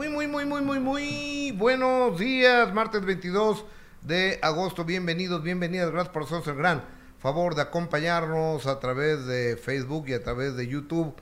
Muy, 0.00 0.08
muy, 0.08 0.28
muy, 0.28 0.46
muy, 0.46 0.62
muy, 0.62 0.80
muy 0.80 1.52
buenos 1.52 2.18
días. 2.18 2.72
Martes 2.72 3.04
22 3.04 3.66
de 4.00 4.38
agosto. 4.40 4.86
Bienvenidos, 4.86 5.42
bienvenidas. 5.42 5.90
Gracias 5.90 6.10
por 6.10 6.22
hacernos 6.22 6.46
el 6.48 6.54
gran 6.54 6.82
favor 7.18 7.54
de 7.54 7.60
acompañarnos 7.60 8.66
a 8.66 8.80
través 8.80 9.26
de 9.26 9.58
Facebook 9.58 10.08
y 10.08 10.14
a 10.14 10.22
través 10.22 10.56
de 10.56 10.66
YouTube 10.66 11.14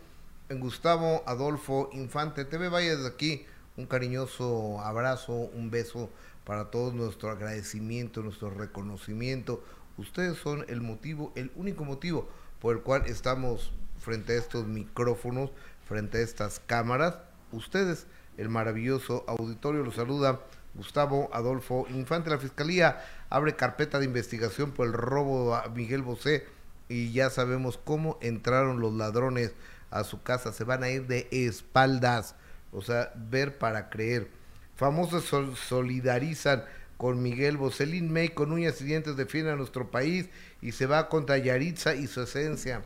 en 0.49 0.61
Gustavo 0.61 1.25
Adolfo 1.27 1.91
Infante 1.93 2.45
TV. 2.45 2.69
Vaya 2.69 2.95
desde 2.95 3.09
aquí 3.09 3.47
un 3.77 3.87
cariñoso 3.87 4.81
abrazo, 4.81 5.33
un 5.33 5.73
beso 5.73 6.09
para 6.45 6.71
todos, 6.71 6.95
nuestro 6.95 7.33
agradecimiento, 7.33 8.23
nuestro 8.23 8.49
reconocimiento. 8.51 9.61
Ustedes 9.97 10.39
son 10.39 10.65
el 10.69 10.83
motivo, 10.83 11.33
el 11.35 11.51
único 11.57 11.85
motivo 11.85 12.29
por 12.61 12.77
el 12.77 12.83
cual 12.85 13.07
estamos 13.07 13.73
frente 13.99 14.35
a 14.35 14.37
estos 14.37 14.69
micrófonos, 14.69 15.51
frente 15.85 16.19
a 16.19 16.21
estas 16.21 16.61
cámaras. 16.61 17.17
Ustedes 17.51 18.07
el 18.39 18.49
maravilloso 18.49 19.25
auditorio. 19.29 19.83
Lo 19.83 19.93
saluda 19.93 20.41
Gustavo 20.75 21.29
Adolfo 21.33 21.87
Infante. 21.91 22.31
La 22.31 22.39
Fiscalía 22.39 23.05
abre 23.29 23.57
carpeta 23.57 23.99
de 23.99 24.07
investigación 24.07 24.71
por 24.71 24.87
el 24.87 24.95
robo 24.95 25.55
a 25.55 25.69
Miguel 25.69 26.03
Bosé 26.03 26.47
y 26.89 27.13
ya 27.13 27.29
sabemos 27.29 27.79
cómo 27.83 28.19
entraron 28.23 28.81
los 28.81 28.95
ladrones 28.95 29.53
a 29.91 30.05
su 30.05 30.23
casa. 30.23 30.53
Se 30.53 30.65
van 30.65 30.83
a 30.83 30.91
ir 30.91 31.07
de 31.07 31.29
espaldas, 31.31 32.35
o 32.73 32.81
sea, 32.81 33.13
ver 33.15 33.59
para 33.59 33.91
creer. 33.91 34.29
Famosos 34.77 35.25
solidarizan 35.59 36.65
con 36.97 37.23
Miguel 37.23 37.57
Bosé. 37.57 37.87
Lin 37.87 38.13
May 38.13 38.29
con 38.29 38.53
uñas 38.53 38.81
y 38.81 38.85
dientes 38.85 39.17
defiende 39.17 39.51
a 39.51 39.57
nuestro 39.57 39.91
país 39.91 40.29
y 40.63 40.73
se 40.73 40.87
va 40.87 41.09
contra 41.09 41.39
Yaritza 41.39 41.95
y 41.95 42.07
su 42.07 42.23
esencia. 42.23 42.83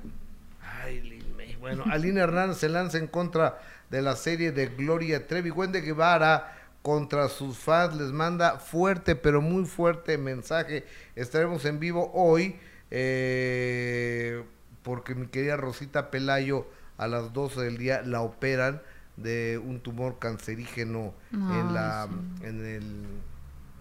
Ay, 0.62 1.00
Lin 1.00 1.36
May. 1.36 1.56
Bueno, 1.56 1.84
Alina 1.90 2.22
Hernández 2.22 2.58
se 2.58 2.68
lanza 2.68 2.98
en 2.98 3.06
contra 3.06 3.60
de 3.92 4.02
la 4.02 4.16
serie 4.16 4.50
de 4.50 4.66
Gloria 4.66 5.28
Trevi. 5.28 5.50
Wende 5.50 5.82
Guevara 5.82 6.56
contra 6.82 7.28
sus 7.28 7.58
fans 7.58 7.94
les 7.94 8.10
manda 8.10 8.58
fuerte, 8.58 9.14
pero 9.14 9.40
muy 9.40 9.66
fuerte 9.66 10.18
mensaje. 10.18 10.84
Estaremos 11.14 11.64
en 11.66 11.78
vivo 11.78 12.10
hoy 12.14 12.56
eh, 12.90 14.42
porque 14.82 15.14
mi 15.14 15.26
querida 15.26 15.56
Rosita 15.56 16.10
Pelayo 16.10 16.66
a 16.96 17.06
las 17.06 17.32
12 17.32 17.60
del 17.60 17.78
día 17.78 18.02
la 18.02 18.22
operan 18.22 18.82
de 19.16 19.60
un 19.62 19.80
tumor 19.80 20.18
cancerígeno 20.18 21.12
en 21.32 21.74
la 21.74 22.08
en 22.42 22.64
el 22.64 23.06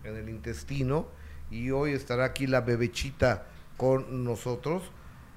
en 0.04 0.18
el 0.18 0.28
intestino 0.28 1.08
y 1.50 1.72
hoy 1.72 1.94
estará 1.94 2.26
aquí 2.26 2.48
la 2.48 2.62
bebechita 2.62 3.46
con 3.78 4.26
nosotros 4.26 4.84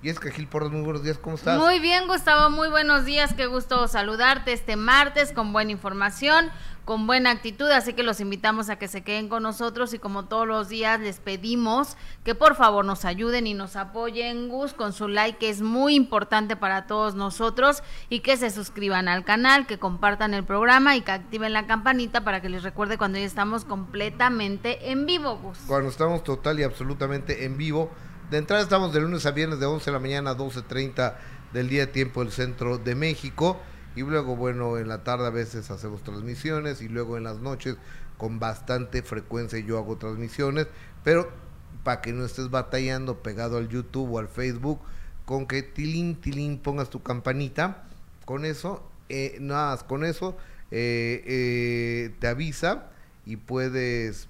y 0.04 0.10
es 0.10 0.20
que 0.20 0.30
Gil 0.30 0.46
Porras, 0.46 0.70
muy 0.70 0.82
buenos 0.82 1.02
días, 1.02 1.16
¿cómo 1.16 1.36
estás? 1.36 1.58
Muy 1.58 1.80
bien, 1.80 2.06
Gustavo, 2.06 2.50
muy 2.50 2.68
buenos 2.68 3.06
días, 3.06 3.32
qué 3.32 3.46
gusto 3.46 3.88
saludarte 3.88 4.52
este 4.52 4.76
martes 4.76 5.32
con 5.32 5.54
buena 5.54 5.70
información, 5.70 6.50
con 6.84 7.06
buena 7.06 7.30
actitud, 7.30 7.70
así 7.70 7.94
que 7.94 8.02
los 8.02 8.20
invitamos 8.20 8.68
a 8.68 8.76
que 8.76 8.86
se 8.86 9.02
queden 9.02 9.30
con 9.30 9.42
nosotros 9.42 9.94
y 9.94 9.98
como 9.98 10.26
todos 10.26 10.46
los 10.46 10.68
días 10.68 11.00
les 11.00 11.20
pedimos 11.20 11.96
que 12.22 12.34
por 12.34 12.54
favor 12.54 12.84
nos 12.84 13.06
ayuden 13.06 13.46
y 13.46 13.54
nos 13.54 13.76
apoyen, 13.76 14.50
Gus, 14.50 14.74
con 14.74 14.92
su 14.92 15.08
like 15.08 15.38
que 15.38 15.48
es 15.48 15.62
muy 15.62 15.94
importante 15.94 16.54
para 16.54 16.86
todos 16.86 17.14
nosotros 17.14 17.82
y 18.10 18.20
que 18.20 18.36
se 18.36 18.50
suscriban 18.50 19.08
al 19.08 19.24
canal, 19.24 19.66
que 19.66 19.78
compartan 19.78 20.34
el 20.34 20.44
programa 20.44 20.96
y 20.96 21.00
que 21.00 21.12
activen 21.12 21.54
la 21.54 21.66
campanita 21.66 22.24
para 22.24 22.42
que 22.42 22.50
les 22.50 22.62
recuerde 22.62 22.98
cuando 22.98 23.18
ya 23.18 23.24
estamos 23.24 23.64
completamente 23.64 24.90
en 24.90 25.06
vivo, 25.06 25.38
Gus. 25.38 25.60
Cuando 25.66 25.88
estamos 25.88 26.22
total 26.24 26.60
y 26.60 26.62
absolutamente 26.62 27.46
en 27.46 27.56
vivo 27.56 27.90
de 28.30 28.38
entrada 28.38 28.62
estamos 28.62 28.92
de 28.92 29.00
lunes 29.00 29.26
a 29.26 29.32
viernes 29.32 29.60
de 29.60 29.66
11 29.66 29.84
de 29.84 29.92
la 29.92 30.00
mañana 30.00 30.30
a 30.30 30.36
12.30 30.36 31.14
del 31.52 31.68
día 31.68 31.92
tiempo 31.92 32.22
del 32.22 32.32
centro 32.32 32.78
de 32.78 32.94
México. 32.94 33.60
Y 33.96 34.02
luego, 34.02 34.34
bueno, 34.34 34.78
en 34.78 34.88
la 34.88 35.04
tarde 35.04 35.26
a 35.26 35.30
veces 35.30 35.70
hacemos 35.70 36.02
transmisiones 36.02 36.80
y 36.80 36.88
luego 36.88 37.16
en 37.16 37.24
las 37.24 37.38
noches 37.38 37.76
con 38.16 38.40
bastante 38.40 39.02
frecuencia 39.02 39.58
yo 39.58 39.78
hago 39.78 39.96
transmisiones. 39.96 40.66
Pero 41.04 41.30
para 41.84 42.00
que 42.00 42.12
no 42.12 42.24
estés 42.24 42.50
batallando 42.50 43.22
pegado 43.22 43.58
al 43.58 43.68
YouTube 43.68 44.12
o 44.12 44.18
al 44.18 44.28
Facebook, 44.28 44.80
con 45.26 45.46
que 45.46 45.62
tilín, 45.62 46.16
tilín 46.16 46.58
pongas 46.58 46.90
tu 46.90 47.02
campanita, 47.02 47.84
con 48.24 48.44
eso, 48.44 48.82
eh, 49.10 49.36
nada 49.40 49.72
más, 49.72 49.84
con 49.84 50.04
eso 50.04 50.36
eh, 50.70 51.22
eh, 51.26 52.14
te 52.18 52.26
avisa 52.26 52.86
y 53.26 53.36
puedes 53.36 54.28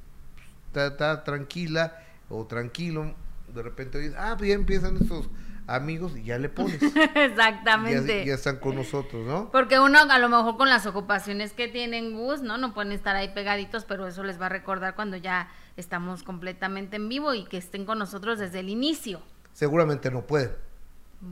estar 0.74 1.24
tranquila 1.24 2.02
o 2.28 2.44
tranquilo 2.46 3.14
de 3.54 3.62
repente 3.62 3.98
oyes, 3.98 4.14
ah, 4.18 4.34
pues 4.36 4.48
ya 4.48 4.54
empiezan 4.54 4.96
estos 4.96 5.28
amigos 5.66 6.16
y 6.16 6.24
ya 6.24 6.38
le 6.38 6.48
pones. 6.48 6.80
Exactamente. 7.14 8.24
Ya, 8.24 8.34
están 8.34 8.56
con 8.58 8.76
nosotros, 8.76 9.26
¿no? 9.26 9.50
Porque 9.50 9.80
uno 9.80 9.98
a 9.98 10.18
lo 10.18 10.28
mejor 10.28 10.56
con 10.56 10.68
las 10.68 10.86
ocupaciones 10.86 11.52
que 11.52 11.68
tienen 11.68 12.14
Gus, 12.14 12.42
¿no? 12.42 12.58
No 12.58 12.74
pueden 12.74 12.92
estar 12.92 13.16
ahí 13.16 13.32
pegaditos, 13.34 13.84
pero 13.84 14.06
eso 14.06 14.22
les 14.24 14.40
va 14.40 14.46
a 14.46 14.50
recordar 14.50 14.94
cuando 14.94 15.16
ya 15.16 15.48
estamos 15.76 16.22
completamente 16.22 16.96
en 16.96 17.08
vivo 17.08 17.34
y 17.34 17.44
que 17.44 17.56
estén 17.56 17.84
con 17.84 17.98
nosotros 17.98 18.38
desde 18.38 18.60
el 18.60 18.68
inicio. 18.68 19.22
Seguramente 19.52 20.10
no 20.10 20.26
pueden. 20.26 20.52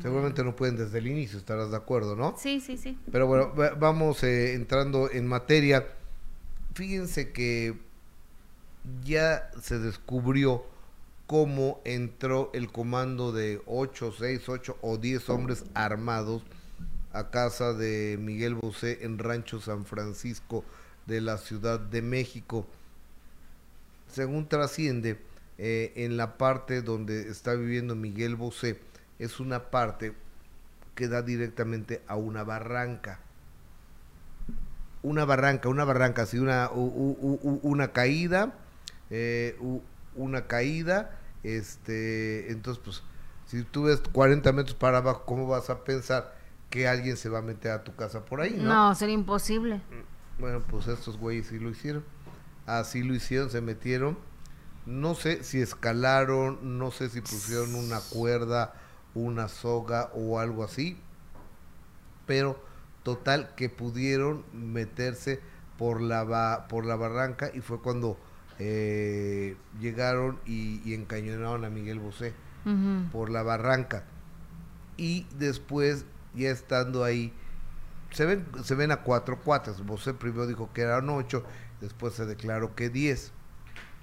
Seguramente 0.00 0.42
no 0.42 0.56
pueden 0.56 0.76
desde 0.76 0.98
el 0.98 1.06
inicio, 1.06 1.38
estarás 1.38 1.70
de 1.70 1.76
acuerdo, 1.76 2.16
¿no? 2.16 2.34
Sí, 2.38 2.60
sí, 2.60 2.78
sí. 2.78 2.98
Pero 3.10 3.26
bueno, 3.26 3.52
vamos 3.78 4.22
eh, 4.22 4.54
entrando 4.54 5.10
en 5.10 5.26
materia. 5.26 5.86
Fíjense 6.72 7.32
que 7.32 7.78
ya 9.04 9.50
se 9.60 9.78
descubrió 9.78 10.64
cómo 11.32 11.80
entró 11.86 12.50
el 12.52 12.70
comando 12.70 13.32
de 13.32 13.62
8, 13.64 14.12
6, 14.18 14.50
8 14.50 14.78
o 14.82 14.98
10 14.98 15.30
hombres 15.30 15.64
armados 15.72 16.42
a 17.14 17.30
casa 17.30 17.72
de 17.72 18.18
Miguel 18.20 18.54
Bosé 18.54 18.98
en 19.00 19.18
Rancho 19.18 19.58
San 19.58 19.86
Francisco 19.86 20.62
de 21.06 21.22
la 21.22 21.38
Ciudad 21.38 21.80
de 21.80 22.02
México. 22.02 22.66
Según 24.12 24.46
trasciende, 24.46 25.22
eh, 25.56 25.94
en 25.96 26.18
la 26.18 26.36
parte 26.36 26.82
donde 26.82 27.30
está 27.30 27.54
viviendo 27.54 27.96
Miguel 27.96 28.36
Bosé, 28.36 28.78
es 29.18 29.40
una 29.40 29.70
parte 29.70 30.12
que 30.94 31.08
da 31.08 31.22
directamente 31.22 32.02
a 32.08 32.16
una 32.16 32.44
barranca. 32.44 33.20
Una 35.02 35.24
barranca, 35.24 35.70
una 35.70 35.84
barranca, 35.84 36.24
así 36.24 36.38
una, 36.38 36.68
caída, 37.94 38.52
eh, 39.08 39.56
una 40.14 40.46
caída 40.46 41.20
este, 41.42 42.50
entonces, 42.52 42.82
pues, 42.84 43.02
si 43.46 43.64
tú 43.64 43.84
ves 43.84 44.00
40 44.12 44.52
metros 44.52 44.76
para 44.76 44.98
abajo, 44.98 45.24
¿cómo 45.26 45.46
vas 45.46 45.70
a 45.70 45.84
pensar 45.84 46.34
que 46.70 46.88
alguien 46.88 47.16
se 47.16 47.28
va 47.28 47.40
a 47.40 47.42
meter 47.42 47.72
a 47.72 47.84
tu 47.84 47.94
casa 47.94 48.24
por 48.24 48.40
ahí? 48.40 48.56
No, 48.56 48.88
no 48.88 48.94
sería 48.94 49.14
imposible. 49.14 49.80
Bueno, 50.38 50.62
pues 50.68 50.88
estos 50.88 51.18
güeyes 51.18 51.48
sí 51.48 51.58
lo 51.58 51.70
hicieron. 51.70 52.04
Así 52.66 53.02
lo 53.02 53.14
hicieron, 53.14 53.50
se 53.50 53.60
metieron. 53.60 54.16
No 54.86 55.14
sé 55.14 55.44
si 55.44 55.60
escalaron, 55.60 56.78
no 56.78 56.90
sé 56.90 57.08
si 57.10 57.20
pusieron 57.20 57.74
una 57.74 58.00
cuerda, 58.00 58.72
una 59.14 59.48
soga 59.48 60.10
o 60.14 60.38
algo 60.38 60.64
así. 60.64 60.98
Pero 62.26 62.58
total 63.02 63.54
que 63.54 63.68
pudieron 63.68 64.44
meterse 64.52 65.40
por 65.76 66.00
la, 66.00 66.66
por 66.68 66.86
la 66.86 66.96
barranca 66.96 67.50
y 67.52 67.60
fue 67.60 67.80
cuando 67.80 68.16
eh, 68.58 69.56
llegaron 69.80 70.40
y, 70.46 70.94
encañonaron 70.94 71.64
a 71.64 71.70
Miguel 71.70 71.98
Bosé 71.98 72.34
por 73.10 73.30
la 73.30 73.42
barranca. 73.42 74.04
Y 74.96 75.26
después, 75.36 76.04
ya 76.34 76.50
estando 76.50 77.02
ahí, 77.02 77.32
se 78.10 78.24
ven, 78.26 78.46
se 78.62 78.74
ven 78.74 78.92
a 78.92 78.98
cuatro 78.98 79.40
cuates. 79.40 79.84
Bosé 79.84 80.14
primero 80.14 80.46
dijo 80.46 80.70
que 80.72 80.82
eran 80.82 81.08
ocho, 81.08 81.44
después 81.80 82.14
se 82.14 82.26
declaró 82.26 82.74
que 82.74 82.88
diez. 82.88 83.32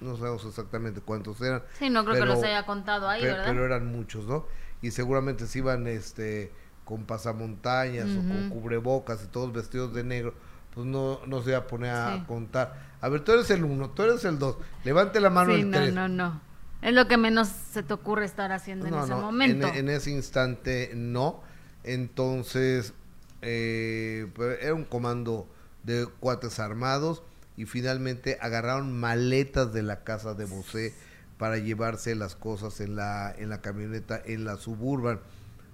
No 0.00 0.16
sabemos 0.16 0.44
exactamente 0.44 1.00
cuántos 1.00 1.40
eran. 1.42 1.62
Sí, 1.78 1.90
no 1.90 2.04
creo 2.04 2.16
que 2.16 2.26
los 2.26 2.42
haya 2.42 2.64
contado 2.64 3.08
ahí, 3.08 3.20
pero, 3.20 3.32
¿verdad? 3.34 3.50
Pero 3.50 3.64
eran 3.66 3.86
muchos, 3.86 4.26
¿no? 4.26 4.46
Y 4.82 4.92
seguramente 4.92 5.46
se 5.46 5.58
iban 5.58 5.86
este, 5.86 6.52
con 6.84 7.04
pasamontañas 7.04 8.08
o 8.10 8.26
con 8.26 8.48
cubrebocas 8.48 9.22
y 9.24 9.26
todos 9.28 9.52
vestidos 9.52 9.94
de 9.94 10.04
negro 10.04 10.34
pues 10.80 10.90
no, 10.90 11.20
no 11.26 11.42
se 11.42 11.52
va 11.52 11.58
a 11.58 11.66
poner 11.66 11.90
a 11.90 12.24
contar. 12.26 12.90
A 13.02 13.08
ver, 13.10 13.20
tú 13.20 13.32
eres 13.32 13.50
el 13.50 13.64
uno, 13.64 13.90
tú 13.90 14.02
eres 14.02 14.24
el 14.24 14.38
dos. 14.38 14.56
Levante 14.82 15.20
la 15.20 15.28
mano 15.28 15.52
el 15.52 15.70
tres. 15.70 15.92
No, 15.92 16.08
no, 16.08 16.30
no. 16.30 16.40
Es 16.80 16.94
lo 16.94 17.06
que 17.06 17.18
menos 17.18 17.48
se 17.48 17.82
te 17.82 17.92
ocurre 17.92 18.24
estar 18.24 18.50
haciendo 18.52 18.86
en 18.86 18.94
ese 18.94 19.14
momento. 19.14 19.68
En, 19.68 19.90
ese 19.90 20.10
instante 20.10 20.92
no. 20.94 21.42
Entonces, 21.84 22.94
eh, 23.42 24.26
pues, 24.34 24.58
era 24.62 24.72
un 24.72 24.84
comando 24.84 25.46
de 25.82 26.06
cuates 26.20 26.58
armados 26.58 27.22
y 27.58 27.66
finalmente 27.66 28.38
agarraron 28.40 28.98
maletas 28.98 29.74
de 29.74 29.82
la 29.82 30.02
casa 30.02 30.32
de 30.32 30.46
Bosé 30.46 30.94
para 31.36 31.58
llevarse 31.58 32.14
las 32.14 32.36
cosas 32.36 32.80
en 32.80 32.96
la, 32.96 33.34
en 33.36 33.50
la 33.50 33.60
camioneta, 33.60 34.18
en 34.24 34.46
la 34.46 34.56
suburban 34.56 35.20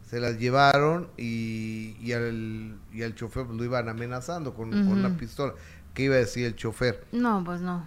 se 0.07 0.21
las 0.21 0.39
llevaron 0.39 1.09
y, 1.17 1.97
y, 2.01 2.13
al, 2.13 2.79
y 2.93 3.03
al 3.03 3.15
chofer 3.15 3.47
lo 3.47 3.65
iban 3.65 3.89
amenazando 3.89 4.55
con, 4.55 4.73
una 4.73 5.17
pistola. 5.17 5.55
¿Qué 5.95 6.05
iba 6.05 6.15
a 6.15 6.19
decir 6.19 6.47
el 6.47 6.55
chofer? 6.55 7.05
No, 7.13 7.43
pues 7.45 7.61
no. 7.61 7.87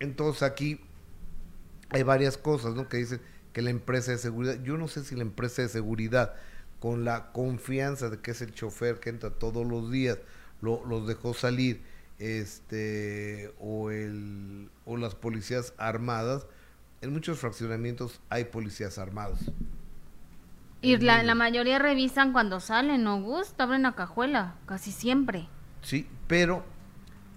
Entonces 0.00 0.42
aquí 0.42 0.80
hay 1.90 2.02
varias 2.02 2.38
cosas, 2.38 2.74
¿no? 2.74 2.88
Que 2.88 2.98
dicen 2.98 3.20
que 3.52 3.62
la 3.62 3.70
empresa 3.70 4.12
de 4.12 4.18
seguridad, 4.18 4.62
yo 4.62 4.78
no 4.78 4.88
sé 4.88 5.04
si 5.04 5.14
la 5.14 5.22
empresa 5.22 5.62
de 5.62 5.68
seguridad, 5.68 6.34
con 6.80 7.04
la 7.04 7.32
confianza 7.32 8.08
de 8.08 8.18
que 8.20 8.30
es 8.30 8.40
el 8.40 8.54
chofer 8.54 9.00
que 9.00 9.10
entra 9.10 9.30
todos 9.30 9.66
los 9.66 9.90
días, 9.90 10.18
lo, 10.62 10.84
los 10.86 11.06
dejó 11.06 11.34
salir 11.34 11.82
este 12.18 13.52
o 13.60 13.90
el 13.90 14.70
o 14.84 14.96
las 14.96 15.14
policías 15.14 15.72
armadas 15.78 16.46
en 17.00 17.12
muchos 17.12 17.38
fraccionamientos 17.38 18.20
hay 18.28 18.46
policías 18.46 18.98
armados 18.98 19.38
y 20.80 20.96
la, 20.98 21.22
la 21.22 21.34
mayoría 21.34 21.78
revisan 21.78 22.32
cuando 22.32 22.60
salen 22.60 23.02
no 23.04 23.20
gusta 23.20 23.64
abren 23.64 23.82
la 23.82 23.94
cajuela 23.94 24.54
casi 24.66 24.92
siempre. 24.92 25.48
Sí 25.82 26.08
pero 26.28 26.62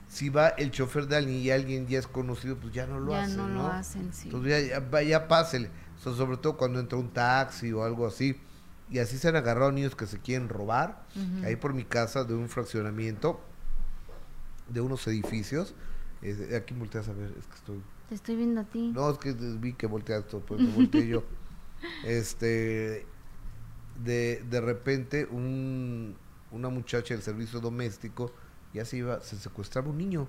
si 0.07 0.29
va 0.29 0.49
el 0.49 0.71
chofer 0.71 1.07
de 1.07 1.15
alguien 1.15 1.39
y 1.39 1.49
alguien 1.49 1.87
ya 1.87 1.97
es 1.97 2.05
conocido 2.05 2.57
pues 2.57 2.73
ya 2.73 2.85
no 2.85 2.99
lo 2.99 3.13
ya 3.13 3.23
hacen 3.23 3.37
no, 3.37 3.47
no 3.47 3.63
lo 3.63 3.67
hacen 3.67 4.13
sí. 4.13 4.27
Entonces 4.27 4.69
ya, 4.69 4.89
ya, 4.91 5.01
ya 5.01 5.27
pásele 5.27 5.71
O 5.97 6.03
sea, 6.03 6.13
sobre 6.13 6.37
todo 6.37 6.57
cuando 6.57 6.79
entra 6.79 6.99
un 6.99 7.09
taxi 7.09 7.71
o 7.71 7.83
algo 7.83 8.05
así. 8.05 8.39
Y 8.89 8.99
así 8.99 9.17
se 9.17 9.29
han 9.29 9.37
agarrado 9.37 9.71
niños 9.71 9.95
que 9.95 10.05
se 10.05 10.19
quieren 10.19 10.49
robar. 10.49 11.05
Ahí 11.45 11.55
por 11.55 11.73
mi 11.73 11.85
casa 11.85 12.25
de 12.25 12.33
un 12.33 12.49
fraccionamiento 12.49 13.39
de 14.67 14.81
unos 14.81 15.07
edificios. 15.07 15.73
Aquí 16.55 16.73
volteas 16.73 17.07
a 17.07 17.13
ver 17.13 17.33
es 17.39 17.47
que 17.47 17.55
estoy 17.55 17.81
te 18.09 18.15
estoy 18.15 18.35
viendo 18.35 18.59
a 18.59 18.63
ti. 18.65 18.91
No 18.93 19.09
es 19.09 19.17
que 19.17 19.31
vi 19.31 19.71
que 19.71 19.87
volteaste 19.87 20.37
pues 20.39 20.59
me 20.59 20.71
volteé 20.71 21.07
yo. 21.07 21.23
Este 22.05 23.07
de, 24.03 24.43
de 24.49 24.61
repente 24.61 25.25
un, 25.25 26.15
una 26.51 26.69
muchacha 26.69 27.13
del 27.13 27.23
servicio 27.23 27.59
doméstico 27.59 28.31
ya 28.73 28.85
se 28.85 28.97
iba 28.97 29.21
se 29.21 29.37
secuestraba 29.37 29.89
un 29.89 29.97
niño. 29.97 30.27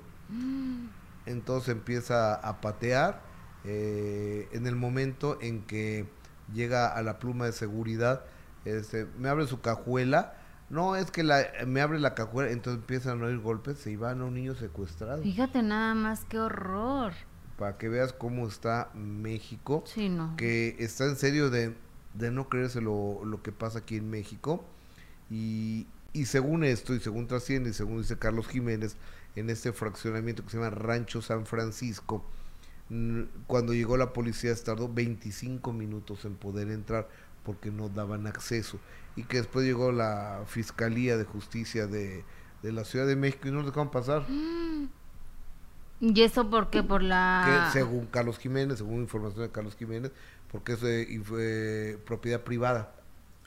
Entonces 1.27 1.69
empieza 1.71 2.35
a 2.35 2.61
patear 2.61 3.21
eh, 3.65 4.49
en 4.53 4.67
el 4.67 4.77
momento 4.77 5.39
en 5.41 5.63
que 5.63 6.07
llega 6.53 6.89
a 6.89 7.03
la 7.03 7.19
pluma 7.19 7.47
de 7.47 7.53
seguridad 7.53 8.25
este, 8.65 9.07
me 9.19 9.29
abre 9.29 9.47
su 9.47 9.61
cajuela. 9.61 10.35
No 10.71 10.97
es 10.97 11.11
que 11.11 11.23
la, 11.23 11.45
me 11.67 11.81
abre 11.81 12.01
la 12.01 12.15
cajuela. 12.15 12.51
Entonces 12.51 12.81
empiezan 12.81 13.23
a 13.23 13.27
oír 13.27 13.39
golpes 13.39 13.79
se 13.79 13.91
iban 13.91 14.21
a 14.21 14.25
un 14.25 14.35
niño 14.35 14.55
secuestrado. 14.55 15.23
Fíjate 15.23 15.63
nada 15.63 15.95
más 15.95 16.25
qué 16.25 16.39
horror. 16.39 17.13
Para 17.59 17.77
que 17.77 17.89
veas 17.89 18.13
cómo 18.13 18.49
está 18.49 18.91
México 18.95 19.85
sí 19.87 20.09
no. 20.09 20.35
que 20.37 20.75
está 20.79 21.05
en 21.05 21.17
serio 21.17 21.51
de, 21.51 21.77
de 22.15 22.31
no 22.31 22.49
creerse 22.49 22.81
lo, 22.81 23.25
lo 23.25 23.43
que 23.43 23.53
pasa 23.53 23.81
aquí 23.81 23.97
en 23.97 24.11
México. 24.11 24.65
Y, 25.31 25.87
y 26.13 26.27
según 26.27 26.65
esto, 26.65 26.95
y 26.95 27.01
según 27.01 27.27
trasciende, 27.27 27.71
y 27.71 27.73
según 27.73 28.03
dice 28.03 28.19
Carlos 28.19 28.49
Jiménez, 28.49 28.97
en 29.37 29.51
este 29.51 29.73
fraccionamiento 29.73 30.45
que 30.45 30.51
se 30.51 30.59
llama 30.59 30.71
Rancho 30.71 31.23
San 31.23 31.47
Francisco, 31.47 32.25
mm, 32.91 33.23
cuando 33.47 33.73
llegó 33.73 33.97
la 33.97 34.13
policía 34.13 34.55
tardó 34.57 34.93
25 34.93 35.73
minutos 35.73 36.25
en 36.25 36.35
poder 36.35 36.71
entrar 36.71 37.09
porque 37.45 37.71
no 37.71 37.89
daban 37.89 38.27
acceso. 38.27 38.79
Y 39.17 39.25
que 39.25 39.39
después 39.39 39.65
llegó 39.65 39.93
la 39.93 40.45
Fiscalía 40.47 41.17
de 41.17 41.25
Justicia 41.25 41.87
de, 41.87 42.25
de 42.63 42.73
la 42.73 42.85
Ciudad 42.85 43.07
de 43.07 43.17
México 43.17 43.49
y 43.49 43.51
no 43.51 43.59
nos 43.59 43.67
dejaron 43.67 43.91
pasar. 43.91 44.27
y 46.01 46.21
eso 46.21 46.51
por 46.51 46.71
qué 46.71 46.83
por 46.83 47.03
la 47.03 47.71
que 47.73 47.79
según 47.79 48.07
Carlos 48.07 48.39
Jiménez, 48.39 48.79
según 48.79 49.01
información 49.01 49.43
de 49.43 49.51
Carlos 49.51 49.77
Jiménez, 49.77 50.13
porque 50.53 50.75
es 50.75 50.81
de- 50.81 51.07
y 51.09 51.19
fue 51.19 51.99
propiedad 52.07 52.41
privada. 52.43 52.93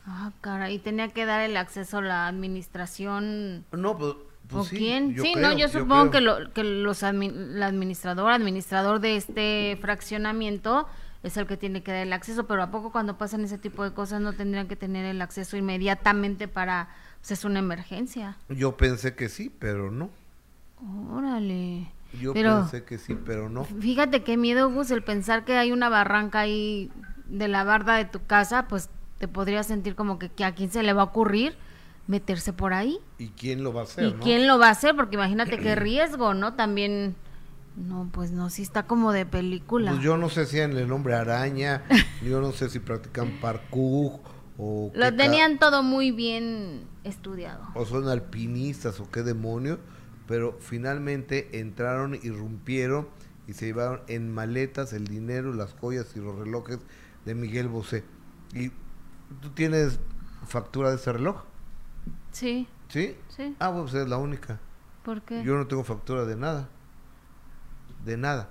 ah 0.05 0.31
cara 0.41 0.69
y 0.71 0.79
tenía 0.79 1.07
que 1.09 1.25
dar 1.25 1.41
el 1.41 1.55
acceso 1.57 1.99
a 1.99 2.01
la 2.01 2.27
administración 2.27 3.65
No, 3.71 3.97
pues, 3.97 4.15
pues 4.47 4.61
¿O 4.61 4.65
sí. 4.69 4.77
quién? 4.77 5.13
yo 5.15 5.23
sí, 5.23 5.33
creo, 5.33 5.49
no, 5.51 5.57
yo 5.57 5.67
supongo 5.69 6.11
que, 6.11 6.21
lo, 6.21 6.51
que 6.53 6.63
los 6.63 7.01
la 7.01 7.65
administrador, 7.67 8.31
administrador 8.31 8.99
de 8.99 9.15
este 9.17 9.77
fraccionamiento 9.81 10.87
es 11.23 11.37
el 11.37 11.47
que 11.47 11.57
tiene 11.57 11.81
que 11.81 11.91
dar 11.91 12.01
el 12.01 12.13
acceso, 12.13 12.45
pero 12.45 12.61
¿a 12.61 12.69
poco 12.69 12.91
cuando 12.91 13.17
pasan 13.17 13.43
ese 13.43 13.57
tipo 13.57 13.83
de 13.83 13.93
cosas 13.93 14.21
no 14.21 14.33
tendrían 14.33 14.67
que 14.67 14.75
tener 14.75 15.05
el 15.05 15.19
acceso 15.23 15.57
inmediatamente 15.57 16.47
para, 16.47 16.89
pues 17.21 17.31
es 17.31 17.45
una 17.45 17.57
emergencia? 17.59 18.37
Yo 18.49 18.77
pensé 18.77 19.15
que 19.15 19.27
sí, 19.29 19.49
pero 19.57 19.89
no. 19.89 20.11
Órale. 21.11 21.87
Yo 22.19 22.33
Pero- 22.33 22.59
pensé 22.61 22.83
que 22.83 22.97
sí, 22.97 23.15
pero 23.25 23.49
no. 23.49 23.63
Fíjate 23.65 24.23
qué 24.23 24.37
miedo, 24.37 24.69
Gus, 24.71 24.91
el 24.91 25.03
pensar 25.03 25.45
que 25.45 25.57
hay 25.57 25.71
una 25.71 25.89
barranca 25.89 26.39
ahí 26.41 26.91
de 27.27 27.47
la 27.47 27.63
barda 27.63 27.95
de 27.95 28.05
tu 28.05 28.25
casa, 28.25 28.67
pues 28.67 28.89
te 29.17 29.27
podrías 29.27 29.67
sentir 29.67 29.95
como 29.95 30.19
que, 30.19 30.29
que 30.29 30.43
a 30.45 30.53
quién 30.53 30.69
se 30.71 30.83
le 30.83 30.93
va 30.93 31.01
a 31.03 31.05
ocurrir 31.05 31.55
meterse 32.07 32.53
por 32.53 32.73
ahí. 32.73 32.99
¿Y 33.17 33.29
quién 33.29 33.63
lo 33.63 33.73
va 33.73 33.81
a 33.81 33.83
hacer? 33.85 34.05
¿Y 34.05 34.13
no? 34.13 34.19
quién 34.19 34.45
lo 34.47 34.59
va 34.59 34.67
a 34.67 34.71
hacer? 34.71 34.95
Porque 34.95 35.15
imagínate 35.15 35.57
qué 35.57 35.75
riesgo, 35.75 36.33
¿no? 36.35 36.53
También, 36.53 37.15
no, 37.75 38.09
pues 38.11 38.31
no, 38.31 38.49
sí 38.49 38.61
está 38.61 38.83
como 38.83 39.11
de 39.11 39.25
película. 39.25 39.91
Pues 39.91 40.03
yo 40.03 40.17
no 40.17 40.29
sé 40.29 40.45
si 40.45 40.59
en 40.59 40.77
el 40.77 40.91
hombre 40.91 41.15
araña, 41.15 41.83
yo 42.23 42.41
no 42.41 42.51
sé 42.51 42.69
si 42.69 42.79
practican 42.79 43.39
parkour 43.41 44.19
o 44.57 44.91
Lo 44.93 45.13
tenían 45.15 45.57
todo 45.59 45.81
muy 45.83 46.11
bien 46.11 46.83
estudiado. 47.03 47.63
o 47.73 47.85
son 47.85 48.07
alpinistas 48.07 48.99
o 48.99 49.09
qué 49.09 49.23
demonio, 49.23 49.79
pero 50.27 50.57
finalmente 50.59 51.59
entraron, 51.59 52.15
irrumpieron 52.15 53.07
y 53.47 53.53
se 53.53 53.67
llevaron 53.67 54.01
en 54.07 54.33
maletas 54.33 54.93
el 54.93 55.05
dinero, 55.07 55.53
las 55.53 55.73
joyas 55.73 56.15
y 56.15 56.19
los 56.19 56.37
relojes 56.37 56.79
de 57.25 57.35
Miguel 57.35 57.67
Bosé. 57.67 58.03
¿Y 58.53 58.69
tú 59.41 59.49
tienes 59.53 59.99
factura 60.47 60.89
de 60.89 60.95
ese 60.95 61.13
reloj? 61.13 61.43
Sí, 62.31 62.67
¿Sí? 62.89 63.15
sí. 63.29 63.55
Ah, 63.59 63.69
bueno, 63.69 63.83
pues 63.83 63.95
es 63.95 64.09
la 64.09 64.17
única. 64.17 64.59
¿Por 65.03 65.21
qué? 65.21 65.43
Yo 65.43 65.55
no 65.55 65.67
tengo 65.67 65.83
factura 65.83 66.25
de 66.25 66.35
nada. 66.35 66.69
De 68.03 68.17
nada. 68.17 68.49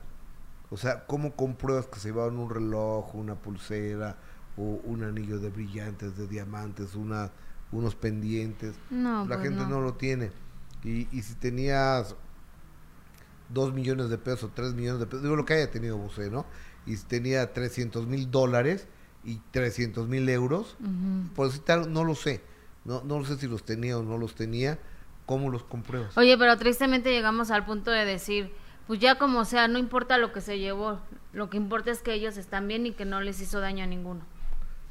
O 0.70 0.76
sea, 0.76 1.06
¿cómo 1.06 1.34
compruebas 1.36 1.86
que 1.86 1.98
se 1.98 2.08
llevaron 2.08 2.38
un 2.38 2.50
reloj, 2.50 3.14
una 3.14 3.34
pulsera 3.34 4.16
o 4.56 4.62
un 4.62 5.02
anillo 5.04 5.38
de 5.38 5.50
brillantes, 5.50 6.16
de 6.16 6.26
diamantes, 6.26 6.94
una, 6.94 7.30
unos 7.72 7.94
pendientes? 7.94 8.76
No, 8.90 9.26
la 9.26 9.36
pues 9.36 9.48
gente 9.48 9.66
no. 9.66 9.80
lo 9.80 9.94
tiene. 9.94 10.30
Y, 10.84 11.08
y 11.16 11.22
si 11.22 11.34
tenías 11.34 12.14
dos 13.48 13.72
millones 13.72 14.08
de 14.10 14.18
pesos, 14.18 14.50
tres 14.54 14.74
millones 14.74 15.00
de 15.00 15.06
pesos, 15.06 15.22
digo 15.22 15.36
lo 15.36 15.44
que 15.44 15.54
haya 15.54 15.70
tenido 15.70 15.96
Bosé, 15.96 16.30
¿no? 16.30 16.46
Y 16.86 16.96
si 16.96 17.04
tenía 17.06 17.52
300 17.52 18.06
mil 18.06 18.30
dólares 18.30 18.86
y 19.24 19.40
300 19.52 20.06
mil 20.08 20.28
euros, 20.28 20.76
por 21.34 21.46
decir 21.48 21.62
tal, 21.64 21.92
no 21.92 22.04
lo 22.04 22.14
sé. 22.14 22.42
No, 22.84 23.02
no 23.04 23.24
sé 23.24 23.38
si 23.38 23.46
los 23.48 23.64
tenía 23.64 23.96
o 23.98 24.02
no 24.02 24.18
los 24.18 24.34
tenía. 24.34 24.78
¿Cómo 25.24 25.48
los 25.48 25.62
compruebas? 25.64 26.18
Oye, 26.18 26.36
pero 26.36 26.58
tristemente 26.58 27.10
llegamos 27.10 27.50
al 27.50 27.64
punto 27.64 27.90
de 27.90 28.04
decir, 28.04 28.52
pues 28.86 29.00
ya 29.00 29.16
como 29.16 29.46
sea, 29.46 29.68
no 29.68 29.78
importa 29.78 30.18
lo 30.18 30.32
que 30.34 30.42
se 30.42 30.58
llevó, 30.58 31.00
lo 31.32 31.48
que 31.48 31.56
importa 31.56 31.90
es 31.90 32.02
que 32.02 32.12
ellos 32.12 32.36
están 32.36 32.68
bien 32.68 32.84
y 32.84 32.92
que 32.92 33.06
no 33.06 33.22
les 33.22 33.40
hizo 33.40 33.60
daño 33.60 33.84
a 33.84 33.86
ninguno. 33.86 34.20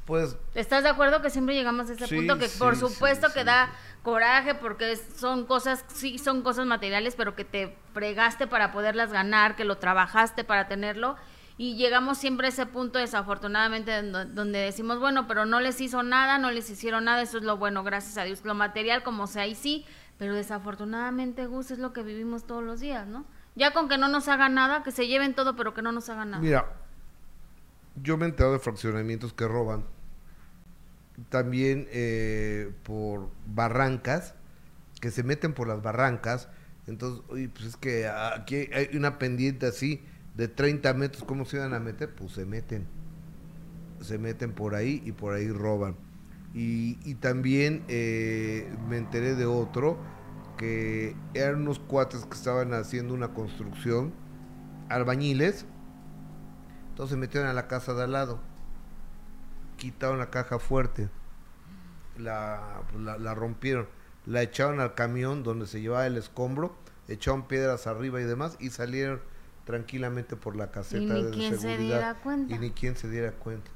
Pues 0.06 0.36
¿Estás 0.56 0.82
de 0.82 0.88
acuerdo 0.88 1.22
que 1.22 1.30
siempre 1.30 1.54
llegamos 1.54 1.88
a 1.88 1.92
ese 1.92 2.08
Sí, 2.08 2.16
punto 2.16 2.36
que 2.38 2.48
sí, 2.48 2.58
por 2.58 2.74
supuesto 2.76 3.28
sí. 3.28 3.34
que 3.34 3.44
da 3.44 3.70
coraje 4.04 4.54
porque 4.54 4.94
son 4.96 5.46
cosas, 5.46 5.84
sí 5.88 6.18
son 6.18 6.42
cosas 6.42 6.66
materiales, 6.66 7.16
pero 7.16 7.34
que 7.34 7.44
te 7.44 7.76
fregaste 7.92 8.46
para 8.46 8.70
poderlas 8.70 9.10
ganar, 9.10 9.56
que 9.56 9.64
lo 9.64 9.78
trabajaste 9.78 10.44
para 10.44 10.68
tenerlo 10.68 11.16
y 11.56 11.76
llegamos 11.76 12.18
siempre 12.18 12.46
a 12.46 12.50
ese 12.50 12.66
punto 12.66 12.98
desafortunadamente 12.98 13.96
en 13.96 14.12
do- 14.12 14.24
donde 14.26 14.58
decimos, 14.58 15.00
bueno, 15.00 15.26
pero 15.26 15.46
no 15.46 15.58
les 15.60 15.80
hizo 15.80 16.02
nada, 16.02 16.36
no 16.38 16.50
les 16.50 16.68
hicieron 16.70 17.04
nada, 17.04 17.22
eso 17.22 17.38
es 17.38 17.44
lo 17.44 17.56
bueno, 17.56 17.82
gracias 17.82 18.18
a 18.18 18.24
Dios. 18.24 18.44
Lo 18.44 18.54
material 18.54 19.02
como 19.02 19.26
sea 19.26 19.46
y 19.46 19.54
sí, 19.54 19.86
pero 20.18 20.34
desafortunadamente 20.34 21.46
Gus 21.46 21.70
es 21.70 21.78
lo 21.78 21.92
que 21.92 22.02
vivimos 22.02 22.44
todos 22.46 22.62
los 22.62 22.80
días, 22.80 23.06
¿no? 23.06 23.24
Ya 23.54 23.72
con 23.72 23.88
que 23.88 23.98
no 23.98 24.08
nos 24.08 24.26
hagan 24.28 24.54
nada, 24.54 24.82
que 24.82 24.90
se 24.90 25.06
lleven 25.06 25.32
todo, 25.34 25.54
pero 25.56 25.74
que 25.74 25.80
no 25.82 25.92
nos 25.92 26.08
hagan 26.08 26.32
nada. 26.32 26.42
Mira, 26.42 26.66
yo 28.02 28.16
me 28.16 28.26
he 28.26 28.28
enterado 28.28 28.52
de 28.54 28.58
fraccionamientos 28.58 29.32
que 29.32 29.46
roban. 29.46 29.84
También 31.28 31.86
eh, 31.90 32.72
por 32.82 33.30
barrancas, 33.46 34.34
que 35.00 35.10
se 35.10 35.22
meten 35.22 35.52
por 35.52 35.68
las 35.68 35.82
barrancas. 35.82 36.48
Entonces, 36.86 37.24
pues 37.28 37.66
es 37.66 37.76
que 37.76 38.08
aquí 38.08 38.68
hay 38.72 38.96
una 38.96 39.18
pendiente 39.18 39.66
así 39.66 40.02
de 40.34 40.48
30 40.48 40.92
metros, 40.94 41.24
¿cómo 41.24 41.44
se 41.44 41.56
iban 41.56 41.74
a 41.74 41.80
meter? 41.80 42.14
Pues 42.14 42.32
se 42.32 42.44
meten. 42.44 42.86
Se 44.00 44.18
meten 44.18 44.52
por 44.52 44.74
ahí 44.74 45.02
y 45.04 45.12
por 45.12 45.34
ahí 45.34 45.48
roban. 45.48 45.96
Y, 46.52 46.98
y 47.04 47.14
también 47.14 47.84
eh, 47.88 48.68
me 48.88 48.98
enteré 48.98 49.34
de 49.34 49.46
otro, 49.46 49.98
que 50.56 51.16
eran 51.34 51.62
unos 51.62 51.78
cuates 51.78 52.24
que 52.26 52.34
estaban 52.34 52.74
haciendo 52.74 53.14
una 53.14 53.28
construcción, 53.28 54.12
albañiles, 54.88 55.66
entonces 56.90 57.14
se 57.14 57.16
metieron 57.18 57.48
a 57.48 57.52
la 57.52 57.66
casa 57.66 57.92
de 57.94 58.04
al 58.04 58.12
lado. 58.12 58.40
Quitaron 59.84 60.18
la 60.18 60.30
caja 60.30 60.58
fuerte. 60.58 61.10
La, 62.18 62.80
pues, 62.90 63.02
la, 63.04 63.18
la 63.18 63.34
rompieron. 63.34 63.86
La 64.24 64.40
echaron 64.40 64.80
al 64.80 64.94
camión 64.94 65.42
donde 65.42 65.66
se 65.66 65.82
llevaba 65.82 66.06
el 66.06 66.16
escombro. 66.16 66.74
Echaron 67.06 67.46
piedras 67.46 67.86
arriba 67.86 68.18
y 68.18 68.24
demás. 68.24 68.56
Y 68.60 68.70
salieron 68.70 69.20
tranquilamente 69.66 70.36
por 70.36 70.56
la 70.56 70.70
caseta 70.70 71.02
Y 71.02 71.06
ni 71.06 71.22
de 71.22 71.30
quien 71.32 71.52
se 71.52 71.58
seguridad. 71.60 71.96
diera 71.98 72.14
cuenta. 72.14 72.54
Y 72.54 72.58
ni 72.58 72.70
quien 72.70 72.96
se 72.96 73.10
diera 73.10 73.32
cuenta. 73.32 73.70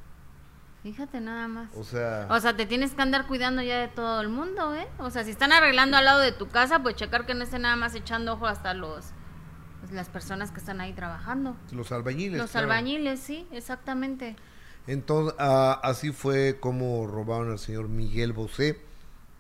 Fíjate 0.82 1.20
nada 1.20 1.46
más. 1.46 1.68
O 1.76 1.84
sea, 1.84 2.26
O 2.30 2.40
sea, 2.40 2.56
te 2.56 2.64
tienes 2.64 2.94
que 2.94 3.02
andar 3.02 3.26
cuidando 3.26 3.60
ya 3.60 3.78
de 3.80 3.88
todo 3.88 4.22
el 4.22 4.30
mundo, 4.30 4.74
¿eh? 4.74 4.88
O 4.98 5.10
sea, 5.10 5.24
si 5.24 5.30
están 5.32 5.52
arreglando 5.52 5.98
al 5.98 6.06
lado 6.06 6.20
de 6.20 6.32
tu 6.32 6.48
casa, 6.48 6.82
pues 6.82 6.96
checar 6.96 7.26
que 7.26 7.34
no 7.34 7.44
estén 7.44 7.62
nada 7.62 7.76
más 7.76 7.94
echando 7.94 8.32
ojo 8.32 8.46
hasta 8.46 8.72
los 8.72 9.12
pues, 9.80 9.92
las 9.92 10.08
personas 10.08 10.52
que 10.52 10.58
están 10.60 10.80
ahí 10.80 10.94
trabajando. 10.94 11.54
los 11.72 11.92
albañiles. 11.92 12.40
Los 12.40 12.52
claro. 12.52 12.64
albañiles, 12.68 13.20
sí, 13.20 13.46
exactamente. 13.52 14.36
Entonces, 14.88 15.36
ah, 15.38 15.80
así 15.84 16.12
fue 16.12 16.58
como 16.60 17.06
robaron 17.06 17.52
al 17.52 17.60
señor 17.60 17.88
Miguel 17.88 18.34
Bosé. 18.34 18.80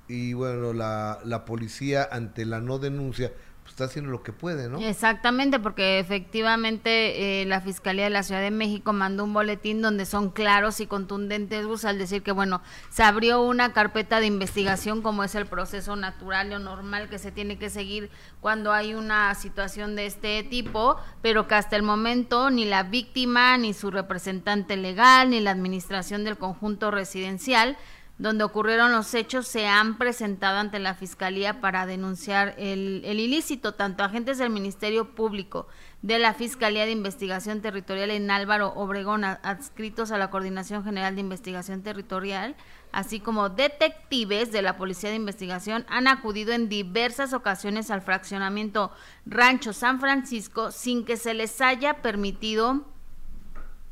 Y 0.08 0.34
bueno, 0.34 0.72
la, 0.74 1.20
la 1.24 1.44
policía, 1.46 2.08
ante 2.10 2.46
la 2.46 2.60
no 2.60 2.78
denuncia, 2.78 3.32
está 3.70 3.84
haciendo 3.84 4.10
lo 4.10 4.22
que 4.22 4.32
puede, 4.32 4.68
¿no? 4.68 4.78
Exactamente, 4.78 5.58
porque 5.58 5.98
efectivamente 5.98 7.42
eh, 7.42 7.46
la 7.46 7.60
Fiscalía 7.60 8.04
de 8.04 8.10
la 8.10 8.22
Ciudad 8.22 8.40
de 8.40 8.50
México 8.50 8.92
mandó 8.92 9.24
un 9.24 9.32
boletín 9.32 9.82
donde 9.82 10.06
son 10.06 10.30
claros 10.30 10.80
y 10.80 10.86
contundentes 10.86 11.84
al 11.84 11.98
decir 11.98 12.22
que, 12.22 12.32
bueno, 12.32 12.62
se 12.90 13.02
abrió 13.02 13.42
una 13.42 13.72
carpeta 13.72 14.20
de 14.20 14.26
investigación 14.26 15.02
como 15.02 15.24
es 15.24 15.34
el 15.34 15.46
proceso 15.46 15.96
natural 15.96 16.52
o 16.52 16.58
normal 16.58 17.08
que 17.08 17.18
se 17.18 17.32
tiene 17.32 17.58
que 17.58 17.70
seguir 17.70 18.10
cuando 18.40 18.72
hay 18.72 18.94
una 18.94 19.34
situación 19.34 19.96
de 19.96 20.06
este 20.06 20.42
tipo, 20.42 20.96
pero 21.22 21.46
que 21.46 21.54
hasta 21.54 21.76
el 21.76 21.82
momento 21.82 22.50
ni 22.50 22.64
la 22.64 22.82
víctima, 22.82 23.56
ni 23.58 23.74
su 23.74 23.90
representante 23.90 24.76
legal, 24.76 25.30
ni 25.30 25.40
la 25.40 25.50
administración 25.50 26.24
del 26.24 26.38
conjunto 26.38 26.90
residencial 26.90 27.76
donde 28.18 28.42
ocurrieron 28.42 28.90
los 28.90 29.14
hechos 29.14 29.46
se 29.46 29.68
han 29.68 29.96
presentado 29.96 30.58
ante 30.58 30.80
la 30.80 30.94
Fiscalía 30.94 31.60
para 31.60 31.86
denunciar 31.86 32.54
el, 32.58 33.04
ilícito. 33.04 33.74
Tanto 33.74 34.02
agentes 34.02 34.38
del 34.38 34.50
Ministerio 34.50 35.14
Público 35.14 35.68
de 36.02 36.18
la 36.18 36.34
Fiscalía 36.34 36.84
de 36.84 36.90
Investigación 36.90 37.60
Territorial 37.60 38.10
en 38.10 38.30
Álvaro 38.30 38.72
Obregón, 38.74 39.24
adscritos 39.24 40.10
a 40.10 40.18
la 40.18 40.30
Coordinación 40.30 40.84
General 40.84 41.14
de 41.14 41.20
Investigación 41.20 41.82
Territorial, 41.82 42.56
así 42.90 43.20
como 43.20 43.50
detectives 43.50 44.50
de 44.50 44.62
la 44.62 44.76
Policía 44.76 45.10
de 45.10 45.16
Investigación, 45.16 45.86
han 45.88 46.08
acudido 46.08 46.52
en 46.52 46.68
diversas 46.68 47.32
ocasiones 47.32 47.90
al 47.90 48.02
fraccionamiento 48.02 48.90
Rancho 49.26 49.72
San 49.72 50.00
Francisco 50.00 50.72
sin 50.72 51.04
que 51.04 51.16
se 51.16 51.34
les 51.34 51.60
haya 51.60 52.02
permitido 52.02 52.84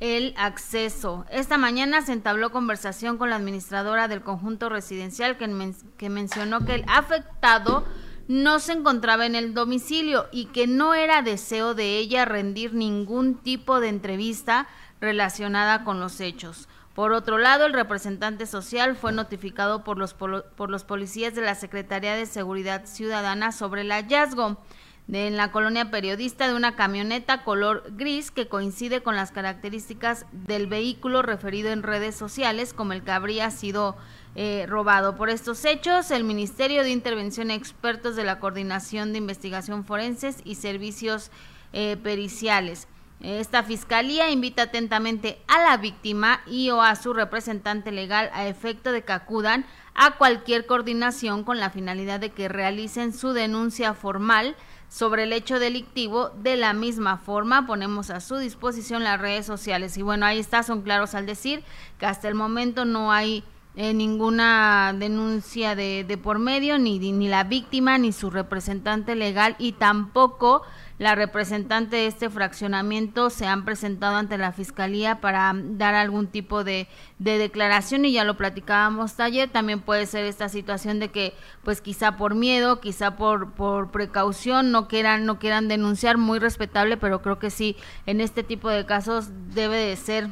el 0.00 0.34
acceso. 0.36 1.24
Esta 1.30 1.58
mañana 1.58 2.02
se 2.02 2.12
entabló 2.12 2.50
conversación 2.50 3.16
con 3.16 3.30
la 3.30 3.36
administradora 3.36 4.08
del 4.08 4.22
conjunto 4.22 4.68
residencial 4.68 5.36
que, 5.38 6.08
mencionó 6.08 6.64
que 6.64 6.74
el 6.74 6.84
afectado 6.86 7.84
no 8.28 8.58
se 8.58 8.72
encontraba 8.72 9.24
en 9.24 9.34
el 9.34 9.54
domicilio 9.54 10.26
y 10.32 10.46
que 10.46 10.66
no 10.66 10.94
era 10.94 11.22
deseo 11.22 11.74
de 11.74 11.96
ella 11.98 12.24
rendir 12.24 12.74
ningún 12.74 13.36
tipo 13.36 13.80
de 13.80 13.88
entrevista 13.88 14.66
relacionada 15.00 15.84
con 15.84 16.00
los 16.00 16.20
hechos. 16.20 16.68
Por 16.94 17.12
otro 17.12 17.38
lado, 17.38 17.66
el 17.66 17.74
representante 17.74 18.46
social 18.46 18.96
fue 18.96 19.12
notificado 19.12 19.84
por 19.84 19.98
los, 19.98 20.14
por 20.14 20.70
los 20.70 20.84
policías 20.84 21.34
de 21.34 21.42
la 21.42 21.54
Secretaría 21.54 22.14
de 22.16 22.26
Seguridad 22.26 22.86
Ciudadana 22.86 23.52
sobre 23.52 23.82
el 23.82 23.92
hallazgo 23.92 24.56
en 25.12 25.36
la 25.36 25.52
colonia 25.52 25.90
periodista 25.90 26.48
de 26.48 26.54
una 26.54 26.74
camioneta 26.74 27.44
color 27.44 27.84
gris 27.90 28.30
que 28.30 28.48
coincide 28.48 29.02
con 29.02 29.14
las 29.14 29.30
características 29.30 30.26
del 30.32 30.66
vehículo 30.66 31.22
referido 31.22 31.70
en 31.70 31.84
redes 31.84 32.16
sociales 32.16 32.74
como 32.74 32.92
el 32.92 33.02
que 33.02 33.12
habría 33.12 33.50
sido 33.50 33.96
eh, 34.34 34.66
robado. 34.68 35.16
Por 35.16 35.30
estos 35.30 35.64
hechos, 35.64 36.10
el 36.10 36.24
Ministerio 36.24 36.82
de 36.82 36.90
Intervención 36.90 37.50
Expertos 37.50 38.16
de 38.16 38.24
la 38.24 38.40
Coordinación 38.40 39.12
de 39.12 39.18
Investigación 39.18 39.84
Forenses 39.84 40.38
y 40.44 40.56
Servicios 40.56 41.30
eh, 41.72 41.96
Periciales. 42.02 42.88
Esta 43.20 43.62
fiscalía 43.62 44.30
invita 44.30 44.62
atentamente 44.62 45.40
a 45.48 45.62
la 45.62 45.76
víctima 45.78 46.40
y 46.46 46.70
o 46.70 46.82
a 46.82 46.94
su 46.96 47.14
representante 47.14 47.90
legal 47.90 48.30
a 48.34 48.46
efecto 48.46 48.92
de 48.92 49.04
que 49.04 49.12
acudan 49.12 49.64
a 49.94 50.16
cualquier 50.16 50.66
coordinación 50.66 51.42
con 51.42 51.58
la 51.58 51.70
finalidad 51.70 52.20
de 52.20 52.30
que 52.30 52.48
realicen 52.48 53.14
su 53.14 53.32
denuncia 53.32 53.94
formal 53.94 54.54
sobre 54.88 55.22
el 55.22 55.32
hecho 55.32 55.58
delictivo. 55.58 56.30
De 56.30 56.56
la 56.56 56.74
misma 56.74 57.16
forma, 57.16 57.66
ponemos 57.66 58.10
a 58.10 58.20
su 58.20 58.36
disposición 58.36 59.02
las 59.02 59.20
redes 59.20 59.46
sociales. 59.46 59.96
Y 59.96 60.02
bueno, 60.02 60.26
ahí 60.26 60.38
está, 60.38 60.62
son 60.62 60.82
claros 60.82 61.14
al 61.14 61.24
decir 61.24 61.64
que 61.98 62.06
hasta 62.06 62.28
el 62.28 62.34
momento 62.34 62.84
no 62.84 63.10
hay 63.12 63.42
eh, 63.76 63.94
ninguna 63.94 64.94
denuncia 64.96 65.74
de, 65.74 66.04
de 66.04 66.18
por 66.18 66.38
medio, 66.38 66.78
ni, 66.78 66.98
ni 66.98 67.28
la 67.28 67.44
víctima, 67.44 67.98
ni 67.98 68.12
su 68.12 68.30
representante 68.30 69.14
legal, 69.14 69.56
y 69.58 69.72
tampoco 69.72 70.62
la 70.98 71.14
representante 71.14 71.96
de 71.96 72.06
este 72.06 72.30
fraccionamiento 72.30 73.28
se 73.28 73.46
han 73.46 73.64
presentado 73.66 74.16
ante 74.16 74.38
la 74.38 74.52
fiscalía 74.52 75.20
para 75.20 75.52
dar 75.54 75.94
algún 75.94 76.26
tipo 76.26 76.64
de, 76.64 76.88
declaración 77.18 78.04
y 78.06 78.12
ya 78.12 78.24
lo 78.24 78.36
platicábamos 78.36 79.20
ayer. 79.20 79.50
También 79.50 79.80
puede 79.80 80.06
ser 80.06 80.24
esta 80.24 80.48
situación 80.48 80.98
de 80.98 81.10
que, 81.10 81.34
pues 81.62 81.82
quizá 81.82 82.16
por 82.16 82.34
miedo, 82.34 82.80
quizá 82.80 83.16
por, 83.16 83.52
por 83.52 83.90
precaución, 83.90 84.72
no 84.72 84.88
quieran, 84.88 85.26
no 85.26 85.38
quieran 85.38 85.68
denunciar, 85.68 86.16
muy 86.16 86.38
respetable, 86.38 86.96
pero 86.96 87.20
creo 87.20 87.38
que 87.38 87.50
sí, 87.50 87.76
en 88.06 88.20
este 88.20 88.42
tipo 88.42 88.70
de 88.70 88.86
casos 88.86 89.28
debe 89.54 89.76
de 89.76 89.96
ser 89.96 90.28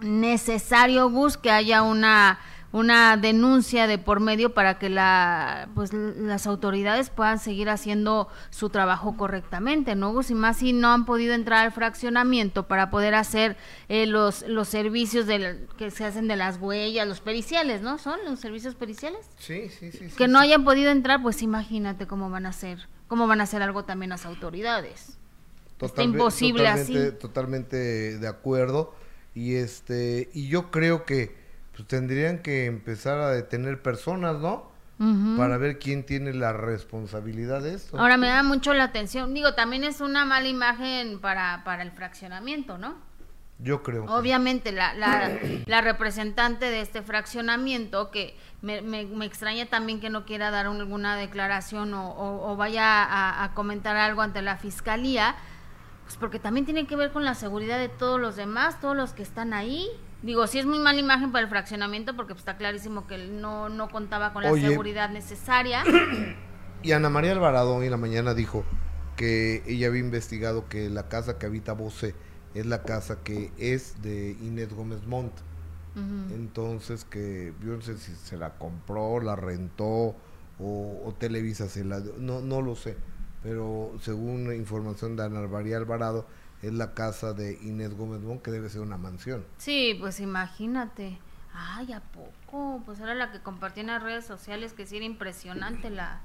necesario, 0.00 1.08
Gus, 1.10 1.36
que 1.36 1.50
haya 1.50 1.82
una 1.82 2.38
una 2.70 3.16
denuncia 3.16 3.86
de 3.86 3.96
por 3.96 4.20
medio 4.20 4.52
para 4.52 4.78
que 4.78 4.90
la 4.90 5.68
pues 5.74 5.92
las 5.92 6.46
autoridades 6.46 7.08
puedan 7.08 7.38
seguir 7.38 7.70
haciendo 7.70 8.28
su 8.50 8.68
trabajo 8.68 9.16
correctamente, 9.16 9.94
¿no? 9.94 10.14
Y 10.28 10.34
más 10.34 10.58
si 10.58 10.74
no 10.74 10.92
han 10.92 11.06
podido 11.06 11.32
entrar 11.32 11.64
al 11.64 11.72
fraccionamiento 11.72 12.68
para 12.68 12.90
poder 12.90 13.14
hacer 13.14 13.56
eh, 13.88 14.06
los 14.06 14.46
los 14.46 14.68
servicios 14.68 15.26
de, 15.26 15.66
que 15.78 15.90
se 15.90 16.04
hacen 16.04 16.28
de 16.28 16.36
las 16.36 16.58
huellas, 16.58 17.08
los 17.08 17.20
periciales, 17.20 17.80
¿no? 17.80 17.96
¿Son 17.96 18.18
los 18.26 18.38
servicios 18.40 18.74
periciales? 18.74 19.30
Sí, 19.38 19.70
sí, 19.70 19.90
sí. 19.90 20.08
Que 20.16 20.28
no 20.28 20.38
hayan 20.38 20.64
podido 20.64 20.90
entrar, 20.90 21.22
pues 21.22 21.40
imagínate 21.42 22.06
cómo 22.06 22.28
van 22.28 22.44
a 22.44 22.50
hacer, 22.50 22.86
cómo 23.06 23.26
van 23.26 23.40
a 23.40 23.44
hacer 23.44 23.62
algo 23.62 23.84
también 23.84 24.10
las 24.10 24.26
autoridades. 24.26 25.16
Está 25.80 26.02
imposible 26.02 26.64
totalmente, 26.64 27.06
así. 27.08 27.18
Totalmente 27.18 28.18
de 28.18 28.28
acuerdo 28.28 28.94
y 29.34 29.54
este 29.54 30.28
y 30.34 30.48
yo 30.48 30.70
creo 30.70 31.04
que 31.04 31.37
pues 31.78 31.86
tendrían 31.86 32.40
que 32.40 32.66
empezar 32.66 33.20
a 33.20 33.30
detener 33.30 33.80
personas, 33.80 34.38
¿no? 34.38 34.72
Para 35.36 35.58
ver 35.58 35.78
quién 35.78 36.04
tiene 36.04 36.32
la 36.32 36.52
responsabilidad 36.52 37.62
de 37.62 37.74
esto. 37.74 37.96
Ahora 37.96 38.16
me 38.16 38.26
da 38.26 38.42
mucho 38.42 38.74
la 38.74 38.82
atención, 38.82 39.32
digo, 39.32 39.54
también 39.54 39.84
es 39.84 40.00
una 40.00 40.24
mala 40.24 40.48
imagen 40.48 41.20
para, 41.20 41.62
para 41.64 41.84
el 41.84 41.92
fraccionamiento, 41.92 42.78
¿no? 42.78 42.96
Yo 43.60 43.84
creo. 43.84 44.06
Obviamente, 44.06 44.72
la, 44.72 44.92
la, 44.94 45.38
la, 45.66 45.80
representante 45.80 46.64
de 46.64 46.80
este 46.80 47.02
fraccionamiento, 47.02 48.10
que 48.10 48.36
me, 48.60 48.82
me, 48.82 49.24
extraña 49.24 49.66
también 49.66 50.00
que 50.00 50.10
no 50.10 50.24
quiera 50.24 50.50
dar 50.50 50.66
alguna 50.66 51.14
declaración 51.14 51.94
o, 51.94 52.50
o, 52.50 52.56
vaya 52.56 53.04
a, 53.04 53.44
a, 53.44 53.54
comentar 53.54 53.96
algo 53.96 54.22
ante 54.22 54.42
la 54.42 54.56
fiscalía, 54.56 55.36
pues 56.02 56.16
porque 56.16 56.40
también 56.40 56.64
tiene 56.64 56.88
que 56.88 56.96
ver 56.96 57.12
con 57.12 57.24
la 57.24 57.36
seguridad 57.36 57.78
de 57.78 57.88
todos 57.88 58.20
los 58.20 58.34
demás, 58.34 58.80
todos 58.80 58.96
los 58.96 59.12
que 59.12 59.22
están 59.22 59.52
ahí. 59.52 59.88
Digo, 60.22 60.46
sí 60.46 60.58
es 60.58 60.66
muy 60.66 60.78
mala 60.78 60.98
imagen 60.98 61.30
para 61.30 61.44
el 61.44 61.48
fraccionamiento 61.48 62.16
porque 62.16 62.34
pues, 62.34 62.40
está 62.40 62.56
clarísimo 62.56 63.06
que 63.06 63.14
él 63.14 63.40
no, 63.40 63.68
no 63.68 63.88
contaba 63.88 64.32
con 64.32 64.42
la 64.42 64.52
seguridad 64.52 65.10
necesaria. 65.10 65.84
Y 66.80 66.92
Ana 66.92 67.10
María 67.10 67.32
Alvarado 67.32 67.74
hoy 67.74 67.86
en 67.86 67.90
la 67.90 67.96
mañana 67.96 68.34
dijo 68.34 68.64
que 69.16 69.64
ella 69.66 69.88
había 69.88 70.00
investigado 70.00 70.68
que 70.68 70.88
la 70.88 71.08
casa 71.08 71.36
que 71.36 71.46
habita 71.46 71.72
Bose 71.72 72.14
es 72.54 72.66
la 72.66 72.82
casa 72.82 73.18
que 73.24 73.50
es 73.58 74.00
de 74.00 74.36
Inés 74.40 74.72
Gómez 74.72 75.04
Montt. 75.06 75.32
Entonces 75.96 77.04
que 77.04 77.52
yo 77.60 77.72
no 77.72 77.80
sé 77.80 77.98
si 77.98 78.14
se 78.14 78.36
la 78.36 78.50
compró, 78.56 79.18
la 79.20 79.34
rentó 79.34 80.14
o, 80.60 81.14
Televisa 81.18 81.68
se 81.68 81.84
la... 81.84 81.98
No, 82.18 82.40
no 82.40 82.62
lo 82.62 82.76
sé, 82.76 82.96
pero 83.42 83.90
según 84.00 84.54
información 84.54 85.16
de 85.16 85.24
Ana 85.24 85.48
María 85.48 85.76
Alvarado, 85.76 86.24
es 86.62 86.72
la 86.72 86.94
casa 86.94 87.32
de 87.32 87.58
Inés 87.62 87.94
Gómez 87.94 88.22
Bon, 88.22 88.40
que 88.40 88.50
debe 88.50 88.68
ser 88.68 88.80
una 88.80 88.98
mansión. 88.98 89.44
Sí, 89.58 89.96
pues 90.00 90.20
imagínate. 90.20 91.18
Ay, 91.54 91.92
¿a 91.92 92.00
poco? 92.00 92.82
Pues 92.84 93.00
era 93.00 93.14
la 93.14 93.32
que 93.32 93.40
compartí 93.40 93.80
en 93.80 93.88
las 93.88 94.02
redes 94.02 94.24
sociales, 94.24 94.72
que 94.72 94.86
sí 94.86 94.96
era 94.96 95.04
impresionante 95.04 95.90
la, 95.90 96.20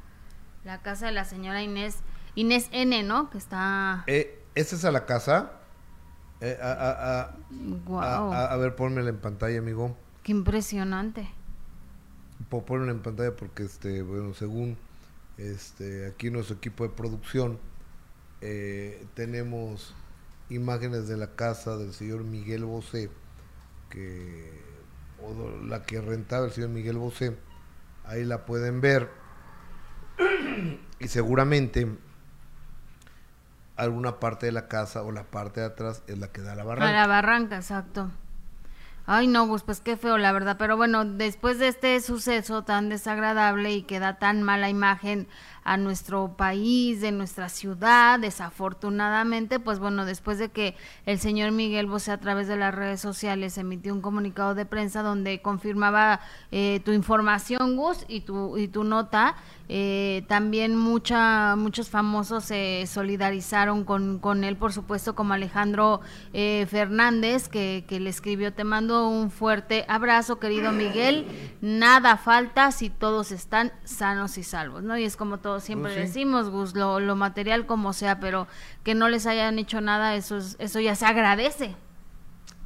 la 0.63 0.81
casa 0.81 1.07
de 1.07 1.11
la 1.11 1.25
señora 1.25 1.61
Inés, 1.61 1.99
Inés 2.35 2.69
N, 2.71 3.03
¿no? 3.03 3.29
Que 3.29 3.37
está... 3.37 4.03
Eh, 4.07 4.43
¿Esa 4.55 4.75
es 4.75 4.85
a 4.85 4.91
la 4.91 5.05
casa? 5.05 5.51
Eh, 6.41 6.57
a, 6.61 7.33
a, 7.91 8.53
a, 8.53 8.57
ver, 8.57 8.75
ponmela 8.75 9.09
en 9.09 9.17
pantalla, 9.17 9.57
amigo. 9.57 9.95
Qué 10.23 10.31
impresionante. 10.31 11.29
Ponmela 12.49 12.91
en 12.91 13.01
pantalla 13.01 13.35
porque, 13.35 13.63
este, 13.63 14.01
bueno, 14.03 14.33
según 14.33 14.77
este, 15.37 16.07
aquí 16.07 16.29
nuestro 16.29 16.57
equipo 16.57 16.83
de 16.83 16.89
producción, 16.89 17.59
eh, 18.41 19.05
tenemos 19.15 19.95
imágenes 20.55 21.07
de 21.07 21.17
la 21.17 21.35
casa 21.35 21.77
del 21.77 21.93
señor 21.93 22.23
Miguel 22.23 22.65
Bosé, 22.65 23.09
que, 23.89 24.63
o 25.21 25.65
la 25.65 25.83
que 25.83 26.01
rentaba 26.01 26.45
el 26.45 26.51
señor 26.51 26.69
Miguel 26.69 26.97
Bosé, 26.97 27.37
ahí 28.05 28.23
la 28.23 28.45
pueden 28.45 28.81
ver. 28.81 29.09
Y 30.99 31.07
seguramente 31.07 31.87
alguna 33.75 34.19
parte 34.19 34.45
de 34.45 34.51
la 34.51 34.67
casa 34.67 35.03
o 35.03 35.11
la 35.11 35.23
parte 35.23 35.61
de 35.61 35.67
atrás 35.67 36.03
es 36.07 36.17
la 36.17 36.27
que 36.31 36.41
da 36.41 36.55
la 36.55 36.63
barranca. 36.63 36.91
La 36.91 37.07
barranca, 37.07 37.55
exacto. 37.55 38.11
Ay, 39.05 39.27
no, 39.27 39.47
Gus, 39.47 39.63
pues 39.63 39.81
qué 39.81 39.97
feo, 39.97 40.17
la 40.17 40.31
verdad. 40.31 40.55
Pero 40.57 40.77
bueno, 40.77 41.03
después 41.03 41.59
de 41.59 41.67
este 41.67 41.99
suceso 41.99 42.63
tan 42.63 42.87
desagradable 42.87 43.71
y 43.71 43.83
que 43.83 43.99
da 43.99 44.17
tan 44.17 44.43
mala 44.43 44.69
imagen 44.69 45.27
a 45.63 45.77
nuestro 45.77 46.35
país, 46.35 47.01
de 47.01 47.11
nuestra 47.11 47.49
ciudad, 47.49 48.19
desafortunadamente, 48.19 49.59
pues 49.59 49.79
bueno, 49.79 50.05
después 50.05 50.39
de 50.39 50.49
que 50.49 50.75
el 51.05 51.19
señor 51.19 51.51
Miguel 51.51 51.87
Bosé 51.87 52.11
a 52.11 52.19
través 52.19 52.47
de 52.47 52.57
las 52.57 52.73
redes 52.73 53.01
sociales 53.01 53.57
emitió 53.57 53.93
un 53.93 54.01
comunicado 54.01 54.55
de 54.55 54.65
prensa 54.65 55.03
donde 55.03 55.41
confirmaba 55.41 56.19
eh, 56.51 56.81
tu 56.83 56.91
información, 56.91 57.75
Gus, 57.75 58.05
y 58.07 58.21
tu, 58.21 58.57
y 58.57 58.67
tu 58.67 58.83
nota, 58.83 59.35
eh, 59.69 60.25
también 60.27 60.75
mucha, 60.75 61.55
muchos 61.55 61.89
famosos 61.89 62.43
se 62.43 62.85
solidarizaron 62.85 63.85
con, 63.85 64.19
con 64.19 64.43
él, 64.43 64.57
por 64.57 64.73
supuesto, 64.73 65.15
como 65.15 65.33
Alejandro 65.33 66.01
eh, 66.33 66.67
Fernández, 66.69 67.47
que, 67.47 67.85
que 67.87 67.99
le 67.99 68.09
escribió, 68.09 68.53
te 68.53 68.63
mando 68.63 69.07
un 69.07 69.31
fuerte 69.31 69.85
abrazo, 69.87 70.39
querido 70.39 70.71
Miguel, 70.71 71.25
nada 71.61 72.17
falta 72.17 72.71
si 72.71 72.89
todos 72.89 73.31
están 73.31 73.71
sanos 73.83 74.37
y 74.37 74.43
salvos, 74.43 74.83
¿no? 74.83 74.97
Y 74.97 75.05
es 75.05 75.15
como 75.15 75.39
todo 75.39 75.52
siempre 75.59 75.93
Pues 75.93 76.01
sí. 76.01 76.07
decimos, 76.07 76.49
Gus, 76.49 76.75
lo, 76.75 76.99
lo 76.99 77.15
material 77.15 77.65
como 77.65 77.93
sea, 77.93 78.19
pero 78.19 78.47
que 78.83 78.95
no 78.95 79.09
les 79.09 79.25
hayan 79.25 79.59
hecho 79.59 79.81
nada, 79.81 80.15
eso, 80.15 80.37
es- 80.37 80.55
eso 80.59 80.79
ya 80.79 80.95
se 80.95 81.05
agradece 81.05 81.75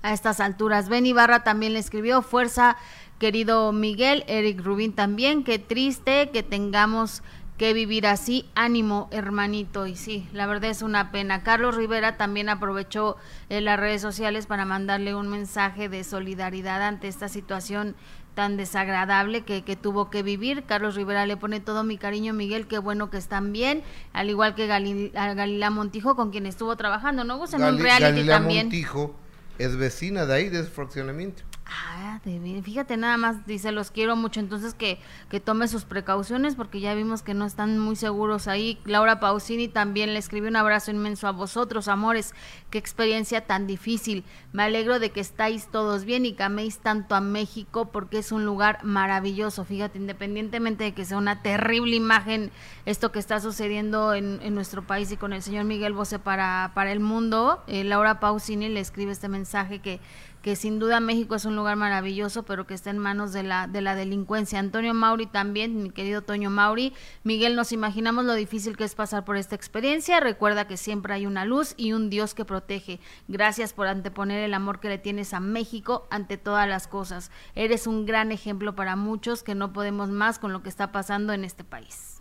a 0.03 0.13
estas 0.13 0.39
alturas. 0.39 0.89
Ben 0.89 1.06
Ibarra 1.06 1.44
también 1.44 1.74
le 1.74 1.79
escribió, 1.79 2.22
fuerza, 2.22 2.77
querido 3.20 3.72
Miguel, 3.72 4.24
Eric 4.27 4.62
Rubín 4.63 4.94
también, 4.94 5.44
qué 5.44 5.58
triste 5.60 6.29
que 6.32 6.44
tengamos 6.44 7.24
que 7.58 7.74
vivir 7.74 8.06
así, 8.06 8.48
ánimo 8.53 9.08
hermanito, 9.10 9.88
y 9.88 9.96
sí, 9.96 10.29
la 10.32 10.46
verdad 10.46 10.70
es 10.70 10.84
una 10.84 11.12
pena. 11.12 11.41
Carlos 11.41 11.75
Rivera 11.75 12.15
también 12.15 12.50
aprovechó 12.50 13.17
eh, 13.50 13.62
las 13.62 13.79
redes 13.79 14.00
sociales 14.00 14.46
para 14.46 14.63
mandarle 14.65 15.15
un 15.15 15.27
mensaje 15.27 15.89
de 15.89 16.03
solidaridad 16.03 16.84
ante 16.84 17.08
esta 17.08 17.27
situación 17.29 17.96
tan 18.38 18.56
desagradable 18.56 19.41
que, 19.41 19.63
que 19.63 19.75
tuvo 19.75 20.12
que 20.12 20.22
vivir. 20.22 20.62
Carlos 20.67 20.94
Rivera 20.94 21.25
le 21.25 21.38
pone 21.38 21.60
todo 21.60 21.84
mi 21.84 21.98
cariño, 21.98 22.36
Miguel, 22.36 22.67
qué 22.67 22.77
bueno 22.77 23.10
que 23.10 23.17
están 23.17 23.51
bien, 23.51 23.82
al 24.13 24.29
igual 24.29 24.53
que 24.53 24.67
Galil- 24.70 25.12
a 25.17 25.34
Galilea 25.34 25.72
Montijo, 25.72 26.15
con 26.15 26.29
quien 26.29 26.46
estuvo 26.46 26.75
trabajando, 26.75 27.24
¿no? 27.24 27.39
Pues 27.39 27.53
en 27.56 27.63
un 27.63 27.79
reality 27.79 28.27
también. 28.27 28.67
Montijo 28.67 29.15
es 29.58 29.75
vecina 29.75 30.27
de 30.27 30.36
ahí, 30.36 30.50
de 30.50 30.60
ese 30.60 30.70
fraccionamiento. 30.70 31.41
Ah, 31.69 32.21
de. 32.24 32.62
Fíjate, 32.63 32.95
nada 32.95 33.17
más 33.17 33.45
dice, 33.45 33.74
los 33.74 33.91
quiero 33.91 34.15
mucho, 34.15 34.39
entonces 34.39 34.74
que, 34.74 35.00
que 35.29 35.41
tome 35.41 35.67
sus 35.67 35.83
precauciones 35.83 36.55
porque 36.55 36.79
ya 36.79 36.93
vimos 36.95 37.24
que 37.24 37.33
no 37.33 37.45
están 37.45 37.77
muy 37.77 37.97
seguros 37.97 38.47
ahí. 38.47 38.79
Laura 38.86 39.19
Pausini 39.19 39.67
también 39.67 40.13
le 40.13 40.19
escribió 40.19 40.50
un 40.50 40.55
abrazo 40.55 40.91
inmenso 40.91 41.27
a 41.27 41.31
vosotros, 41.31 41.89
amores. 41.89 42.33
Qué 42.69 42.77
experiencia 42.77 43.41
tan 43.41 43.67
difícil. 43.67 44.24
Me 44.53 44.63
alegro 44.63 45.00
de 45.00 45.12
que 45.12 45.19
estáis 45.19 45.67
todos 45.67 46.05
bien 46.05 46.25
y 46.25 46.33
que 46.33 46.43
améis 46.43 46.79
tanto 46.79 47.15
a 47.15 47.21
México 47.21 47.89
porque 47.91 48.19
es 48.19 48.31
un 48.31 48.45
lugar 48.45 48.83
maravilloso. 48.83 49.65
Fíjate, 49.65 49.97
independientemente 49.97 50.86
de 50.86 50.93
que 50.93 51.03
sea 51.03 51.17
una 51.17 51.41
terrible 51.41 51.97
imagen 51.97 52.51
esto 52.86 53.12
que 53.12 53.19
está 53.19 53.41
sucediendo 53.41 54.13
en, 54.13 54.39
en 54.41 54.55
nuestro 54.55 54.88
país 54.88 55.12
y 55.12 55.17
con 55.17 55.33
el 55.33 55.41
señor 55.41 55.65
Miguel 55.65 55.91
Bosé 55.91 56.17
para, 56.17 56.71
para 56.74 56.93
el 56.93 57.01
mundo, 57.01 57.62
eh, 57.67 57.83
Laura 57.83 58.21
Pausini 58.21 58.69
le 58.69 58.79
escribe 58.79 59.12
este 59.12 59.27
mensaje 59.27 59.79
que 59.79 60.00
que 60.48 60.56
sin 60.56 60.80
duda 60.80 61.01
México 61.01 61.36
es 61.36 61.44
un 61.44 61.58
lugar 61.58 61.75
maravilloso, 61.75 62.44
pero 62.44 62.66
que 62.66 62.74
está 62.74 62.89
en 62.89 63.00
manos 63.00 63.34
de 63.34 63.44
la, 63.44 63.68
de 63.68 63.82
la 63.82 63.96
delincuencia. 63.96 64.60
Antonio 64.60 64.94
Mauri 64.94 65.25
también, 65.25 65.84
mi 65.84 65.89
querido 65.89 66.22
Toño 66.22 66.50
Mauri. 66.50 66.94
Miguel, 67.25 67.54
nos 67.58 67.74
imaginamos 67.74 68.24
lo 68.24 68.34
difícil 68.34 68.77
que 68.77 68.86
es 68.86 68.96
pasar 68.96 69.25
por 69.25 69.36
esta 69.36 69.56
experiencia. 69.56 70.22
Recuerda 70.22 70.66
que 70.66 70.77
siempre 70.77 71.13
hay 71.13 71.25
una 71.25 71.44
luz 71.44 71.74
y 71.75 71.92
un 71.92 72.10
Dios 72.10 72.34
que 72.34 72.46
protege. 72.46 73.01
Gracias 73.27 73.74
por 73.74 73.88
anteponer 73.88 74.42
el 74.42 74.54
amor 74.54 74.80
que 74.80 74.88
le 74.88 75.00
tienes 75.00 75.34
a 75.34 75.42
México 75.42 76.08
ante 76.12 76.38
todas 76.38 76.66
las 76.66 76.88
cosas. 76.88 77.30
Eres 77.54 77.86
un 77.86 78.06
gran 78.06 78.32
ejemplo 78.32 78.74
para 78.74 78.96
muchos 78.96 79.44
que 79.44 79.54
no 79.54 79.74
podemos 79.74 80.12
más 80.12 80.39
con 80.39 80.54
lo 80.54 80.63
que 80.63 80.70
está 80.70 80.94
pasando 80.94 81.34
en 81.34 81.44
este 81.44 81.66
país. 81.66 82.16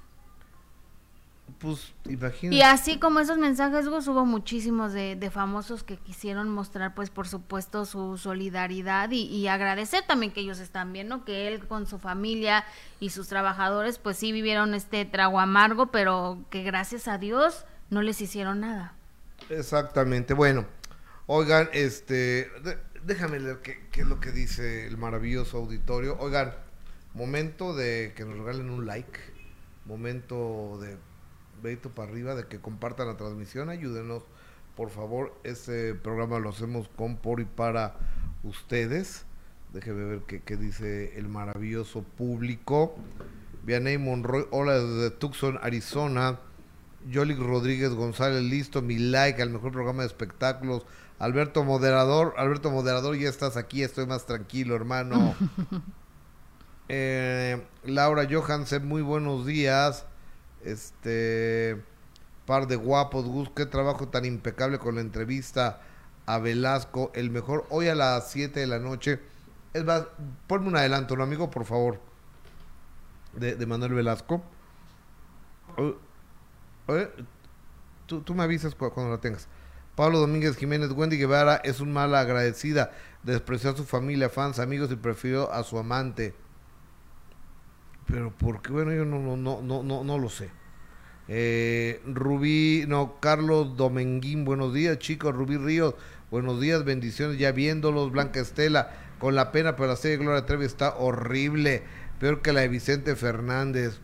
Pues 1.59 1.95
imagínate. 2.05 2.55
Y 2.57 2.61
así 2.63 2.99
como 2.99 3.19
esos 3.21 3.39
mensajes, 3.39 3.89
Gus, 3.89 4.07
hubo 4.09 4.27
muchísimos 4.27 4.93
de, 4.93 5.17
de 5.17 5.31
famosos 5.31 5.83
que 5.83 5.97
quisieron 5.97 6.51
mostrar, 6.51 6.95
pues, 6.95 7.09
por 7.09 7.27
supuesto, 7.29 7.87
su 7.87 8.19
solidaridad 8.19 9.11
y, 9.11 9.23
y 9.23 9.49
agradecer 9.49 10.05
también 10.07 10.33
que 10.33 10.41
ellos 10.41 10.59
están 10.59 10.93
bien, 10.93 11.09
¿no? 11.09 11.25
Que 11.25 11.49
él 11.49 11.67
con 11.67 11.87
su 11.87 11.99
familia 11.99 12.65
y 13.01 13.09
sus 13.11 13.29
trabajadores, 13.29 13.99
pues 13.99 14.19
sí 14.19 14.33
vivieron 14.33 14.75
este 14.75 15.05
trago 15.07 15.41
amargo, 15.41 15.87
pero 15.87 16.39
que 16.51 16.63
gracias 16.63 17.09
a 17.09 17.17
Dios 17.17 17.65
no 17.89 18.03
les 18.03 18.21
hicieron 18.21 18.61
nada. 18.61 18.93
Exactamente. 19.49 20.35
Bueno, 20.35 20.67
oigan, 21.27 21.71
este, 21.73 22.51
de- 22.65 22.79
déjame 23.03 23.41
leer 23.41 23.61
qué, 23.63 23.87
qué 23.91 24.03
es 24.03 24.07
lo 24.07 24.21
que 24.21 24.31
dice 24.31 24.87
el 24.87 24.99
maravilloso 24.99 25.57
auditorio. 25.57 26.19
Oigan, 26.21 26.53
momento 27.15 27.75
de 27.75 28.13
que 28.15 28.27
nos 28.27 28.37
regalen 28.37 28.69
un 28.69 28.85
like, 28.85 29.19
momento 29.87 30.79
de 30.81 30.99
dedito 31.63 31.91
para 31.91 32.11
arriba, 32.11 32.35
de 32.35 32.47
que 32.47 32.61
compartan 32.61 33.09
la 33.09 33.17
transmisión, 33.17 33.69
ayúdenos, 33.69 34.25
por 34.77 34.91
favor. 34.91 35.35
Este 35.45 35.95
programa 35.95 36.39
lo 36.39 36.51
hacemos 36.51 36.89
con, 36.97 37.17
por 37.17 37.41
y 37.41 37.45
para 37.45 37.97
ustedes. 38.43 39.25
Déjeme 39.73 40.05
ver 40.05 40.21
qué, 40.27 40.43
qué 40.43 40.57
dice 40.57 41.19
el 41.19 41.29
maravilloso 41.29 42.03
público. 42.03 42.97
Vianey 43.65 43.99
Monroy, 43.99 44.47
hola 44.51 44.79
desde 44.79 45.11
Tucson, 45.11 45.59
Arizona. 45.63 46.39
Yolik 47.09 47.39
Rodríguez 47.39 47.91
González, 47.91 48.43
listo, 48.43 48.83
mi 48.83 48.99
like 48.99 49.41
al 49.41 49.51
mejor 49.51 49.73
programa 49.73 50.03
de 50.03 50.09
espectáculos. 50.09 50.85
Alberto 51.19 51.65
Moderador, 51.65 52.35
Alberto 52.37 52.71
Moderador, 52.71 53.17
ya 53.17 53.29
estás 53.29 53.57
aquí, 53.57 53.83
estoy 53.83 54.07
más 54.07 54.27
tranquilo, 54.27 54.75
hermano. 54.75 55.35
Eh, 56.89 57.61
Laura 57.83 58.29
Johansen, 58.31 58.87
muy 58.87 59.03
buenos 59.03 59.45
días. 59.45 60.07
Este, 60.67 61.81
par 62.45 62.67
de 62.67 62.75
guapos, 62.75 63.25
Gus, 63.25 63.49
qué 63.55 63.67
trabajo 63.67 64.09
tan 64.09 64.25
impecable 64.25 64.79
con 64.81 64.97
la 64.97 65.01
entrevista 65.01 65.81
a 66.27 66.39
Velasco, 66.39 67.13
el 67.15 67.31
mejor, 67.31 67.67
hoy 67.71 67.87
a 67.87 67.95
las 67.95 68.31
7 68.33 68.59
de 68.61 68.67
la 68.67 68.81
noche. 68.81 69.21
Es 69.75 69.85
más, 69.85 70.07
ponme 70.49 70.67
un 70.69 70.77
adelanto, 70.77 71.17
¿no, 71.17 71.23
amigo, 71.23 71.51
por 71.51 71.65
favor, 71.65 72.01
de, 73.35 73.65
Manuel 73.65 73.95
Velasco. 73.95 74.43
Eh, 76.89 77.11
tú, 78.07 78.35
me 78.35 78.43
avisas 78.43 78.75
cu- 78.75 78.91
cuando 78.91 79.13
la 79.13 79.21
tengas. 79.21 79.47
Pablo 79.95 80.19
Domínguez 80.19 80.57
Jiménez, 80.57 80.91
Wendy 80.91 81.17
Guevara 81.17 81.57
es 81.57 81.81
un 81.81 81.93
mala 81.93 82.21
agradecida, 82.21 82.93
despreció 83.23 83.71
a 83.71 83.77
su 83.77 83.85
familia, 83.85 84.29
fans, 84.29 84.59
amigos 84.59 84.91
y 84.91 84.97
prefirió 84.97 85.53
a 85.53 85.63
su 85.63 85.79
amante. 85.79 86.35
Pero 88.07 88.33
porque, 88.37 88.73
bueno, 88.73 88.93
yo 88.93 89.05
no, 89.05 89.19
no, 89.19 89.37
no, 89.37 89.83
no, 89.83 90.05
no, 90.05 90.19
lo 90.19 90.29
sé. 90.29 90.51
Eh, 91.29 92.01
Rubí, 92.07 92.85
no, 92.87 93.19
Carlos 93.21 93.77
Domenguín, 93.77 94.45
buenos 94.45 94.73
días, 94.73 94.99
chicos. 94.99 95.35
Rubí 95.35 95.57
Ríos, 95.57 95.95
buenos 96.31 96.61
días, 96.61 96.85
bendiciones, 96.85 97.39
ya 97.39 97.51
viéndolos. 97.51 98.13
Blanca 98.13 98.41
Estela, 98.41 98.93
con 99.19 99.35
la 99.35 99.51
pena, 99.51 99.75
pero 99.75 99.89
la 99.89 99.97
serie 99.97 100.19
de 100.19 100.25
Gloria 100.25 100.47
Trevi 100.47 100.65
está 100.65 100.97
horrible, 100.97 101.83
peor 102.21 102.43
que 102.43 102.53
la 102.53 102.61
de 102.61 102.69
Vicente 102.69 103.17
Fernández. 103.17 103.99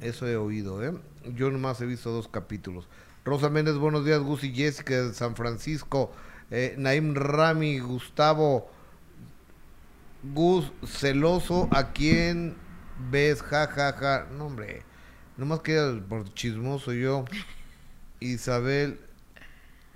Eso 0.00 0.26
he 0.26 0.36
oído, 0.36 0.84
¿eh? 0.84 0.92
Yo 1.36 1.50
nomás 1.50 1.80
he 1.80 1.86
visto 1.86 2.10
dos 2.10 2.26
capítulos. 2.26 2.88
Rosa 3.24 3.50
Méndez, 3.50 3.76
buenos 3.76 4.04
días. 4.04 4.20
Gus 4.20 4.42
y 4.42 4.54
Jessica 4.54 5.02
de 5.02 5.12
San 5.12 5.36
Francisco. 5.36 6.10
Eh, 6.50 6.74
Naim 6.78 7.14
Rami, 7.14 7.78
Gustavo. 7.78 8.70
Gus, 10.34 10.72
celoso, 10.84 11.68
¿a 11.70 11.92
quién 11.92 12.56
ves? 13.10 13.42
Ja, 13.42 13.66
ja, 13.68 13.92
ja. 13.92 14.26
No, 14.30 14.46
hombre. 14.46 14.82
Nomás 15.36 15.60
queda 15.60 16.00
por 16.08 16.32
chismoso 16.34 16.92
yo. 16.92 17.24
Isabel. 18.20 18.98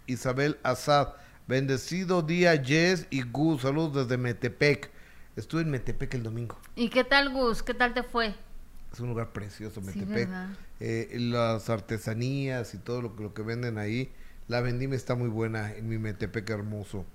Isabel 0.07 0.59
Azad. 0.62 1.15
Bendecido 1.49 2.23
día, 2.23 2.62
Jess 2.62 3.07
y 3.11 3.23
Gus. 3.23 3.62
Saludos 3.62 4.07
desde 4.09 4.17
Metepec. 4.17 4.91
Estuve 5.37 5.62
en 5.62 5.71
Metepec 5.71 6.15
el 6.15 6.23
domingo. 6.23 6.59
¿Y 6.77 6.88
qué 6.91 7.05
tal, 7.05 7.31
Gus? 7.33 7.62
¿Qué 7.62 7.75
tal 7.75 7.95
te 7.95 8.03
fue? 8.03 8.35
Es 8.93 9.01
un 9.01 9.09
lugar 9.09 9.33
precioso, 9.33 9.81
Sí, 9.81 9.87
Metepec. 9.87 10.29
¿verdad? 10.29 10.49
Eh, 10.81 11.17
las 11.19 11.71
artesanías 11.71 12.75
y 12.75 12.79
todo 12.79 13.03
lo 13.03 13.17
que, 13.17 13.23
lo 13.23 13.35
que 13.35 13.43
venden 13.43 13.79
ahí. 13.79 14.12
La 14.49 14.61
vendimia 14.61 14.97
está 14.97 15.15
muy 15.15 15.29
buena 15.29 15.73
en 15.75 15.88
mi 15.88 15.99
Metepec 15.99 16.49
hermoso. 16.51 17.07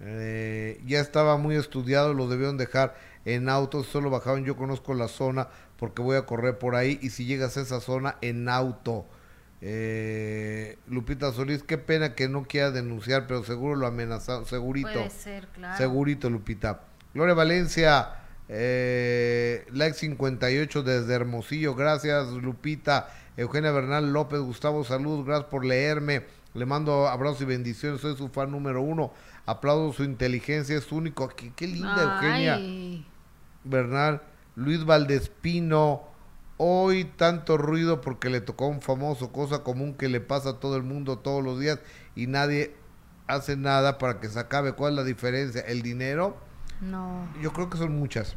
Eh, 0.00 0.80
ya 0.86 1.00
estaba 1.00 1.36
muy 1.36 1.56
estudiado, 1.56 2.14
lo 2.14 2.28
debieron 2.28 2.56
dejar 2.56 2.96
en 3.24 3.48
auto, 3.48 3.84
solo 3.84 4.10
bajaron, 4.10 4.44
yo 4.44 4.56
conozco 4.56 4.94
la 4.94 5.08
zona 5.08 5.48
porque 5.78 6.02
voy 6.02 6.16
a 6.16 6.26
correr 6.26 6.58
por 6.58 6.74
ahí 6.74 6.98
y 7.02 7.10
si 7.10 7.24
llegas 7.24 7.56
a 7.56 7.62
esa 7.62 7.80
zona 7.80 8.16
en 8.20 8.48
auto. 8.48 9.06
Eh, 9.60 10.76
Lupita 10.88 11.32
Solís, 11.32 11.62
qué 11.62 11.78
pena 11.78 12.14
que 12.16 12.28
no 12.28 12.44
quiera 12.44 12.72
denunciar, 12.72 13.28
pero 13.28 13.44
seguro 13.44 13.76
lo 13.76 13.86
amenazaron, 13.86 14.44
segurito. 14.44 14.92
Puede 14.92 15.10
ser, 15.10 15.46
claro. 15.48 15.78
Segurito, 15.78 16.28
Lupita. 16.30 16.80
Gloria 17.14 17.34
Valencia, 17.34 18.10
eh, 18.48 19.64
like 19.72 19.96
58 19.96 20.82
desde 20.82 21.14
Hermosillo. 21.14 21.76
Gracias, 21.76 22.28
Lupita. 22.28 23.08
Eugenia 23.36 23.70
Bernal 23.70 24.12
López, 24.12 24.40
Gustavo, 24.40 24.84
salud, 24.84 25.24
gracias 25.24 25.48
por 25.48 25.64
leerme. 25.64 26.26
Le 26.54 26.66
mando 26.66 27.08
abrazos 27.08 27.42
y 27.42 27.44
bendiciones, 27.44 28.00
soy 28.00 28.16
su 28.16 28.28
fan 28.28 28.50
número 28.50 28.82
uno. 28.82 29.12
Aplaudo 29.46 29.92
su 29.92 30.02
inteligencia, 30.04 30.76
es 30.76 30.90
único. 30.90 31.28
Qué, 31.28 31.52
qué 31.54 31.66
linda 31.66 32.02
Eugenia 32.02 32.58
Bernal. 33.64 34.22
Luis 34.54 34.84
Valdespino, 34.84 36.02
hoy 36.58 37.04
tanto 37.04 37.56
ruido 37.56 38.00
porque 38.00 38.28
le 38.28 38.40
tocó 38.40 38.66
a 38.66 38.68
un 38.68 38.82
famoso, 38.82 39.32
cosa 39.32 39.62
común 39.62 39.94
que 39.94 40.08
le 40.08 40.20
pasa 40.20 40.50
a 40.50 40.60
todo 40.60 40.76
el 40.76 40.82
mundo 40.82 41.18
todos 41.18 41.42
los 41.42 41.58
días 41.58 41.80
y 42.14 42.26
nadie 42.26 42.74
hace 43.26 43.56
nada 43.56 43.98
para 43.98 44.20
que 44.20 44.28
se 44.28 44.38
acabe. 44.38 44.72
¿Cuál 44.72 44.92
es 44.92 44.96
la 44.96 45.04
diferencia? 45.04 45.62
¿El 45.62 45.82
dinero? 45.82 46.36
No. 46.80 47.28
Yo 47.40 47.52
creo 47.52 47.70
que 47.70 47.78
son 47.78 47.98
muchas. 47.98 48.36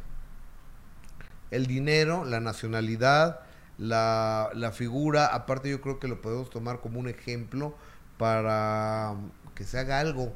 El 1.52 1.68
dinero, 1.68 2.26
la 2.26 2.40
nacionalidad, 2.40 3.42
la, 3.78 4.50
la 4.54 4.72
figura, 4.72 5.28
aparte 5.28 5.70
yo 5.70 5.82
creo 5.82 6.00
que 6.00 6.08
lo 6.08 6.22
podemos 6.22 6.50
tomar 6.50 6.80
como 6.80 7.00
un 7.00 7.08
ejemplo 7.08 7.76
para 8.18 9.16
que 9.54 9.64
se 9.64 9.80
haga 9.80 10.00
algo. 10.00 10.34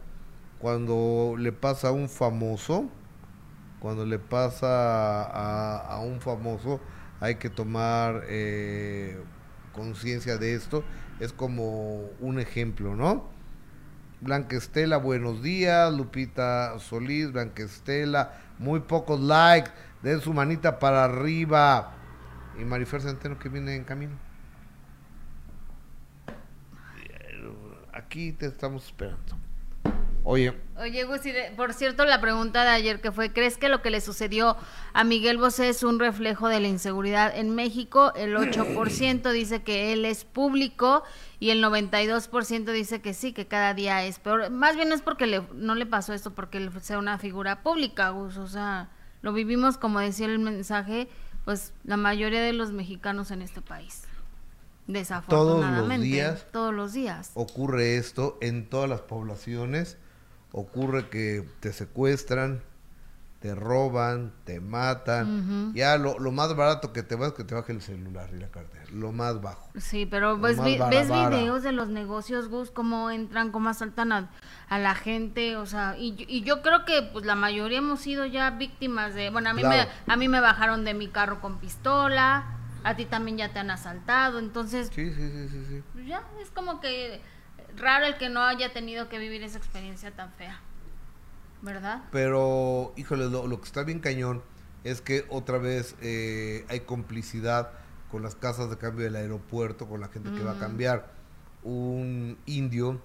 Cuando 0.59 1.35
le 1.37 1.53
pasa 1.53 1.89
a 1.89 1.91
un 1.91 2.09
famoso, 2.09 2.89
cuando 3.79 4.05
le 4.05 4.19
pasa 4.19 5.23
a, 5.23 5.99
un 6.01 6.19
famoso, 6.21 6.81
hay 7.19 7.35
que 7.35 7.49
tomar 7.49 8.23
eh, 8.27 9.19
conciencia 9.73 10.37
de 10.37 10.53
esto. 10.53 10.83
Es 11.19 11.33
como 11.33 12.01
un 12.19 12.39
ejemplo, 12.39 12.95
¿no? 12.95 13.27
Blanca 14.21 14.57
Estela, 14.57 14.97
buenos 14.97 15.41
días. 15.41 15.93
Lupita 15.93 16.77
Solís, 16.79 17.31
Blanca 17.31 17.63
Estela, 17.63 18.33
muy 18.57 18.81
pocos 18.81 19.19
likes. 19.19 19.71
Den 20.03 20.19
su 20.21 20.33
manita 20.33 20.79
para 20.79 21.05
arriba. 21.05 21.93
Y 22.59 22.65
Marifer 22.65 23.01
Centeno 23.01 23.39
que 23.39 23.49
viene 23.49 23.75
en 23.75 23.85
camino. 23.85 24.17
Aquí 27.93 28.33
te 28.33 28.45
estamos 28.45 28.85
esperando. 28.85 29.48
Oye. 30.23 30.53
Oye, 30.77 31.03
Gusi, 31.03 31.33
por 31.57 31.73
cierto, 31.73 32.05
la 32.05 32.21
pregunta 32.21 32.63
de 32.63 32.69
ayer 32.69 33.01
que 33.01 33.11
fue, 33.11 33.33
¿crees 33.33 33.57
que 33.57 33.67
lo 33.67 33.81
que 33.81 33.89
le 33.89 33.99
sucedió 33.99 34.55
a 34.93 35.03
Miguel 35.03 35.37
Bosé 35.37 35.69
es 35.69 35.83
un 35.83 35.99
reflejo 35.99 36.47
de 36.47 36.59
la 36.59 36.67
inseguridad 36.67 37.35
en 37.35 37.53
México? 37.53 38.13
El 38.15 38.37
8% 38.37 39.31
dice 39.31 39.61
que 39.61 39.91
él 39.91 40.05
es 40.05 40.23
público 40.23 41.03
y 41.39 41.49
el 41.49 41.63
92% 41.63 42.71
dice 42.71 43.01
que 43.01 43.13
sí, 43.13 43.33
que 43.33 43.47
cada 43.47 43.73
día 43.73 44.05
es 44.05 44.19
peor. 44.19 44.49
Más 44.51 44.75
bien 44.75 44.91
es 44.91 45.01
porque 45.01 45.27
le, 45.27 45.43
no 45.53 45.75
le 45.75 45.85
pasó 45.85 46.13
esto 46.13 46.31
porque 46.31 46.57
él 46.59 46.71
sea 46.81 46.97
una 46.97 47.17
figura 47.17 47.61
pública, 47.61 48.09
Gus, 48.09 48.37
o 48.37 48.47
sea, 48.47 48.89
lo 49.21 49.33
vivimos 49.33 49.77
como 49.77 49.99
decía 49.99 50.27
el 50.27 50.39
mensaje, 50.39 51.09
pues 51.43 51.73
la 51.83 51.97
mayoría 51.97 52.41
de 52.41 52.53
los 52.53 52.71
mexicanos 52.71 53.31
en 53.31 53.41
este 53.41 53.61
país. 53.61 54.03
Desafortunadamente. 54.87 55.69
Todos 55.71 55.93
los 55.93 56.03
días. 56.03 56.47
Todos 56.51 56.73
los 56.73 56.93
días. 56.93 57.31
Ocurre 57.35 57.97
esto 57.97 58.37
en 58.41 58.69
todas 58.69 58.89
las 58.89 59.01
poblaciones. 59.01 59.97
Ocurre 60.51 61.09
que 61.09 61.47
te 61.59 61.73
secuestran, 61.73 62.61
te 63.39 63.55
roban, 63.55 64.33
te 64.43 64.59
matan. 64.59 65.73
Ya 65.73 65.97
lo, 65.97 66.17
más 66.31 66.55
barato 66.55 66.91
que 66.91 67.03
te 67.03 67.15
va 67.15 67.27
es 67.27 67.33
que 67.33 67.43
te 67.43 67.55
baje 67.55 67.71
el 67.71 67.81
celular 67.81 68.29
y 68.33 68.39
la 68.39 68.49
cartera. 68.49 68.83
Lo 68.91 69.11
más 69.11 69.41
bajo. 69.41 69.69
Sí, 69.77 70.05
pero 70.05 70.39
pues, 70.39 70.61
ves 70.61 71.07
videos 71.07 71.63
de 71.63 71.71
los 71.71 71.89
negocios, 71.89 72.49
Gus, 72.49 72.71
cómo 72.71 73.11
entran, 73.11 73.51
cómo 73.51 73.69
asaltan 73.69 74.11
a, 74.11 74.29
la 74.69 74.95
gente. 74.95 75.55
O 75.55 75.65
sea, 75.65 75.95
y, 75.97 76.25
y, 76.27 76.41
yo 76.41 76.61
creo 76.61 76.83
que 76.83 77.01
pues 77.13 77.25
la 77.25 77.35
mayoría 77.35 77.77
hemos 77.77 78.01
sido 78.01 78.25
ya 78.25 78.49
víctimas 78.49 79.13
de. 79.13 79.29
Bueno, 79.29 79.51
a 79.51 79.53
mí, 79.53 79.63
me, 79.63 79.87
a 80.07 80.15
mí 80.15 80.27
me 80.27 80.41
bajaron 80.41 80.83
de 80.83 80.93
mi 80.93 81.07
carro 81.07 81.39
con 81.39 81.59
pistola 81.59 82.55
a 82.83 82.95
ti 82.95 83.05
también 83.05 83.37
ya 83.37 83.51
te 83.51 83.59
han 83.59 83.71
asaltado, 83.71 84.39
entonces... 84.39 84.89
Sí, 84.93 85.13
sí, 85.13 85.29
sí, 85.29 85.49
sí, 85.49 85.65
sí. 85.67 86.05
Ya, 86.05 86.23
es 86.41 86.49
como 86.49 86.79
que 86.79 87.21
raro 87.79 88.05
el 88.05 88.17
que 88.17 88.29
no 88.29 88.41
haya 88.43 88.73
tenido 88.73 89.09
que 89.09 89.19
vivir 89.19 89.43
esa 89.43 89.57
experiencia 89.57 90.11
tan 90.15 90.31
fea, 90.33 90.59
¿verdad? 91.61 92.03
Pero, 92.11 92.93
híjole, 92.95 93.29
lo, 93.29 93.61
que 93.61 93.65
está 93.65 93.83
bien 93.83 93.99
cañón 93.99 94.43
es 94.83 95.01
que 95.01 95.25
otra 95.29 95.57
vez 95.57 95.95
eh, 96.01 96.65
hay 96.69 96.81
complicidad 96.81 97.71
con 98.11 98.23
las 98.23 98.35
casas 98.35 98.69
de 98.69 98.77
cambio 98.77 99.05
del 99.05 99.15
aeropuerto, 99.15 99.87
con 99.87 100.01
la 100.01 100.07
gente 100.07 100.31
que 100.31 100.43
va 100.43 100.53
a 100.53 100.59
cambiar. 100.59 101.11
Un 101.61 102.37
indio 102.45 103.01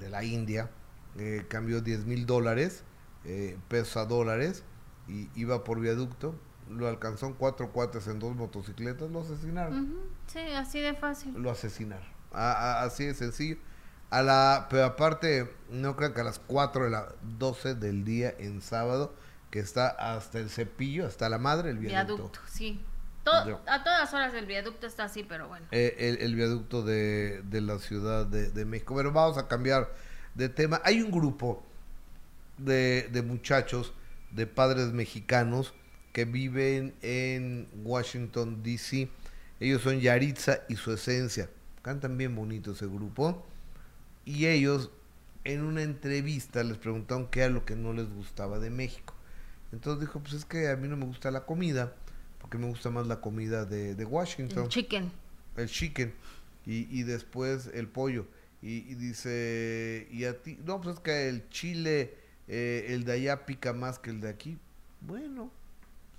de 0.00 0.08
la 0.08 0.24
India 0.24 0.70
eh, 1.18 1.44
cambió 1.48 1.80
10 1.80 2.06
mil 2.06 2.26
dólares, 2.26 2.84
eh, 3.24 3.58
pesos 3.68 3.96
a 3.96 4.06
dólares, 4.06 4.64
y 5.08 5.28
iba 5.34 5.64
por 5.64 5.80
viaducto 5.80 6.34
lo 6.68 6.88
alcanzó 6.88 7.26
en 7.26 7.34
cuatro 7.34 7.70
cuates 7.72 8.06
en 8.06 8.18
dos 8.18 8.34
motocicletas, 8.34 9.10
lo 9.10 9.20
asesinaron. 9.20 9.94
Sí, 10.26 10.40
así 10.56 10.80
de 10.80 10.94
fácil. 10.94 11.34
Lo 11.34 11.50
asesinaron. 11.50 12.06
así 12.32 13.04
de 13.04 13.14
sencillo. 13.14 13.56
A 14.12 14.20
la, 14.20 14.66
pero 14.68 14.84
aparte, 14.84 15.50
no 15.70 15.96
creo 15.96 16.12
que 16.12 16.20
a 16.20 16.24
las 16.24 16.38
4 16.38 16.84
de 16.84 16.90
la 16.90 17.14
12 17.38 17.76
del 17.76 18.04
día 18.04 18.34
en 18.38 18.60
sábado, 18.60 19.14
que 19.50 19.58
está 19.58 19.88
hasta 19.88 20.38
el 20.38 20.50
cepillo, 20.50 21.06
hasta 21.06 21.30
la 21.30 21.38
madre, 21.38 21.70
el 21.70 21.78
viaducto. 21.78 22.16
Viaducto, 22.16 22.40
sí. 22.46 22.78
a 23.24 23.82
todas 23.82 24.12
horas 24.12 24.34
el 24.34 24.44
viaducto 24.44 24.86
está 24.86 25.04
así, 25.04 25.24
pero 25.24 25.48
bueno. 25.48 25.64
Eh, 25.70 26.18
el, 26.20 26.34
viaducto 26.34 26.82
de, 26.82 27.40
de, 27.44 27.62
la 27.62 27.78
Ciudad 27.78 28.26
de, 28.26 28.50
de, 28.50 28.66
México. 28.66 28.94
Pero 28.94 29.12
vamos 29.12 29.38
a 29.38 29.48
cambiar 29.48 29.90
de 30.34 30.50
tema. 30.50 30.82
Hay 30.84 31.00
un 31.00 31.10
grupo 31.10 31.64
de, 32.58 33.08
de 33.12 33.22
muchachos, 33.22 33.94
de 34.30 34.46
padres 34.46 34.92
mexicanos, 34.92 35.72
que 36.12 36.26
viven 36.26 36.94
en 37.00 37.66
Washington, 37.82 38.62
D.C. 38.62 39.08
Ellos 39.58 39.80
son 39.80 40.00
Yaritza 40.00 40.64
y 40.68 40.76
su 40.76 40.92
esencia. 40.92 41.48
Cantan 41.80 42.18
bien 42.18 42.36
bonito 42.36 42.72
ese 42.72 42.86
grupo. 42.86 43.46
Y 44.24 44.46
ellos 44.46 44.90
en 45.44 45.62
una 45.62 45.82
entrevista 45.82 46.62
les 46.62 46.78
preguntaron 46.78 47.26
qué 47.26 47.40
era 47.40 47.50
lo 47.50 47.64
que 47.64 47.76
no 47.76 47.92
les 47.92 48.08
gustaba 48.08 48.58
de 48.58 48.70
México. 48.70 49.14
Entonces 49.72 50.00
dijo, 50.00 50.20
pues 50.20 50.34
es 50.34 50.44
que 50.44 50.68
a 50.68 50.76
mí 50.76 50.88
no 50.88 50.96
me 50.96 51.06
gusta 51.06 51.30
la 51.30 51.44
comida, 51.44 51.94
porque 52.40 52.58
me 52.58 52.66
gusta 52.66 52.90
más 52.90 53.06
la 53.06 53.20
comida 53.20 53.64
de, 53.64 54.04
Washington. 54.04 54.64
El 54.64 54.68
chicken. 54.68 55.12
El 55.56 55.68
chicken. 55.68 56.12
Y, 56.66 56.86
y 56.96 57.02
después 57.02 57.70
el 57.72 57.88
pollo. 57.88 58.26
Y, 58.60 58.94
dice, 58.94 60.06
y 60.12 60.24
a 60.24 60.40
ti, 60.40 60.56
no, 60.64 60.80
pues 60.80 60.96
es 60.96 61.02
que 61.02 61.28
el 61.28 61.48
chile, 61.48 62.14
eh, 62.46 62.86
el 62.90 63.04
de 63.04 63.12
allá 63.12 63.44
pica 63.44 63.72
más 63.72 63.98
que 63.98 64.10
el 64.10 64.20
de 64.20 64.28
aquí. 64.28 64.56
Bueno, 65.00 65.50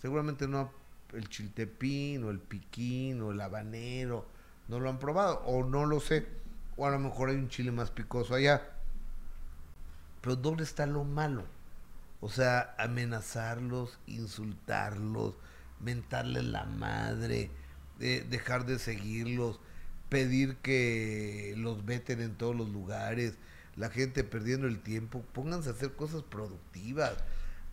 seguramente 0.01 0.47
no 0.47 0.69
el 1.13 1.29
chiltepín 1.29 2.23
o 2.23 2.31
el 2.31 2.39
piquín 2.39 3.21
o 3.21 3.31
el 3.31 3.39
habanero 3.39 4.25
no 4.67 4.79
lo 4.79 4.89
han 4.89 4.99
probado 4.99 5.41
o 5.45 5.63
no 5.63 5.85
lo 5.85 5.99
sé 5.99 6.25
o 6.77 6.85
a 6.85 6.91
lo 6.91 6.99
mejor 6.99 7.29
hay 7.29 7.35
un 7.35 7.49
chile 7.49 7.71
más 7.71 7.91
picoso 7.91 8.35
allá. 8.35 8.61
Pero 10.21 10.35
dónde 10.35 10.63
está 10.63 10.85
lo 10.85 11.03
malo 11.03 11.43
o 12.21 12.29
sea 12.29 12.73
amenazarlos 12.77 13.99
insultarlos 14.07 15.35
mentarles 15.81 16.45
la 16.45 16.63
madre 16.63 17.51
dejar 17.99 18.65
de 18.65 18.79
seguirlos 18.79 19.59
pedir 20.07 20.55
que 20.57 21.53
los 21.57 21.85
veten 21.85 22.21
en 22.21 22.35
todos 22.35 22.55
los 22.55 22.69
lugares 22.69 23.37
la 23.75 23.89
gente 23.89 24.23
perdiendo 24.23 24.67
el 24.67 24.79
tiempo. 24.79 25.23
Pónganse 25.33 25.69
a 25.69 25.73
hacer 25.73 25.93
cosas 25.93 26.23
productivas. 26.23 27.15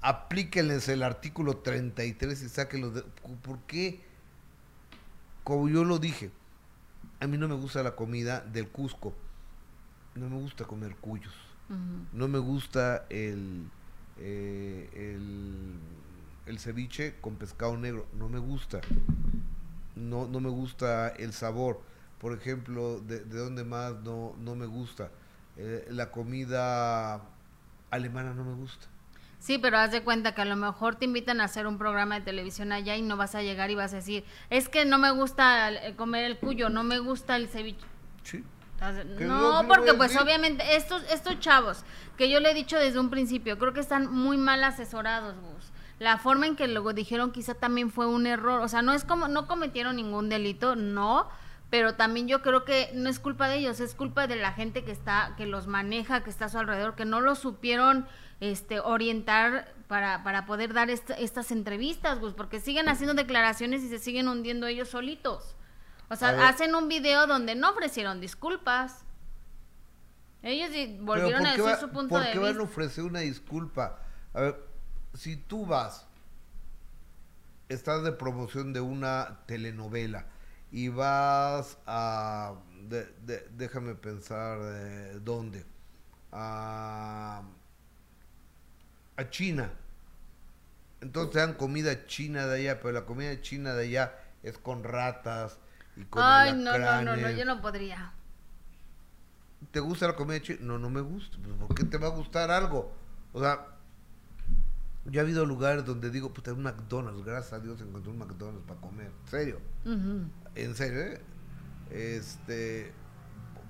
Aplíquenles 0.01 0.89
el 0.89 1.03
artículo 1.03 1.59
33 1.59 2.43
y 2.43 2.49
sáquenlos 2.49 2.95
de... 2.95 3.03
¿Por 3.03 3.59
qué? 3.67 4.01
Como 5.45 5.69
yo 5.69 5.85
lo 5.85 5.99
dije, 5.99 6.31
a 7.21 7.27
mí 7.27 7.37
no 7.37 7.49
me 7.49 7.55
gusta 7.55 7.83
la 7.83 7.95
comida 7.95 8.41
del 8.41 8.69
Cusco. 8.69 9.15
No 10.15 10.29
me 10.29 10.39
gusta 10.39 10.65
comer 10.65 10.97
cuyos. 10.97 11.35
No 12.13 12.27
me 12.27 12.41
gusta 12.41 13.07
el, 13.11 13.69
eh, 14.19 14.91
el, 14.93 15.79
el, 16.47 16.59
ceviche 16.59 17.15
con 17.21 17.37
pescado 17.37 17.77
negro. 17.77 18.07
No 18.19 18.29
me 18.29 18.41
gusta. 18.41 18.81
No, 19.95 20.27
no 20.27 20.41
me 20.41 20.49
gusta 20.49 21.11
el 21.11 21.33
sabor. 21.33 21.81
Por 22.21 22.33
ejemplo, 22.33 22.99
de, 23.01 23.21
de 23.21 23.39
dónde 23.39 23.63
más 23.63 23.95
no, 24.03 24.35
no 24.41 24.57
me 24.57 24.67
gusta. 24.67 25.11
Eh, 25.57 25.87
la 25.91 26.11
comida 26.11 27.21
alemana 27.91 28.35
no 28.35 28.45
me 28.45 28.55
gusta. 28.55 28.87
Sí, 29.40 29.57
pero 29.57 29.79
haz 29.79 29.90
de 29.90 30.03
cuenta 30.03 30.35
que 30.35 30.42
a 30.42 30.44
lo 30.44 30.55
mejor 30.55 30.96
te 30.96 31.07
invitan 31.07 31.40
a 31.40 31.44
hacer 31.44 31.66
un 31.66 31.79
programa 31.79 32.16
de 32.16 32.20
televisión 32.20 32.72
allá 32.72 32.96
y 32.96 33.03
no 33.03 33.16
vas 33.16 33.35
a 33.35 33.42
llegar 33.42 33.70
y 33.70 33.74
vas 33.74 33.92
a 33.94 33.96
decir, 33.96 34.22
es 34.50 34.68
que 34.68 34.85
no 34.85 34.98
me 34.98 35.11
gusta 35.11 35.70
comer 35.96 36.24
el 36.24 36.38
cuyo, 36.38 36.68
no 36.68 36.85
me 36.85 36.98
gusta 36.98 37.37
el 37.37 37.48
ceviche. 37.48 37.87
Sí. 38.22 38.44
No, 39.18 39.64
porque 39.68 39.92
pues 39.92 40.16
obviamente 40.16 40.74
estos 40.74 41.03
estos 41.11 41.38
chavos 41.38 41.85
que 42.16 42.31
yo 42.31 42.40
le 42.40 42.50
he 42.50 42.55
dicho 42.55 42.79
desde 42.79 42.98
un 42.98 43.11
principio, 43.11 43.59
creo 43.59 43.74
que 43.74 43.81
están 43.81 44.11
muy 44.11 44.38
mal 44.38 44.64
asesorados, 44.64 45.35
Gus. 45.37 45.70
La 45.98 46.16
forma 46.16 46.46
en 46.46 46.57
que 46.57 46.66
luego 46.66 46.94
dijeron 46.94 47.31
quizá 47.31 47.55
también 47.55 47.90
fue 47.90 48.07
un 48.07 48.26
error, 48.26 48.62
o 48.62 48.68
sea, 48.68 48.81
no 48.81 48.94
es 48.94 49.05
como 49.05 49.29
no 49.29 49.46
cometieron 49.46 49.96
ningún 49.96 50.31
delito, 50.31 50.76
no, 50.76 51.29
pero 51.68 51.94
también 51.94 52.26
yo 52.26 52.40
creo 52.40 52.64
que 52.64 52.90
no 52.94 53.11
es 53.11 53.20
culpa 53.20 53.48
de 53.48 53.59
ellos, 53.59 53.81
es 53.81 53.94
culpa 53.94 54.26
de 54.26 54.37
la 54.37 54.53
gente 54.53 54.83
que 54.83 54.92
está 54.92 55.35
que 55.37 55.44
los 55.44 55.66
maneja, 55.66 56.24
que 56.24 56.31
está 56.31 56.46
a 56.46 56.48
su 56.48 56.59
alrededor, 56.59 56.94
que 56.94 57.05
no 57.05 57.20
lo 57.20 57.35
supieron 57.35 58.07
este, 58.40 58.81
orientar 58.81 59.72
para, 59.87 60.22
para 60.24 60.46
poder 60.46 60.72
dar 60.72 60.90
estas 60.90 61.50
entrevistas, 61.50 62.18
porque 62.37 62.61
siguen 62.61 62.88
haciendo 62.88 63.14
declaraciones 63.14 63.83
y 63.83 63.88
se 63.88 63.98
siguen 63.98 64.29
hundiendo 64.29 64.66
ellos 64.66 64.88
solitos. 64.88 65.57
O 66.09 66.16
sea, 66.16 66.48
hacen 66.48 66.74
un 66.74 66.88
video 66.88 67.26
donde 67.26 67.55
no 67.55 67.70
ofrecieron 67.70 68.20
disculpas. 68.20 69.05
Ellos 70.42 70.70
volvieron 71.00 71.46
a 71.46 71.53
decir 71.53 71.76
su 71.79 71.90
punto 71.90 72.16
de 72.16 72.22
vista. 72.22 72.33
¿Por 72.33 72.33
qué 72.33 72.38
van 72.53 72.61
a 72.61 72.62
ofrecer 72.62 73.05
una 73.05 73.20
disculpa? 73.20 74.00
A 74.33 74.40
ver, 74.40 74.64
si 75.14 75.37
tú 75.37 75.66
vas, 75.66 76.07
estás 77.68 78.03
de 78.03 78.12
promoción 78.12 78.72
de 78.72 78.81
una 78.81 79.40
telenovela 79.46 80.26
y 80.72 80.88
vas 80.88 81.79
a, 81.87 82.55
déjame 83.53 83.94
pensar, 83.94 84.59
¿dónde? 85.22 85.64
A, 86.33 87.42
a 89.21 89.31
China. 89.31 89.71
Entonces 91.01 91.33
te 91.33 91.39
dan 91.39 91.55
comida 91.55 92.07
china 92.07 92.47
de 92.47 92.61
allá, 92.61 92.81
pero 92.81 92.93
la 92.93 93.07
comida 93.07 93.41
china 93.41 93.75
de 93.75 93.85
allá 93.85 94.15
es 94.43 94.59
con 94.59 94.85
ratas 94.85 95.59
y 95.97 96.05
con 96.05 96.23
Ay, 96.23 96.53
no, 96.53 96.79
no, 96.79 97.03
no, 97.03 97.17
no, 97.17 97.31
yo 97.31 97.45
no 97.45 97.61
podría. 97.61 98.13
¿Te 99.71 99.81
gusta 99.81 100.07
la 100.09 100.17
comida 100.17 100.41
china? 100.41 100.59
No, 100.63 100.79
no 100.79 100.91
me 100.91 101.01
gusta. 101.01 101.39
Pues, 101.43 101.55
¿Por 101.57 101.75
qué 101.75 101.85
te 101.85 101.99
va 101.99 102.09
a 102.09 102.11
gustar 102.11 102.51
algo? 102.51 102.93
O 103.33 103.41
sea, 103.41 103.67
yo 105.07 105.21
he 105.21 105.25
habido 105.25 105.47
lugares 105.47 105.85
donde 105.85 106.11
digo, 106.11 106.33
puta, 106.33 106.53
un 106.53 106.63
McDonald's, 106.63 107.25
gracias 107.25 107.55
a 107.55 107.61
Dios 107.61 107.81
encontré 107.81 108.11
un 108.11 108.19
McDonald's 108.19 108.67
para 108.67 108.81
comer. 108.81 109.11
¿En 109.25 109.31
serio? 109.31 109.61
En 110.55 110.75
serio, 110.75 111.01
¿eh? 111.01 111.21
Este, 111.91 112.93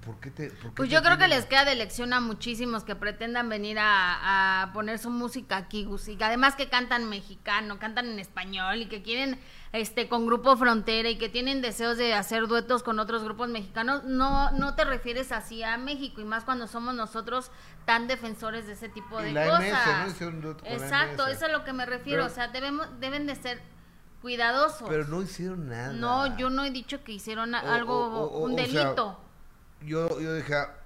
¿Por 0.05 0.19
qué 0.19 0.31
te, 0.31 0.51
pues 0.77 0.89
yo 0.89 1.03
creo 1.03 1.19
que 1.19 1.29
les 1.29 1.45
queda 1.45 1.67
de 1.67 1.75
lección 1.75 2.15
a 2.15 2.21
muchísimos 2.21 2.85
que 2.85 2.97
pretendan 2.97 3.51
venir 3.51 3.77
a, 3.79 4.71
poner 4.73 4.99
su 4.99 5.11
música 5.11 5.59
aquí, 5.59 5.87
y 6.07 6.23
además 6.23 6.55
que 6.57 6.71
cantan 6.71 7.11
mexicano, 7.11 7.79
cantan 7.79 8.07
en 8.07 8.19
español 8.19 8.81
y 8.81 8.87
que 8.87 9.03
quieren 9.03 9.39
este 9.73 10.09
con 10.09 10.27
Grupo 10.27 10.57
Frontera 10.57 11.11
y 11.11 11.19
que 11.19 11.29
tienen 11.29 11.61
deseos 11.61 11.99
de 11.99 12.15
hacer 12.15 12.47
duetos 12.47 12.83
con 12.83 12.99
otros 12.99 13.23
grupos 13.25 13.51
mexicanos, 13.51 14.05
no 14.05 14.51
no 14.53 14.75
te 14.75 14.85
refieres 14.85 15.33
así 15.33 15.63
a 15.63 15.77
México 15.77 16.23
y 16.23 16.25
más 16.25 16.45
cuando 16.45 16.67
somos 16.67 16.95
nosotros 16.95 17.51
tan 17.85 18.09
defensores 18.09 18.67
de 18.67 18.73
ese 18.73 18.89
tipo 18.89 19.21
de 19.21 19.35
cosas. 19.35 20.19
Exacto, 20.65 21.27
eso 21.27 21.31
es 21.31 21.43
a 21.43 21.49
lo 21.49 21.65
que 21.65 21.75
me 21.75 21.85
refiero, 21.85 22.25
o 22.25 22.31
sea, 22.31 22.49
debemos 22.49 22.89
deben 23.01 23.27
de 23.27 23.35
ser 23.35 23.61
cuidadosos. 24.23 24.89
Pero 24.89 25.05
no 25.09 25.21
hicieron 25.21 25.69
nada. 25.69 25.93
No, 25.93 26.39
yo 26.39 26.49
no 26.49 26.65
he 26.65 26.71
dicho 26.71 27.05
que 27.05 27.13
hicieron 27.13 27.55
algo 27.55 28.31
un 28.31 28.57
delito 28.57 29.19
yo, 29.85 30.21
yo 30.21 30.35
dije, 30.35 30.55
ah, 30.55 30.77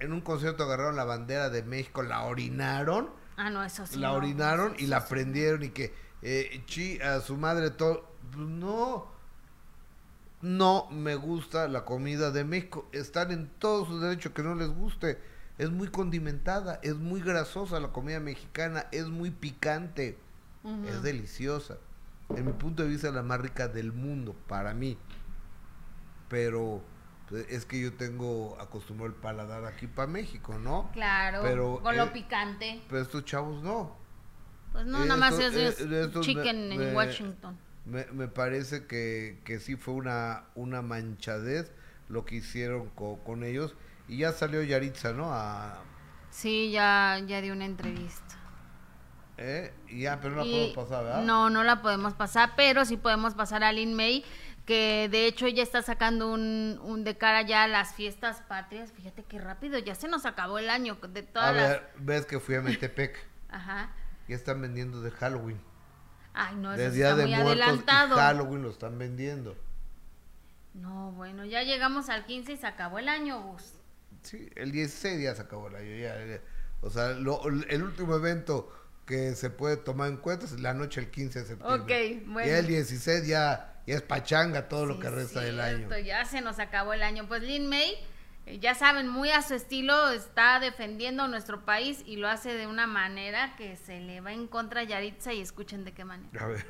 en 0.00 0.12
un 0.12 0.20
concierto 0.20 0.64
agarraron 0.64 0.96
la 0.96 1.04
bandera 1.04 1.50
de 1.50 1.62
México, 1.62 2.02
la 2.02 2.22
orinaron. 2.22 3.10
Ah, 3.36 3.50
no, 3.50 3.64
eso 3.64 3.86
sí. 3.86 3.98
La 3.98 4.12
orinaron 4.12 4.74
y 4.78 4.86
la 4.86 5.06
prendieron 5.06 5.62
y 5.62 5.70
que 5.70 5.94
eh, 6.22 6.62
chi, 6.66 7.00
a 7.00 7.20
su 7.20 7.36
madre 7.36 7.70
todo. 7.70 8.12
Pues 8.32 8.46
no, 8.46 9.06
no 10.40 10.88
me 10.90 11.14
gusta 11.14 11.68
la 11.68 11.84
comida 11.84 12.30
de 12.30 12.44
México. 12.44 12.88
Están 12.92 13.30
en 13.30 13.48
todo 13.58 13.86
su 13.86 14.00
derecho 14.00 14.32
que 14.34 14.42
no 14.42 14.54
les 14.54 14.68
guste. 14.68 15.18
Es 15.58 15.70
muy 15.70 15.88
condimentada, 15.88 16.80
es 16.82 16.96
muy 16.96 17.20
grasosa 17.20 17.78
la 17.78 17.92
comida 17.92 18.18
mexicana, 18.18 18.86
es 18.90 19.06
muy 19.06 19.30
picante, 19.30 20.18
es 20.88 21.02
deliciosa. 21.02 21.76
En 22.30 22.46
mi 22.46 22.52
punto 22.52 22.82
de 22.82 22.88
vista, 22.88 23.12
la 23.12 23.22
más 23.22 23.40
rica 23.40 23.68
del 23.68 23.92
mundo, 23.92 24.34
para 24.48 24.74
mí. 24.74 24.98
Pero 26.28 26.82
pues, 27.28 27.46
es 27.48 27.64
que 27.64 27.80
yo 27.80 27.92
tengo 27.94 28.56
acostumbrado 28.60 29.14
el 29.14 29.20
paladar 29.20 29.64
aquí 29.64 29.86
para 29.86 30.06
México, 30.06 30.58
¿no? 30.58 30.90
Claro, 30.92 31.40
pero, 31.42 31.80
con 31.82 31.96
lo 31.96 32.04
eh, 32.04 32.10
picante. 32.12 32.82
Pero 32.88 33.02
estos 33.02 33.24
chavos 33.24 33.62
no. 33.62 33.96
Pues 34.72 34.86
no, 34.86 35.04
nada 35.04 35.16
más 35.16 35.38
es, 35.38 35.80
eh, 35.80 36.10
chicken 36.20 36.72
en 36.72 36.94
Washington. 36.94 37.56
Me, 37.86 38.06
me 38.06 38.28
parece 38.28 38.86
que, 38.86 39.40
que, 39.44 39.60
sí 39.60 39.76
fue 39.76 39.94
una, 39.94 40.44
una 40.54 40.82
manchadez 40.82 41.70
lo 42.08 42.24
que 42.24 42.36
hicieron 42.36 42.88
con 42.90 43.44
ellos. 43.44 43.74
Y 44.08 44.18
ya 44.18 44.32
salió 44.32 44.62
Yaritza, 44.62 45.12
¿no? 45.12 45.32
A... 45.32 45.82
Sí, 46.30 46.70
ya, 46.70 47.20
ya 47.26 47.40
dio 47.40 47.52
una 47.52 47.66
entrevista. 47.66 48.36
¿Eh? 49.36 49.72
Ya, 49.92 50.20
pero 50.20 50.36
no 50.36 50.44
la 50.44 50.50
podemos 50.50 50.74
pasar, 50.74 51.04
¿verdad? 51.04 51.22
No, 51.24 51.50
no 51.50 51.64
la 51.64 51.82
podemos 51.82 52.14
pasar, 52.14 52.52
pero 52.56 52.84
sí 52.84 52.96
podemos 52.96 53.34
pasar 53.34 53.64
a 53.64 53.72
Lin 53.72 53.94
May 53.94 54.24
que 54.64 55.08
de 55.10 55.26
hecho 55.26 55.46
ya 55.48 55.62
está 55.62 55.82
sacando 55.82 56.32
un, 56.32 56.78
un, 56.82 57.04
de 57.04 57.16
cara 57.16 57.42
ya 57.42 57.64
a 57.64 57.68
las 57.68 57.94
fiestas 57.94 58.42
patrias. 58.48 58.92
Fíjate 58.92 59.22
qué 59.24 59.38
rápido, 59.38 59.78
ya 59.78 59.94
se 59.94 60.08
nos 60.08 60.26
acabó 60.26 60.58
el 60.58 60.70
año 60.70 60.96
de 60.96 61.22
todas 61.22 61.48
A 61.48 61.52
ver, 61.52 61.90
ves 61.98 62.26
que 62.26 62.40
fui 62.40 62.54
a 62.54 62.62
Metepec. 62.62 63.18
Ajá. 63.48 63.90
Ya 64.28 64.36
están 64.36 64.60
vendiendo 64.62 65.02
de 65.02 65.10
Halloween. 65.10 65.60
Ay, 66.32 66.56
no, 66.56 66.72
eso 66.72 66.90
de 66.90 67.10
está 67.10 67.14
muy 67.14 67.34
adelantado. 67.34 68.16
Halloween 68.16 68.62
lo 68.62 68.70
están 68.70 68.98
vendiendo. 68.98 69.56
No, 70.72 71.12
bueno, 71.12 71.44
ya 71.44 71.62
llegamos 71.62 72.08
al 72.08 72.26
15 72.26 72.52
y 72.52 72.56
se 72.56 72.66
acabó 72.66 72.98
el 72.98 73.08
año, 73.08 73.40
Gus. 73.42 73.74
Sí, 74.22 74.50
el 74.56 74.72
16 74.72 75.22
ya 75.22 75.34
se 75.34 75.42
acabó 75.42 75.68
el 75.68 75.76
año. 75.76 75.96
Ya, 75.96 76.40
o 76.80 76.90
sea, 76.90 77.10
el 77.10 77.82
último 77.82 78.16
evento 78.16 78.72
que 79.06 79.34
se 79.34 79.50
puede 79.50 79.76
tomar 79.76 80.08
en 80.08 80.16
cuenta 80.16 80.46
es 80.46 80.58
la 80.58 80.74
noche 80.74 81.02
del 81.02 81.10
15 81.10 81.38
de 81.38 81.46
septiembre. 81.46 82.18
Ok, 82.18 82.26
bueno. 82.26 82.50
Y 82.50 82.54
el 82.54 82.66
16 82.66 83.26
ya 83.26 83.73
y 83.86 83.92
es 83.92 84.02
pachanga 84.02 84.68
todo 84.68 84.86
lo 84.86 84.98
que 84.98 85.10
resta 85.10 85.40
del 85.40 85.60
año. 85.60 85.88
Ya 85.98 86.24
se 86.24 86.40
nos 86.40 86.58
acabó 86.58 86.92
el 86.92 87.02
año. 87.02 87.26
Pues 87.28 87.42
Lin 87.42 87.68
May, 87.68 87.96
eh, 88.46 88.58
ya 88.58 88.74
saben, 88.74 89.08
muy 89.08 89.30
a 89.30 89.42
su 89.42 89.54
estilo, 89.54 90.10
está 90.10 90.58
defendiendo 90.58 91.28
nuestro 91.28 91.64
país 91.64 92.02
y 92.06 92.16
lo 92.16 92.28
hace 92.28 92.54
de 92.54 92.66
una 92.66 92.86
manera 92.86 93.54
que 93.56 93.76
se 93.76 94.00
le 94.00 94.20
va 94.20 94.32
en 94.32 94.46
contra 94.46 94.82
a 94.82 94.84
Yaritza 94.84 95.32
y 95.32 95.40
escuchen 95.40 95.84
de 95.84 95.92
qué 95.92 96.04
manera. 96.04 96.42
A 96.42 96.48
ver. 96.48 96.64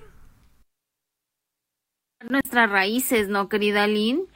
Nuestras 2.20 2.70
raíces, 2.70 3.28
¿no, 3.28 3.48
querida 3.48 3.86
Lin? 3.86 4.26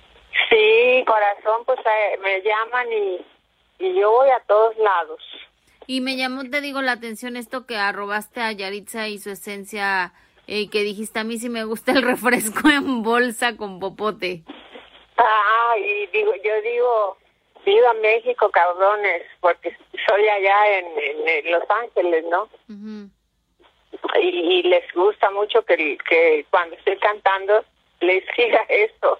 Sí, 0.50 1.04
corazón, 1.06 1.64
pues 1.64 1.78
eh, 1.80 2.18
me 2.22 2.42
llaman 2.42 2.86
y, 2.92 3.86
y 3.86 4.00
yo 4.00 4.10
voy 4.10 4.28
a 4.30 4.40
todos 4.40 4.76
lados. 4.76 5.20
Y 5.86 6.00
me 6.02 6.16
llamó, 6.16 6.44
te 6.48 6.60
digo, 6.60 6.82
la 6.82 6.92
atención 6.92 7.36
esto 7.36 7.66
que 7.66 7.76
arrobaste 7.76 8.42
a 8.42 8.52
Yaritza 8.52 9.08
y 9.08 9.18
su 9.18 9.30
esencia 9.30 10.12
y 10.48 10.68
que 10.68 10.82
dijiste 10.82 11.20
a 11.20 11.24
mí 11.24 11.38
si 11.38 11.50
me 11.50 11.64
gusta 11.64 11.92
el 11.92 12.02
refresco 12.02 12.68
en 12.70 13.02
bolsa 13.02 13.56
con 13.56 13.78
popote. 13.78 14.42
Ah, 15.18 15.74
y 15.78 16.06
digo, 16.06 16.32
yo 16.42 16.62
digo, 16.62 17.18
viva 17.66 17.92
México, 17.94 18.50
cabrones, 18.50 19.22
porque 19.40 19.76
soy 20.08 20.26
allá 20.26 20.78
en, 20.78 21.52
Los 21.52 21.62
Ángeles, 21.68 22.24
¿no? 22.30 22.48
y, 24.20 24.62
les 24.62 24.92
gusta 24.94 25.30
mucho 25.30 25.62
que, 25.64 25.98
que 26.08 26.46
cuando 26.50 26.76
estoy 26.76 26.96
cantando 26.96 27.64
les 28.00 28.24
siga 28.36 28.64
esto. 28.68 29.18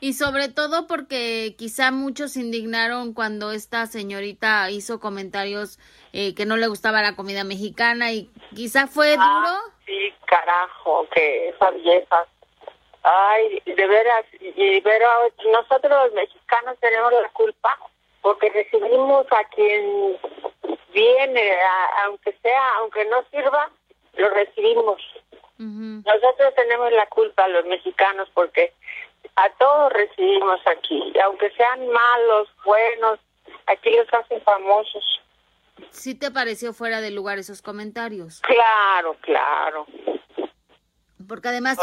Y 0.00 0.12
sobre 0.12 0.48
todo 0.48 0.86
porque 0.86 1.54
quizá 1.56 1.90
muchos 1.90 2.32
se 2.32 2.40
indignaron 2.40 3.14
cuando 3.14 3.52
esta 3.52 3.86
señorita 3.86 4.70
hizo 4.70 5.00
comentarios 5.00 5.78
eh, 6.12 6.34
que 6.34 6.46
no 6.46 6.56
le 6.56 6.66
gustaba 6.66 7.02
la 7.02 7.16
comida 7.16 7.44
mexicana 7.44 8.12
y 8.12 8.30
quizá 8.54 8.86
fue 8.86 9.16
ah, 9.18 9.42
duro. 9.42 9.74
Sí, 9.86 10.12
carajo, 10.26 11.06
que 11.14 11.48
esa 11.48 11.70
vieja. 11.70 12.26
Ay, 13.02 13.62
de 13.64 13.86
veras, 13.86 14.24
y 14.40 14.80
pero 14.80 15.06
nosotros 15.52 15.92
los 16.04 16.12
mexicanos 16.12 16.76
tenemos 16.80 17.12
la 17.12 17.28
culpa 17.30 17.78
porque 18.20 18.50
recibimos 18.50 19.24
a 19.30 19.44
quien 19.54 20.18
viene, 20.92 21.52
aunque 22.04 22.36
sea, 22.42 22.74
aunque 22.80 23.04
no 23.04 23.22
sirva, 23.30 23.70
lo 24.14 24.28
recibimos. 24.30 25.00
Nosotros 25.58 26.54
tenemos 26.54 26.90
la 26.92 27.06
culpa, 27.06 27.46
los 27.48 27.64
mexicanos, 27.66 28.28
porque 28.34 28.72
a 29.36 29.50
todos 29.58 29.92
recibimos 29.92 30.60
aquí, 30.66 31.12
aunque 31.24 31.50
sean 31.52 31.86
malos, 31.88 32.48
buenos, 32.64 33.20
aquí 33.66 33.90
los 33.90 34.12
hacen 34.12 34.40
famosos. 34.42 35.04
¿Sí 35.90 36.14
te 36.14 36.30
pareció 36.30 36.72
fuera 36.72 37.00
de 37.00 37.10
lugar 37.10 37.38
esos 37.38 37.60
comentarios? 37.60 38.40
Claro, 38.40 39.16
claro. 39.20 39.86
Porque 41.28 41.48
además... 41.48 41.78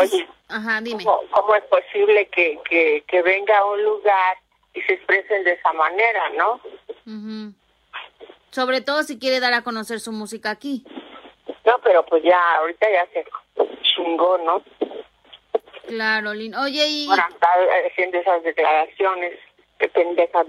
Ajá, 0.47 0.81
dime. 0.81 1.03
¿cómo, 1.03 1.55
es 1.55 1.63
posible 1.65 2.27
que, 2.29 2.59
que, 2.69 3.03
que, 3.07 3.21
venga 3.21 3.57
a 3.57 3.65
un 3.65 3.83
lugar 3.83 4.37
y 4.73 4.81
se 4.81 4.93
expresen 4.93 5.43
de 5.43 5.53
esa 5.53 5.73
manera, 5.73 6.29
no? 6.31 6.59
Sobre 8.49 8.81
todo 8.81 9.03
si 9.03 9.19
quiere 9.19 9.39
dar 9.39 9.53
a 9.53 9.63
conocer 9.63 9.99
su 9.99 10.11
música 10.11 10.49
aquí. 10.49 10.85
No, 11.65 11.73
pero 11.83 12.05
pues 12.05 12.23
ya, 12.23 12.57
ahorita 12.57 12.87
ya 12.89 13.07
se 13.13 13.25
chingó, 13.81 14.37
¿no? 14.39 14.63
Claro, 15.87 16.33
Lin. 16.33 16.55
Oye, 16.55 16.85
y... 16.87 17.07
Para 17.07 17.27
estar 17.27 17.59
haciendo 17.91 18.17
esas 18.17 18.43
declaraciones, 18.43 19.39
qué 19.79 19.87
pendeja. 19.89 20.43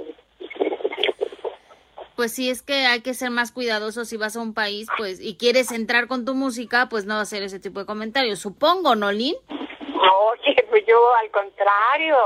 Pues 2.17 2.33
sí, 2.33 2.49
es 2.49 2.63
que 2.63 2.87
hay 2.87 3.03
que 3.03 3.15
ser 3.15 3.31
más 3.31 3.51
cuidadosos 3.51 4.09
si 4.09 4.17
vas 4.17 4.37
a 4.37 4.41
un 4.41 4.55
país, 4.55 4.87
pues, 4.97 5.21
y 5.21 5.37
quieres 5.37 5.73
entrar 5.73 6.07
con 6.07 6.25
tu 6.25 6.35
música, 6.35 6.89
pues 6.89 7.07
no 7.07 7.19
hacer 7.19 7.43
ese 7.43 7.59
tipo 7.59 7.81
de 7.81 7.87
comentarios. 7.87 8.39
Supongo, 8.39 8.95
¿no, 8.95 9.11
Lin? 9.11 9.35
Oye, 9.49 10.65
pues 10.71 10.85
yo 10.87 10.97
al 11.17 11.31
contrario, 11.33 12.17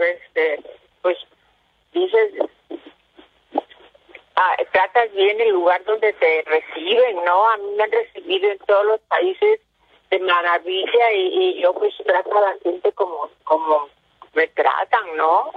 este, 0.00 0.62
pues 1.02 1.18
dices, 1.92 2.32
ah, 4.36 4.56
tratas 4.72 5.12
bien 5.12 5.38
el 5.40 5.50
lugar 5.50 5.84
donde 5.84 6.14
te 6.14 6.42
reciben, 6.46 7.16
¿no? 7.26 7.50
A 7.50 7.58
mí 7.58 7.64
me 7.76 7.84
han 7.84 7.92
recibido 7.92 8.50
en 8.50 8.58
todos 8.60 8.86
los 8.86 9.00
países 9.02 9.60
de 10.14 10.24
maravilla 10.24 11.12
y, 11.12 11.60
yo 11.60 11.74
pues 11.74 11.92
trato 12.04 12.36
a 12.36 12.40
la 12.40 12.56
gente 12.62 12.92
como 12.92 13.30
como 13.44 13.88
me 14.34 14.46
tratan, 14.48 15.16
¿no? 15.16 15.50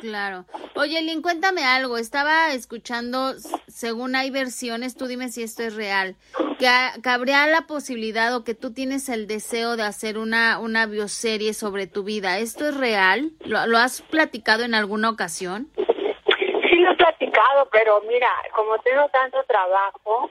Claro. 0.00 0.44
Oye, 0.74 1.00
Lin, 1.02 1.22
cuéntame 1.22 1.64
algo. 1.64 1.96
Estaba 1.96 2.52
escuchando, 2.52 3.32
según 3.66 4.14
hay 4.14 4.30
versiones, 4.30 4.96
tú 4.96 5.06
dime 5.06 5.28
si 5.28 5.42
esto 5.42 5.62
es 5.62 5.74
real, 5.74 6.16
que 6.58 6.68
cabría 7.02 7.46
la 7.46 7.62
posibilidad 7.62 8.34
o 8.34 8.44
que 8.44 8.54
tú 8.54 8.72
tienes 8.74 9.08
el 9.08 9.26
deseo 9.26 9.76
de 9.76 9.84
hacer 9.84 10.18
una, 10.18 10.58
una 10.58 10.86
bioserie 10.86 11.54
sobre 11.54 11.86
tu 11.86 12.04
vida. 12.04 12.38
¿Esto 12.38 12.68
es 12.68 12.76
real? 12.76 13.30
¿Lo, 13.40 13.66
¿Lo 13.66 13.78
has 13.78 14.02
platicado 14.02 14.64
en 14.64 14.74
alguna 14.74 15.08
ocasión? 15.08 15.68
Sí, 15.76 16.76
lo 16.76 16.92
he 16.92 16.96
platicado, 16.96 17.68
pero 17.72 18.02
mira, 18.06 18.28
como 18.54 18.78
tengo 18.80 19.08
tanto 19.08 19.42
trabajo, 19.44 20.30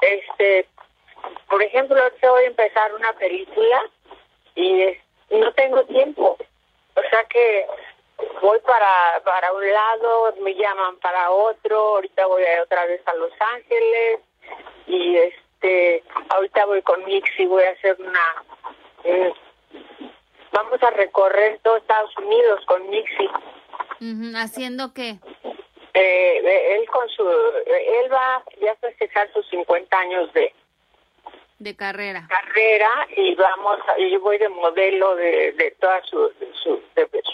este, 0.00 0.66
por 1.48 1.62
ejemplo, 1.62 2.00
ahorita 2.00 2.30
voy 2.30 2.44
a 2.44 2.48
empezar 2.48 2.94
una 2.94 3.12
película 3.14 3.82
y 4.54 4.96
no 5.30 5.52
tengo 5.52 5.84
tiempo. 5.84 6.36
O 6.96 7.00
sea 7.10 7.24
que 7.24 7.66
voy 8.40 8.58
para, 8.60 9.20
para 9.24 9.52
un 9.52 9.70
lado, 9.70 10.34
me 10.40 10.54
llaman 10.54 10.96
para 10.96 11.30
otro, 11.30 11.78
ahorita 11.96 12.26
voy 12.26 12.42
a 12.44 12.62
otra 12.62 12.86
vez 12.86 13.00
a 13.06 13.14
Los 13.14 13.32
Ángeles 13.54 14.20
y 14.86 15.16
este, 15.16 16.02
ahorita 16.30 16.64
voy 16.66 16.82
con 16.82 17.04
Mixi, 17.04 17.46
voy 17.46 17.64
a 17.64 17.70
hacer 17.70 17.96
una, 18.00 18.44
eh, 19.04 19.32
vamos 20.52 20.82
a 20.82 20.90
recorrer 20.90 21.58
todo 21.62 21.76
Estados 21.76 22.16
Unidos 22.18 22.64
con 22.66 22.88
Mixi. 22.88 23.28
¿Haciendo 24.36 24.92
qué? 24.92 25.16
Eh, 25.94 26.76
él 26.76 26.86
con 26.90 27.08
su, 27.08 27.26
él 27.26 28.12
va 28.12 28.42
ya 28.60 28.72
a 28.72 28.76
festejar 28.76 29.32
sus 29.32 29.48
50 29.48 29.98
años 29.98 30.32
de, 30.34 30.52
de 31.58 31.74
carrera. 31.74 32.26
Carrera 32.28 33.06
y 33.16 33.34
vamos, 33.34 33.78
yo 34.10 34.20
voy 34.20 34.38
de 34.38 34.48
modelo 34.48 35.16
de, 35.16 35.52
de 35.52 35.70
toda 35.80 36.02
su, 36.04 36.30
su, 36.62 36.82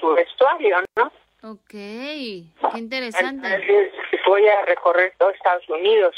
su 0.00 0.08
vestuario, 0.14 0.78
¿no? 0.96 1.12
Ok, 1.44 1.70
qué 1.70 2.44
interesante. 2.76 3.90
voy 4.26 4.46
a 4.46 4.64
recorrer 4.64 5.12
todo 5.18 5.30
Estados 5.30 5.68
Unidos 5.68 6.14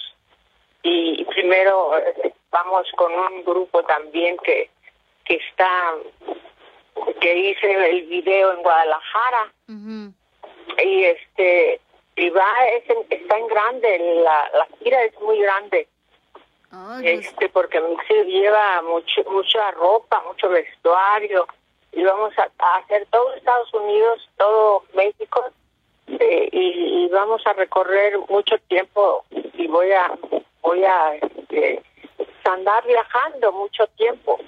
y 0.82 1.24
primero 1.24 1.96
eh, 1.96 2.34
vamos 2.50 2.86
con 2.96 3.10
un 3.10 3.42
grupo 3.42 3.82
también 3.84 4.36
que, 4.44 4.68
que 5.24 5.36
está, 5.36 5.94
que 7.20 7.38
hice 7.38 7.90
el 7.90 8.02
video 8.02 8.52
en 8.52 8.62
Guadalajara 8.62 9.52
y 10.78 11.04
este, 11.04 11.80
y 12.16 12.28
va, 12.28 12.46
es 12.76 12.84
está 13.08 13.38
en 13.38 13.46
grande, 13.46 13.98
la, 14.22 14.50
la 14.52 14.68
gira 14.78 15.04
es 15.04 15.18
muy 15.22 15.38
grande 15.40 15.88
este 17.02 17.48
porque 17.48 17.80
Mixi 17.80 18.14
lleva 18.24 18.82
mucho, 18.82 19.22
mucha 19.30 19.70
ropa, 19.72 20.22
mucho 20.26 20.48
vestuario 20.48 21.46
y 21.92 22.02
vamos 22.02 22.32
a, 22.38 22.76
hacer 22.78 23.06
todo 23.10 23.34
Estados 23.34 23.72
Unidos, 23.74 24.28
todo 24.36 24.84
México 24.94 25.44
eh, 26.06 26.48
y, 26.52 27.08
vamos 27.08 27.46
a 27.46 27.52
recorrer 27.52 28.18
mucho 28.28 28.56
tiempo 28.68 29.24
y 29.30 29.66
voy 29.68 29.90
a 29.92 30.12
voy 30.62 30.84
a 30.84 31.14
este, 31.14 31.82
andar 32.44 32.84
viajando 32.86 33.52
mucho 33.52 33.86
tiempo. 33.96 34.38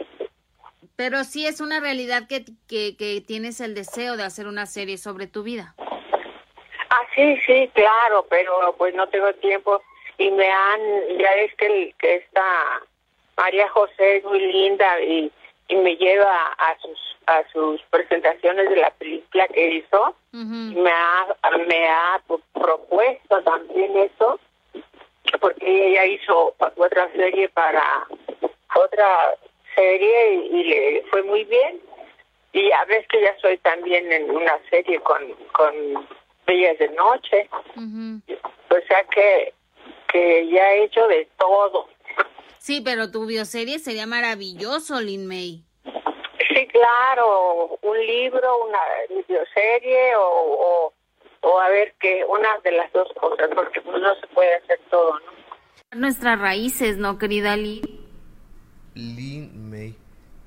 Pero 0.96 1.22
sí 1.24 1.46
es 1.46 1.60
una 1.60 1.78
realidad 1.78 2.26
que, 2.28 2.44
que, 2.66 2.96
que 2.96 3.20
tienes 3.20 3.60
el 3.60 3.74
deseo 3.74 4.16
de 4.16 4.24
hacer 4.24 4.46
una 4.46 4.66
serie 4.66 4.96
sobre 4.98 5.26
tu 5.26 5.42
vida. 5.42 5.74
Ah, 5.78 7.06
sí, 7.14 7.36
sí, 7.46 7.70
claro, 7.74 8.26
pero 8.28 8.74
pues 8.78 8.94
no 8.94 9.06
tengo 9.08 9.32
tiempo 9.34 9.82
y 10.18 10.30
me 10.30 10.50
han, 10.50 10.80
ya 11.18 11.34
es 11.36 11.54
que, 11.56 11.94
que 11.98 12.16
esta 12.16 12.82
María 13.36 13.68
José 13.68 14.16
es 14.16 14.24
muy 14.24 14.40
linda 14.40 15.00
y, 15.00 15.30
y 15.68 15.76
me 15.76 15.96
lleva 15.96 16.52
a 16.58 16.78
sus 16.78 17.16
a 17.26 17.42
sus 17.52 17.82
presentaciones 17.90 18.70
de 18.70 18.76
la 18.76 18.90
película 18.90 19.48
que 19.48 19.68
hizo 19.74 20.14
y 20.32 20.36
me 20.76 20.90
ha 20.90 21.26
me 21.66 21.88
ha 21.88 22.22
propuesto 22.52 23.42
también 23.42 23.96
eso 23.96 24.38
porque 25.40 25.88
ella 25.88 26.04
hizo 26.04 26.54
otra 26.76 27.10
serie 27.12 27.48
para 27.48 28.06
otra 28.74 29.34
serie 29.74 30.34
y, 30.34 30.64
le 30.64 31.02
fue 31.10 31.22
muy 31.24 31.44
bien. 31.44 31.80
Y 32.52 32.70
a 32.72 32.84
veces 32.84 33.06
que 33.08 33.22
ya 33.22 33.36
soy 33.40 33.58
también 33.58 34.10
en 34.12 34.30
una 34.30 34.58
serie 34.70 35.00
con 35.00 35.32
con 35.52 36.06
Bellas 36.46 36.78
de 36.78 36.88
Noche. 36.90 37.48
O 38.70 38.86
sea 38.86 39.04
que 39.04 39.52
que 40.12 40.48
ya 40.48 40.72
he 40.72 40.84
hecho 40.84 41.06
de 41.08 41.28
todo. 41.38 41.88
Sí, 42.58 42.80
pero 42.80 43.10
tu 43.10 43.26
bioserie 43.26 43.78
sería 43.78 44.06
maravilloso, 44.06 45.00
Lin 45.00 45.26
May. 45.26 45.62
Sí, 45.84 46.66
claro, 46.68 47.78
un 47.82 47.98
libro, 48.06 48.66
una 48.66 48.78
bioserie 49.28 50.16
o, 50.16 50.92
o, 51.42 51.60
a 51.60 51.68
ver 51.68 51.94
que 52.00 52.24
una 52.28 52.48
de 52.64 52.72
las 52.72 52.92
dos 52.92 53.08
cosas, 53.20 53.48
porque 53.54 53.80
pues 53.80 54.00
no 54.00 54.14
se 54.16 54.26
puede 54.28 54.54
hacer 54.56 54.80
todo, 54.90 55.18
¿no? 55.20 55.36
Nuestras 55.98 56.40
raíces, 56.40 56.96
¿no, 56.98 57.18
querida 57.18 57.56
Lin? 57.56 57.82
Lin 58.94 59.70
May. 59.70 59.94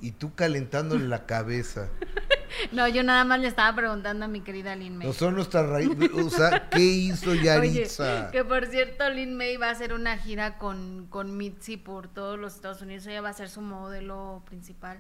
Y 0.02 0.12
tú 0.12 0.36
calentándole 0.36 1.08
la 1.08 1.26
cabeza. 1.26 1.90
No, 2.72 2.88
yo 2.88 3.04
nada 3.04 3.24
más 3.26 3.40
le 3.40 3.48
estaba 3.48 3.76
preguntando 3.76 4.26
a 4.26 4.28
mi 4.28 4.42
querida 4.42 4.76
Lin 4.76 4.98
May. 4.98 5.08
No 5.08 5.14
son 5.14 5.36
nuestras 5.36 5.68
raíces. 5.68 6.10
O 6.14 6.30
sea, 6.30 6.70
¿qué 6.70 6.80
hizo 6.80 7.34
Yaritza? 7.44 8.32
que 8.32 8.44
por 8.44 8.66
cierto, 8.68 9.10
Lin 9.10 9.36
May 9.36 9.58
va 9.58 9.68
a 9.68 9.72
hacer 9.72 9.94
una 9.94 10.18
gira 10.18 10.58
con, 10.58 11.08
con 11.10 11.38
Mitzi 11.38 11.78
por 11.78 12.08
todos 12.08 12.38
los 12.38 12.56
Estados 12.56 12.82
Unidos. 12.82 13.06
Ella 13.08 13.22
va 13.22 13.30
a 13.30 13.34
ser 13.34 13.50
su 13.50 13.62
modelo 13.62 14.44
principal. 14.46 15.00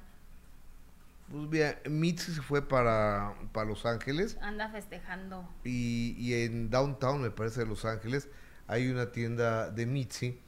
Pues 1.31 1.49
bien, 1.49 1.75
Mitzi 1.87 2.31
se 2.31 2.41
fue 2.41 2.67
para, 2.67 3.35
para 3.51 3.69
Los 3.69 3.85
Ángeles. 3.85 4.37
Anda 4.41 4.69
festejando. 4.69 5.47
Y, 5.63 6.15
y 6.17 6.43
en 6.43 6.69
Downtown, 6.69 7.21
me 7.21 7.29
parece, 7.29 7.61
de 7.61 7.65
Los 7.67 7.85
Ángeles, 7.85 8.29
hay 8.67 8.89
una 8.89 9.11
tienda 9.11 9.69
de 9.69 9.85
Mitzi 9.85 10.39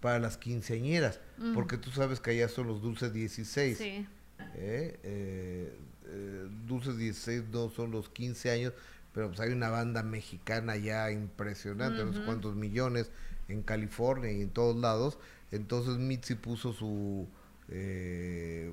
para 0.00 0.18
las 0.18 0.36
quinceañeras. 0.36 1.20
Porque 1.54 1.78
tú 1.78 1.90
sabes 1.90 2.20
que 2.20 2.32
allá 2.32 2.48
son 2.48 2.66
los 2.66 2.82
dulces 2.82 3.14
16. 3.14 3.78
Sí. 3.78 4.06
¿Eh? 4.54 5.00
Eh, 5.02 5.78
eh, 6.06 6.48
Dulces 6.66 6.96
16 6.96 7.44
no 7.52 7.70
son 7.70 7.90
los 7.90 8.08
15 8.08 8.50
años, 8.50 8.72
pero 9.12 9.28
pues 9.28 9.40
hay 9.40 9.52
una 9.52 9.70
banda 9.70 10.02
mexicana 10.02 10.76
ya 10.76 11.10
impresionante, 11.10 12.02
unos 12.02 12.20
cuantos 12.20 12.56
millones 12.56 13.10
en 13.48 13.62
California 13.62 14.32
y 14.32 14.42
en 14.42 14.50
todos 14.50 14.76
lados. 14.76 15.18
Entonces 15.50 15.98
Mitzi 15.98 16.34
puso 16.34 16.72
su 16.72 17.28
eh, 17.68 18.72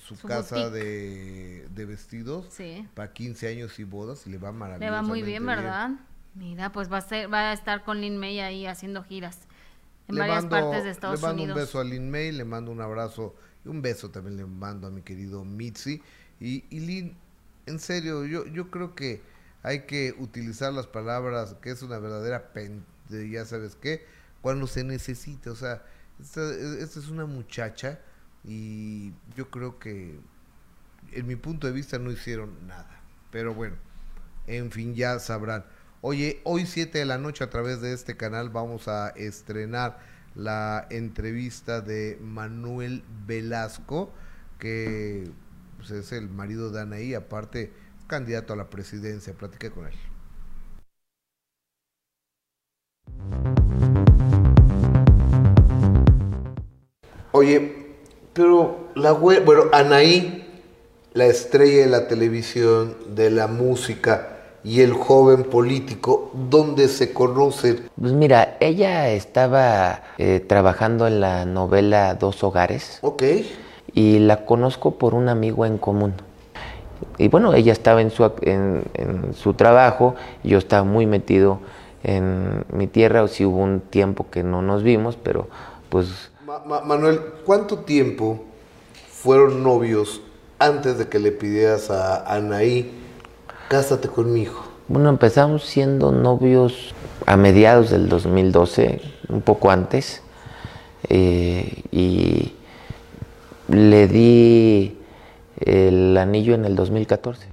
su, 0.00 0.16
casa 0.26 0.70
de, 0.70 1.66
vestidos 1.74 2.46
para 2.94 3.12
15 3.12 3.48
años 3.48 3.78
y 3.78 3.84
bodas 3.84 4.26
y 4.26 4.30
le 4.30 4.38
va 4.38 4.52
maravilloso. 4.52 4.84
Le 4.84 4.90
va 4.90 5.02
muy 5.02 5.22
bien, 5.22 5.46
¿verdad? 5.46 5.90
Mira, 6.34 6.70
pues 6.70 6.92
va 6.92 6.98
a, 6.98 7.00
ser, 7.00 7.32
va 7.32 7.50
a 7.50 7.52
estar 7.54 7.82
con 7.82 8.00
Lin 8.00 8.18
May 8.18 8.40
ahí 8.40 8.66
haciendo 8.66 9.02
giras 9.02 9.40
en 10.08 10.16
varias 10.16 10.44
partes 10.46 10.84
de 10.84 10.90
Estados 10.90 11.22
Unidos. 11.22 11.36
Le 11.36 11.46
mando 11.46 11.54
un 11.54 11.58
beso 11.58 11.80
a 11.80 11.84
Lin 11.84 12.10
May, 12.10 12.32
le 12.32 12.44
mando 12.44 12.70
un 12.70 12.80
abrazo 12.82 13.34
y 13.64 13.68
un 13.68 13.80
beso 13.80 14.10
también 14.10 14.36
le 14.36 14.44
mando 14.44 14.86
a 14.86 14.90
mi 14.90 15.00
querido 15.00 15.44
Mitzi. 15.44 16.02
Y, 16.40 16.64
y 16.70 17.14
en 17.66 17.78
serio, 17.78 18.24
yo, 18.24 18.46
yo 18.46 18.70
creo 18.70 18.94
que 18.94 19.22
hay 19.62 19.80
que 19.80 20.14
utilizar 20.18 20.72
las 20.72 20.86
palabras, 20.86 21.56
que 21.60 21.70
es 21.70 21.82
una 21.82 21.98
verdadera 21.98 22.52
pen, 22.52 22.84
ya 23.08 23.44
sabes 23.44 23.76
qué, 23.76 24.06
cuando 24.40 24.66
se 24.66 24.84
necesita. 24.84 25.50
O 25.50 25.56
sea, 25.56 25.82
esta, 26.20 26.48
esta 26.52 27.00
es 27.00 27.08
una 27.08 27.26
muchacha 27.26 28.00
y 28.44 29.12
yo 29.36 29.50
creo 29.50 29.78
que, 29.78 30.18
en 31.12 31.26
mi 31.26 31.36
punto 31.36 31.66
de 31.66 31.72
vista, 31.72 31.98
no 31.98 32.10
hicieron 32.10 32.66
nada. 32.66 33.00
Pero 33.32 33.54
bueno, 33.54 33.76
en 34.46 34.70
fin, 34.70 34.94
ya 34.94 35.18
sabrán. 35.18 35.64
Oye, 36.00 36.40
hoy 36.44 36.66
7 36.66 36.98
de 36.98 37.04
la 37.04 37.18
noche 37.18 37.42
a 37.42 37.50
través 37.50 37.80
de 37.80 37.92
este 37.92 38.16
canal 38.16 38.50
vamos 38.50 38.86
a 38.86 39.08
estrenar 39.10 39.98
la 40.36 40.86
entrevista 40.90 41.80
de 41.80 42.18
Manuel 42.20 43.02
Velasco, 43.26 44.12
que 44.60 45.28
pues, 45.86 46.06
es 46.06 46.12
el 46.12 46.28
marido 46.28 46.70
de 46.70 46.80
Anaí, 46.80 47.14
aparte 47.14 47.72
candidato 48.06 48.52
a 48.52 48.56
la 48.56 48.70
presidencia. 48.70 49.32
Platique 49.34 49.70
con 49.70 49.86
él. 49.86 49.92
Oye, 57.32 57.86
pero 58.32 58.88
la 58.94 59.12
bueno, 59.12 59.64
Anaí, 59.72 60.46
la 61.12 61.26
estrella 61.26 61.84
de 61.84 61.86
la 61.86 62.08
televisión, 62.08 62.96
de 63.14 63.30
la 63.30 63.46
música 63.46 64.32
y 64.64 64.80
el 64.80 64.92
joven 64.92 65.44
político, 65.44 66.30
¿dónde 66.32 66.88
se 66.88 67.12
conocen? 67.12 67.88
Pues 68.00 68.12
mira, 68.12 68.56
ella 68.60 69.10
estaba 69.10 70.02
eh, 70.18 70.40
trabajando 70.40 71.06
en 71.06 71.20
la 71.20 71.44
novela 71.44 72.14
Dos 72.14 72.42
Hogares. 72.42 72.98
Ok 73.02 73.22
y 73.96 74.18
la 74.18 74.44
conozco 74.44 74.92
por 74.92 75.14
un 75.14 75.30
amigo 75.30 75.64
en 75.64 75.78
común. 75.78 76.12
Y 77.16 77.28
bueno, 77.28 77.54
ella 77.54 77.72
estaba 77.72 78.02
en 78.02 78.10
su, 78.10 78.30
en, 78.42 78.84
su 79.34 79.54
trabajo, 79.54 80.14
yo 80.44 80.58
estaba 80.58 80.84
muy 80.84 81.06
metido 81.06 81.60
en 82.04 82.64
mi 82.70 82.86
tierra, 82.86 83.22
o 83.22 83.28
si 83.28 83.46
hubo 83.46 83.56
un 83.56 83.80
tiempo 83.80 84.26
que 84.30 84.42
no 84.42 84.60
nos 84.60 84.82
vimos, 84.82 85.16
pero 85.16 85.48
pues... 85.88 86.30
Manuel, 86.66 87.20
¿cuánto 87.46 87.78
tiempo 87.78 88.44
fueron 89.10 89.62
novios 89.62 90.20
antes 90.58 90.98
de 90.98 91.08
que 91.08 91.18
le 91.18 91.32
pidieras 91.32 91.90
a 91.90 92.34
Anaí, 92.34 92.92
cásate 93.68 94.08
con 94.08 94.30
mi 94.30 94.42
hijo? 94.42 94.62
Bueno, 94.88 95.08
empezamos 95.08 95.64
siendo 95.64 96.12
novios 96.12 96.94
a 97.24 97.38
mediados 97.38 97.90
del 97.90 98.10
2012, 98.10 99.00
un 99.30 99.40
poco 99.40 99.70
antes, 99.70 100.22
eh, 101.08 101.82
y 101.90 102.52
le 103.68 104.06
di 104.06 104.96
el 105.58 106.16
anillo 106.16 106.54
en 106.54 106.64
el 106.64 106.76
2014. 106.76 107.48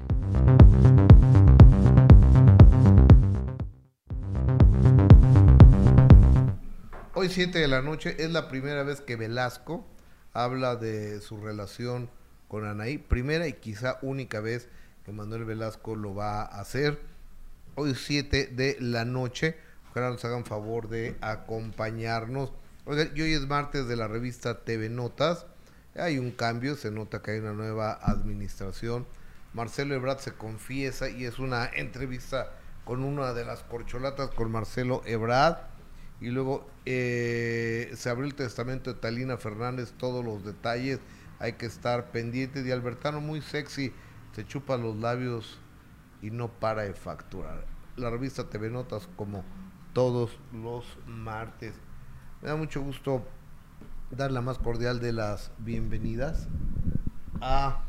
Hoy 7.16 7.30
7 7.30 7.57
de 7.57 7.68
la 7.68 7.82
noche 7.82 8.16
es 8.20 8.32
la 8.32 8.47
primera 8.47 8.84
vez 8.84 9.01
que 9.01 9.16
Velasco 9.16 9.86
habla 10.34 10.76
de 10.76 11.20
su 11.22 11.38
relación 11.38 12.09
con 12.47 12.66
Anaí, 12.66 12.97
primera 12.97 13.47
y 13.47 13.53
quizá 13.53 13.97
única 14.01 14.39
vez 14.39 14.70
que 15.05 15.11
Manuel 15.11 15.45
Velasco 15.45 15.95
lo 15.95 16.14
va 16.14 16.41
a 16.41 16.61
hacer. 16.61 16.99
Hoy 17.76 17.95
7 17.95 18.47
de 18.47 18.78
la 18.80 19.05
noche, 19.05 19.57
ojalá 19.89 20.11
nos 20.11 20.24
hagan 20.26 20.45
favor 20.45 20.89
de 20.89 21.16
acompañarnos. 21.22 22.53
Y 23.16 23.22
hoy 23.22 23.34
es 23.34 23.47
martes 23.47 23.88
de 23.88 23.95
la 23.95 24.07
revista 24.07 24.64
TV 24.64 24.89
Notas. 24.89 25.47
Hay 25.96 26.18
un 26.18 26.32
cambio, 26.32 26.76
se 26.76 26.89
nota 26.89 27.22
que 27.22 27.32
hay 27.32 27.39
una 27.39 27.54
nueva 27.54 27.94
administración. 27.94 29.06
Marcelo 29.54 29.94
Ebrard 29.94 30.20
se 30.20 30.34
confiesa 30.34 31.10
y 31.10 31.26
es 31.26 31.38
una 31.38 31.68
entrevista 31.68 32.52
con 32.84 33.04
una 33.04 33.34
de 33.34 33.46
las 33.46 33.62
corcholatas 33.64 34.32
con 34.32 34.52
Marcelo 34.52 35.04
Ebrard. 35.06 35.58
Y 36.20 36.30
luego 36.30 36.68
eh, 36.86 37.91
se 37.96 38.10
abrió 38.10 38.26
el 38.26 38.34
testamento 38.34 38.91
de 38.94 39.00
Talina 39.00 39.38
Fernández, 39.38 39.94
todos 39.98 40.26
los 40.26 40.44
detalles. 40.44 41.00
Hay 41.38 41.54
que 41.54 41.68
estar 41.68 42.12
pendientes. 42.12 42.66
Y 42.66 42.72
Albertano, 42.72 43.22
muy 43.22 43.41
sexy, 43.41 43.94
se 44.34 44.48
chupa 44.48 44.78
los 44.78 44.96
labios 44.96 45.60
y 46.24 46.32
no 46.32 46.48
para 46.48 46.84
de 46.84 46.94
facturar. 46.94 47.66
La 47.98 48.10
revista 48.10 48.50
TV 48.50 48.72
Notas, 48.72 49.08
como 49.16 49.44
todos 49.94 50.39
los 50.52 50.86
martes. 51.06 51.76
Me 52.41 52.50
da 52.50 52.56
mucho 52.56 52.82
gusto 52.82 53.24
dar 54.16 54.32
la 54.32 54.41
más 54.41 54.57
cordial 54.57 54.99
de 54.99 55.14
las 55.14 55.51
bienvenidas 55.59 56.47
a... 57.41 57.82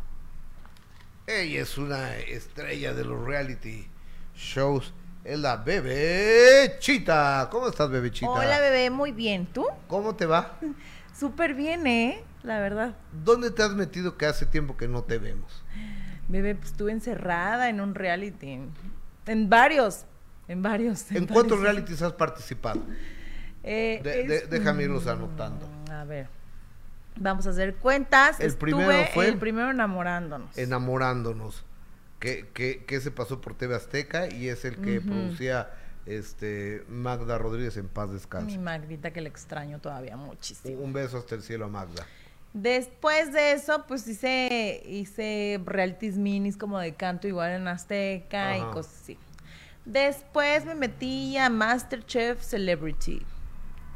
Ella 1.26 1.62
es 1.62 1.78
una 1.78 2.16
estrella 2.18 2.92
de 2.92 3.04
los 3.04 3.24
reality 3.24 3.88
shows. 4.36 4.92
Es 5.24 5.38
la 5.38 5.56
bebé 5.56 6.76
Chita. 6.80 7.48
¿Cómo 7.50 7.68
estás, 7.68 7.88
bebé 7.88 8.10
Chita? 8.10 8.30
Hola, 8.30 8.60
bebé, 8.60 8.90
muy 8.90 9.12
bien. 9.12 9.46
¿Tú? 9.46 9.64
¿Cómo 9.88 10.14
te 10.16 10.26
va? 10.26 10.58
Súper 11.18 11.54
bien, 11.54 11.86
¿eh? 11.86 12.22
La 12.42 12.60
verdad. 12.60 12.94
¿Dónde 13.24 13.50
te 13.50 13.62
has 13.62 13.70
metido 13.72 14.18
que 14.18 14.26
hace 14.26 14.44
tiempo 14.44 14.76
que 14.76 14.86
no 14.86 15.02
te 15.04 15.16
vemos? 15.16 15.62
Bebé, 16.28 16.54
pues 16.56 16.72
estuve 16.72 16.92
encerrada 16.92 17.70
en 17.70 17.80
un 17.80 17.94
reality. 17.94 18.58
En 19.26 19.48
varios. 19.48 20.04
En 20.46 20.60
varios. 20.62 21.10
¿En, 21.10 21.26
cuántos 21.26 21.58
realities 21.60 22.02
has 22.02 22.12
participado? 22.12 22.82
Eh, 23.62 23.98
De- 24.04 24.24
de- 24.24 24.36
es- 24.36 24.50
déjame 24.50 24.82
irlos 24.82 25.06
anotando. 25.06 25.66
A 26.00 26.04
ver. 26.04 26.28
Vamos 27.16 27.46
a 27.46 27.50
hacer 27.50 27.76
cuentas. 27.76 28.40
El 28.40 28.46
Estuve 28.46 28.72
primero 28.72 29.06
fue- 29.12 29.28
El 29.28 29.38
primero 29.38 29.70
enamorándonos. 29.70 30.56
Enamorándonos. 30.58 31.64
Que, 32.18 32.48
que, 32.54 32.84
que 32.84 33.00
se 33.00 33.10
pasó 33.10 33.40
por 33.40 33.54
TV 33.54 33.74
Azteca 33.74 34.28
y 34.32 34.48
es 34.48 34.64
el 34.64 34.76
que 34.78 35.00
producía 35.00 35.70
este 36.06 36.84
Magda 36.88 37.36
Rodríguez 37.38 37.76
en 37.76 37.88
paz 37.88 38.08
Mi 38.08 38.14
descanse. 38.14 38.58
Magdita 38.58 39.12
que 39.12 39.20
le 39.20 39.28
extraño 39.28 39.78
todavía 39.78 40.16
muchísimo. 40.16 40.80
Un 40.80 40.92
beso 40.92 41.18
hasta 41.18 41.34
el 41.34 41.42
cielo 41.42 41.66
a 41.66 41.68
Magda. 41.68 42.06
Después 42.54 43.32
de 43.32 43.52
eso, 43.52 43.84
pues 43.86 44.06
hice, 44.06 44.82
hice 44.86 45.60
realities 45.66 46.16
minis 46.16 46.56
como 46.56 46.78
de 46.78 46.94
canto 46.94 47.26
igual 47.28 47.50
en 47.50 47.68
Azteca 47.68 48.56
y 48.56 48.62
cosas 48.72 49.00
así. 49.02 49.18
Después 49.84 50.64
me 50.64 50.74
metí 50.74 51.36
a 51.36 51.50
Masterchef 51.50 52.40
Celebrity. 52.42 53.22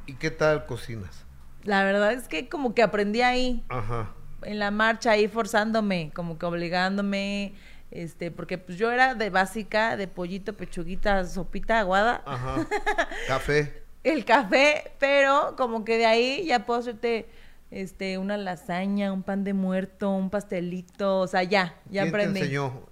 ¿Y 0.07 0.15
qué 0.15 0.31
tal 0.31 0.67
cocinas? 0.67 1.25
La 1.65 1.85
verdad 1.85 2.13
es 2.13 2.29
que 2.29 2.49
como 2.49 2.75
que 2.75 2.83
aprendí 2.83 3.21
ahí, 3.23 3.65
Ajá. 3.69 4.13
en 4.43 4.59
la 4.59 4.71
marcha, 4.71 5.11
ahí 5.13 5.29
forzándome, 5.29 6.11
como 6.15 6.39
que 6.39 6.47
obligándome, 6.47 7.55
este, 7.91 8.31
porque 8.31 8.59
pues 8.59 8.79
yo 8.79 8.91
era 8.91 9.15
de 9.15 9.31
básica, 9.31 9.97
de 9.97 10.09
pollito, 10.09 10.57
pechuguita, 10.57 11.25
sopita 11.27 11.81
aguada, 11.81 12.23
Ajá. 12.27 12.67
Café. 13.27 13.83
el 14.05 14.25
café, 14.25 14.93
pero 14.99 15.55
como 15.57 15.85
que 15.85 15.99
de 15.99 16.07
ahí 16.07 16.45
ya 16.47 16.65
puedo 16.65 16.81
hacerte 16.81 17.29
este 17.71 18.17
una 18.19 18.37
lasaña, 18.39 19.13
un 19.13 19.23
pan 19.23 19.45
de 19.45 19.53
muerto, 19.53 20.11
un 20.11 20.31
pastelito, 20.31 21.21
o 21.21 21.27
sea, 21.27 21.43
ya, 21.43 21.75
ya 21.91 22.03
¿Quién 22.03 22.09
aprendí. 22.15 22.35
te 22.35 22.47
enseñó? 22.47 22.87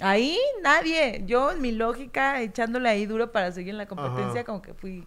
Ahí 0.00 0.38
nadie, 0.62 1.22
yo 1.26 1.52
en 1.52 1.60
mi 1.60 1.70
lógica 1.72 2.40
echándole 2.40 2.88
ahí 2.88 3.06
duro 3.06 3.30
para 3.30 3.52
seguir 3.52 3.70
en 3.70 3.78
la 3.78 3.86
competencia 3.86 4.40
Ajá. 4.40 4.44
como 4.44 4.62
que 4.62 4.74
fui 4.74 5.06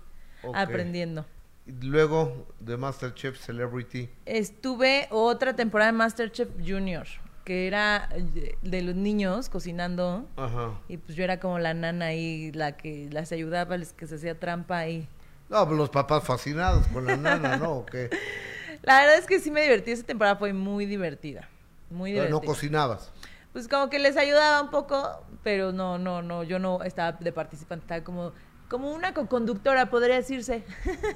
aprendiendo. 0.54 1.26
Luego 1.68 2.46
de 2.60 2.78
Masterchef 2.78 3.40
Celebrity. 3.40 4.10
Estuve 4.26 5.08
otra 5.10 5.56
temporada 5.56 5.92
de 5.92 5.98
Masterchef 5.98 6.50
Junior, 6.66 7.08
que 7.44 7.66
era 7.66 8.08
eh, 8.12 8.56
de 8.62 8.82
los 8.84 8.96
niños 8.96 9.50
cocinando. 9.50 10.28
Ajá. 10.36 10.80
Y 10.88 10.98
pues 10.98 11.18
yo 11.18 11.24
era 11.24 11.40
como 11.40 11.58
la 11.58 11.74
nana 11.74 12.08
ahí, 12.08 12.52
la 12.52 12.78
que 12.78 13.10
las 13.12 13.32
ayudaba, 13.32 13.78
les 13.78 13.94
que 13.94 14.06
se 14.06 14.16
hacía 14.16 14.40
trampa 14.40 14.78
ahí. 14.78 15.08
No, 15.50 15.66
pues 15.66 15.78
los 15.78 15.90
papás 15.90 16.24
fascinados 16.24 16.86
con 16.88 17.06
la 17.06 17.18
nana, 17.18 17.58
¿no? 17.58 17.72
¿O 17.72 17.86
qué? 17.86 18.10
La 18.82 19.00
verdad 19.00 19.18
es 19.18 19.26
que 19.26 19.40
sí 19.40 19.50
me 19.50 19.64
divertí, 19.64 19.92
esa 19.92 20.04
temporada 20.04 20.36
fue 20.36 20.54
muy 20.54 20.86
divertida. 20.86 21.48
Muy 21.90 22.12
Pero 22.12 22.26
divertida. 22.26 22.40
no 22.40 22.46
cocinabas. 22.46 23.12
pues 23.54 23.68
como 23.68 23.90
que 23.90 23.98
les 23.98 24.18
ayudaba 24.18 24.62
un 24.62 24.70
poco, 24.70 25.24
pero 25.44 25.72
no, 25.72 25.98
no, 25.98 26.22
no, 26.22 26.44
yo 26.44 26.60
no 26.60 26.84
estaba 26.84 27.14
de 27.14 27.32
participante, 27.32 27.84
estaba 27.86 28.04
como, 28.04 28.32
como 28.70 28.92
una 28.92 29.14
co-conductora, 29.14 29.90
podría 29.90 30.16
decirse. 30.16 30.64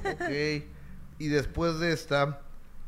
Ok. 0.03 0.65
Y 1.19 1.27
después 1.27 1.79
de 1.79 1.91
esta, 1.91 2.41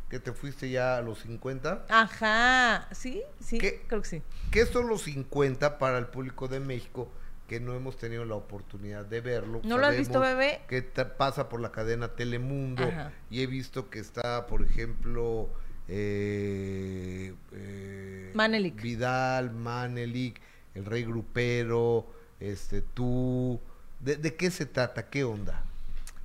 que 0.09 0.19
te 0.19 0.33
fuiste 0.33 0.69
ya 0.69 0.97
a 0.97 1.01
los 1.01 1.19
50. 1.19 1.85
Ajá, 1.89 2.87
sí, 2.91 3.21
sí, 3.39 3.57
¿Qué? 3.57 3.81
creo 3.87 4.01
que 4.01 4.07
sí. 4.07 4.21
¿Qué 4.51 4.65
son 4.65 4.87
los 4.87 5.03
50 5.03 5.77
para 5.77 5.97
el 5.97 6.07
público 6.07 6.47
de 6.47 6.59
México 6.59 7.09
que 7.47 7.59
no 7.59 7.73
hemos 7.73 7.97
tenido 7.97 8.25
la 8.25 8.35
oportunidad 8.35 9.05
de 9.05 9.21
verlo? 9.21 9.61
¿No 9.63 9.77
lo 9.77 9.87
has 9.87 9.97
visto, 9.97 10.19
bebé? 10.19 10.61
Que 10.67 10.81
pasa 10.81 11.49
por 11.49 11.61
la 11.61 11.71
cadena 11.71 12.09
Telemundo 12.09 12.83
Ajá. 12.83 13.11
y 13.29 13.41
he 13.41 13.47
visto 13.47 13.89
que 13.89 13.99
está, 13.99 14.47
por 14.47 14.61
ejemplo, 14.63 15.49
eh, 15.87 17.33
eh, 17.53 18.31
Manelik. 18.33 18.81
Vidal, 18.81 19.51
Manelik, 19.51 20.41
el 20.75 20.85
Rey 20.85 21.03
Grupero, 21.03 22.07
este, 22.39 22.81
tú. 22.81 23.59
¿De, 24.03 24.15
de 24.15 24.35
qué 24.35 24.51
se 24.51 24.65
trata? 24.65 25.09
¿Qué 25.09 25.23
onda? 25.23 25.63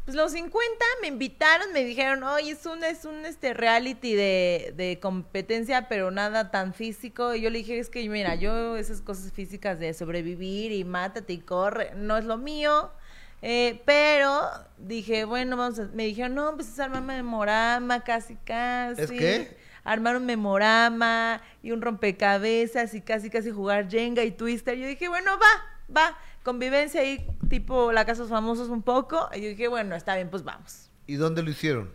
Pues 0.07 0.17
los 0.17 0.31
50 0.33 0.63
me 1.03 1.09
invitaron, 1.09 1.73
me 1.73 1.83
dijeron, 1.83 2.23
oye, 2.23 2.53
es 2.53 2.65
un, 2.65 2.85
es 2.85 3.05
un 3.05 3.27
este 3.27 3.53
reality 3.55 4.15
de, 4.15 4.73
de 4.77 5.01
competencia, 5.01 5.89
pero 5.89 6.13
nada 6.13 6.53
tan 6.53 6.75
físico. 6.75 7.35
Y 7.35 7.41
yo 7.41 7.51
le 7.51 7.59
dije, 7.59 7.81
es 7.81 7.91
que 7.91 8.09
mira, 8.09 8.37
yo 8.37 8.77
esas 8.77 9.01
cosas 9.01 9.33
físicas 9.33 9.81
de 9.81 9.93
sobrevivir 9.95 10.71
y 10.71 10.85
mátate 10.85 11.33
y 11.33 11.39
corre, 11.39 11.91
no 11.97 12.17
es 12.17 12.25
lo 12.25 12.39
mío. 12.39 12.93
Eh, 13.43 13.83
pero 13.85 14.49
dije, 14.79 15.25
bueno, 15.25 15.57
vamos 15.57 15.81
a, 15.81 15.87
me 15.87 16.05
dijeron, 16.05 16.37
no, 16.37 16.55
pues 16.55 16.69
es 16.69 16.79
armar 16.79 17.03
memorama, 17.03 18.05
casi, 18.05 18.37
casi. 18.45 19.03
¿Es 19.03 19.11
qué? 19.11 19.57
Armar 19.83 20.17
un 20.17 20.27
memorama 20.27 21.43
y 21.65 21.73
un 21.73 21.83
rompecabezas 21.83 22.95
y 22.95 23.01
casi, 23.01 23.29
casi 23.29 23.51
jugar 23.51 23.91
Jenga 23.91 24.23
y 24.23 24.31
Twister. 24.31 24.77
Yo 24.79 24.87
dije, 24.87 25.09
bueno, 25.09 25.33
va, 25.37 25.95
va. 25.97 26.19
Convivencia 26.47 27.01
ahí, 27.01 27.27
tipo 27.49 27.91
la 27.91 28.05
casa 28.05 28.19
de 28.19 28.29
los 28.29 28.31
famosos 28.31 28.69
un 28.69 28.81
poco. 28.81 29.29
Y 29.35 29.41
yo 29.41 29.49
dije, 29.49 29.67
bueno, 29.67 29.97
está 29.97 30.15
bien, 30.15 30.31
pues 30.31 30.45
vamos. 30.45 30.93
¿Y 31.09 31.17
dónde 31.17 31.43
lo 31.43 31.51
hicieron? 31.51 31.93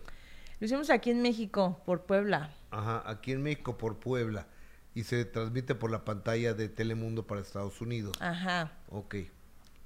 Lo 0.60 0.66
hicimos 0.66 0.90
aquí 0.90 1.10
en 1.10 1.22
México, 1.22 1.82
por 1.86 2.02
Puebla. 2.02 2.54
Ajá, 2.70 3.02
aquí 3.10 3.32
en 3.32 3.44
México 3.44 3.78
por 3.78 4.02
Puebla 4.02 4.48
y 4.94 5.04
se 5.04 5.24
transmite 5.24 5.74
por 5.74 5.90
la 5.90 6.04
pantalla 6.04 6.54
de 6.54 6.68
Telemundo 6.68 7.26
para 7.26 7.40
Estados 7.40 7.80
Unidos. 7.80 8.12
Ajá. 8.20 8.74
Ok. 8.90 9.16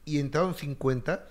¿Y 0.03 0.17
entraron 0.17 0.55
50? 0.55 1.27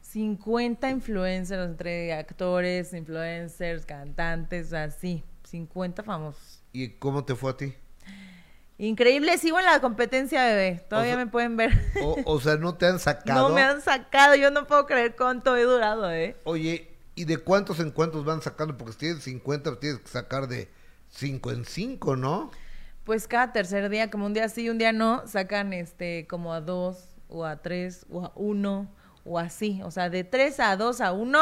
50 0.00 0.88
influencers, 0.88 1.68
entre 1.68 2.14
actores, 2.14 2.94
influencers, 2.94 3.84
cantantes, 3.84 4.72
así. 4.72 5.22
50 5.44 6.02
famosos. 6.02 6.62
¿Y 6.72 6.88
cómo 6.92 7.26
te 7.26 7.34
fue 7.34 7.50
a 7.50 7.56
ti? 7.58 7.74
Increíble, 8.78 9.36
sigo 9.38 9.58
en 9.58 9.64
la 9.64 9.80
competencia, 9.80 10.44
bebé. 10.44 10.84
Todavía 10.88 11.14
O 11.14 11.16
sea- 11.16 11.24
me 11.24 11.30
pueden 11.30 11.56
ver. 11.56 11.72
O, 12.02 12.16
o 12.24 12.40
sea, 12.40 12.56
¿no 12.56 12.76
te 12.76 12.86
han 12.86 12.98
sacado? 13.00 13.48
No 13.48 13.54
me 13.54 13.62
han 13.62 13.80
sacado, 13.82 14.34
yo 14.36 14.50
no 14.50 14.66
puedo 14.66 14.86
creer 14.86 15.16
cuánto 15.16 15.56
he 15.56 15.64
durado, 15.64 16.10
¿eh? 16.12 16.36
Oye, 16.44 16.96
¿y 17.16 17.24
de 17.24 17.38
cuántos 17.38 17.80
en 17.80 17.90
cuántos 17.90 18.24
van 18.24 18.40
sacando? 18.40 18.76
Porque 18.78 18.92
si 18.92 18.98
tienes 19.00 19.24
50, 19.24 19.80
tienes 19.80 19.98
que 20.00 20.08
sacar 20.08 20.46
de 20.46 20.70
5 21.10 21.50
en 21.50 21.64
5, 21.64 22.16
¿no? 22.16 22.50
Pues 23.02 23.26
cada 23.26 23.52
tercer 23.52 23.88
día, 23.88 24.10
como 24.10 24.26
un 24.26 24.34
día 24.34 24.48
sí, 24.48 24.68
un 24.70 24.78
día 24.78 24.92
no, 24.92 25.26
sacan 25.26 25.72
este 25.72 26.26
como 26.28 26.52
a 26.54 26.60
dos, 26.60 27.16
o 27.28 27.44
a 27.44 27.56
tres, 27.62 28.06
o 28.10 28.26
a 28.26 28.32
uno, 28.36 28.94
o 29.24 29.38
así. 29.38 29.80
O 29.82 29.90
sea, 29.90 30.08
de 30.10 30.22
tres 30.24 30.60
a 30.60 30.76
dos 30.76 31.00
a 31.00 31.12
uno, 31.12 31.40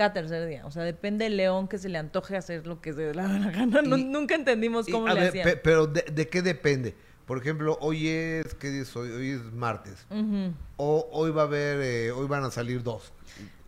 cada 0.00 0.14
tercer 0.14 0.48
día. 0.48 0.64
O 0.64 0.70
sea, 0.70 0.82
depende 0.82 1.24
del 1.24 1.36
león 1.36 1.68
que 1.68 1.76
se 1.76 1.90
le 1.90 1.98
antoje 1.98 2.34
hacer 2.36 2.66
lo 2.66 2.80
que 2.80 2.94
se 2.94 3.12
le 3.12 3.22
da 3.22 3.28
la 3.28 3.50
gana. 3.50 3.82
No- 3.82 3.98
Y- 3.98 4.04
nunca 4.04 4.34
entendimos 4.34 4.88
Y, 4.88 4.92
cómo 4.92 5.06
a 5.06 5.12
le 5.12 5.20
ver, 5.20 5.28
hacían. 5.28 5.44
pe- 5.44 5.56
pero 5.56 5.86
de, 5.86 6.02
de 6.02 6.28
qué 6.28 6.40
depende? 6.40 6.96
Por 7.26 7.36
ejemplo, 7.36 7.76
hoy 7.82 8.08
es, 8.08 8.54
¿qué 8.54 8.70
día 8.70 8.80
es 8.82 8.96
hoy? 8.96 9.10
Hoy 9.10 9.30
es 9.32 9.42
martes. 9.52 10.06
O 10.78 11.06
hoy 11.12 11.30
va 11.30 11.42
a 11.42 11.44
haber, 11.44 11.80
eh, 11.82 12.10
hoy 12.12 12.26
van 12.26 12.44
a 12.44 12.50
salir 12.50 12.82
dos. 12.82 13.12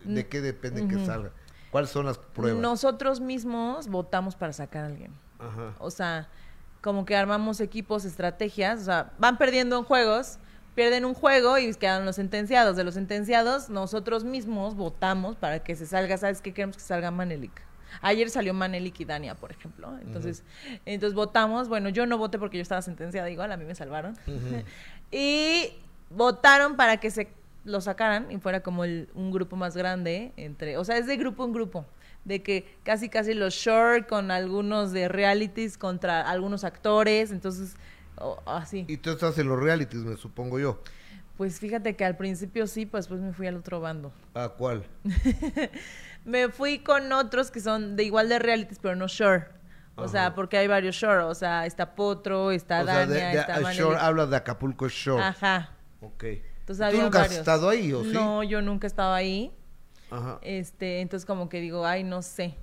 ¿De 0.05 0.27
qué 0.27 0.41
depende 0.41 0.89
que 0.89 1.05
salga? 1.05 1.31
¿Cuáles 1.71 1.91
son 1.91 2.07
las 2.07 2.17
pruebas? 2.19 2.61
Nosotros 2.61 3.21
mismos 3.21 3.89
votamos 3.89 4.35
para 4.35 4.53
sacar 4.55 4.85
a 4.85 4.87
alguien. 4.87 5.13
Ajá. 5.39 5.75
O 5.79 5.91
sea, 5.91 6.29
como 6.81 7.05
que 7.05 7.15
armamos 7.15 7.61
equipos, 7.61 8.05
estrategias. 8.05 8.81
O 8.81 8.85
sea, 8.85 9.13
van 9.19 9.37
perdiendo 9.39 9.79
en 9.79 9.85
juegos, 9.85 10.39
pierden 10.75 11.05
un 11.05 11.15
juego 11.15 11.59
y 11.59 11.75
quedan 11.75 12.05
los 12.05 12.17
sentenciados. 12.17 12.77
De 12.77 12.85
los 12.85 12.95
sentenciados, 12.95 13.69
nosotros 13.71 14.25
mismos 14.25 14.75
votamos 14.77 15.37
para 15.37 15.61
que 15.61 15.77
se 15.77 15.87
salga. 15.87 16.17
¿Sabes 16.19 16.41
qué? 16.41 16.53
Queremos 16.55 16.77
que 16.77 16.83
salga 16.83 17.11
Manelik. 17.11 17.53
Ayer 18.01 18.31
salió 18.31 18.55
Manelik 18.55 18.99
y 19.01 19.05
Dania, 19.05 19.35
por 19.35 19.51
ejemplo. 19.53 19.99
Entonces, 20.01 20.45
entonces 20.87 21.15
votamos. 21.15 21.69
Bueno, 21.69 21.91
yo 21.91 22.07
no 22.07 22.17
voté 22.17 22.39
porque 22.39 22.57
yo 22.57 22.63
estaba 22.63 22.81
sentenciada 22.83 23.29
igual, 23.31 23.53
a 23.53 23.57
mí 23.59 23.65
me 23.67 23.75
salvaron. 23.75 24.17
y 25.11 25.75
votaron 26.11 26.77
para 26.77 26.99
que 26.99 27.11
se 27.11 27.29
lo 27.65 27.81
sacaran 27.81 28.31
y 28.31 28.39
fuera 28.39 28.61
como 28.63 28.85
el- 28.85 29.09
un 29.15 29.31
grupo 29.31 29.57
más 29.57 29.77
grande 29.77 30.33
entre, 30.37 30.77
o 30.79 30.85
sea, 30.85 30.97
es 30.97 31.07
de 31.07 31.17
grupo 31.17 31.45
en 31.45 31.53
grupo, 31.53 31.87
de 32.25 32.43
que 32.43 32.77
casi 32.83 33.09
casi 33.09 33.35
los 33.35 33.55
short 33.55 34.09
con 34.09 34.31
algunos 34.31 34.93
de 34.93 35.09
realities 35.09 35.79
contra 35.79 36.29
algunos 36.29 36.65
actores, 36.65 37.31
entonces 37.31 37.77
o- 38.23 38.43
así. 38.47 38.85
Y 38.89 38.97
tú 38.97 39.11
estás 39.11 39.37
en 39.39 39.49
los 39.49 39.59
realities, 39.59 40.03
me 40.03 40.17
supongo 40.17 40.59
yo. 40.59 40.81
Pues 41.37 41.59
fíjate 41.59 41.97
que 41.97 42.05
al 42.05 42.17
principio 42.17 42.67
sí, 42.67 42.87
pues 42.87 43.05
después 43.05 43.21
me 43.21 43.33
fui 43.33 43.47
al 43.47 43.57
otro 43.57 43.81
bando. 43.81 44.13
¿A 44.35 44.49
cuál? 44.51 44.85
Me 46.25 46.49
fui 46.51 46.79
con 46.79 47.11
otros 47.13 47.51
que 47.51 47.61
son 47.61 47.97
de 47.97 48.05
igual 48.05 48.29
de 48.29 48.39
realities, 48.39 48.79
pero 48.81 48.95
no 48.95 49.09
short. 49.09 49.49
O 49.97 50.09
sea, 50.09 50.35
porque 50.35 50.57
hay 50.57 50.69
varios 50.69 50.95
short, 50.95 51.25
o 51.25 51.35
sea, 51.35 51.67
está 51.67 51.95
Potro, 51.95 52.51
está 52.53 52.83
o 52.83 52.85
sea, 52.85 53.07
de, 53.07 53.15
Dania, 53.15 53.29
de- 53.31 53.39
está 53.41 53.57
a 53.57 53.61
Manelik. 53.61 53.81
Shore, 53.83 53.99
hablas 54.01 54.31
de 54.31 54.37
Acapulco 54.37 54.89
Shore. 54.89 55.23
Ajá. 55.23 55.71
Ok. 56.01 56.25
Entonces 56.61 56.93
¿Tú 56.93 57.03
nunca 57.03 57.23
has 57.23 57.33
estado 57.33 57.69
ahí, 57.69 57.93
o 57.93 58.03
sí? 58.05 58.11
No, 58.13 58.43
yo 58.43 58.63
nunca 58.63 58.87
he 58.87 58.89
estado 58.89 59.13
ahí. 59.13 59.53
Ajá. 60.11 60.39
Este, 60.43 61.01
entonces 61.01 61.27
como 61.27 61.49
que 61.49 61.61
digo, 61.61 61.85
ay, 61.85 62.05
no 62.05 62.23
sé, 62.23 62.55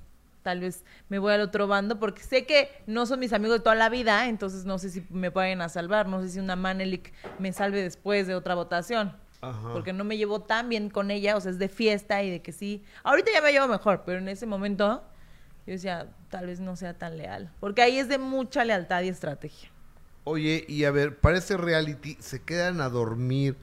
tal 0.42 0.60
vez 0.62 0.84
me 1.10 1.20
voy 1.20 1.34
al 1.34 1.42
otro 1.42 1.68
bando 1.68 2.00
porque 2.00 2.24
sé 2.24 2.46
que 2.46 2.70
no 2.88 3.06
son 3.06 3.20
mis 3.20 3.34
amigos 3.34 3.58
de 3.58 3.64
toda 3.64 3.76
la 3.76 3.90
vida, 3.90 4.28
entonces 4.28 4.66
no 4.66 4.80
sé 4.80 4.90
si 4.90 5.06
me 5.10 5.32
pueden 5.32 5.62
a 5.62 5.70
salvar, 5.70 6.08
no 6.08 6.22
sé 6.22 6.30
si 6.30 6.40
una 6.40 6.56
Manelik 6.56 7.14
me 7.40 7.54
salve 7.54 7.82
después 7.82 8.28
de 8.28 8.36
otra 8.36 8.56
votación. 8.56 9.16
Ajá. 9.42 9.70
Porque 9.72 9.94
no 9.94 10.04
me 10.04 10.18
llevo 10.18 10.42
tan 10.42 10.68
bien 10.68 10.90
con 10.90 11.12
ella, 11.12 11.38
o 11.38 11.42
sea, 11.42 11.52
es 11.52 11.60
de 11.60 11.70
fiesta 11.70 12.24
y 12.24 12.30
de 12.30 12.42
que 12.42 12.52
sí. 12.52 12.84
Ahorita 13.04 13.32
ya 13.34 13.42
me 13.42 13.52
llevo 13.52 13.68
mejor, 13.68 14.04
pero 14.06 14.20
en 14.20 14.28
ese 14.28 14.46
momento 14.46 15.04
yo 15.66 15.74
decía, 15.74 16.08
tal 16.30 16.48
vez 16.48 16.60
no 16.60 16.76
sea 16.76 16.94
tan 16.94 17.18
leal. 17.18 17.52
Porque 17.60 17.82
ahí 17.82 18.00
es 18.00 18.10
de 18.10 18.18
mucha 18.18 18.66
lealtad 18.66 19.02
y 19.04 19.10
estrategia. 19.10 19.70
Oye, 20.26 20.66
y 20.68 20.84
a 20.84 20.92
ver, 20.92 21.18
para 21.18 21.38
ese 21.38 21.56
reality, 21.58 22.18
¿se 22.20 22.42
quedan 22.42 22.82
a 22.82 22.90
dormir 22.90 23.56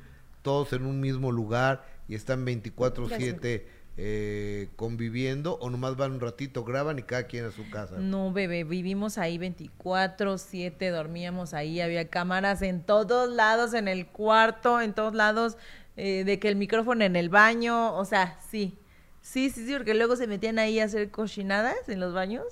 todos 0.42 0.72
en 0.72 0.86
un 0.86 1.00
mismo 1.00 1.30
lugar 1.30 1.84
y 2.08 2.14
están 2.14 2.46
24-7 2.46 3.64
eh, 3.98 4.68
conviviendo? 4.76 5.54
¿O 5.60 5.70
nomás 5.70 5.96
van 5.96 6.12
un 6.12 6.20
ratito, 6.20 6.64
graban 6.64 6.98
y 6.98 7.02
cada 7.02 7.24
quien 7.24 7.46
a 7.46 7.50
su 7.50 7.68
casa? 7.70 7.96
No, 7.98 8.32
bebé, 8.32 8.64
vivimos 8.64 9.16
ahí 9.16 9.38
24/7, 9.38 10.90
dormíamos 10.90 11.54
ahí, 11.54 11.80
había 11.80 12.08
cámaras 12.08 12.62
en 12.62 12.82
todos 12.82 13.30
lados, 13.30 13.72
en 13.74 13.88
el 13.88 14.06
cuarto, 14.06 14.80
en 14.80 14.92
todos 14.92 15.14
lados, 15.14 15.56
eh, 15.96 16.24
de 16.24 16.38
que 16.38 16.48
el 16.48 16.56
micrófono 16.56 17.04
en 17.04 17.16
el 17.16 17.28
baño, 17.28 17.94
o 17.94 18.04
sea, 18.04 18.38
sí. 18.50 18.78
Sí, 19.22 19.50
sí, 19.50 19.66
sí, 19.66 19.72
porque 19.72 19.94
luego 19.94 20.14
se 20.14 20.28
metían 20.28 20.60
ahí 20.60 20.78
a 20.78 20.84
hacer 20.84 21.10
cochinadas 21.10 21.88
en 21.88 21.98
los 21.98 22.14
baños. 22.14 22.44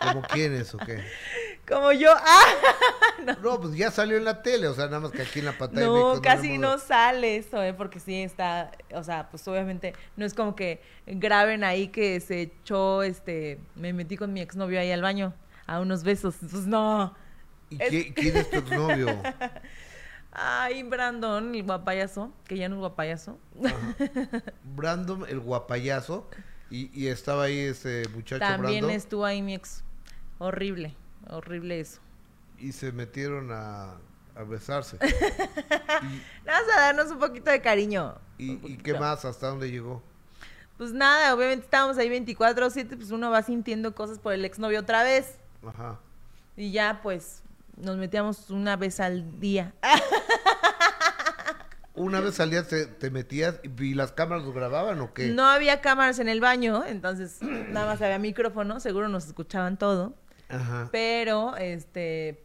¿Cómo 0.00 0.22
quiénes 0.22 0.72
o 0.74 0.78
qué? 0.78 1.02
Como 1.68 1.90
yo, 1.92 2.10
¡ah! 2.16 2.44
No, 3.42 3.60
pues 3.60 3.74
ya 3.76 3.90
salió 3.90 4.16
en 4.16 4.24
la 4.24 4.42
tele, 4.42 4.68
o 4.68 4.74
sea, 4.74 4.86
nada 4.86 5.00
más 5.00 5.10
que 5.10 5.22
aquí 5.22 5.40
en 5.40 5.46
la 5.46 5.58
pantalla. 5.58 5.86
No, 5.86 6.20
casi 6.22 6.48
vemos- 6.52 6.60
no 6.60 6.78
sale 6.78 7.36
eso, 7.36 7.62
¿eh? 7.62 7.74
porque 7.74 7.98
sí 7.98 8.22
está, 8.22 8.70
o 8.94 9.02
sea, 9.02 9.28
pues 9.30 9.46
obviamente 9.48 9.92
no 10.16 10.24
es 10.24 10.32
como 10.34 10.54
que 10.54 10.80
graben 11.06 11.64
ahí 11.64 11.88
que 11.88 12.20
se 12.20 12.42
echó, 12.42 13.02
este, 13.02 13.58
me 13.74 13.92
metí 13.92 14.16
con 14.16 14.32
mi 14.32 14.40
exnovio 14.40 14.78
ahí 14.78 14.92
al 14.92 15.02
baño 15.02 15.34
a 15.66 15.80
unos 15.80 16.04
besos, 16.04 16.36
pues 16.40 16.66
no. 16.66 17.14
¿Y 17.70 17.78
qué- 17.78 18.14
quién 18.14 18.36
es 18.36 18.48
tu 18.50 18.58
exnovio? 18.58 19.08
Ay, 20.38 20.82
Brandon, 20.82 21.54
el 21.54 21.62
guapayazo, 21.62 22.30
que 22.46 22.58
ya 22.58 22.68
no 22.68 22.76
es 22.76 22.80
guapayazo. 22.80 23.38
Brandon, 24.62 25.24
el 25.28 25.40
guapayazo. 25.40 26.28
Y, 26.70 26.90
y 26.92 27.06
estaba 27.08 27.44
ahí 27.44 27.58
ese 27.58 28.02
muchacho 28.14 28.40
También 28.40 28.80
Brandon. 28.80 28.90
estuvo 28.96 29.24
ahí 29.24 29.40
mi 29.40 29.54
ex. 29.54 29.82
Horrible, 30.38 30.94
horrible 31.30 31.80
eso. 31.80 32.00
Y 32.58 32.72
se 32.72 32.92
metieron 32.92 33.50
a, 33.52 33.96
a 34.34 34.44
besarse. 34.44 34.98
Vamos 36.46 36.70
a 36.76 36.80
darnos 36.80 37.10
un 37.10 37.18
poquito 37.18 37.50
de 37.50 37.60
cariño. 37.60 38.14
¿Y, 38.38 38.76
qué 38.78 38.94
más? 38.94 39.24
¿Hasta 39.24 39.48
dónde 39.48 39.70
llegó? 39.70 40.02
Pues 40.76 40.92
nada, 40.92 41.34
obviamente 41.34 41.64
estábamos 41.64 41.96
ahí 41.96 42.08
24-7, 42.08 42.96
pues 42.96 43.10
uno 43.10 43.30
va 43.30 43.42
sintiendo 43.42 43.94
cosas 43.94 44.18
por 44.18 44.34
el 44.34 44.44
exnovio 44.44 44.80
otra 44.80 45.02
vez. 45.02 45.38
Ajá. 45.66 45.98
Y 46.56 46.70
ya, 46.70 47.00
pues, 47.02 47.42
nos 47.76 47.96
metíamos 47.96 48.50
una 48.50 48.76
vez 48.76 49.00
al 49.00 49.40
día. 49.40 49.74
Una 51.96 52.20
vez 52.20 52.38
al 52.40 52.50
día 52.50 52.62
te, 52.62 52.84
te 52.84 53.10
metías 53.10 53.58
y 53.64 53.94
las 53.94 54.12
cámaras 54.12 54.44
lo 54.44 54.52
grababan 54.52 55.00
o 55.00 55.14
qué? 55.14 55.28
No 55.28 55.46
había 55.46 55.80
cámaras 55.80 56.18
en 56.18 56.28
el 56.28 56.42
baño, 56.42 56.84
entonces 56.86 57.38
nada 57.40 57.86
más 57.86 58.02
había 58.02 58.18
micrófono, 58.18 58.80
seguro 58.80 59.08
nos 59.08 59.26
escuchaban 59.26 59.78
todo. 59.78 60.14
Ajá. 60.48 60.88
Pero, 60.92 61.56
este, 61.56 62.44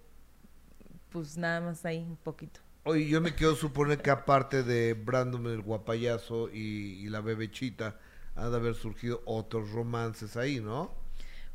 pues 1.09 1.37
nada 1.37 1.61
más 1.61 1.85
ahí 1.85 1.99
un 1.99 2.17
poquito. 2.17 2.59
Oye, 2.83 3.07
yo 3.07 3.21
me 3.21 3.35
quiero 3.35 3.55
suponer 3.55 4.01
que 4.01 4.09
aparte 4.09 4.63
de 4.63 4.93
Brandon 4.93 5.45
el 5.47 5.61
guapayazo 5.61 6.49
y, 6.49 6.99
y 7.03 7.09
la 7.09 7.21
bebechita, 7.21 7.99
ha 8.35 8.49
de 8.49 8.55
haber 8.55 8.75
surgido 8.75 9.21
otros 9.25 9.71
romances 9.71 10.35
ahí, 10.35 10.59
¿no? 10.59 10.91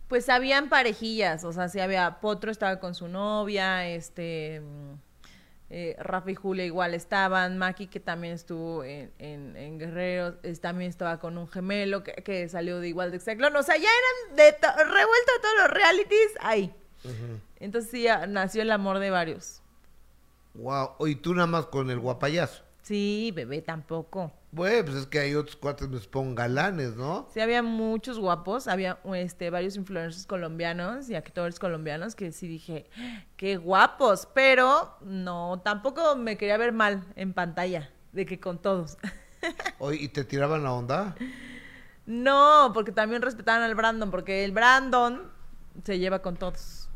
Pues 0.09 0.29
habían 0.29 0.69
parejillas, 0.69 1.43
o 1.43 1.53
sea, 1.53 1.69
sí 1.69 1.81
había, 1.81 2.21
Potro 2.21 2.53
estaba 2.53 2.79
con 2.79 2.95
su 2.95 3.09
novia, 3.09 3.89
este, 3.89 4.63
eh, 5.71 5.97
Rafa 5.99 6.31
y 6.31 6.35
Julia 6.35 6.65
igual 6.65 6.95
estaban, 6.95 7.59
Maki 7.59 7.89
que 7.89 7.99
también 8.01 8.35
estuvo 8.35 8.85
en, 8.85 9.11
en, 9.19 9.57
en 9.57 9.79
Guerrero, 9.79 10.37
es- 10.43 10.61
también 10.61 10.89
estaba 10.91 11.19
con 11.19 11.37
un 11.39 11.49
gemelo 11.49 12.05
que, 12.05 12.13
que 12.13 12.49
salió 12.49 12.79
de 12.81 12.89
igual 12.89 13.11
de 13.11 13.17
Exciclón, 13.17 13.55
o 13.57 13.63
sea, 13.63 13.77
ya 13.77 13.89
eran 13.89 14.37
de 14.37 14.53
to- 14.53 14.77
revuelto 14.85 15.33
todos 15.43 15.55
los 15.63 15.71
realities 15.71 16.31
ahí. 16.41 16.75
Entonces 17.61 17.91
sí, 17.91 18.07
ah, 18.09 18.27
nació 18.27 18.63
el 18.63 18.71
amor 18.71 18.99
de 18.99 19.11
varios. 19.11 19.63
Wow. 20.55 20.93
Oye, 20.99 21.15
tú 21.17 21.35
nada 21.35 21.47
más 21.47 21.67
con 21.67 21.91
el 21.91 21.99
guapayazo. 21.99 22.65
Sí, 22.87 23.33
bebé, 23.35 23.63
tampoco. 23.63 24.33
Bueno, 24.53 24.85
pues 24.85 24.97
es 24.99 25.07
que 25.07 25.19
hay 25.19 25.35
otros 25.35 25.57
cuates 25.57 25.89
me 25.89 25.99
supongo 25.99 26.37
galanes, 26.37 26.95
¿no? 26.95 27.27
Sí, 27.35 27.41
había 27.41 27.61
muchos 27.61 28.21
guapos, 28.21 28.69
había 28.69 29.01
este, 29.13 29.51
varios 29.51 29.75
influencers 29.75 30.25
colombianos 30.25 31.11
y 31.11 31.17
actores 31.17 31.59
colombianos 31.59 32.15
que 32.15 32.31
sí 32.31 32.47
dije, 32.47 32.89
qué 33.37 33.57
guapos, 33.57 34.29
pero 34.33 34.97
no, 35.01 35.61
tampoco 35.65 36.15
me 36.15 36.37
quería 36.37 36.59
ver 36.59 36.71
mal 36.71 37.05
en 37.17 37.33
pantalla, 37.33 37.91
de 38.13 38.25
que 38.25 38.39
con 38.39 38.63
todos. 38.63 38.99
Oye, 39.81 40.03
¿y 40.03 40.09
te 40.09 40.23
tiraban 40.23 40.63
la 40.63 40.73
onda? 40.73 41.17
no, 42.07 42.71
porque 42.73 42.93
también 42.93 43.21
respetaban 43.21 43.63
al 43.63 43.75
Brandon, 43.75 44.13
porque 44.13 44.45
el 44.45 44.53
Brandon 44.53 45.29
se 45.83 45.99
lleva 45.99 46.21
con 46.21 46.37
todos. 46.37 46.89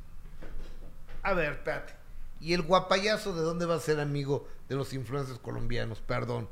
A 1.24 1.34
ver, 1.34 1.54
espérate. 1.54 1.99
¿Y 2.40 2.54
el 2.54 2.62
guapayazo 2.62 3.34
de 3.34 3.42
dónde 3.42 3.66
va 3.66 3.74
a 3.74 3.80
ser 3.80 4.00
amigo 4.00 4.48
de 4.68 4.76
los 4.76 4.92
influencers 4.94 5.38
colombianos? 5.38 6.00
Perdón. 6.00 6.48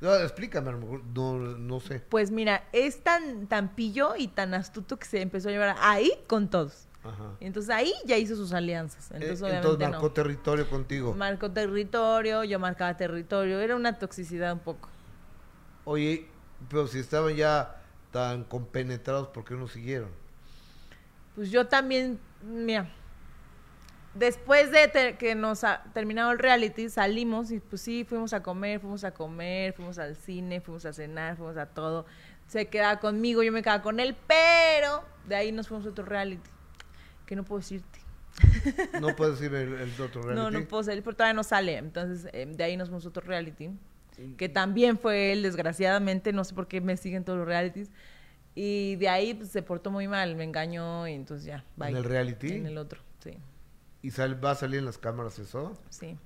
No, 0.00 0.14
explícame, 0.16 0.68
a 0.68 0.72
lo 0.72 0.78
mejor, 0.78 1.04
no, 1.04 1.38
no 1.38 1.80
sé. 1.80 2.00
Pues 2.00 2.30
mira, 2.30 2.64
es 2.72 3.02
tan, 3.02 3.46
tan 3.46 3.74
pillo 3.74 4.14
y 4.16 4.28
tan 4.28 4.52
astuto 4.52 4.98
que 4.98 5.06
se 5.06 5.22
empezó 5.22 5.48
a 5.48 5.52
llevar 5.52 5.76
ahí 5.80 6.12
con 6.26 6.50
todos. 6.50 6.88
Ajá. 7.04 7.36
Entonces 7.40 7.70
ahí 7.70 7.92
ya 8.04 8.16
hizo 8.18 8.36
sus 8.36 8.52
alianzas. 8.52 9.10
Eh, 9.12 9.18
Entonces, 9.20 9.62
marcó 9.78 10.06
no. 10.06 10.12
territorio 10.12 10.68
contigo. 10.68 11.14
Marcó 11.14 11.50
territorio, 11.50 12.44
yo 12.44 12.58
marcaba 12.58 12.96
territorio, 12.96 13.60
era 13.60 13.76
una 13.76 13.98
toxicidad 13.98 14.52
un 14.52 14.58
poco. 14.58 14.88
Oye, 15.84 16.28
pero 16.68 16.86
si 16.86 16.98
estaban 16.98 17.34
ya 17.34 17.80
tan 18.10 18.44
compenetrados, 18.44 19.28
¿por 19.28 19.44
qué 19.44 19.54
no 19.54 19.68
siguieron? 19.68 20.10
Pues 21.34 21.50
yo 21.50 21.66
también, 21.66 22.18
mira, 22.42 22.88
después 24.14 24.70
de 24.70 24.88
ter- 24.88 25.16
que 25.18 25.34
nos 25.34 25.64
ha 25.64 25.82
terminado 25.94 26.32
el 26.32 26.38
reality, 26.38 26.88
salimos 26.88 27.50
y 27.50 27.60
pues 27.60 27.82
sí, 27.82 28.04
fuimos 28.04 28.32
a 28.32 28.42
comer, 28.42 28.80
fuimos 28.80 29.04
a 29.04 29.12
comer, 29.12 29.72
fuimos 29.72 29.98
al 29.98 30.16
cine, 30.16 30.60
fuimos 30.60 30.84
a 30.86 30.92
cenar, 30.92 31.36
fuimos 31.36 31.56
a 31.56 31.66
todo. 31.66 32.06
Se 32.46 32.66
quedaba 32.66 33.00
conmigo, 33.00 33.42
yo 33.42 33.52
me 33.52 33.62
quedaba 33.62 33.82
con 33.82 34.00
él, 34.00 34.16
pero 34.26 35.04
de 35.26 35.34
ahí 35.36 35.52
nos 35.52 35.68
fuimos 35.68 35.86
a 35.86 35.90
otro 35.90 36.04
reality, 36.04 36.50
que 37.26 37.36
no 37.36 37.44
puedo 37.44 37.60
decirte. 37.60 38.00
No 39.00 39.14
puedes 39.16 39.38
decir 39.38 39.54
el, 39.54 39.74
el 39.74 40.00
otro 40.00 40.22
reality. 40.22 40.34
No, 40.42 40.50
no 40.50 40.66
puedo 40.66 40.82
salir, 40.84 41.02
pero 41.02 41.16
todavía 41.16 41.34
no 41.34 41.42
sale. 41.44 41.76
Entonces, 41.76 42.28
eh, 42.32 42.46
de 42.46 42.64
ahí 42.64 42.76
nos 42.76 42.88
fuimos 42.88 43.04
a 43.04 43.08
otro 43.08 43.22
reality, 43.26 43.70
que 44.36 44.48
también 44.48 44.98
fue 44.98 45.32
él, 45.32 45.42
desgraciadamente, 45.42 46.32
no 46.32 46.44
sé 46.44 46.54
por 46.54 46.68
qué 46.68 46.80
me 46.80 46.96
siguen 46.96 47.24
todos 47.24 47.38
los 47.38 47.46
realities. 47.48 47.90
Y 48.54 48.96
de 48.96 49.08
ahí 49.08 49.34
pues, 49.34 49.50
se 49.50 49.62
portó 49.62 49.90
muy 49.90 50.06
mal, 50.08 50.34
me 50.36 50.44
engañó 50.44 51.08
y 51.08 51.12
entonces 51.14 51.46
ya. 51.46 51.64
bye. 51.76 51.90
¿En 51.90 51.96
el 51.96 52.04
reality? 52.04 52.52
En 52.54 52.66
el 52.66 52.78
otro, 52.78 53.00
sí. 53.22 53.36
¿Y 54.02 54.10
sal- 54.10 54.44
va 54.44 54.50
a 54.50 54.54
salir 54.54 54.80
en 54.80 54.84
las 54.84 54.98
cámaras 54.98 55.38
eso? 55.38 55.72
Sí. 55.90 56.18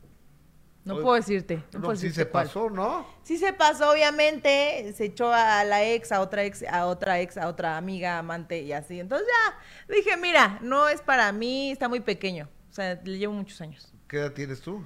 No 0.84 0.94
Oye, 0.94 1.02
puedo 1.02 1.16
decirte. 1.16 1.56
No, 1.56 1.62
No, 1.78 1.84
puedo 1.86 1.96
sí 1.96 2.06
decirte 2.06 2.24
se 2.26 2.30
cuál. 2.30 2.46
pasó, 2.46 2.70
¿no? 2.70 3.06
Sí 3.24 3.38
se 3.38 3.52
pasó, 3.52 3.90
obviamente. 3.90 4.92
Se 4.96 5.06
echó 5.06 5.32
a 5.32 5.64
la 5.64 5.84
ex, 5.84 6.12
a 6.12 6.20
otra 6.20 6.44
ex, 6.44 6.62
a 6.62 6.86
otra 6.86 7.20
ex, 7.20 7.36
a 7.36 7.48
otra 7.48 7.76
amiga, 7.76 8.18
amante 8.18 8.62
y 8.62 8.72
así. 8.72 9.00
Entonces 9.00 9.26
ya 9.28 9.94
dije, 9.94 10.16
mira, 10.16 10.58
no 10.62 10.88
es 10.88 11.02
para 11.02 11.30
mí, 11.32 11.72
está 11.72 11.88
muy 11.88 12.00
pequeño. 12.00 12.48
O 12.70 12.72
sea, 12.72 13.00
le 13.04 13.18
llevo 13.18 13.32
muchos 13.34 13.60
años. 13.60 13.92
¿Qué 14.08 14.18
edad 14.18 14.32
tienes 14.32 14.60
tú? 14.60 14.84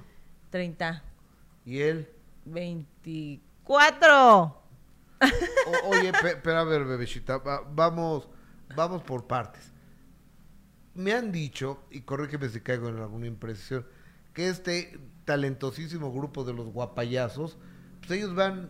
30, 0.49 1.03
¿Y 1.65 1.81
él? 1.81 2.09
24. 2.45 4.57
O- 5.21 5.89
oye, 5.89 6.11
pe- 6.13 6.37
pero 6.37 6.57
a 6.59 6.63
ver, 6.63 6.83
bebecita, 6.85 7.37
va- 7.37 7.61
vamos, 7.69 8.27
vamos 8.75 9.03
por 9.03 9.27
partes. 9.27 9.70
Me 10.93 11.13
han 11.13 11.31
dicho, 11.31 11.79
y 11.89 12.01
corrígeme 12.01 12.49
si 12.49 12.59
caigo 12.61 12.89
en 12.89 12.97
alguna 12.97 13.27
impresión, 13.27 13.85
que 14.33 14.49
este 14.49 14.99
talentosísimo 15.25 16.11
grupo 16.11 16.43
de 16.43 16.53
los 16.53 16.67
guapayazos, 16.67 17.57
pues 17.99 18.11
ellos 18.19 18.35
van 18.35 18.69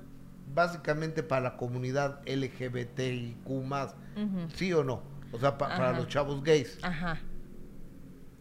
básicamente 0.53 1.23
para 1.23 1.41
la 1.41 1.57
comunidad 1.57 2.21
LGBTIQ+, 2.27 3.47
¿sí 4.55 4.73
o 4.73 4.83
no? 4.83 5.01
O 5.31 5.39
sea, 5.39 5.57
pa- 5.57 5.69
para 5.69 5.93
los 5.93 6.07
chavos 6.07 6.43
gays. 6.43 6.77
Ajá. 6.83 7.19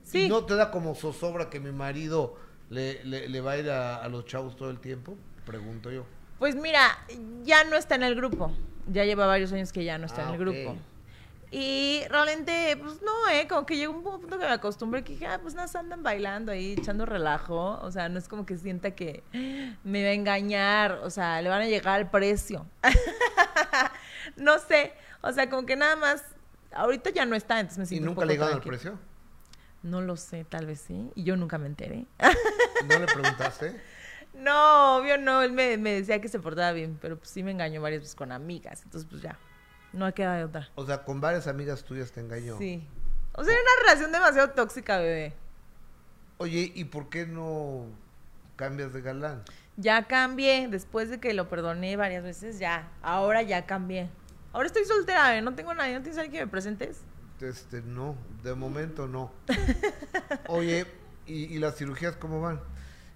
¿Y 0.05 0.07
Sí. 0.09 0.28
no 0.28 0.45
te 0.45 0.57
da 0.57 0.70
como 0.72 0.95
zozobra 0.97 1.49
que 1.51 1.61
mi 1.61 1.70
marido 1.70 2.37
le, 2.68 3.05
le- 3.05 3.28
le 3.28 3.41
va 3.41 3.53
a 3.53 3.59
ir 3.59 3.70
a, 3.70 3.97
a 4.03 4.09
los 4.09 4.24
chavos 4.26 4.57
todo 4.57 4.70
el 4.70 4.81
tiempo? 4.81 5.16
Pregunto 5.47 5.91
yo. 5.93 6.05
Pues 6.41 6.57
mira, 6.57 6.99
ya 7.45 7.62
no 7.64 7.76
está 7.76 7.95
en 7.95 8.03
el 8.03 8.14
grupo. 8.16 8.53
Ya 8.89 9.05
lleva 9.05 9.26
varios 9.26 9.53
años 9.53 9.72
que 9.72 9.85
ya 9.85 9.99
no 9.99 10.07
está 10.07 10.22
Ah, 10.26 10.28
en 10.35 10.35
el 10.35 10.49
ok. 10.49 10.55
grupo. 10.57 10.76
Y 11.53 12.03
realmente, 12.09 12.77
pues 12.81 13.03
no, 13.03 13.29
¿eh? 13.29 13.49
Como 13.49 13.67
que 13.67 13.77
llegó 13.77 13.93
un 13.93 14.03
punto 14.05 14.39
que 14.39 14.45
me 14.45 14.53
acostumbré 14.53 15.03
que 15.03 15.15
dije, 15.15 15.27
ah, 15.27 15.41
pues 15.43 15.55
nada, 15.55 15.69
andan 15.81 16.03
bailando 16.03 16.53
ahí, 16.53 16.77
echando 16.79 17.07
relajo. 17.07 17.81
O 17.83 17.91
sea, 17.91 18.09
no 18.09 18.19
es 18.19 18.29
como 18.29 18.47
que 18.47 18.57
sienta 18.57 18.93
que 18.93 19.25
me 19.83 20.05
va 20.05 20.11
a 20.11 20.13
engañar. 20.13 21.01
O 21.03 21.11
sea, 21.11 21.43
le 21.43 21.49
van 21.49 21.63
a 21.63 21.67
llegar 21.67 21.97
al 21.97 22.11
precio. 22.11 22.67
no 24.37 24.59
sé. 24.61 24.93
O 25.23 25.33
sea, 25.33 25.51
como 25.51 25.67
que 25.67 25.77
nada 25.77 25.97
más. 25.97 26.23
Ahorita 26.73 27.11
ya 27.11 27.27
no 27.27 27.35
está, 27.35 27.59
entonces 27.59 27.79
me 27.79 27.85
¿Y 27.85 27.87
siento 27.89 28.03
un 28.03 28.07
nunca 28.11 28.21
poco 28.21 28.27
le 28.27 28.35
llegaron 28.35 28.55
al 28.55 28.63
precio? 28.63 28.99
No 29.83 30.01
lo 30.03 30.17
sé, 30.17 30.45
tal 30.45 30.67
vez 30.67 30.81
sí. 30.81 31.11
Y 31.17 31.25
yo 31.25 31.37
nunca 31.37 31.59
me 31.59 31.67
enteré. 31.67 32.07
¿No 32.89 32.99
le 32.99 33.07
preguntaste? 33.07 33.81
No, 34.35 34.99
obvio 34.99 35.19
no, 35.19 35.43
él 35.43 35.53
me, 35.53 35.77
me 35.79 35.93
decía 35.93 36.21
que 36.21 36.29
se 36.29 36.39
portaba 36.39 36.71
bien, 36.73 36.97
pero 37.01 37.19
pues 37.19 37.31
sí 37.31 37.43
me 37.43 37.51
engañó 37.51 37.83
varias 37.83 38.03
veces 38.03 38.15
con 38.15 38.31
amigas, 38.31 38.83
entonces 38.85 39.09
pues 39.11 39.23
ya, 39.23 39.37
no 39.93 40.07
ha 40.07 40.12
quedado 40.12 40.36
de 40.36 40.45
otra. 40.45 40.68
O 40.74 40.86
sea, 40.86 41.05
con 41.05 41.20
varias 41.20 41.47
amigas 41.47 41.84
tuyas 41.84 42.12
te 42.12 42.20
engañó. 42.20 42.59
Sí. 42.59 42.86
O 43.32 43.45
sea, 43.45 43.53
era 43.53 43.62
una 43.62 43.82
relación 43.82 44.12
demasiado 44.12 44.51
tóxica, 44.51 44.99
bebé. 44.99 45.34
Oye, 46.38 46.72
¿y 46.74 46.84
por 46.84 47.09
qué 47.09 47.26
no 47.26 47.86
cambias 48.57 48.93
de 48.93 49.03
galán? 49.03 49.43
Ya 49.76 50.07
cambié, 50.07 50.68
después 50.68 51.11
de 51.11 51.20
que 51.20 51.32
lo 51.34 51.49
perdoné 51.49 51.97
varias 51.97 52.22
veces, 52.22 52.59
ya, 52.59 52.91
ahora 53.03 53.43
ya 53.43 53.66
cambié. 53.66 54.09
Ahora 54.53 54.66
estoy 54.66 54.84
soltera, 54.84 55.28
bebé, 55.28 55.43
no 55.43 55.55
tengo 55.55 55.74
nadie, 55.74 55.95
¿no 55.95 56.03
tienes 56.03 56.18
alguien 56.18 56.32
que 56.32 56.45
me 56.47 56.51
presentes? 56.51 57.03
Este, 57.41 57.80
no, 57.82 58.16
de 58.43 58.55
momento 58.55 59.07
no. 59.07 59.32
Oye, 60.49 60.86
¿y, 61.26 61.45
y 61.55 61.59
las 61.59 61.76
cirugías 61.76 62.16
cómo 62.16 62.41
van? 62.41 62.61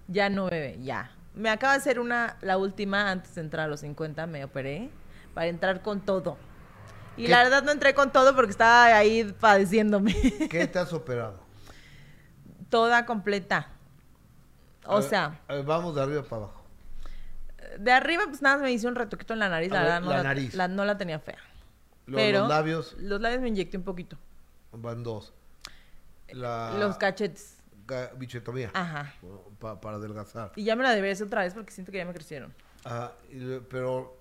Ya 0.07 0.29
no, 0.29 0.45
bebé, 0.45 0.79
ya. 0.81 1.11
Me 1.35 1.49
acaba 1.49 1.73
de 1.73 1.79
hacer 1.79 1.99
una, 1.99 2.37
la 2.41 2.57
última, 2.57 3.11
antes 3.11 3.35
de 3.35 3.41
entrar 3.41 3.65
a 3.65 3.67
los 3.67 3.81
50, 3.81 4.25
me 4.27 4.43
operé, 4.45 4.89
para 5.33 5.47
entrar 5.47 5.81
con 5.81 6.01
todo. 6.01 6.37
Y 7.17 7.23
¿Qué? 7.23 7.29
la 7.29 7.43
verdad 7.43 7.63
no 7.63 7.71
entré 7.71 7.93
con 7.93 8.11
todo 8.11 8.35
porque 8.35 8.51
estaba 8.51 8.85
ahí 8.85 9.23
padeciéndome. 9.39 10.13
¿Qué 10.49 10.67
te 10.67 10.79
has 10.79 10.91
operado? 10.93 11.39
Toda 12.69 13.05
completa. 13.05 13.69
O 14.85 15.01
sea, 15.01 15.41
ver, 15.47 15.63
vamos 15.63 15.95
de 15.95 16.01
arriba 16.01 16.23
para 16.23 16.43
abajo. 16.43 16.63
de 17.79 17.91
arriba 17.91 18.23
pues 18.27 18.41
nada 18.41 18.57
me 18.57 18.71
hice 18.71 18.87
un 18.87 18.95
retoquito 18.95 19.33
en 19.33 19.39
la 19.39 19.49
nariz, 19.49 19.71
A 19.71 19.75
la 19.75 19.79
ver, 19.81 19.87
verdad 19.93 20.01
no 20.01 20.11
la 20.11 20.23
nariz. 20.23 20.53
la- 20.53 20.67
no 20.67 20.85
la 20.85 20.97
tenía 20.97 21.19
fea. 21.19 21.39
Lo- 22.05 22.17
Pero 22.17 22.39
Los 22.41 22.49
labios 22.49 22.95
Los 22.99 23.19
labios 23.21 23.41
me 23.41 23.47
inyecté 23.47 23.77
un 23.77 23.83
poquito. 23.83 24.17
van 24.71 25.01
dos. 25.03 25.33
La 26.29 26.75
Los 26.77 26.97
cachetes. 26.97 27.57
bichetomía. 28.17 28.69
Ajá. 28.73 29.13
pa- 29.59 29.79
para 29.81 29.97
adelgazar. 29.97 30.51
Y 30.55 30.63
ya 30.65 30.75
me 30.75 30.83
la 30.83 30.91
debería 30.91 31.13
hacer 31.13 31.27
otra 31.27 31.41
vez 31.43 31.53
porque 31.53 31.71
siento 31.71 31.91
que 31.91 31.97
ya 31.99 32.05
me 32.05 32.13
crecieron. 32.13 32.53
Ajá, 32.83 33.13
pero 33.69 34.17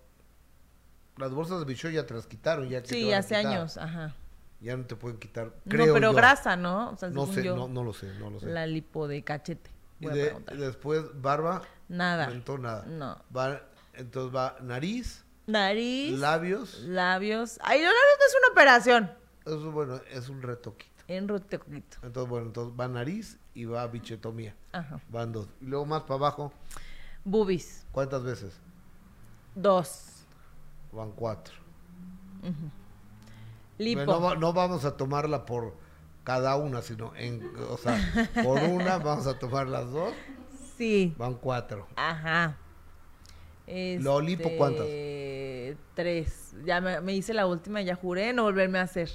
las 1.16 1.32
bolsas 1.32 1.58
de 1.60 1.64
bicho 1.64 1.88
ya 1.88 2.06
te 2.06 2.14
las 2.14 2.26
quitaron. 2.26 2.68
Ya 2.68 2.82
que 2.82 2.88
Sí, 2.88 3.12
hace 3.12 3.36
años, 3.36 3.76
ajá. 3.76 4.14
Ya 4.60 4.76
no 4.76 4.84
te 4.86 4.96
pueden 4.96 5.18
quitar. 5.18 5.46
No, 5.46 5.52
pero 5.64 5.98
yo. 6.10 6.12
grasa, 6.14 6.56
¿no? 6.56 6.90
O 6.90 6.96
sea, 6.96 7.10
No 7.10 7.26
sé, 7.26 7.42
yo, 7.44 7.54
no, 7.56 7.68
no 7.68 7.84
lo 7.84 7.92
sé, 7.92 8.12
no 8.18 8.30
lo 8.30 8.40
sé. 8.40 8.46
la 8.46 8.66
lipo 8.66 9.06
de 9.08 9.22
cachete. 9.22 9.70
Y 10.00 10.08
a 10.08 10.14
después 10.54 11.04
barba, 11.20 11.62
Nada. 11.88 12.28
mentón, 12.28 12.62
nada. 12.62 12.84
No. 12.86 13.18
Va, 13.34 13.60
entonces 13.94 14.34
va 14.34 14.56
nariz, 14.62 15.24
Nariz, 15.46 16.18
labios. 16.18 16.80
labios. 16.84 17.58
Ay, 17.62 17.80
los 17.80 17.88
labios 17.88 18.16
no 18.18 18.26
es 18.26 18.34
una 18.42 18.52
operación. 18.52 19.10
Eso 19.46 19.70
bueno, 19.72 20.00
es 20.10 20.28
un 20.30 20.40
retoquito. 20.42 20.90
En 21.06 21.28
retoquito. 21.28 21.98
Entonces, 22.02 22.30
bueno, 22.30 22.46
entonces 22.46 22.74
va 22.80 22.88
nariz 22.88 23.38
y 23.54 23.66
va 23.66 23.86
bichetomía. 23.86 24.54
Ajá. 24.72 25.00
Van 25.10 25.32
dos. 25.32 25.46
Y 25.60 25.66
luego 25.66 25.84
más 25.84 26.02
para 26.02 26.14
abajo, 26.14 26.52
Boobies. 27.24 27.84
¿cuántas 27.92 28.22
veces? 28.24 28.54
Dos. 29.54 30.13
Van 30.94 31.10
cuatro. 31.12 31.54
Lipo. 33.78 34.04
No, 34.04 34.20
va- 34.20 34.36
no 34.36 34.52
vamos 34.52 34.84
a 34.84 34.96
tomarla 34.96 35.44
por 35.46 35.74
cada 36.22 36.56
una, 36.56 36.80
sino 36.82 37.14
en, 37.16 37.42
o 37.68 37.76
sea, 37.76 37.98
por 38.44 38.62
una 38.62 38.98
vamos 38.98 39.26
a 39.26 39.38
tomar 39.38 39.66
las 39.66 39.90
dos, 39.90 40.14
Sí. 40.78 41.14
van 41.18 41.34
cuatro. 41.34 41.86
Ajá. 41.96 42.56
¿Lo 43.66 44.20
lipo 44.20 44.50
cuántas? 44.58 44.82
Este, 44.86 45.76
Tres. 45.94 46.52
Ya 46.64 46.80
me, 46.80 47.00
me 47.00 47.14
hice 47.14 47.32
la 47.34 47.46
última 47.46 47.80
y 47.80 47.86
ya 47.86 47.94
juré 47.96 48.32
no 48.32 48.42
volverme 48.44 48.78
a 48.78 48.82
hacer. 48.82 49.10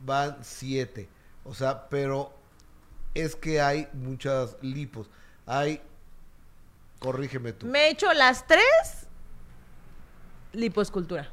van 0.00 0.36
siete. 0.42 1.08
O 1.44 1.54
sea, 1.54 1.88
pero 1.88 2.32
es 3.14 3.34
que 3.36 3.60
hay 3.60 3.88
muchas 3.92 4.56
lipos. 4.62 5.10
Hay, 5.46 5.80
corrígeme 7.00 7.52
tú. 7.52 7.66
Me 7.66 7.86
he 7.86 7.90
hecho 7.90 8.12
las 8.12 8.46
tres 8.46 9.01
lipoescultura. 10.52 11.28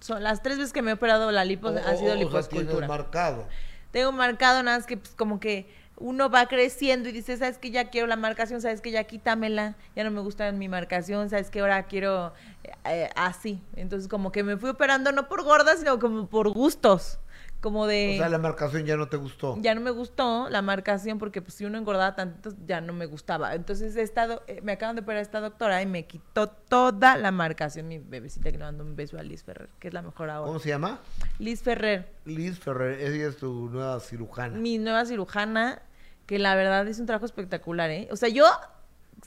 Son 0.00 0.22
las 0.22 0.42
tres 0.42 0.56
veces 0.58 0.72
que 0.72 0.82
me 0.82 0.90
he 0.92 0.94
operado 0.94 1.30
la 1.30 1.44
lipo 1.44 1.68
O- 1.68 1.70
ha 1.70 1.72
o- 1.72 1.76
sido 1.76 1.90
o 1.90 1.96
sea, 1.96 2.00
tienes 2.02 2.18
lipoescultura. 2.20 2.88
marcado. 2.88 3.46
Tengo 3.90 4.12
marcado 4.12 4.62
nada 4.62 4.78
más 4.78 4.86
que 4.86 4.96
pues 4.96 5.14
como 5.14 5.40
que 5.40 5.68
uno 5.96 6.30
va 6.30 6.46
creciendo 6.46 7.10
y 7.10 7.12
dice, 7.12 7.36
sabes 7.36 7.58
que 7.58 7.70
ya 7.70 7.90
quiero 7.90 8.06
la 8.06 8.16
marcación, 8.16 8.62
sabes 8.62 8.80
que 8.80 8.90
ya 8.90 9.04
quítamela, 9.04 9.76
ya 9.94 10.04
no 10.04 10.10
me 10.10 10.20
gusta 10.20 10.50
mi 10.52 10.68
marcación, 10.68 11.28
sabes 11.28 11.50
que 11.50 11.60
ahora 11.60 11.82
quiero 11.82 12.32
eh, 12.64 12.72
eh, 12.86 13.10
así. 13.16 13.62
Entonces 13.76 14.08
como 14.08 14.32
que 14.32 14.42
me 14.42 14.56
fui 14.56 14.70
operando 14.70 15.12
no 15.12 15.28
por 15.28 15.42
gorda, 15.42 15.76
sino 15.76 15.98
como 15.98 16.26
por 16.28 16.48
gustos. 16.50 17.18
Como 17.60 17.86
de... 17.86 18.14
O 18.14 18.18
sea, 18.18 18.28
la 18.30 18.38
marcación 18.38 18.86
ya 18.86 18.96
no 18.96 19.08
te 19.08 19.18
gustó. 19.18 19.56
ya 19.60 19.74
no 19.74 19.82
me 19.82 19.90
gustó 19.90 20.48
la 20.48 20.62
marcación 20.62 21.18
porque 21.18 21.42
pues 21.42 21.54
si 21.54 21.66
uno 21.66 21.76
engordaba 21.76 22.16
tanto 22.16 22.54
ya 22.66 22.80
no 22.80 22.92
me 22.94 23.04
gustaba. 23.06 23.54
Entonces 23.54 23.94
he 23.96 24.02
estado, 24.02 24.42
eh, 24.46 24.60
me 24.62 24.72
acaban 24.72 24.96
de 24.96 25.02
operar 25.02 25.20
esta 25.20 25.40
doctora 25.40 25.82
y 25.82 25.86
me 25.86 26.06
quitó 26.06 26.48
toda 26.48 27.16
la 27.18 27.30
marcación, 27.30 27.88
mi 27.88 27.98
bebecita 27.98 28.50
que 28.50 28.58
le 28.58 28.64
mando 28.64 28.82
un 28.82 28.96
beso 28.96 29.18
a 29.18 29.22
Liz 29.22 29.44
Ferrer, 29.44 29.68
que 29.78 29.88
es 29.88 29.94
la 29.94 30.00
mejor 30.00 30.30
ahora. 30.30 30.46
¿Cómo 30.46 30.58
se 30.58 30.70
llama? 30.70 31.00
Liz 31.38 31.62
Ferrer, 31.62 32.10
Liz 32.24 32.58
Ferrer, 32.58 33.00
ella 33.00 33.28
es 33.28 33.36
tu 33.36 33.68
nueva 33.68 34.00
cirujana. 34.00 34.56
mi 34.56 34.78
nueva 34.78 35.04
cirujana, 35.04 35.82
que 36.26 36.38
la 36.38 36.54
verdad 36.54 36.88
es 36.88 36.98
un 36.98 37.06
trabajo 37.06 37.26
espectacular, 37.26 37.90
¿eh? 37.90 38.08
O 38.10 38.16
sea, 38.16 38.30
yo, 38.30 38.46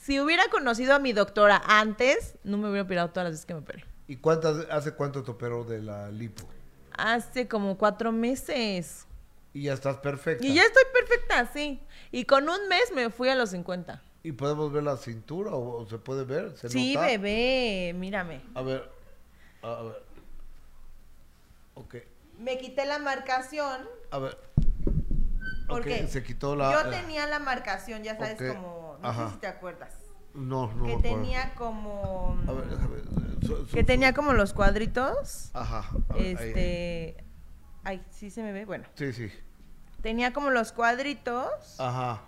si 0.00 0.18
hubiera 0.18 0.42
conocido 0.50 0.94
a 0.94 0.98
mi 0.98 1.12
doctora 1.12 1.62
antes, 1.66 2.36
no 2.42 2.58
me 2.58 2.68
hubiera 2.68 2.82
operado 2.82 3.10
todas 3.10 3.26
las 3.26 3.32
veces 3.34 3.46
que 3.46 3.54
me 3.54 3.60
operé. 3.60 3.84
¿Y 4.08 4.16
cuántas, 4.16 4.66
hace 4.70 4.92
cuánto 4.92 5.22
te 5.22 5.30
operó 5.30 5.64
de 5.64 5.80
la 5.82 6.10
lipo? 6.10 6.48
Hace 6.96 7.48
como 7.48 7.76
cuatro 7.78 8.12
meses. 8.12 9.06
Y 9.52 9.62
ya 9.64 9.72
estás 9.74 9.98
perfecta. 9.98 10.44
Y 10.44 10.54
ya 10.54 10.62
estoy 10.62 10.82
perfecta, 10.92 11.46
sí. 11.52 11.80
Y 12.10 12.24
con 12.24 12.48
un 12.48 12.68
mes 12.68 12.92
me 12.94 13.10
fui 13.10 13.28
a 13.28 13.34
los 13.34 13.50
50. 13.50 14.02
¿Y 14.22 14.32
podemos 14.32 14.72
ver 14.72 14.82
la 14.82 14.96
cintura 14.96 15.52
o, 15.52 15.82
o 15.82 15.86
se 15.86 15.98
puede 15.98 16.24
ver? 16.24 16.56
¿Se 16.56 16.68
Sí, 16.68 16.94
nota? 16.94 17.06
bebé, 17.06 17.92
mírame. 17.94 18.40
A 18.54 18.62
ver, 18.62 18.90
a, 19.62 19.82
ver. 19.82 20.02
Ok, 21.74 21.96
Me 22.38 22.58
quité 22.58 22.84
la 22.86 22.98
marcación 22.98 23.88
a 24.10 24.18
ver. 24.18 24.38
porque 25.68 26.02
Ok, 26.04 26.08
se 26.10 26.22
quitó 26.22 26.56
la... 26.56 26.72
yo 26.84 26.90
tenía 26.90 27.26
la 27.26 27.38
marcación, 27.38 28.02
ya 28.02 28.16
sabes, 28.16 28.40
ok, 28.40 28.54
como, 28.56 28.98
no 29.00 29.08
ajá. 29.08 29.26
sé 29.28 29.34
si 29.34 29.40
te 29.40 29.46
acuerdas, 29.46 29.92
No, 30.34 30.72
no 30.74 30.84
que 30.84 30.96
tenía 30.96 31.54
como, 31.54 32.36
A 32.48 32.52
ver, 32.52 32.66
déjame. 32.68 32.96
eh, 32.98 33.64
que 33.72 33.84
tenía 33.84 34.12
como 34.12 34.32
los 34.32 34.52
cuadritos, 34.52 35.50
Ajá. 35.54 35.88
a 36.10 36.14
ver, 36.16 36.22
ahí, 36.22 36.26
ahí. 36.26 36.32
este, 36.48 37.24
ay, 37.84 38.04
sí 38.10 38.30
se 38.30 38.42
me 38.42 38.52
ve, 38.52 38.64
bueno, 38.64 38.84
Sí, 38.96 39.12
sí. 39.12 39.30
tenía 40.02 40.32
como 40.32 40.50
los 40.50 40.72
cuadritos 40.72 41.48
Ajá. 41.78 42.22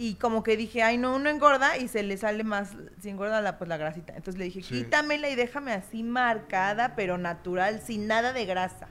Y 0.00 0.14
como 0.14 0.42
que 0.44 0.56
dije, 0.56 0.82
ay, 0.84 0.96
no, 0.96 1.16
uno 1.16 1.28
engorda 1.28 1.76
y 1.76 1.88
se 1.88 2.02
le 2.04 2.16
sale 2.16 2.44
más, 2.44 2.70
si 3.00 3.08
engorda 3.10 3.40
la, 3.40 3.58
pues 3.58 3.68
la 3.68 3.76
grasita. 3.76 4.14
Entonces 4.14 4.38
le 4.38 4.44
dije, 4.44 4.62
Sí. 4.62 4.84
quítamela 4.84 5.28
y 5.28 5.34
déjame 5.34 5.72
así 5.72 6.04
marcada, 6.04 6.94
pero 6.94 7.18
natural, 7.18 7.82
sin 7.82 8.06
nada 8.06 8.32
de 8.32 8.46
grasa. 8.46 8.88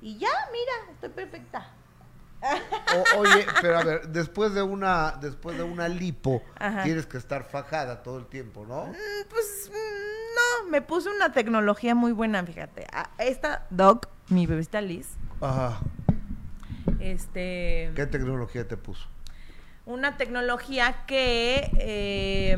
Y 0.00 0.16
ya, 0.18 0.28
mira, 0.52 0.92
estoy 0.94 1.10
perfecta. 1.10 1.75
O- 2.42 3.18
oye, 3.20 3.46
pero 3.60 3.78
a 3.78 3.82
ver, 3.82 4.08
después 4.08 4.54
de 4.54 4.62
una, 4.62 5.12
después 5.20 5.56
de 5.56 5.64
una 5.64 5.88
lipo, 5.88 6.42
Ajá. 6.58 6.82
tienes 6.84 7.06
que 7.06 7.18
estar 7.18 7.44
fajada 7.44 8.02
todo 8.02 8.18
el 8.18 8.26
tiempo, 8.26 8.64
¿no? 8.66 8.86
Mm, 8.86 8.94
Pues 9.28 9.70
mm, 9.70 9.74
no, 9.74 10.70
me 10.70 10.82
puse 10.82 11.08
una 11.10 11.32
tecnología 11.32 11.94
muy 11.94 12.12
buena, 12.12 12.44
fíjate. 12.44 12.86
Esta 13.18 13.66
Doc, 13.70 14.08
mi 14.28 14.46
bebecita 14.46 14.80
Liz, 14.80 15.08
Ajá. 15.40 15.80
este, 17.00 17.92
¿Qué 17.94 18.06
tecnología 18.06 18.66
te 18.68 18.76
puso? 18.76 19.08
una 19.84 20.16
tecnología 20.16 21.04
que 21.06 21.70
eh, 21.78 22.56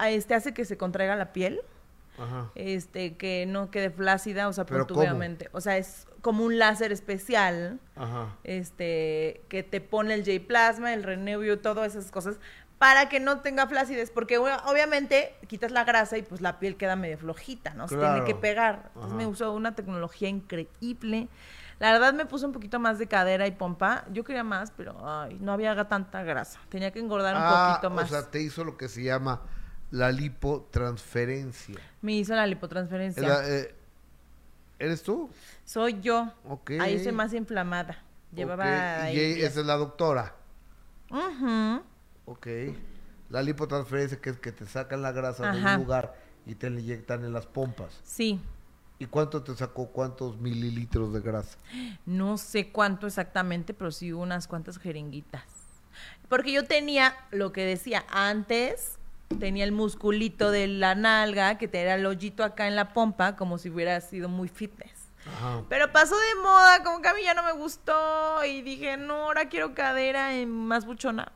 este 0.00 0.34
hace 0.34 0.52
que 0.52 0.64
se 0.64 0.76
contraiga 0.76 1.14
la 1.16 1.32
piel, 1.32 1.60
Ajá. 2.20 2.50
este, 2.54 3.16
que 3.16 3.46
no 3.46 3.70
quede 3.70 3.90
flácida, 3.90 4.46
o 4.48 4.52
sea, 4.52 4.66
¿Pero 4.66 4.86
obviamente. 4.90 5.48
O 5.52 5.60
sea, 5.60 5.76
es 5.78 6.06
como 6.20 6.44
un 6.44 6.58
láser 6.58 6.92
especial, 6.92 7.80
Ajá. 7.96 8.36
este, 8.44 9.42
que 9.48 9.62
te 9.62 9.80
pone 9.80 10.14
el 10.14 10.24
J-plasma, 10.24 10.92
el 10.92 11.02
Renew, 11.02 11.56
todas 11.56 11.94
esas 11.96 12.10
cosas, 12.10 12.38
para 12.78 13.08
que 13.08 13.20
no 13.20 13.40
tenga 13.40 13.66
flacidez, 13.66 14.10
porque 14.10 14.38
obviamente 14.38 15.34
quitas 15.46 15.70
la 15.70 15.84
grasa 15.84 16.16
y 16.16 16.22
pues 16.22 16.40
la 16.40 16.58
piel 16.58 16.76
queda 16.76 16.96
medio 16.96 17.18
flojita, 17.18 17.74
¿no? 17.74 17.88
Se 17.88 17.96
tiene 17.96 18.24
que 18.24 18.34
pegar. 18.34 18.84
Entonces 18.88 19.12
Ajá. 19.12 19.16
me 19.16 19.26
usó 19.26 19.52
una 19.52 19.74
tecnología 19.74 20.28
increíble. 20.28 21.28
La 21.78 21.92
verdad 21.92 22.12
me 22.14 22.26
puso 22.26 22.46
un 22.46 22.52
poquito 22.52 22.78
más 22.78 22.98
de 22.98 23.06
cadera 23.06 23.46
y 23.46 23.52
pompa. 23.52 24.04
Yo 24.12 24.24
quería 24.24 24.44
más, 24.44 24.70
pero 24.70 24.96
ay, 25.06 25.38
no 25.40 25.52
había 25.52 25.74
tanta 25.88 26.22
grasa. 26.22 26.60
Tenía 26.68 26.90
que 26.90 27.00
engordar 27.00 27.36
un 27.36 27.42
Ah, 27.44 27.68
poquito 27.80 27.94
más. 27.94 28.04
O 28.04 28.08
sea, 28.14 28.30
te 28.30 28.40
hizo 28.42 28.64
lo 28.64 28.76
que 28.76 28.88
se 28.88 29.02
llama 29.02 29.42
la 29.90 30.12
lipotransferencia. 30.12 31.80
me 32.00 32.12
hizo 32.12 32.34
la 32.34 32.46
lipotransferencia. 32.46 33.42
Eh, 33.44 33.74
¿Eres 34.78 35.02
tú? 35.02 35.30
Soy 35.64 36.00
yo. 36.00 36.32
Ok. 36.48 36.72
Ahí 36.80 36.94
estoy 36.94 37.12
más 37.12 37.34
inflamada. 37.34 38.02
Llevaba 38.32 38.64
Ok, 38.64 38.70
ahí 39.02 39.16
Y 39.16 39.42
esa 39.42 39.60
es 39.60 39.66
la 39.66 39.76
doctora. 39.76 40.34
Ujú. 41.10 41.82
Ok. 42.26 42.46
La 43.28 43.42
lipotransferencia 43.42 44.20
que 44.20 44.30
es 44.30 44.38
que 44.38 44.52
te 44.52 44.66
sacan 44.66 45.02
la 45.02 45.12
grasa 45.12 45.52
de 45.52 45.62
un 45.62 45.74
lugar 45.76 46.14
y 46.46 46.54
te 46.54 46.70
la 46.70 46.80
inyectan 46.80 47.24
en 47.24 47.32
las 47.32 47.46
pompas. 47.46 48.00
Sí. 48.02 48.40
¿Y 48.98 49.06
cuánto 49.06 49.42
te 49.42 49.54
sacó? 49.54 49.88
¿Cuántos 49.88 50.38
mililitros 50.38 51.12
de 51.12 51.20
grasa? 51.20 51.58
No 52.06 52.38
sé 52.38 52.70
cuánto 52.70 53.06
exactamente, 53.06 53.72
pero 53.72 53.90
sí 53.90 54.12
unas 54.12 54.46
cuantas 54.46 54.78
jeringuitas. 54.78 55.44
Porque 56.28 56.52
yo 56.52 56.64
tenía 56.64 57.14
lo 57.30 57.52
que 57.52 57.64
decía 57.64 58.04
antes, 58.10 58.98
tenía 59.38 59.64
el 59.64 59.72
musculito 59.72 60.50
de 60.50 60.66
la 60.66 60.94
nalga, 60.94 61.58
que 61.58 61.68
te 61.68 61.80
era 61.80 61.94
el 61.94 62.06
hoyito 62.06 62.44
acá 62.44 62.66
en 62.66 62.76
la 62.76 62.92
pompa, 62.92 63.36
como 63.36 63.58
si 63.58 63.70
hubiera 63.70 64.00
sido 64.00 64.28
muy 64.28 64.48
fitness. 64.48 64.92
Ajá. 65.26 65.62
Pero 65.68 65.92
pasó 65.92 66.16
de 66.16 66.42
moda, 66.42 66.82
como 66.82 67.00
que 67.00 67.08
a 67.08 67.14
mí 67.14 67.22
ya 67.22 67.34
no 67.34 67.42
me 67.42 67.52
gustó 67.52 68.44
y 68.44 68.62
dije, 68.62 68.96
no, 68.96 69.14
ahora 69.24 69.48
quiero 69.48 69.74
cadera 69.74 70.34
en 70.34 70.50
más 70.50 70.84
buchona. 70.84 71.32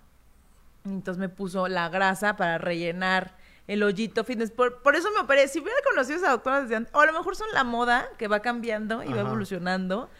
Entonces 0.84 1.18
me 1.18 1.28
puso 1.28 1.68
la 1.68 1.88
grasa 1.88 2.36
para 2.36 2.58
rellenar 2.58 3.36
el 3.66 3.82
hoyito 3.82 4.24
fitness. 4.24 4.50
Por, 4.50 4.82
por 4.82 4.96
eso 4.96 5.10
me 5.12 5.20
operé. 5.20 5.48
Si 5.48 5.60
hubiera 5.60 5.78
conocido 5.88 6.16
a 6.16 6.18
esa 6.18 6.30
doctora 6.30 6.62
desde 6.62 6.76
antes, 6.76 6.94
o 6.94 7.00
a 7.00 7.06
lo 7.06 7.12
mejor 7.12 7.36
son 7.36 7.48
la 7.54 7.64
moda 7.64 8.08
que 8.18 8.28
va 8.28 8.40
cambiando 8.40 9.02
y 9.02 9.12
va 9.12 9.20
evolucionando, 9.20 10.10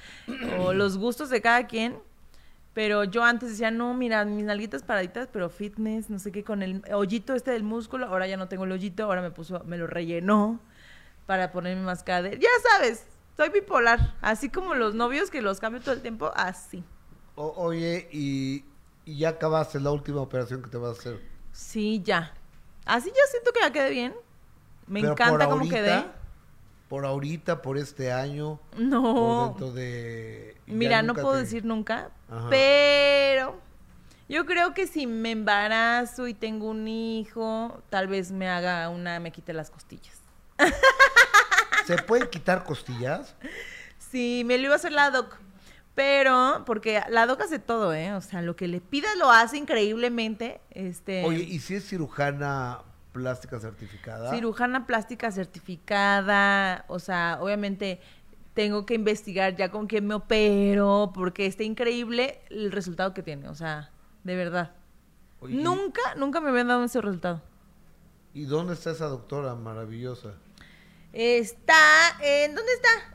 o 0.58 0.72
los 0.72 0.96
gustos 0.96 1.28
de 1.28 1.42
cada 1.42 1.66
quien. 1.66 1.98
Pero 2.74 3.04
yo 3.04 3.24
antes 3.24 3.50
decía, 3.50 3.70
no, 3.70 3.94
mira, 3.94 4.24
mis 4.24 4.44
nalguitas 4.44 4.82
paraditas, 4.82 5.28
pero 5.32 5.48
fitness, 5.50 6.10
no 6.10 6.18
sé 6.18 6.32
qué, 6.32 6.44
con 6.44 6.62
el 6.62 6.82
hoyito 6.92 7.34
este 7.34 7.52
del 7.52 7.62
músculo. 7.62 8.06
Ahora 8.06 8.26
ya 8.26 8.36
no 8.36 8.48
tengo 8.48 8.64
el 8.64 8.72
hoyito, 8.72 9.04
ahora 9.04 9.22
me 9.22 9.30
puso, 9.30 9.62
me 9.64 9.78
lo 9.78 9.86
rellenó 9.86 10.60
para 11.26 11.52
ponerme 11.52 11.82
más 11.84 12.02
cadera. 12.04 12.36
Ya 12.38 12.48
sabes, 12.72 13.06
soy 13.36 13.50
bipolar. 13.50 14.14
Así 14.22 14.50
como 14.50 14.74
los 14.74 14.94
novios 14.94 15.30
que 15.30 15.42
los 15.42 15.60
cambio 15.60 15.82
todo 15.82 15.94
el 15.94 16.02
tiempo, 16.02 16.32
así. 16.36 16.84
O- 17.36 17.52
oye, 17.56 18.08
y, 18.12 18.64
y 19.04 19.18
ya 19.18 19.30
acabaste 19.30 19.78
la 19.80 19.90
última 19.92 20.20
operación 20.20 20.62
que 20.62 20.70
te 20.70 20.78
vas 20.78 20.90
a 20.96 21.00
hacer. 21.00 21.22
Sí, 21.52 22.02
ya. 22.04 22.34
Así 22.84 23.08
yo 23.10 23.22
siento 23.30 23.52
que 23.52 23.60
ya 23.60 23.72
quedé 23.72 23.90
bien. 23.90 24.14
Me 24.86 25.00
Pero 25.00 25.12
encanta 25.12 25.48
cómo 25.48 25.68
quedé. 25.68 26.12
Por 26.88 27.06
ahorita, 27.06 27.62
por 27.62 27.78
este 27.78 28.12
año, 28.12 28.60
por 28.72 28.80
No. 28.80 29.46
dentro 29.48 29.72
de... 29.72 30.56
Mira, 30.66 31.02
no 31.02 31.14
puedo 31.14 31.32
te- 31.32 31.38
decir 31.40 31.64
nunca, 31.64 32.10
Ajá. 32.30 32.48
pero 32.50 33.58
yo 34.28 34.46
creo 34.46 34.74
que 34.74 34.86
si 34.86 35.06
me 35.06 35.30
embarazo 35.32 36.26
y 36.28 36.34
tengo 36.34 36.68
un 36.70 36.86
hijo, 36.88 37.82
tal 37.90 38.06
vez 38.08 38.30
me 38.32 38.48
haga 38.48 38.88
una, 38.90 39.18
me 39.20 39.30
quite 39.32 39.52
las 39.52 39.70
costillas. 39.70 40.20
¿Se 41.86 41.96
pueden 42.02 42.28
quitar 42.28 42.64
costillas? 42.64 43.34
Sí, 43.98 44.42
me 44.46 44.56
lo 44.58 44.64
iba 44.64 44.72
a 44.74 44.76
hacer 44.76 44.92
la 44.92 45.10
doc. 45.10 45.36
Pero, 45.94 46.64
porque 46.66 47.02
la 47.08 47.26
doc 47.26 47.40
hace 47.42 47.58
todo, 47.58 47.94
¿eh? 47.94 48.12
O 48.14 48.20
sea, 48.20 48.42
lo 48.42 48.56
que 48.56 48.66
le 48.66 48.80
pida 48.80 49.08
lo 49.16 49.30
hace 49.30 49.58
increíblemente. 49.58 50.60
Este, 50.70 51.24
Oye, 51.24 51.42
¿y 51.42 51.60
si 51.60 51.76
es 51.76 51.86
cirujana 51.86 52.80
plástica 53.14 53.58
certificada? 53.60 54.30
cirujana 54.34 54.86
plástica 54.86 55.30
certificada. 55.32 56.84
O 56.88 56.98
sea, 56.98 57.38
obviamente 57.40 58.00
tengo 58.52 58.84
que 58.84 58.94
investigar 58.94 59.56
ya 59.56 59.70
con 59.70 59.86
quién 59.86 60.06
me 60.06 60.14
opero, 60.14 61.12
porque 61.14 61.46
está 61.46 61.62
increíble 61.62 62.40
el 62.50 62.70
resultado 62.72 63.14
que 63.14 63.22
tiene. 63.22 63.48
O 63.48 63.54
sea, 63.54 63.90
de 64.24 64.36
verdad. 64.36 64.72
Oye, 65.40 65.54
¿y- 65.54 65.62
Nunca, 65.62 66.14
nunca 66.16 66.40
me 66.40 66.50
habían 66.50 66.68
dado 66.68 66.84
ese 66.84 67.00
resultado. 67.00 67.40
¿Y 68.34 68.44
dónde 68.44 68.74
está 68.74 68.90
esa 68.90 69.06
doctora 69.06 69.54
maravillosa? 69.54 70.34
Está, 71.12 71.74
¿en 72.20 72.54
dónde 72.54 72.72
está? 72.72 73.14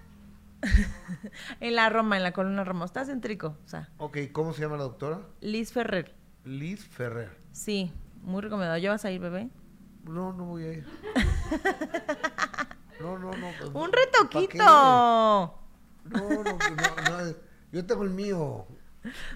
en 1.60 1.76
la 1.76 1.90
Roma, 1.90 2.18
en 2.18 2.24
la 2.24 2.32
columna 2.32 2.64
Roma. 2.64 2.86
Está 2.86 3.06
céntrico, 3.06 3.58
o 3.66 3.68
sea, 3.68 3.90
Ok, 3.98 4.18
¿cómo 4.32 4.54
se 4.54 4.62
llama 4.62 4.78
la 4.78 4.84
doctora? 4.84 5.20
Liz 5.42 5.72
Ferrer. 5.74 6.14
Liz 6.46 6.86
Ferrer. 6.88 7.38
Sí, 7.52 7.92
muy 8.22 8.42
recomendado. 8.42 8.78
¿Ya 8.78 8.92
vas 8.92 9.04
a 9.06 9.12
ir, 9.12 9.20
bebé? 9.20 9.50
No, 10.10 10.34
no 10.34 10.46
voy 10.46 10.64
a 10.66 10.74
ir. 10.74 10.86
No, 13.00 13.18
no, 13.18 13.32
no. 13.32 13.48
pues, 13.58 13.72
Un 13.74 13.92
¿pa' 13.92 13.98
retoquito. 13.98 14.64
No, 14.64 15.56
no, 16.04 16.44
no, 16.44 16.44
no, 16.44 17.36
Yo 17.72 17.86
tengo 17.86 18.04
el 18.04 18.10
mío, 18.10 18.66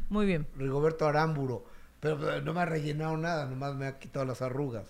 Muy 0.09 0.26
bien. 0.26 0.47
Rigoberto 0.57 1.07
Aramburo. 1.07 1.65
Pero 2.01 2.30
eh, 2.34 2.41
no 2.41 2.53
me 2.53 2.59
ha 2.61 2.65
rellenado 2.65 3.15
nada, 3.15 3.45
nomás 3.45 3.74
me 3.76 3.88
ha 3.88 3.97
quitado 3.99 4.26
las 4.26 4.41
arrugas. 4.41 4.86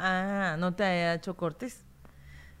Ah, 0.00 0.56
¿no 0.58 0.74
te 0.74 0.82
ha 0.82 1.14
hecho 1.14 1.36
cortes? 1.36 1.84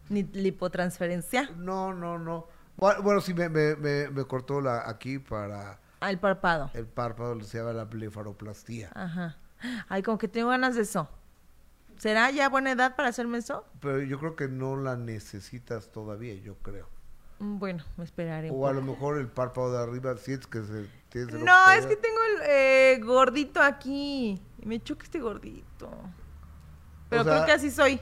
Ni 0.08 0.22
lipotransferencia. 0.22 1.50
No, 1.56 1.92
no, 1.92 2.18
no. 2.20 2.46
Bueno, 2.76 3.02
bueno, 3.02 3.20
sí, 3.20 3.34
me, 3.34 3.48
me, 3.48 3.74
me, 3.74 4.10
me 4.10 4.24
cortó 4.26 4.60
la 4.60 4.88
aquí 4.88 5.18
para 5.18 5.80
Ah, 6.00 6.10
el 6.10 6.18
párpado. 6.20 6.70
el 6.74 6.86
párpado, 6.86 7.40
se 7.40 7.58
llama 7.58 7.72
la 7.72 7.84
blefaroplastía. 7.86 8.90
Ajá. 8.94 9.36
Ay, 9.88 10.04
como 10.04 10.18
que 10.18 10.28
tengo 10.28 10.50
ganas 10.50 10.76
de 10.76 10.82
eso. 10.82 11.08
¿Será 11.98 12.30
ya 12.30 12.48
buena 12.48 12.72
edad 12.72 12.94
para 12.96 13.08
hacerme 13.08 13.38
eso? 13.38 13.64
Pero 13.80 14.00
yo 14.02 14.18
creo 14.18 14.36
que 14.36 14.48
no 14.48 14.76
la 14.76 14.96
necesitas 14.96 15.90
todavía, 15.90 16.34
yo 16.34 16.56
creo. 16.58 16.88
Mm, 17.40 17.58
Bueno, 17.58 17.84
me 17.96 18.04
esperaré. 18.04 18.50
O 18.52 18.66
a 18.66 18.72
lo 18.72 18.82
mejor 18.82 19.18
el 19.18 19.28
párpado 19.28 19.72
de 19.72 19.82
arriba 19.82 20.16
sientes 20.16 20.46
que 20.46 20.62
se 20.62 20.86
tienes 21.08 21.34
el 21.34 21.44
No, 21.44 21.70
es 21.70 21.86
que 21.86 21.96
tengo 21.96 22.18
el 22.36 22.42
eh, 22.48 23.00
gordito 23.04 23.60
aquí. 23.60 24.40
Y 24.60 24.66
me 24.66 24.80
choca 24.82 25.04
este 25.04 25.18
gordito. 25.18 25.90
Pero 27.08 27.24
sea, 27.24 27.32
creo 27.34 27.46
que 27.46 27.52
así 27.52 27.70
soy. 27.70 28.00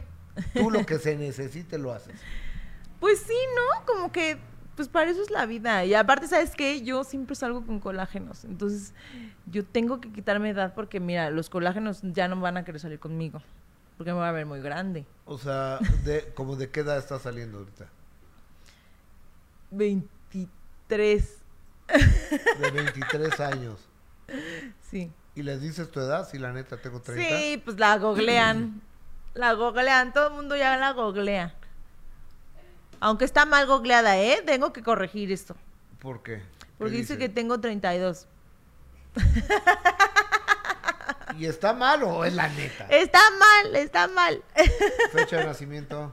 Tú 0.55 0.71
lo 0.71 0.85
que 0.87 0.99
se 0.99 1.17
necesite 1.17 1.79
lo 1.79 1.93
haces. 1.93 2.21
Pues 3.01 3.21
sí, 3.21 3.35
¿no? 3.55 3.87
Como 3.87 4.11
que, 4.13 4.39
pues 4.75 4.89
para 4.89 5.11
eso 5.11 5.23
es 5.23 5.31
la 5.31 5.47
vida. 5.47 5.85
Y 5.85 5.95
aparte, 5.95 6.29
¿sabes 6.29 6.55
qué? 6.55 6.83
Yo 6.83 7.05
siempre 7.05 7.35
salgo 7.37 7.65
con 7.65 7.79
colágenos. 7.81 8.45
Entonces, 8.45 8.95
yo 9.47 9.65
tengo 9.65 10.01
que 10.01 10.13
quitarme 10.13 10.51
edad 10.51 10.75
porque, 10.75 11.01
mira, 11.01 11.31
los 11.31 11.49
colágenos 11.51 12.01
ya 12.03 12.29
no 12.29 12.41
van 12.41 12.57
a 12.57 12.65
querer 12.65 12.81
salir 12.81 12.99
conmigo. 12.99 13.43
Porque 13.97 14.13
me 14.13 14.19
voy 14.19 14.27
a 14.27 14.33
ver 14.33 14.47
muy 14.47 14.61
grande. 14.61 15.07
O 15.25 15.39
sea, 15.39 15.79
de, 16.05 16.33
como 16.35 16.57
de 16.57 16.71
qué 16.71 16.81
edad 16.81 16.99
estás 16.99 17.23
saliendo 17.23 17.59
ahorita. 17.59 17.89
23. 19.71 21.39
De 22.61 22.71
23 22.71 23.41
años. 23.41 23.79
Sí. 24.91 25.11
¿Y 25.35 25.43
les 25.43 25.61
dices 25.61 25.91
tu 25.91 26.01
edad? 26.01 26.29
Si 26.29 26.39
la 26.39 26.53
neta 26.53 26.77
tengo 26.79 27.01
30. 27.01 27.39
Sí, 27.39 27.63
pues 27.65 27.79
la 27.79 27.99
googlean. 27.99 28.81
la 29.35 29.53
googlean. 29.53 30.13
Todo 30.13 30.29
el 30.29 30.35
mundo 30.35 30.57
ya 30.57 30.77
la 30.77 30.93
googlea. 30.93 31.55
Aunque 33.01 33.25
está 33.25 33.45
mal 33.45 33.67
googleada, 33.67 34.19
¿eh? 34.19 34.43
Tengo 34.45 34.73
que 34.73 34.83
corregir 34.83 35.31
esto. 35.31 35.55
¿Por 36.01 36.23
qué? 36.23 36.43
Porque 36.79 36.93
¿Qué 36.93 36.99
dice 36.99 37.19
que 37.19 37.29
tengo 37.29 37.61
32. 37.61 38.27
¿Y 41.39 41.47
está 41.47 41.73
mal 41.73 42.03
o 42.03 42.25
es 42.25 42.33
la 42.35 42.49
neta? 42.49 42.87
Está 42.89 43.21
mal, 43.39 43.77
está 43.77 44.09
mal. 44.09 44.43
Fecha 45.13 45.39
de 45.39 45.45
nacimiento 45.47 46.13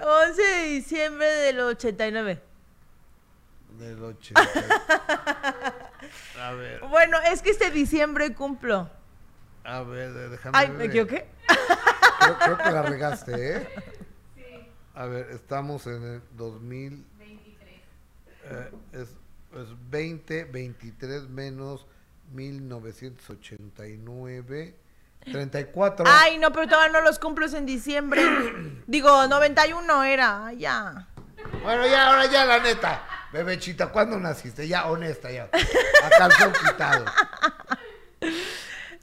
11 0.00 0.42
de 0.42 0.64
diciembre 0.66 1.26
del 1.28 1.60
89. 1.60 2.40
del 3.78 4.02
80. 4.02 4.40
A 6.40 6.52
ver, 6.52 6.80
Bueno, 6.88 7.18
es 7.30 7.42
que 7.42 7.50
este 7.50 7.70
diciembre 7.70 8.34
cumplo. 8.34 8.90
a 9.64 9.82
ver, 9.82 10.12
déjame 10.30 10.58
Ay, 10.58 10.68
ver. 10.68 10.78
¿me 10.78 10.84
equivoqué? 10.86 11.26
Creo, 12.20 12.38
creo 12.38 12.58
que 12.58 12.70
la 12.70 12.82
regaste, 12.82 13.56
¿eh? 13.56 13.68
A 14.94 15.06
ver, 15.06 15.30
estamos 15.30 15.86
en 15.86 16.02
el 16.04 16.22
2023. 16.32 17.80
es, 18.92 19.00
es 19.00 19.90
20, 19.90 20.44
23 20.44 21.28
menos 21.28 21.86
1989. 22.32 24.76
34. 25.24 26.04
Ay, 26.08 26.38
no, 26.38 26.52
pero 26.52 26.66
todavía 26.66 26.92
no 26.92 27.00
los 27.00 27.18
cumplo 27.18 27.46
es 27.46 27.54
en 27.54 27.66
diciembre. 27.66 28.22
Digo, 28.86 29.26
91 29.26 30.04
era. 30.04 30.46
Ay, 30.46 30.58
ya. 30.58 31.08
Bueno, 31.62 31.86
ya, 31.86 32.08
ahora 32.08 32.26
ya 32.26 32.44
la 32.44 32.58
neta. 32.58 33.06
Bebechita, 33.32 33.88
¿cuándo 33.88 34.18
naciste? 34.18 34.68
Ya, 34.68 34.86
honesta, 34.86 35.30
ya. 35.30 35.48
A 36.04 36.10
calzón 36.10 36.52
quitado. 36.52 37.04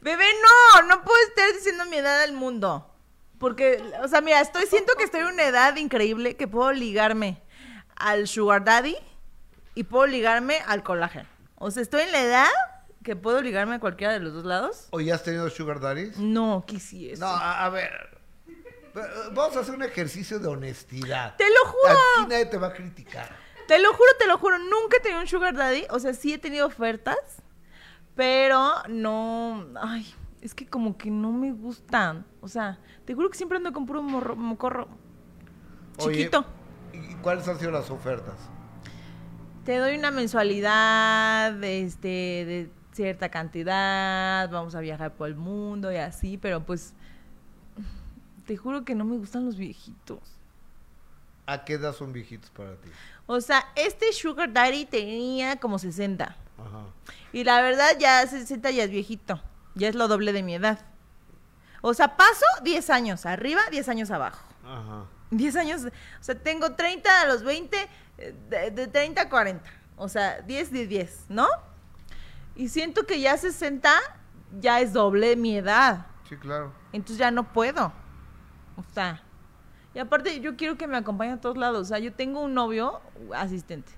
Bebé, 0.02 0.26
no, 0.42 0.82
no 0.84 1.04
puedo 1.04 1.18
estar 1.28 1.52
diciendo 1.54 1.86
mi 1.86 1.98
edad 1.98 2.22
al 2.22 2.34
mundo. 2.34 2.86
Porque, 3.40 3.82
o 4.04 4.08
sea, 4.08 4.22
mira, 4.22 4.42
estoy, 4.42 4.66
siento 4.68 4.94
que 4.96 5.04
estoy 5.04 5.22
en 5.22 5.28
una 5.28 5.46
edad 5.46 5.76
increíble 5.78 6.36
que 6.36 6.48
puedo 6.48 6.72
ligarme 6.72 7.42
al 7.96 8.28
sugar 8.28 8.64
daddy 8.64 8.96
y 9.76 9.84
puedo 9.84 10.08
ligarme 10.08 10.62
al 10.68 10.84
colágeno. 10.84 11.28
O 11.56 11.72
sea, 11.72 11.82
estoy 11.82 12.04
en 12.04 12.12
la 12.12 12.22
edad 12.22 12.50
que 13.04 13.16
puedo 13.16 13.42
ligarme 13.42 13.76
a 13.76 13.80
cualquiera 13.80 14.14
de 14.14 14.20
los 14.20 14.34
dos 14.34 14.46
lados. 14.46 14.88
¿O 14.92 15.00
ya 15.00 15.16
has 15.16 15.24
tenido 15.24 15.50
sugar 15.50 15.80
daddies? 15.80 16.18
No, 16.18 16.64
quisiese. 16.68 17.20
No, 17.20 17.28
a, 17.28 17.66
a 17.66 17.70
ver. 17.70 17.92
eh, 18.48 19.00
Vamos 19.34 19.56
a 19.56 19.62
hacer 19.62 19.76
un 19.76 19.84
ejercicio 19.84 20.40
de 20.40 20.48
honestidad. 20.48 21.36
Te 21.38 21.46
lo 21.50 21.70
juro. 21.72 21.94
Aquí 22.20 22.30
nadie 22.30 22.46
te 22.46 22.58
va 22.58 22.68
a 22.68 22.74
criticar. 22.74 23.30
Te 23.68 23.80
lo 23.80 23.94
juro, 23.94 24.10
te 24.18 24.26
lo 24.28 24.38
juro, 24.38 24.58
nunca 24.58 24.98
he 24.98 25.00
tenido 25.00 25.22
un 25.22 25.28
sugar 25.28 25.56
daddy. 25.56 25.86
O 25.92 26.00
sea, 26.00 26.14
sí 26.14 26.34
he 26.34 26.38
tenido 26.40 26.66
ofertas, 26.68 27.18
pero 28.16 28.72
no. 28.88 29.68
Ay, 29.82 30.12
es 30.42 30.54
que 30.56 30.68
como 30.68 30.98
que 30.98 31.12
no 31.12 31.32
me 31.32 31.52
gustan. 31.52 32.26
O 32.42 32.48
sea, 32.48 32.80
te 33.06 33.14
juro 33.14 33.30
que 33.30 33.38
siempre 33.38 33.58
ando 33.58 33.72
con 33.72 33.86
puro 33.86 34.02
morro, 34.02 34.36
mocorro. 34.36 34.88
Oye, 36.00 36.16
Chiquito. 36.18 36.46
¿Y 36.94 37.14
cuáles 37.16 37.48
han 37.48 37.60
sido 37.60 37.72
las 37.72 37.90
ofertas? 37.92 38.36
Te 39.66 39.78
doy 39.78 39.96
una 39.98 40.10
mensualidad 40.10 41.64
este, 41.64 42.08
de 42.08 42.72
cierta 43.00 43.30
cantidad, 43.30 44.50
vamos 44.50 44.76
a 44.76 44.82
viajar 44.82 45.14
por 45.14 45.30
el 45.30 45.36
mundo 45.36 45.90
y 45.90 45.96
así, 45.96 46.38
pero 46.38 46.66
pues 46.66 46.94
te 48.46 48.58
juro 48.58 48.84
que 48.84 48.94
no 48.94 49.06
me 49.06 49.16
gustan 49.16 49.46
los 49.46 49.56
viejitos. 49.56 50.20
¿A 51.46 51.64
qué 51.64 51.76
edad 51.76 51.96
son 51.96 52.12
viejitos 52.12 52.50
para 52.50 52.76
ti? 52.76 52.90
O 53.26 53.40
sea, 53.40 53.72
este 53.78 54.12
Sugar 54.12 54.52
Daddy 54.52 54.84
tenía 54.84 55.62
como 55.62 55.80
60. 55.80 56.26
Ajá. 56.26 56.36
Y 57.32 57.46
la 57.46 57.62
verdad, 57.62 57.88
ya 57.98 58.28
60 58.28 58.70
ya 58.72 58.84
es 58.84 58.92
viejito. 58.92 59.42
Ya 59.76 59.88
es 59.88 59.96
lo 59.96 60.10
doble 60.10 60.34
de 60.34 60.44
mi 60.44 60.56
edad. 60.56 60.80
O 61.82 61.94
sea, 61.94 62.18
paso 62.18 62.46
10 62.64 62.90
años 62.90 63.26
arriba, 63.26 63.62
10 63.72 63.88
años 63.88 64.12
abajo. 64.12 64.46
Ajá. 64.66 65.06
10 65.32 65.56
años, 65.56 65.86
o 65.86 66.24
sea, 66.24 66.36
tengo 66.36 66.74
30 66.74 67.22
a 67.22 67.28
los 67.28 67.44
20, 67.44 67.78
eh, 68.18 68.36
de, 68.50 68.72
de 68.72 68.88
30 68.88 69.22
a 69.22 69.30
40. 69.30 69.72
O 69.96 70.10
sea, 70.10 70.42
10 70.42 70.74
de 70.74 70.86
10, 70.86 71.28
¿no? 71.30 71.48
Y 72.60 72.68
siento 72.68 73.06
que 73.06 73.22
ya 73.22 73.38
60 73.38 73.90
ya 74.60 74.82
es 74.82 74.92
doble 74.92 75.38
mi 75.38 75.56
edad. 75.56 76.08
Sí, 76.28 76.36
claro. 76.36 76.74
Entonces 76.92 77.18
ya 77.18 77.32
no 77.32 77.54
puedo. 77.54 77.94
O 78.76 78.84
sea, 78.94 79.24
y 79.94 80.00
aparte 80.00 80.42
yo 80.42 80.58
quiero 80.58 80.78
que 80.78 80.86
me 80.86 80.98
acompañe 80.98 81.32
a 81.32 81.40
todos 81.40 81.56
lados. 81.56 81.84
O 81.84 81.86
sea, 81.86 82.00
yo 82.00 82.12
tengo 82.12 82.42
un 82.42 82.54
novio 82.54 83.00
asistente. 83.34 83.94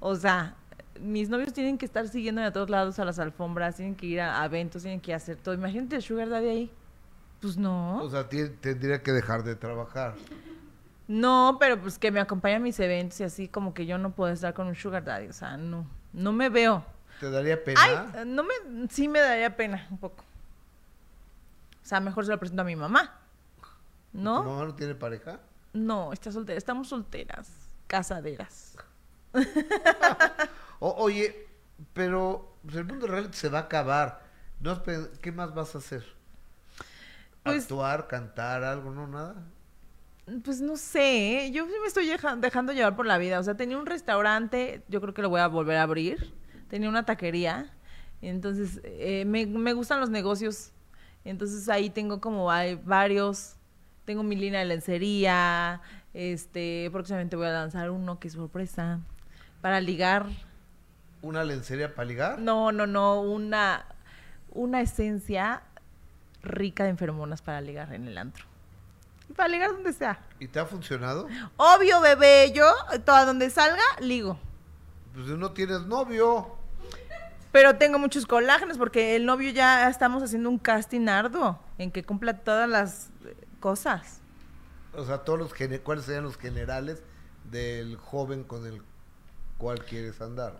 O 0.00 0.14
sea, 0.16 0.54
mis 1.00 1.30
novios 1.30 1.54
tienen 1.54 1.78
que 1.78 1.86
estar 1.86 2.06
siguiéndome 2.06 2.46
a 2.46 2.52
todos 2.52 2.68
lados, 2.68 2.98
a 2.98 3.06
las 3.06 3.18
alfombras, 3.18 3.76
tienen 3.76 3.94
que 3.94 4.04
ir 4.04 4.20
a, 4.20 4.44
eventos, 4.44 4.82
tienen 4.82 5.00
que 5.00 5.14
hacer 5.14 5.36
todo. 5.36 5.54
Imagínate 5.54 5.96
el 5.96 6.02
Sugar 6.02 6.28
Daddy 6.28 6.48
ahí. 6.48 6.72
Pues 7.40 7.56
no. 7.56 8.02
O 8.02 8.10
sea, 8.10 8.28
tendría 8.28 9.02
que 9.02 9.12
dejar 9.12 9.44
de 9.44 9.56
trabajar. 9.56 10.14
No, 11.08 11.56
pero 11.58 11.80
pues 11.80 11.98
que 11.98 12.10
me 12.10 12.20
acompañe 12.20 12.56
a 12.56 12.60
mis 12.60 12.78
eventos 12.80 13.18
y 13.20 13.24
así 13.24 13.48
como 13.48 13.72
que 13.72 13.86
yo 13.86 13.96
no 13.96 14.10
puedo 14.10 14.30
estar 14.30 14.52
con 14.52 14.66
un 14.66 14.74
Sugar 14.74 15.04
Daddy. 15.04 15.28
O 15.28 15.32
sea, 15.32 15.56
no. 15.56 15.86
No 16.12 16.34
me 16.34 16.50
veo. 16.50 16.84
¿Te 17.20 17.30
daría 17.30 17.62
pena? 17.62 17.80
Ay, 18.14 18.24
no 18.26 18.42
me, 18.44 18.54
sí 18.90 19.08
me 19.08 19.20
daría 19.20 19.56
pena 19.56 19.86
un 19.90 19.98
poco. 19.98 20.24
O 21.82 21.86
sea, 21.86 22.00
mejor 22.00 22.24
se 22.24 22.30
lo 22.32 22.38
presento 22.38 22.62
a 22.62 22.64
mi 22.64 22.76
mamá. 22.76 23.18
¿Tu 24.12 24.18
¿No? 24.20 24.42
mamá 24.42 24.64
no 24.64 24.74
tiene 24.74 24.94
pareja? 24.94 25.40
No, 25.72 26.12
está 26.12 26.30
soltera. 26.32 26.56
Estamos 26.58 26.88
solteras, 26.88 27.50
casaderas. 27.86 28.76
O- 30.80 30.94
oye, 30.98 31.46
pero 31.92 32.52
pues, 32.62 32.76
el 32.76 32.84
mundo 32.84 33.06
real 33.06 33.32
se 33.32 33.48
va 33.48 33.58
a 33.60 33.62
acabar. 33.62 34.22
¿No 34.60 34.82
¿Qué 35.20 35.32
más 35.32 35.54
vas 35.54 35.74
a 35.74 35.78
hacer? 35.78 36.04
Pues- 37.42 37.64
¿Actuar, 37.64 38.06
cantar, 38.06 38.64
algo? 38.64 38.90
¿No? 38.90 39.06
¿Nada? 39.06 39.34
Pues 40.42 40.60
no 40.62 40.76
sé, 40.76 41.46
¿eh? 41.46 41.50
yo 41.52 41.66
me 41.66 41.86
estoy 41.86 42.06
deja- 42.06 42.36
dejando 42.36 42.72
llevar 42.72 42.96
por 42.96 43.04
la 43.06 43.18
vida. 43.18 43.38
O 43.40 43.42
sea, 43.42 43.56
tenía 43.56 43.76
un 43.78 43.84
restaurante, 43.86 44.82
yo 44.88 45.00
creo 45.02 45.12
que 45.12 45.20
lo 45.22 45.28
voy 45.28 45.40
a 45.40 45.48
volver 45.48 45.76
a 45.76 45.82
abrir. 45.82 46.32
Tenía 46.74 46.88
una 46.88 47.06
taquería. 47.06 47.70
Entonces, 48.20 48.80
eh, 48.82 49.24
me, 49.26 49.46
me 49.46 49.74
gustan 49.74 50.00
los 50.00 50.10
negocios. 50.10 50.72
Entonces 51.24 51.68
ahí 51.68 51.88
tengo 51.88 52.20
como 52.20 52.50
hay 52.50 52.74
varios. 52.74 53.54
Tengo 54.04 54.24
mi 54.24 54.34
línea 54.34 54.58
de 54.58 54.66
lencería. 54.66 55.80
Este, 56.14 56.88
próximamente 56.90 57.36
voy 57.36 57.46
a 57.46 57.52
lanzar 57.52 57.90
uno 57.90 58.18
que 58.18 58.26
es 58.26 58.34
sorpresa. 58.34 58.98
Para 59.60 59.80
ligar. 59.80 60.26
¿Una 61.22 61.44
lencería 61.44 61.94
para 61.94 62.08
ligar? 62.08 62.40
No, 62.40 62.72
no, 62.72 62.88
no, 62.88 63.20
una, 63.20 63.84
una 64.50 64.80
esencia 64.80 65.62
rica 66.42 66.82
de 66.82 66.96
feromonas 66.96 67.40
para 67.40 67.60
ligar 67.60 67.92
en 67.92 68.08
el 68.08 68.18
antro. 68.18 68.46
Y 69.30 69.32
Para 69.34 69.48
ligar 69.48 69.70
donde 69.70 69.92
sea. 69.92 70.18
¿Y 70.40 70.48
te 70.48 70.58
ha 70.58 70.66
funcionado? 70.66 71.28
Obvio, 71.56 72.00
bebé, 72.00 72.50
yo, 72.52 72.66
toda 73.04 73.26
donde 73.26 73.48
salga, 73.50 73.84
ligo. 74.00 74.40
Pues 75.14 75.28
no 75.28 75.52
tienes 75.52 75.82
novio. 75.82 76.63
Pero 77.54 77.76
tengo 77.76 78.00
muchos 78.00 78.26
colágenos 78.26 78.78
porque 78.78 79.14
el 79.14 79.26
novio 79.26 79.48
ya 79.52 79.88
estamos 79.88 80.24
haciendo 80.24 80.50
un 80.50 80.58
casting 80.58 81.06
arduo 81.06 81.56
en 81.78 81.92
que 81.92 82.02
cumpla 82.02 82.36
todas 82.36 82.68
las 82.68 83.10
eh, 83.24 83.36
cosas. 83.60 84.20
O 84.92 85.04
sea, 85.04 85.18
todos 85.18 85.38
los 85.38 85.54
¿cuáles 85.84 86.04
serían 86.04 86.24
los 86.24 86.36
generales 86.36 87.04
del 87.52 87.96
joven 87.96 88.42
con 88.42 88.66
el 88.66 88.82
cual 89.56 89.84
quieres 89.84 90.20
andar? 90.20 90.54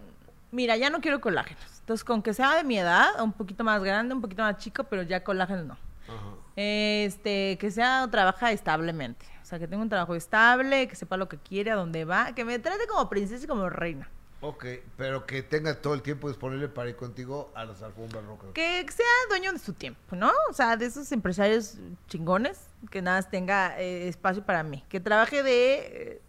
Mira, 0.52 0.76
ya 0.76 0.88
no 0.88 1.00
quiero 1.00 1.20
colágenos. 1.20 1.64
Entonces, 1.80 2.04
con 2.04 2.22
que 2.22 2.32
sea 2.32 2.54
de 2.54 2.62
mi 2.62 2.78
edad, 2.78 3.20
un 3.20 3.32
poquito 3.32 3.64
más 3.64 3.82
grande, 3.82 4.14
un 4.14 4.20
poquito 4.20 4.44
más 4.44 4.58
chico, 4.58 4.84
pero 4.84 5.02
ya 5.02 5.24
colágenos 5.24 5.66
no. 5.66 5.74
Ajá. 5.74 6.36
Este, 6.54 7.58
que 7.58 7.72
sea, 7.72 8.06
trabaja 8.08 8.52
establemente. 8.52 9.26
O 9.42 9.44
sea, 9.44 9.58
que 9.58 9.66
tenga 9.66 9.82
un 9.82 9.88
trabajo 9.88 10.14
estable, 10.14 10.86
que 10.86 10.94
sepa 10.94 11.16
lo 11.16 11.28
que 11.28 11.38
quiere, 11.38 11.72
a 11.72 11.74
dónde 11.74 12.04
va, 12.04 12.36
que 12.36 12.44
me 12.44 12.60
trate 12.60 12.86
como 12.86 13.10
princesa 13.10 13.42
y 13.42 13.48
como 13.48 13.68
reina. 13.68 14.08
Ok, 14.46 14.66
pero 14.98 15.24
que 15.24 15.42
tenga 15.42 15.74
todo 15.80 15.94
el 15.94 16.02
tiempo 16.02 16.28
disponible 16.28 16.68
para 16.68 16.90
ir 16.90 16.96
contigo 16.96 17.50
a 17.54 17.64
las 17.64 17.80
alfombras 17.80 18.22
rojas. 18.26 18.50
Que 18.52 18.84
sea 18.94 19.06
dueño 19.30 19.54
de 19.54 19.58
su 19.58 19.72
tiempo, 19.72 20.14
¿no? 20.14 20.30
O 20.50 20.52
sea, 20.52 20.76
de 20.76 20.84
esos 20.84 21.10
empresarios 21.12 21.78
chingones, 22.08 22.60
que 22.90 23.00
nada 23.00 23.16
más 23.16 23.30
tenga 23.30 23.80
eh, 23.80 24.06
espacio 24.06 24.44
para 24.44 24.62
mí. 24.62 24.84
Que 24.90 25.00
trabaje 25.00 25.42
de, 25.42 25.76
eh, 25.78 26.20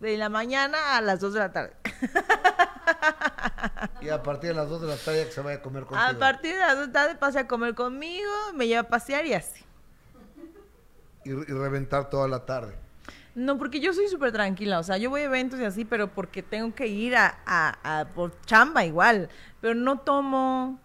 de 0.00 0.16
la 0.16 0.28
mañana 0.28 0.96
a 0.96 1.00
las 1.00 1.20
2 1.20 1.32
de 1.32 1.38
la 1.38 1.52
tarde. 1.52 1.72
Y 4.00 4.08
a 4.08 4.20
partir 4.20 4.50
de 4.50 4.56
las 4.56 4.68
2 4.68 4.80
de 4.80 4.88
la 4.88 4.96
tarde 4.96 5.26
que 5.26 5.30
se 5.30 5.40
vaya 5.40 5.58
a 5.58 5.62
comer 5.62 5.84
contigo. 5.84 6.10
A 6.10 6.18
partir 6.18 6.54
de 6.54 6.58
las 6.58 6.76
2 6.76 6.80
de 6.80 6.86
la 6.88 6.92
tarde 6.92 7.14
pase 7.14 7.38
a 7.38 7.46
comer 7.46 7.76
conmigo, 7.76 8.32
me 8.52 8.66
lleva 8.66 8.80
a 8.80 8.88
pasear 8.88 9.24
y 9.26 9.34
así. 9.34 9.64
Y, 11.24 11.30
y 11.30 11.44
reventar 11.44 12.10
toda 12.10 12.26
la 12.26 12.44
tarde. 12.44 12.74
No, 13.40 13.56
porque 13.56 13.80
yo 13.80 13.94
soy 13.94 14.06
súper 14.08 14.32
tranquila, 14.32 14.78
o 14.78 14.82
sea, 14.82 14.98
yo 14.98 15.08
voy 15.08 15.22
a 15.22 15.24
eventos 15.24 15.58
y 15.58 15.64
así, 15.64 15.86
pero 15.86 16.12
porque 16.12 16.42
tengo 16.42 16.74
que 16.74 16.88
ir 16.88 17.16
a, 17.16 17.38
a- 17.46 18.00
a- 18.00 18.08
por 18.08 18.38
chamba 18.42 18.84
igual, 18.84 19.30
pero 19.62 19.74
no 19.74 20.00
tomo, 20.00 20.78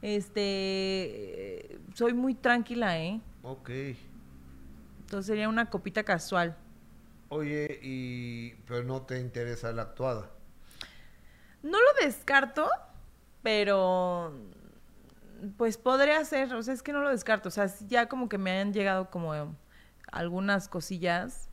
este, 0.00 1.80
soy 1.94 2.14
muy 2.14 2.34
tranquila, 2.34 3.00
¿eh? 3.00 3.20
Ok. 3.42 3.70
Entonces 5.00 5.26
sería 5.26 5.48
una 5.48 5.70
copita 5.70 6.04
casual. 6.04 6.56
Oye, 7.30 7.80
y 7.82 8.50
pero 8.66 8.84
no 8.84 9.02
te 9.02 9.18
interesa 9.18 9.72
la 9.72 9.82
actuada. 9.82 10.30
No 11.64 11.78
lo 11.78 12.06
descarto, 12.06 12.70
pero 13.42 14.32
pues 15.56 15.78
podría 15.78 16.24
ser, 16.24 16.54
o 16.54 16.62
sea, 16.62 16.74
es 16.74 16.82
que 16.84 16.92
no 16.92 17.00
lo 17.00 17.10
descarto, 17.10 17.48
o 17.48 17.52
sea, 17.52 17.66
ya 17.88 18.08
como 18.08 18.28
que 18.28 18.38
me 18.38 18.60
han 18.60 18.72
llegado 18.72 19.10
como 19.10 19.56
algunas 20.12 20.68
cosillas 20.68 21.47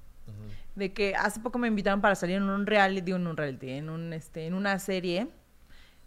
de 0.76 0.94
que 0.94 1.16
hace 1.16 1.40
poco 1.40 1.58
me 1.58 1.68
invitaron 1.68 2.02
para 2.02 2.16
salir 2.16 2.38
en 2.38 2.44
un 2.44 2.66
reality, 2.66 3.12
en 3.12 3.28
un 3.28 3.38
reality, 3.38 3.70
en 3.72 3.90
un 3.90 4.14
este 4.14 4.46
en 4.48 4.54
una 4.54 4.78
serie. 4.80 5.28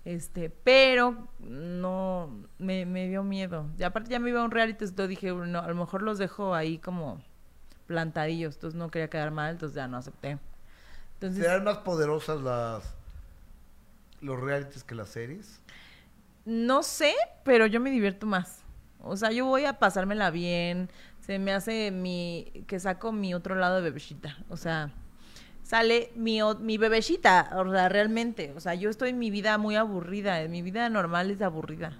Este, 0.04 0.48
pero 0.48 1.28
no 1.40 2.30
me, 2.58 2.86
me 2.86 3.08
dio 3.08 3.22
miedo. 3.22 3.66
Y 3.78 3.82
aparte 3.82 4.10
ya 4.10 4.18
me 4.18 4.30
iba 4.30 4.40
a 4.40 4.44
un 4.44 4.50
reality, 4.50 4.84
entonces 4.84 5.08
dije, 5.08 5.32
no, 5.32 5.58
a 5.58 5.68
lo 5.68 5.74
mejor 5.74 6.02
los 6.02 6.18
dejo 6.18 6.54
ahí 6.54 6.78
como 6.78 7.20
plantadillos, 7.86 8.54
entonces 8.54 8.78
no 8.78 8.90
quería 8.90 9.10
quedar 9.10 9.32
mal, 9.32 9.52
entonces 9.52 9.76
ya 9.76 9.86
no 9.86 9.98
acepté. 9.98 10.38
Entonces, 11.14 11.44
¿Serán 11.44 11.64
más 11.64 11.78
poderosas 11.78 12.40
las 12.40 12.94
los 14.20 14.40
realities 14.40 14.84
que 14.84 14.94
las 14.94 15.08
series? 15.08 15.60
No 16.44 16.82
sé, 16.82 17.14
pero 17.44 17.66
yo 17.66 17.80
me 17.80 17.90
divierto 17.90 18.26
más. 18.26 18.62
O 19.00 19.16
sea, 19.16 19.30
yo 19.30 19.46
voy 19.46 19.64
a 19.64 19.78
pasármela 19.78 20.30
bien. 20.30 20.90
Se 21.28 21.38
me 21.38 21.52
hace 21.52 21.90
mi. 21.90 22.64
que 22.66 22.80
saco 22.80 23.12
mi 23.12 23.34
otro 23.34 23.54
lado 23.54 23.76
de 23.76 23.82
bebecita. 23.82 24.38
O 24.48 24.56
sea, 24.56 24.94
sale 25.62 26.10
mi, 26.16 26.40
mi 26.58 26.78
bebecita. 26.78 27.50
O 27.54 27.70
sea, 27.70 27.90
realmente. 27.90 28.54
O 28.56 28.60
sea, 28.60 28.72
yo 28.72 28.88
estoy 28.88 29.10
en 29.10 29.18
mi 29.18 29.30
vida 29.30 29.58
muy 29.58 29.76
aburrida. 29.76 30.48
Mi 30.48 30.62
vida 30.62 30.88
normal 30.88 31.30
es 31.30 31.42
aburrida. 31.42 31.98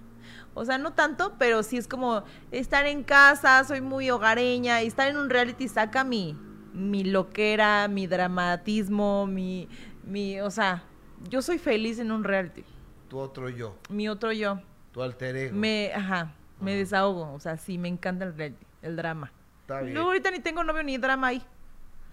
O 0.55 0.65
sea, 0.65 0.79
no 0.79 0.93
tanto, 0.93 1.35
pero 1.37 1.61
sí 1.61 1.77
es 1.77 1.87
como 1.87 2.23
estar 2.49 2.87
en 2.87 3.03
casa, 3.03 3.63
soy 3.65 3.81
muy 3.81 4.09
hogareña. 4.09 4.81
Y 4.81 4.87
estar 4.87 5.07
en 5.07 5.17
un 5.17 5.29
reality 5.29 5.67
saca 5.67 6.03
mi, 6.03 6.35
mi 6.73 7.03
loquera, 7.03 7.87
mi 7.87 8.07
dramatismo, 8.07 9.27
mi, 9.27 9.69
mi. 10.05 10.39
O 10.39 10.49
sea, 10.49 10.85
yo 11.29 11.43
soy 11.43 11.59
feliz 11.59 11.99
en 11.99 12.11
un 12.11 12.23
reality. 12.23 12.63
Tu 13.09 13.19
otro 13.19 13.47
yo, 13.49 13.77
Mi 13.89 14.09
otro 14.09 14.31
yo. 14.31 14.59
tu 14.91 15.03
alter 15.03 15.35
ego. 15.35 15.55
Me, 15.55 15.91
ajá, 15.93 16.33
me 16.59 16.75
desahogo. 16.75 17.31
O 17.31 17.39
sea, 17.39 17.57
sí, 17.57 17.77
me 17.77 17.89
encanta 17.89 18.25
el, 18.25 18.35
reality, 18.35 18.65
el 18.81 18.95
drama. 18.95 19.31
Está 19.61 19.81
bien. 19.81 19.93
Luego 19.93 20.09
ahorita 20.09 20.31
ni 20.31 20.39
tengo 20.39 20.63
novio 20.63 20.83
ni 20.83 20.97
drama 20.97 21.27
ahí. 21.27 21.43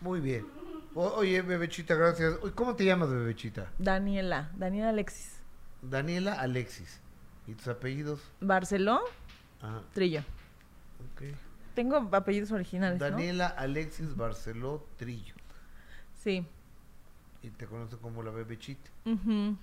Muy 0.01 0.21
bien. 0.21 0.47
O- 0.95 1.15
oye, 1.17 1.43
Bebechita, 1.43 1.95
gracias. 1.95 2.35
Oye, 2.43 2.53
¿Cómo 2.55 2.75
te 2.75 2.85
llamas, 2.85 3.11
Bebechita? 3.11 3.71
Daniela, 3.79 4.51
Daniela 4.57 4.89
Alexis. 4.91 5.41
Daniela 5.83 6.35
Alexis. 6.41 7.01
¿Y 7.47 7.55
tus 7.55 7.69
apellidos? 7.69 8.21
Barceló, 8.41 9.01
Ajá, 9.61 9.83
Trillo. 9.93 10.21
ok. 11.15 11.23
Tengo 11.75 12.09
apellidos 12.13 12.51
originales, 12.53 12.99
¿no? 12.99 13.05
Daniela 13.07 13.47
Alexis 13.47 14.17
Barceló 14.17 14.85
Trillo. 14.97 15.35
Sí. 16.15 16.47
Y 17.43 17.51
te 17.51 17.67
conocen 17.67 17.99
como 17.99 18.23
la 18.23 18.31
Bebechita. 18.31 18.91
Ujú. 19.05 19.57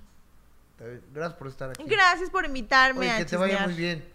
Está 0.72 0.86
bien. 0.86 1.02
Gracias 1.14 1.38
por 1.38 1.48
estar 1.48 1.70
aquí. 1.72 1.84
Gracias 1.86 2.30
por 2.30 2.46
invitarme 2.46 3.02
Oye, 3.02 3.12
a 3.12 3.18
que 3.18 3.26
te 3.26 3.36
vaya 3.38 3.54
chismear. 3.66 3.70
muy 3.70 3.78
bien. 3.78 4.06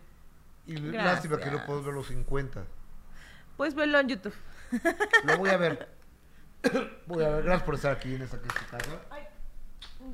Y 0.67 0.77
lástima 0.93 1.37
que 1.37 1.45
no 1.47 1.51
Gracias. 1.53 1.67
puedo 1.67 1.83
ver 1.83 1.95
los 1.95 2.07
50. 2.07 2.65
Puedes 3.59 3.75
verlo 3.75 3.99
en 3.99 4.09
YouTube. 4.09 4.35
Lo 5.25 5.37
voy 5.37 5.51
a 5.51 5.57
ver. 5.57 5.89
voy 7.09 7.25
a 7.25 7.29
ver. 7.31 7.45
Gracias 7.45 7.65
por 7.65 7.75
estar 7.75 7.97
aquí 7.97 8.15
en 8.15 8.23
esta 8.23 8.39
casa. 8.39 8.79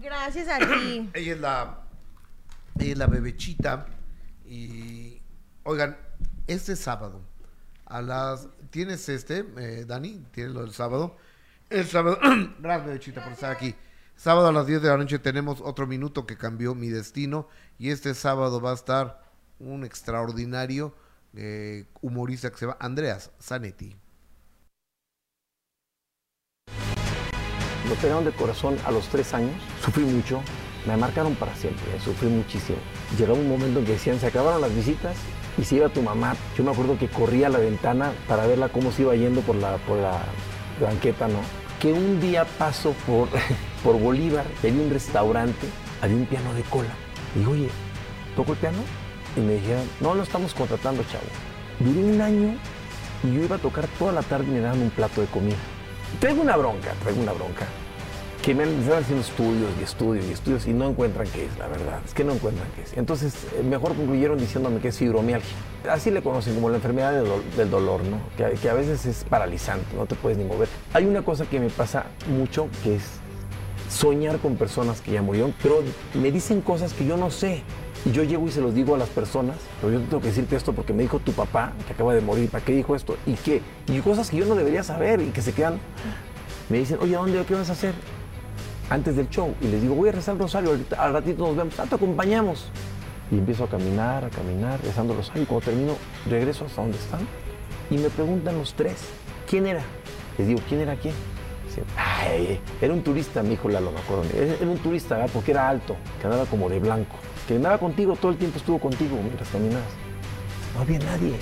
Gracias 0.01 0.49
a 0.49 0.59
ti. 0.61 1.11
Ella 1.15 1.33
es 1.35 1.41
la, 1.41 1.79
ella 2.79 2.93
es 2.93 2.99
la 2.99 3.07
bebechita. 3.07 3.87
Y 4.47 5.21
oigan, 5.63 5.99
este 6.47 6.75
sábado, 6.75 7.21
a 7.85 8.01
las. 8.01 8.49
¿Tienes 8.71 9.11
este, 9.11 9.45
eh, 9.59 9.85
Dani? 9.87 10.25
¿Tienes 10.33 10.55
lo 10.55 10.63
del 10.63 10.73
sábado? 10.73 11.19
El 11.69 11.87
sábado. 11.87 12.19
Gracias, 12.61 12.87
bebechita, 12.87 13.23
por 13.23 13.35
estar 13.35 13.53
aquí. 13.53 13.75
Sábado 14.17 14.49
a 14.49 14.53
las 14.53 14.67
10 14.67 14.81
de 14.81 14.89
la 14.89 14.97
noche 14.97 15.19
tenemos 15.19 15.61
otro 15.61 15.87
minuto 15.87 16.25
que 16.25 16.39
cambió 16.39 16.75
mi 16.75 16.89
destino. 16.89 17.47
Y 17.79 17.91
este 17.91 18.15
sábado 18.15 18.63
va 18.63 18.71
a 18.71 18.75
estar 18.75 19.23
un 19.59 19.85
extraordinario 19.85 20.95
eh, 21.37 21.85
humorista 22.01 22.51
que 22.51 22.57
se 22.57 22.67
llama 22.67 22.77
Andreas 22.81 23.31
Zanetti. 23.41 23.97
Me 27.87 27.93
operaron 27.93 28.25
de 28.25 28.33
corazón 28.33 28.77
a 28.87 28.91
los 28.91 29.09
tres 29.09 29.35
años, 29.35 29.55
sufrí 29.85 30.05
mucho, 30.05 30.41
me 30.87 30.97
marcaron 30.97 31.35
para 31.35 31.55
siempre, 31.55 31.85
sufrí 32.01 32.29
muchísimo. 32.29 32.79
Llegaba 33.19 33.39
un 33.39 33.49
momento 33.49 33.81
en 33.81 33.85
que 33.85 33.93
decían, 33.93 34.19
se 34.19 34.27
acabaron 34.27 34.61
las 34.61 34.75
visitas 34.75 35.17
y 35.59 35.65
se 35.65 35.77
iba 35.77 35.89
tu 35.89 36.03
mamá. 36.03 36.35
Yo 36.57 36.65
me 36.65 36.71
acuerdo 36.71 36.99
que 36.99 37.09
corría 37.09 37.49
a 37.49 37.51
la 37.51 37.59
ventana 37.59 38.13
para 38.27 38.47
verla 38.47 38.71
cómo 38.71 38.91
se 38.91 39.03
iba 39.03 39.15
yendo 39.15 39.43
por 39.43 39.57
la, 39.57 39.77
por 39.79 39.99
la 39.99 40.23
banqueta, 40.81 41.29
¿no? 41.29 41.41
Que 41.81 41.93
un 41.93 42.21
día 42.21 42.45
paso 42.45 42.95
por, 43.07 43.29
por 43.85 44.01
Bolívar, 44.01 44.47
había 44.61 44.83
un 44.83 44.91
restaurante, 44.91 45.67
había 46.01 46.17
un 46.17 46.27
piano 46.27 46.55
de 46.55 46.63
cola. 46.63 46.95
Y 47.35 47.41
digo, 47.41 47.53
oye, 47.53 47.69
¿toco 48.35 48.53
el 48.53 48.59
piano? 48.59 48.79
Y 49.37 49.41
me 49.41 49.55
dijeron, 49.55 49.83
no 50.01 50.15
lo 50.15 50.23
estamos 50.23 50.55
contratando, 50.55 51.03
chavo. 51.05 51.25
Duré 51.81 52.05
un 52.15 52.21
año 52.21 52.55
y 53.25 53.35
yo 53.35 53.43
iba 53.45 53.57
a 53.57 53.59
tocar 53.59 53.87
toda 53.99 54.13
la 54.13 54.23
tarde 54.23 54.47
y 54.49 54.51
me 54.53 54.61
daban 54.61 54.81
un 54.81 54.91
plato 54.91 55.21
de 55.21 55.27
comida. 55.29 55.57
Traigo 56.21 56.43
una 56.43 56.57
bronca, 56.57 56.93
traigo 57.03 57.21
una 57.21 57.33
bronca. 57.33 57.67
Que 58.43 58.55
me 58.55 58.65
están 58.65 58.99
haciendo 59.03 59.23
estudios 59.25 59.71
y 59.81 59.83
estudios 59.85 60.27
y 60.27 60.33
estudios 60.33 60.67
y 60.67 60.75
no 60.75 60.91
encuentran 60.91 61.27
qué 61.29 61.47
es, 61.47 61.59
la 61.59 61.67
verdad. 61.67 61.99
Es 62.05 62.13
que 62.13 62.25
no 62.25 62.33
encuentran 62.35 62.69
qué 62.77 62.83
es. 62.83 62.93
Entonces, 62.97 63.35
eh, 63.59 63.63
mejor 63.63 63.95
concluyeron 63.95 64.39
diciéndome 64.39 64.81
que 64.81 64.89
es 64.89 64.99
fibromialgia. 64.99 65.51
Así 65.91 66.11
le 66.11 66.21
conocen 66.23 66.55
como 66.55 66.69
la 66.69 66.77
enfermedad 66.77 67.13
del, 67.15 67.25
dol- 67.25 67.43
del 67.57 67.71
dolor, 67.71 68.03
¿no? 68.05 68.19
Que, 68.37 68.53
que 68.59 68.69
a 68.69 68.75
veces 68.75 69.07
es 69.07 69.25
paralizante, 69.25 69.97
no 69.97 70.05
te 70.05 70.15
puedes 70.15 70.37
ni 70.37 70.45
mover. 70.45 70.69
Hay 70.93 71.07
una 71.07 71.23
cosa 71.23 71.47
que 71.47 71.59
me 71.59 71.71
pasa 71.71 72.05
mucho 72.29 72.69
que 72.83 72.97
es 72.97 73.03
soñar 73.91 74.39
con 74.39 74.57
personas 74.57 75.01
que 75.01 75.13
ya 75.13 75.23
murieron, 75.23 75.55
pero 75.63 75.83
me 76.15 76.31
dicen 76.31 76.61
cosas 76.61 76.93
que 76.93 77.07
yo 77.07 77.17
no 77.17 77.31
sé. 77.31 77.63
Y 78.05 78.13
yo 78.13 78.23
llego 78.23 78.47
y 78.47 78.51
se 78.51 78.61
los 78.61 78.75
digo 78.75 78.95
a 78.95 78.99
las 78.99 79.09
personas, 79.09 79.57
pero 79.81 79.95
yo 79.95 80.01
tengo 80.01 80.21
que 80.21 80.29
decirte 80.29 80.57
esto 80.57 80.75
porque 80.75 80.93
me 80.93 81.03
dijo 81.05 81.21
tu 81.21 81.33
papá 81.33 81.73
que 81.87 81.95
acaba 81.95 82.15
de 82.15 82.21
morir, 82.21 82.51
¿para 82.51 82.63
qué 82.63 82.73
dijo 82.73 82.95
esto? 82.95 83.17
¿Y 83.25 83.35
qué? 83.35 83.63
Y 83.89 83.99
cosas 84.01 84.29
que 84.29 84.37
yo 84.37 84.45
no 84.45 84.55
debería 84.55 84.83
saber 84.83 85.23
y 85.23 85.31
que 85.31 85.41
se 85.41 85.53
quedan. 85.53 85.79
Me 86.69 86.79
dicen, 86.79 86.99
oye, 87.01 87.17
¿a 87.17 87.21
dónde? 87.21 87.43
¿Qué 87.47 87.55
vas 87.55 87.71
a 87.71 87.73
hacer? 87.73 87.95
Antes 88.91 89.17
del 89.17 89.31
show. 89.31 89.55
Y 89.63 89.69
les 89.69 89.81
digo, 89.81 89.95
voy 89.95 90.11
a 90.11 90.13
rezar 90.13 90.35
el 90.35 90.41
rosario, 90.41 90.79
al 90.99 91.13
ratito 91.15 91.47
nos 91.47 91.57
vemos, 91.57 91.79
ah, 91.79 91.87
te 91.89 91.95
acompañamos. 91.95 92.67
Y 93.31 93.39
empiezo 93.39 93.65
a 93.65 93.69
caminar, 93.69 94.25
a 94.25 94.29
caminar, 94.29 94.81
rezando 94.83 95.15
rosario. 95.15 95.43
Y 95.43 95.47
cuando 95.47 95.65
termino, 95.65 95.97
regreso 96.29 96.67
hasta 96.67 96.83
donde 96.83 96.99
están. 96.99 97.21
Y 97.91 97.97
me 97.97 98.11
preguntan 98.11 98.59
los 98.59 98.75
tres, 98.75 98.97
¿quién 99.49 99.67
era? 99.67 99.83
Les 100.37 100.47
digo, 100.47 100.61
¿quién 100.69 100.83
era 100.83 100.97
quién? 100.97 101.15
Era 102.81 102.93
un 102.93 103.03
turista, 103.03 103.43
me 103.43 103.51
dijo 103.51 103.69
Lalo, 103.69 103.91
me 103.91 103.99
acuerdo. 103.99 104.25
Era 104.35 104.71
un 104.71 104.79
turista, 104.79 105.27
porque 105.33 105.53
era 105.53 105.69
alto, 105.69 105.97
que 106.21 106.27
andaba 106.27 106.47
como 106.47 106.69
de 106.69 106.79
blanco. 106.79 107.17
Que 107.47 107.57
andaba 107.57 107.79
contigo, 107.79 108.17
todo 108.17 108.33
el 108.33 108.39
tiempo 108.39 108.57
estuvo 108.57 108.79
contigo 108.79 109.19
mientras 109.21 109.49
caminabas. 109.51 109.91
No 110.75 110.81
había 110.81 110.99
nadie. 111.01 111.39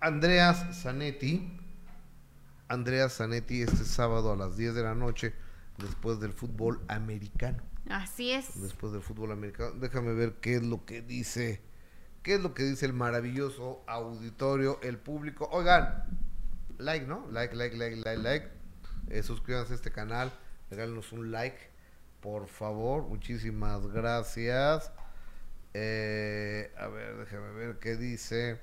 Andreas 0.00 0.82
Zanetti. 0.82 1.56
Andreas 2.66 3.18
Zanetti 3.18 3.62
este 3.62 3.84
sábado 3.84 4.32
a 4.32 4.36
las 4.36 4.56
10 4.56 4.74
de 4.74 4.82
la 4.82 4.94
noche, 4.96 5.32
después 5.78 6.18
del 6.18 6.32
fútbol 6.32 6.80
americano. 6.88 7.62
Así 7.88 8.32
es. 8.32 8.60
Después 8.60 8.92
del 8.92 9.02
fútbol 9.02 9.30
americano. 9.30 9.70
Déjame 9.78 10.12
ver 10.12 10.34
qué 10.40 10.56
es 10.56 10.62
lo 10.64 10.84
que 10.84 11.02
dice. 11.02 11.62
¿Qué 12.24 12.34
es 12.34 12.40
lo 12.40 12.52
que 12.52 12.64
dice 12.64 12.84
el 12.84 12.94
maravilloso 12.94 13.84
auditorio, 13.86 14.80
el 14.82 14.98
público? 14.98 15.48
Oigan, 15.52 16.04
like, 16.78 17.06
¿no? 17.06 17.28
Like, 17.30 17.54
like, 17.54 17.76
like, 17.76 17.96
like, 17.96 18.18
like. 18.18 18.48
Eh, 19.08 19.22
suscríbanse 19.22 19.72
a 19.72 19.76
este 19.76 19.92
canal. 19.92 20.32
Regálenos 20.70 21.12
un 21.12 21.30
like, 21.30 21.58
por 22.20 22.46
favor. 22.46 23.02
Muchísimas 23.04 23.86
gracias. 23.86 24.92
Eh, 25.74 26.72
a 26.78 26.88
ver, 26.88 27.16
déjame 27.16 27.52
ver 27.52 27.78
qué 27.78 27.96
dice. 27.96 28.58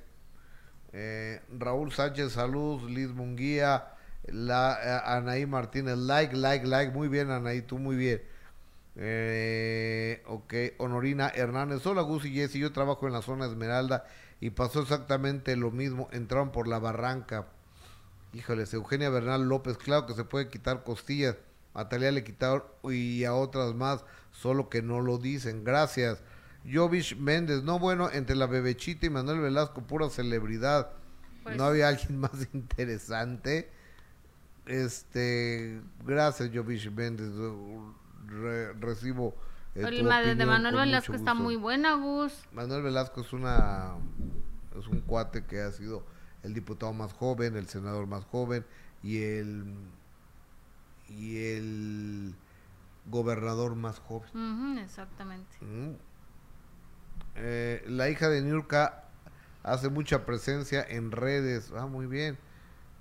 Eh, 0.93 1.41
Raúl 1.57 1.91
Sánchez, 1.91 2.33
salud. 2.33 2.89
Liz 2.89 3.09
Munguía. 3.09 3.91
Eh, 4.27 4.99
Anaí 5.05 5.45
Martínez, 5.45 5.97
like, 5.97 6.35
like, 6.35 6.65
like. 6.65 6.91
Muy 6.91 7.07
bien, 7.07 7.31
Anaí, 7.31 7.61
tú 7.61 7.77
muy 7.77 7.95
bien. 7.95 8.21
Eh, 8.97 10.23
ok, 10.27 10.53
Honorina 10.77 11.29
Hernández. 11.29 11.85
Hola, 11.85 12.01
Gus 12.01 12.25
y 12.25 12.33
Jessy. 12.33 12.59
Yo 12.59 12.71
trabajo 12.71 13.07
en 13.07 13.13
la 13.13 13.21
zona 13.21 13.45
Esmeralda 13.45 14.05
y 14.39 14.51
pasó 14.51 14.81
exactamente 14.81 15.55
lo 15.55 15.71
mismo. 15.71 16.07
Entraron 16.11 16.51
por 16.51 16.67
la 16.67 16.79
barranca. 16.79 17.47
Híjoles, 18.33 18.73
Eugenia 18.73 19.09
Bernal 19.09 19.47
López. 19.47 19.77
Claro 19.77 20.05
que 20.05 20.13
se 20.13 20.23
puede 20.23 20.49
quitar 20.49 20.83
costillas. 20.83 21.37
A 21.75 21.87
Talía 21.89 22.11
le 22.11 22.23
quitaron 22.23 22.63
y 22.83 23.23
a 23.25 23.33
otras 23.35 23.75
más, 23.75 24.03
solo 24.31 24.69
que 24.69 24.81
no 24.81 25.01
lo 25.01 25.17
dicen. 25.19 25.63
Gracias. 25.63 26.23
Jovish 26.71 27.15
Méndez. 27.17 27.61
No, 27.63 27.77
bueno, 27.77 28.09
entre 28.11 28.35
la 28.35 28.47
Bebechita 28.47 29.05
y 29.05 29.09
Manuel 29.11 29.39
Velasco, 29.41 29.81
pura 29.81 30.09
celebridad. 30.09 30.89
Pues- 31.43 31.57
No 31.57 31.65
había 31.65 31.89
alguien 31.89 32.17
más 32.19 32.31
interesante. 32.53 33.69
Este, 34.65 35.79
gracias, 36.05 36.49
Jovish 36.53 36.89
Méndez. 36.91 37.29
Re- 38.27 38.73
recibo. 38.73 39.35
eh, 39.75 39.83
El 39.85 39.99
tu 39.99 40.03
ma- 40.05 40.21
de 40.21 40.31
opinión 40.31 40.49
Manuel 40.49 40.75
Velasco 40.75 41.13
está 41.13 41.33
muy 41.35 41.55
buena, 41.55 41.93
Gus. 41.95 42.33
Manuel 42.51 42.81
Velasco 42.81 43.21
es 43.21 43.33
una 43.33 43.93
es 44.79 44.87
un 44.87 45.01
cuate 45.01 45.45
que 45.45 45.61
ha 45.61 45.71
sido 45.71 46.03
el 46.43 46.53
diputado 46.53 46.91
más 46.93 47.13
joven, 47.13 47.55
el 47.55 47.67
senador 47.67 48.07
más 48.07 48.25
joven 48.25 48.65
y 49.03 49.21
el 49.21 49.63
y 51.09 51.37
el 51.37 52.35
gobernador 53.07 53.75
más 53.75 53.99
joven. 53.99 54.29
Ujú, 54.29 54.79
exactamente. 54.79 55.57
Mm. 55.61 55.93
Eh, 57.35 57.83
la 57.87 58.09
hija 58.09 58.29
de 58.29 58.41
Niurka 58.41 59.03
hace 59.63 59.89
mucha 59.89 60.25
presencia 60.25 60.85
en 60.87 61.11
redes. 61.11 61.71
Ah, 61.75 61.87
muy 61.87 62.07
bien. 62.07 62.37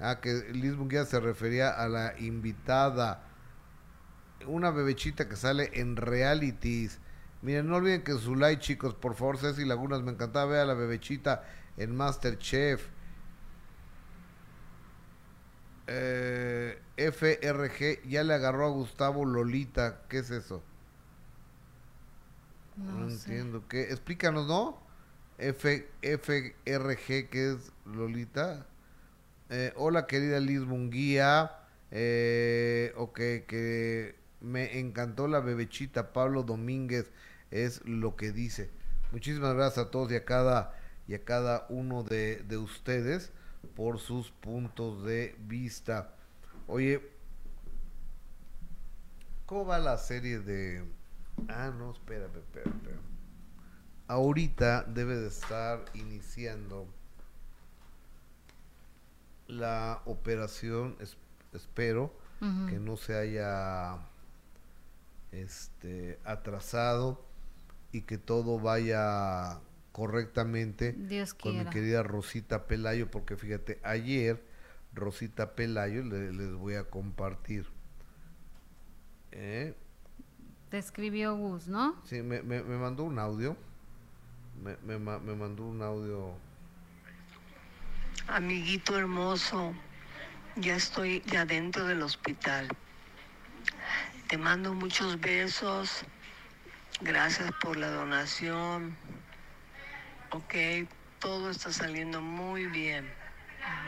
Ah, 0.01 0.21
que 0.21 0.53
Liz 0.53 0.77
Munguía 0.77 1.05
se 1.05 1.21
refería 1.21 1.71
a 1.71 1.89
la 1.89 2.19
invitada. 2.19 3.23
Una 4.47 4.71
bebechita 4.71 5.29
que 5.29 5.37
sale 5.37 5.71
en 5.75 5.97
realities. 5.97 6.99
Miren, 7.43 7.69
no 7.69 7.77
olviden 7.77 8.03
que 8.03 8.15
su 8.15 8.35
like, 8.35 8.61
chicos, 8.61 8.95
por 8.95 9.15
favor, 9.15 9.39
Ceci 9.39 9.65
Lagunas, 9.65 10.03
me 10.03 10.13
encantaba 10.13 10.47
ver 10.47 10.61
a 10.61 10.65
la 10.65 10.75
bebechita 10.75 11.45
en 11.77 11.95
Masterchef. 11.95 12.89
Eh, 15.87 16.81
FRG 16.97 18.07
ya 18.09 18.23
le 18.23 18.35
agarró 18.35 18.67
a 18.67 18.71
Gustavo 18.71 19.25
Lolita. 19.25 20.03
¿Qué 20.09 20.19
es 20.19 20.31
eso? 20.31 20.63
No, 22.77 23.09
entiendo. 23.09 23.67
¿Qué? 23.69 23.83
Explícanos, 23.83 24.47
¿no? 24.47 24.79
F, 25.39 25.89
FRG, 26.03 27.29
¿qué 27.29 27.53
es 27.53 27.73
Lolita? 27.85 28.67
Eh, 29.51 29.73
hola, 29.77 30.07
querida 30.07 30.41
Liz 30.41 30.61
Munguía. 30.61 31.53
Eh, 31.91 32.93
ok, 32.97 33.19
que 33.47 34.17
me 34.41 34.79
encantó 34.79 35.29
la 35.29 35.41
bebechita. 35.41 36.13
Pablo 36.13 36.43
Domínguez 36.43 37.11
es 37.51 37.85
lo 37.85 38.17
que 38.17 38.33
dice. 38.33 38.71
Muchísimas 39.13 39.55
gracias 39.55 39.87
a 39.87 39.91
todos 39.91 40.11
y 40.13 40.17
a 40.17 40.25
cada, 40.25 40.75
y 41.07 41.15
a 41.15 41.25
cada 41.25 41.67
uno 41.69 42.03
de, 42.03 42.43
de 42.49 42.57
ustedes 42.57 43.33
por 43.77 43.99
sus 43.99 44.31
puntos 44.31 45.05
de 45.05 45.37
vista. 45.47 46.14
Oye, 46.67 47.01
¿cómo 49.47 49.67
va 49.67 49.79
la 49.79 49.99
serie 49.99 50.39
de... 50.41 50.85
Ah, 51.49 51.73
no, 51.77 51.93
espérame, 51.93 52.37
espérame, 52.39 52.75
espérame. 52.77 53.01
Ahorita 54.07 54.85
debe 54.85 55.17
de 55.17 55.29
estar 55.29 55.85
iniciando 55.95 56.87
la 59.47 60.01
operación, 60.07 60.97
es- 61.01 61.17
espero 61.53 62.12
que 62.69 62.79
no 62.79 62.97
se 62.99 63.17
haya 63.17 63.97
este 65.33 66.19
atrasado 66.25 67.25
y 67.91 68.03
que 68.03 68.19
todo 68.19 68.59
vaya 68.61 69.61
correctamente 69.93 70.93
Dios 70.93 71.33
con 71.33 71.53
mi 71.53 71.59
querida 71.71 72.03
Rosita 72.03 72.67
Pelayo, 72.67 73.11
porque 73.11 73.37
fíjate, 73.37 73.81
ayer 73.83 74.43
Rosita 74.95 75.55
Pelayo 75.55 76.03
le- 76.05 76.33
les 76.33 76.53
voy 76.53 76.75
a 76.75 76.85
compartir. 76.85 77.67
¿eh? 79.33 79.75
Te 80.71 80.79
escribió 80.79 81.37
Gus, 81.37 81.69
¿no? 81.69 81.97
Sí, 82.05 82.23
me, 82.23 82.43
me, 82.43 82.63
me 82.63 82.77
mandó 82.77 83.05
un 83.05 83.19
audio. 83.19 83.57
Me, 84.63 84.77
me, 84.79 84.99
me 84.99 85.35
mandó 85.35 85.65
un 85.67 85.83
audio. 85.83 86.33
Amiguito 88.29 88.97
hermoso, 88.99 89.75
ya 90.57 90.77
estoy 90.77 91.23
ya 91.27 91.45
dentro 91.45 91.87
del 91.87 92.03
hospital. 92.03 92.69
Te 94.29 94.39
mando 94.39 94.73
muchos 94.73 95.21
besos. 95.21 96.05
Gracias 97.01 97.51
por 97.61 97.77
la 97.77 97.91
donación. 97.91 98.97
Ok, 100.31 100.55
todo 101.19 101.51
está 101.51 101.73
saliendo 101.73 102.21
muy 102.23 102.67
bien. 102.67 103.07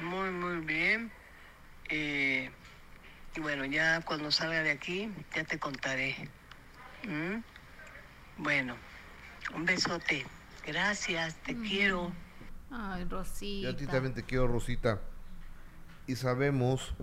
Muy, 0.03 0.31
muy 0.31 0.65
bien. 0.65 1.11
Eh, 1.89 2.51
y 3.35 3.41
bueno, 3.41 3.65
ya 3.65 4.01
cuando 4.03 4.31
salga 4.31 4.63
de 4.63 4.71
aquí, 4.71 5.11
ya 5.35 5.45
te 5.45 5.59
contaré. 5.59 6.29
¿Mm? 7.05 7.43
Bueno, 8.43 8.77
un 9.55 9.65
besote. 9.65 10.27
Gracias, 10.67 11.37
te 11.43 11.57
quiero. 11.57 12.13
Ay, 12.71 13.05
Rosita. 13.05 13.71
a 13.71 13.77
ti 13.77 13.87
también 13.87 14.15
te 14.15 14.23
quiero, 14.23 14.49
Rosita. 14.49 15.01
Y 16.07 16.17
sabemos, 16.17 16.95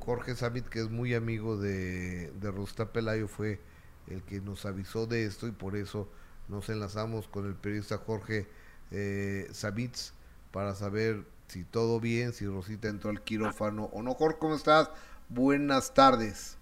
Jorge 0.00 0.34
Samit, 0.34 0.66
que 0.68 0.80
es 0.80 0.90
muy 0.90 1.14
amigo 1.14 1.56
de, 1.56 2.30
de 2.32 2.50
Rosita 2.50 2.92
Pelayo, 2.92 3.28
fue 3.28 3.60
el 4.08 4.22
que 4.22 4.40
nos 4.40 4.66
avisó 4.66 5.06
de 5.06 5.24
esto 5.24 5.46
y 5.46 5.52
por 5.52 5.76
eso 5.76 6.10
nos 6.48 6.68
enlazamos 6.68 7.28
con 7.28 7.46
el 7.46 7.54
periodista 7.54 7.98
Jorge 7.98 8.48
eh, 8.90 9.48
Samitz 9.52 10.12
para 10.50 10.74
saber 10.74 11.24
si 11.50 11.64
todo 11.64 11.98
bien, 11.98 12.32
si 12.32 12.46
Rosita 12.46 12.88
entró 12.88 13.10
al 13.10 13.22
quirófano 13.22 13.90
o 13.92 14.02
no. 14.02 14.14
Jorge, 14.14 14.38
¿cómo 14.38 14.54
estás? 14.54 14.88
Buenas 15.28 15.92
tardes. 15.92 16.56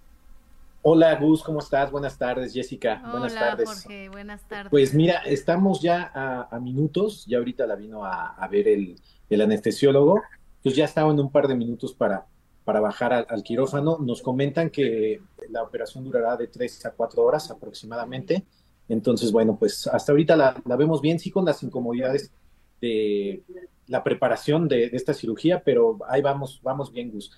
Hola 0.80 1.14
Gus, 1.16 1.42
¿cómo 1.42 1.58
estás? 1.58 1.90
Buenas 1.90 2.16
tardes, 2.16 2.54
Jessica. 2.54 3.02
Buenas 3.10 3.32
Hola, 3.32 3.40
tardes. 3.40 3.68
Jorge. 3.68 4.08
Buenas 4.08 4.48
tardes. 4.48 4.70
Pues 4.70 4.94
mira, 4.94 5.18
estamos 5.26 5.82
ya 5.82 6.10
a, 6.14 6.48
a 6.50 6.58
minutos, 6.58 7.26
ya 7.26 7.36
ahorita 7.36 7.66
la 7.66 7.76
vino 7.76 8.02
a, 8.02 8.28
a 8.28 8.48
ver 8.48 8.66
el, 8.66 8.96
el 9.28 9.40
anestesiólogo, 9.42 10.22
pues 10.62 10.74
ya 10.74 10.86
estaba 10.86 11.12
en 11.12 11.20
un 11.20 11.30
par 11.30 11.48
de 11.48 11.54
minutos 11.54 11.92
para, 11.92 12.26
para 12.64 12.80
bajar 12.80 13.12
al, 13.12 13.26
al 13.28 13.42
quirófano. 13.42 13.98
Nos 13.98 14.22
comentan 14.22 14.70
que 14.70 15.20
la 15.50 15.64
operación 15.64 16.02
durará 16.04 16.34
de 16.38 16.46
3 16.46 16.86
a 16.86 16.92
4 16.92 17.22
horas 17.22 17.50
aproximadamente. 17.50 18.46
Entonces, 18.88 19.32
bueno, 19.32 19.56
pues 19.58 19.86
hasta 19.86 20.12
ahorita 20.12 20.34
la, 20.34 20.62
la 20.64 20.76
vemos 20.76 21.02
bien, 21.02 21.18
sí 21.18 21.30
con 21.30 21.44
las 21.44 21.62
incomodidades 21.62 22.32
de 22.80 23.42
la 23.88 24.04
preparación 24.04 24.68
de, 24.68 24.90
de 24.90 24.96
esta 24.96 25.14
cirugía, 25.14 25.62
pero 25.64 25.98
ahí 26.08 26.22
vamos, 26.22 26.60
vamos 26.62 26.92
bien, 26.92 27.10
Gus. 27.10 27.30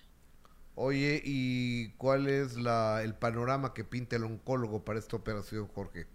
Oye, 0.75 1.21
¿y 1.25 1.93
cuál 1.93 2.27
es 2.27 2.57
la, 2.57 3.03
el 3.05 3.15
panorama 3.15 3.73
que 3.75 3.85
pinta 3.85 4.17
el 4.17 4.25
oncólogo 4.25 4.85
para 4.85 4.99
esta 4.99 5.17
operación, 5.17 5.69
Jorge? 5.69 6.07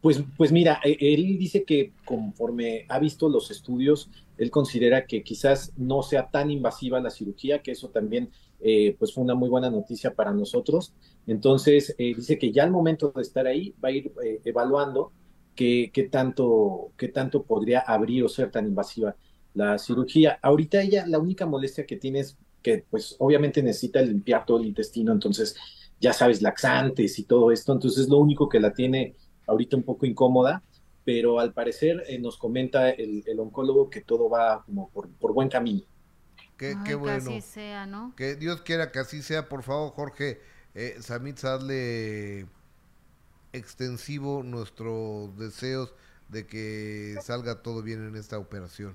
Pues, 0.00 0.22
pues 0.36 0.52
mira, 0.52 0.80
e- 0.84 0.96
él 1.00 1.38
dice 1.38 1.64
que 1.64 1.94
conforme 2.04 2.86
ha 2.88 2.98
visto 3.00 3.28
los 3.28 3.50
estudios, 3.50 4.10
él 4.36 4.50
considera 4.50 5.06
que 5.06 5.24
quizás 5.24 5.72
no 5.76 6.02
sea 6.04 6.30
tan 6.30 6.50
invasiva 6.52 7.00
la 7.00 7.10
cirugía, 7.10 7.62
que 7.62 7.72
eso 7.72 7.90
también 7.90 8.30
eh, 8.60 8.94
pues 8.98 9.12
fue 9.12 9.24
una 9.24 9.34
muy 9.34 9.48
buena 9.48 9.70
noticia 9.70 10.14
para 10.14 10.32
nosotros. 10.32 10.94
Entonces, 11.26 11.94
eh, 11.98 12.14
dice 12.14 12.38
que 12.38 12.52
ya 12.52 12.62
al 12.62 12.70
momento 12.70 13.10
de 13.14 13.22
estar 13.22 13.46
ahí 13.48 13.74
va 13.84 13.88
a 13.88 13.92
ir 13.92 14.12
eh, 14.24 14.40
evaluando 14.44 15.12
qué, 15.56 15.90
qué 15.92 16.04
tanto, 16.08 16.92
qué 16.96 17.08
tanto 17.08 17.44
podría 17.44 17.80
abrir 17.80 18.22
o 18.24 18.28
ser 18.28 18.50
tan 18.52 18.66
invasiva 18.68 19.16
la 19.58 19.78
cirugía. 19.78 20.38
Ahorita 20.42 20.80
ella, 20.80 21.04
la 21.06 21.18
única 21.18 21.46
molestia 21.46 21.84
que 21.86 21.96
tiene 21.96 22.20
es 22.20 22.38
que 22.62 22.84
pues 22.90 23.16
obviamente 23.18 23.62
necesita 23.62 24.00
limpiar 24.02 24.46
todo 24.46 24.58
el 24.58 24.66
intestino, 24.66 25.12
entonces 25.12 25.56
ya 26.00 26.12
sabes, 26.12 26.42
laxantes 26.42 27.18
y 27.18 27.24
todo 27.24 27.50
esto, 27.52 27.72
entonces 27.72 28.08
lo 28.08 28.18
único 28.18 28.48
que 28.48 28.60
la 28.60 28.72
tiene 28.72 29.16
ahorita 29.46 29.76
un 29.76 29.82
poco 29.82 30.06
incómoda, 30.06 30.62
pero 31.04 31.40
al 31.40 31.52
parecer 31.52 32.04
eh, 32.06 32.18
nos 32.18 32.36
comenta 32.38 32.90
el, 32.90 33.24
el 33.26 33.40
oncólogo 33.40 33.90
que 33.90 34.02
todo 34.02 34.28
va 34.30 34.62
como 34.64 34.90
por, 34.90 35.08
por 35.18 35.32
buen 35.34 35.48
camino. 35.48 35.82
Qué, 36.56 36.76
Ay, 36.76 36.82
qué 36.84 36.94
que 36.94 36.94
bueno. 36.94 37.30
así 37.30 37.40
sea, 37.40 37.86
¿no? 37.86 38.14
Que 38.16 38.36
Dios 38.36 38.62
quiera 38.62 38.92
que 38.92 38.98
así 39.00 39.22
sea, 39.22 39.48
por 39.48 39.62
favor, 39.62 39.92
Jorge. 39.92 40.40
Eh, 40.74 40.96
Samitz, 41.00 41.44
hazle 41.44 42.46
extensivo 43.52 44.42
nuestros 44.42 45.36
deseos 45.38 45.94
de 46.28 46.46
que 46.46 47.18
salga 47.22 47.62
todo 47.62 47.82
bien 47.82 48.06
en 48.06 48.16
esta 48.16 48.38
operación. 48.38 48.94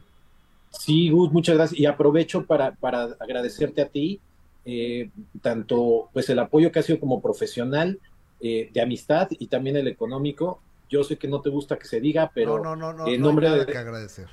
Sí, 0.80 1.10
Gus, 1.10 1.32
muchas 1.32 1.56
gracias. 1.56 1.80
Y 1.80 1.86
aprovecho 1.86 2.46
para, 2.46 2.74
para 2.76 3.04
agradecerte 3.20 3.82
a 3.82 3.88
ti, 3.90 4.20
eh, 4.66 5.10
tanto 5.42 6.10
pues 6.14 6.30
el 6.30 6.40
apoyo 6.40 6.72
que 6.72 6.80
has 6.80 6.86
sido 6.86 7.00
como 7.00 7.22
profesional, 7.22 8.00
eh, 8.40 8.70
de 8.74 8.82
amistad 8.82 9.28
y 9.32 9.48
también 9.48 9.78
el 9.78 9.88
económico. 9.88 10.62
Yo 10.90 11.04
sé 11.04 11.18
que 11.18 11.28
no 11.28 11.42
te 11.42 11.50
gusta 11.50 11.78
que 11.78 11.86
se 11.86 12.00
diga, 12.02 12.32
pero 12.34 12.58
no, 12.58 12.76
no, 12.76 12.92
no, 12.92 12.94
no, 12.94 13.00
en 13.00 13.06
no 13.06 13.10
hay 13.12 13.18
nombre 13.20 13.48
nada 13.50 13.66
de- 13.66 13.72
que 13.72 13.78
agradecer. 13.78 14.28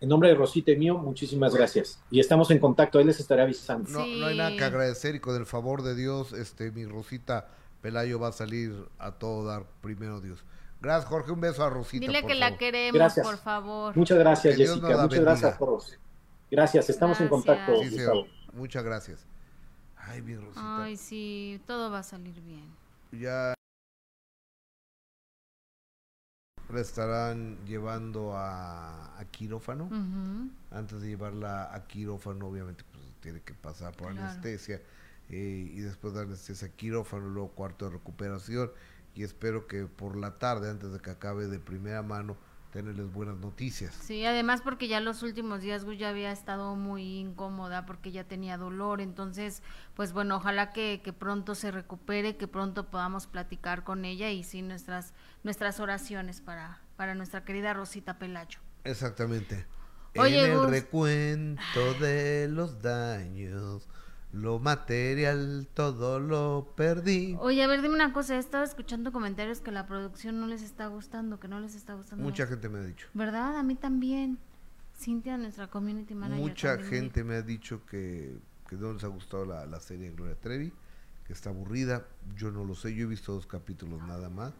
en 0.00 0.08
nombre 0.08 0.28
de 0.28 0.34
Rosita 0.34 0.70
y 0.72 0.76
mío, 0.76 0.96
muchísimas 0.98 1.54
gracias. 1.54 2.00
Y 2.10 2.20
estamos 2.20 2.50
en 2.50 2.58
contacto, 2.58 2.98
ahí 2.98 3.04
les 3.04 3.20
estaré 3.20 3.42
avisando. 3.42 3.88
No, 3.90 4.06
no 4.06 4.26
hay 4.26 4.36
nada 4.36 4.56
que 4.56 4.64
agradecer 4.64 5.14
y 5.14 5.20
con 5.20 5.36
el 5.36 5.46
favor 5.46 5.82
de 5.82 5.94
Dios, 5.94 6.32
este, 6.32 6.70
mi 6.72 6.84
Rosita 6.84 7.48
Pelayo 7.80 8.18
va 8.18 8.28
a 8.28 8.32
salir 8.32 8.72
a 8.98 9.12
todo 9.12 9.44
dar, 9.44 9.64
primero 9.82 10.20
Dios. 10.20 10.44
Gracias, 10.80 11.06
Jorge, 11.10 11.32
un 11.32 11.40
beso 11.40 11.64
a 11.64 11.70
Rosita. 11.70 12.06
Dile 12.06 12.20
por 12.20 12.28
que 12.30 12.34
la 12.36 12.46
favor. 12.46 12.58
queremos, 12.58 12.94
Gracias. 12.98 13.26
por 13.26 13.36
favor. 13.38 13.96
Muchas 13.96 14.18
gracias, 14.18 14.56
Que 14.56 14.66
Jessica. 14.66 14.88
la 14.88 14.94
Muchas 14.94 15.08
bendiga. 15.10 15.22
gracias 15.22 15.54
a 15.54 15.58
todos. 15.58 15.98
Gracias, 16.50 16.90
estamos 16.90 17.20
en 17.20 17.28
Gracias. 17.28 17.46
contacto, 17.46 17.82
Sí, 17.82 17.90
Gustavo. 17.90 18.26
Muchas 18.54 18.84
gracias. 18.84 19.26
Ay, 19.96 20.22
mi 20.22 20.36
Rosita. 20.36 20.84
Ay, 20.84 20.96
sí, 20.96 21.60
todo 21.66 21.90
va 21.90 21.98
a 21.98 22.02
salir 22.02 22.40
bien. 22.40 22.64
ya 23.12 23.54
la 26.72 26.80
estarán 26.80 27.56
llevando 27.66 28.36
a, 28.36 29.18
a 29.18 29.24
quirófano. 29.30 29.84
Ujú. 29.84 30.50
Antes 30.70 31.00
de 31.00 31.08
llevarla 31.08 31.74
a 31.74 31.86
quirófano, 31.86 32.46
obviamente, 32.46 32.84
pues 32.92 33.04
tiene 33.20 33.40
que 33.40 33.54
pasar 33.54 33.94
por 33.96 34.12
Claro. 34.12 34.28
anestesia. 34.28 34.80
eh, 35.30 35.70
y 35.74 35.80
después 35.80 36.14
de 36.14 36.22
anestesia, 36.22 36.70
quirófano, 36.70 37.26
luego 37.28 37.50
cuarto 37.50 37.84
de 37.86 37.92
recuperación. 37.92 38.70
Y 39.18 39.24
espero 39.24 39.66
que 39.66 39.86
por 39.86 40.16
la 40.16 40.38
tarde, 40.38 40.70
antes 40.70 40.92
de 40.92 41.00
que 41.00 41.10
acabe 41.10 41.48
de 41.48 41.58
primera 41.58 42.02
mano, 42.02 42.36
tenerles 42.72 43.12
buenas 43.12 43.36
noticias. 43.38 43.92
Sí, 43.92 44.24
además 44.24 44.60
porque 44.62 44.86
ya 44.86 45.00
los 45.00 45.24
últimos 45.24 45.60
días 45.60 45.84
Gus 45.84 45.98
ya 45.98 46.10
había 46.10 46.30
estado 46.30 46.76
muy 46.76 47.18
incómoda 47.18 47.84
porque 47.84 48.12
ya 48.12 48.22
tenía 48.22 48.56
dolor, 48.56 49.00
entonces, 49.00 49.64
pues 49.94 50.12
bueno, 50.12 50.36
ojalá 50.36 50.70
que, 50.70 51.00
que 51.02 51.12
pronto 51.12 51.56
se 51.56 51.72
recupere, 51.72 52.36
que 52.36 52.46
pronto 52.46 52.90
podamos 52.92 53.26
platicar 53.26 53.82
con 53.82 54.04
ella 54.04 54.30
y 54.30 54.44
sí 54.44 54.62
nuestras 54.62 55.14
nuestras 55.42 55.80
oraciones 55.80 56.40
para 56.40 56.80
para 56.94 57.16
nuestra 57.16 57.44
querida 57.44 57.74
Rosita 57.74 58.20
Pelayo. 58.20 58.60
Exactamente. 58.84 59.66
Oye, 60.16 60.44
en 60.44 60.52
el 60.52 60.60
Gus. 60.60 60.70
recuento 60.70 61.94
de 61.94 62.46
los 62.48 62.80
daños, 62.82 63.88
lo 64.32 64.58
material 64.58 65.68
todo 65.72 66.20
lo 66.20 66.72
perdí. 66.76 67.36
Oye, 67.40 67.62
a 67.62 67.66
ver, 67.66 67.80
dime 67.80 67.94
una 67.94 68.12
cosa, 68.12 68.36
he 68.36 68.38
estado 68.38 68.64
escuchando 68.64 69.10
comentarios 69.10 69.60
que 69.60 69.70
la 69.70 69.86
producción 69.86 70.38
no 70.40 70.46
les 70.46 70.62
está 70.62 70.86
gustando, 70.88 71.40
que 71.40 71.48
no 71.48 71.60
les 71.60 71.74
está 71.74 71.94
gustando. 71.94 72.24
Mucha 72.24 72.46
gente 72.46 72.68
me 72.68 72.78
ha 72.78 72.82
dicho. 72.82 73.08
¿Verdad? 73.14 73.56
A 73.56 73.62
mí 73.62 73.74
también. 73.74 74.38
Cintia, 74.96 75.38
nuestra 75.38 75.68
community 75.68 76.14
manager. 76.14 76.42
Mucha 76.42 76.76
me 76.76 76.82
gente 76.84 77.22
me 77.22 77.36
ha 77.36 77.42
dicho 77.42 77.86
que, 77.86 78.36
que 78.68 78.76
no 78.76 78.92
les 78.92 79.04
ha 79.04 79.08
gustado 79.08 79.44
la, 79.44 79.64
la 79.64 79.78
serie 79.78 80.10
de 80.10 80.16
Gloria 80.16 80.34
Trevi, 80.34 80.72
que 81.24 81.32
está 81.32 81.50
aburrida. 81.50 82.04
Yo 82.36 82.50
no 82.50 82.64
lo 82.64 82.74
sé, 82.74 82.92
yo 82.94 83.04
he 83.04 83.08
visto 83.08 83.32
dos 83.32 83.46
capítulos 83.46 84.02
nada 84.02 84.28
más 84.28 84.52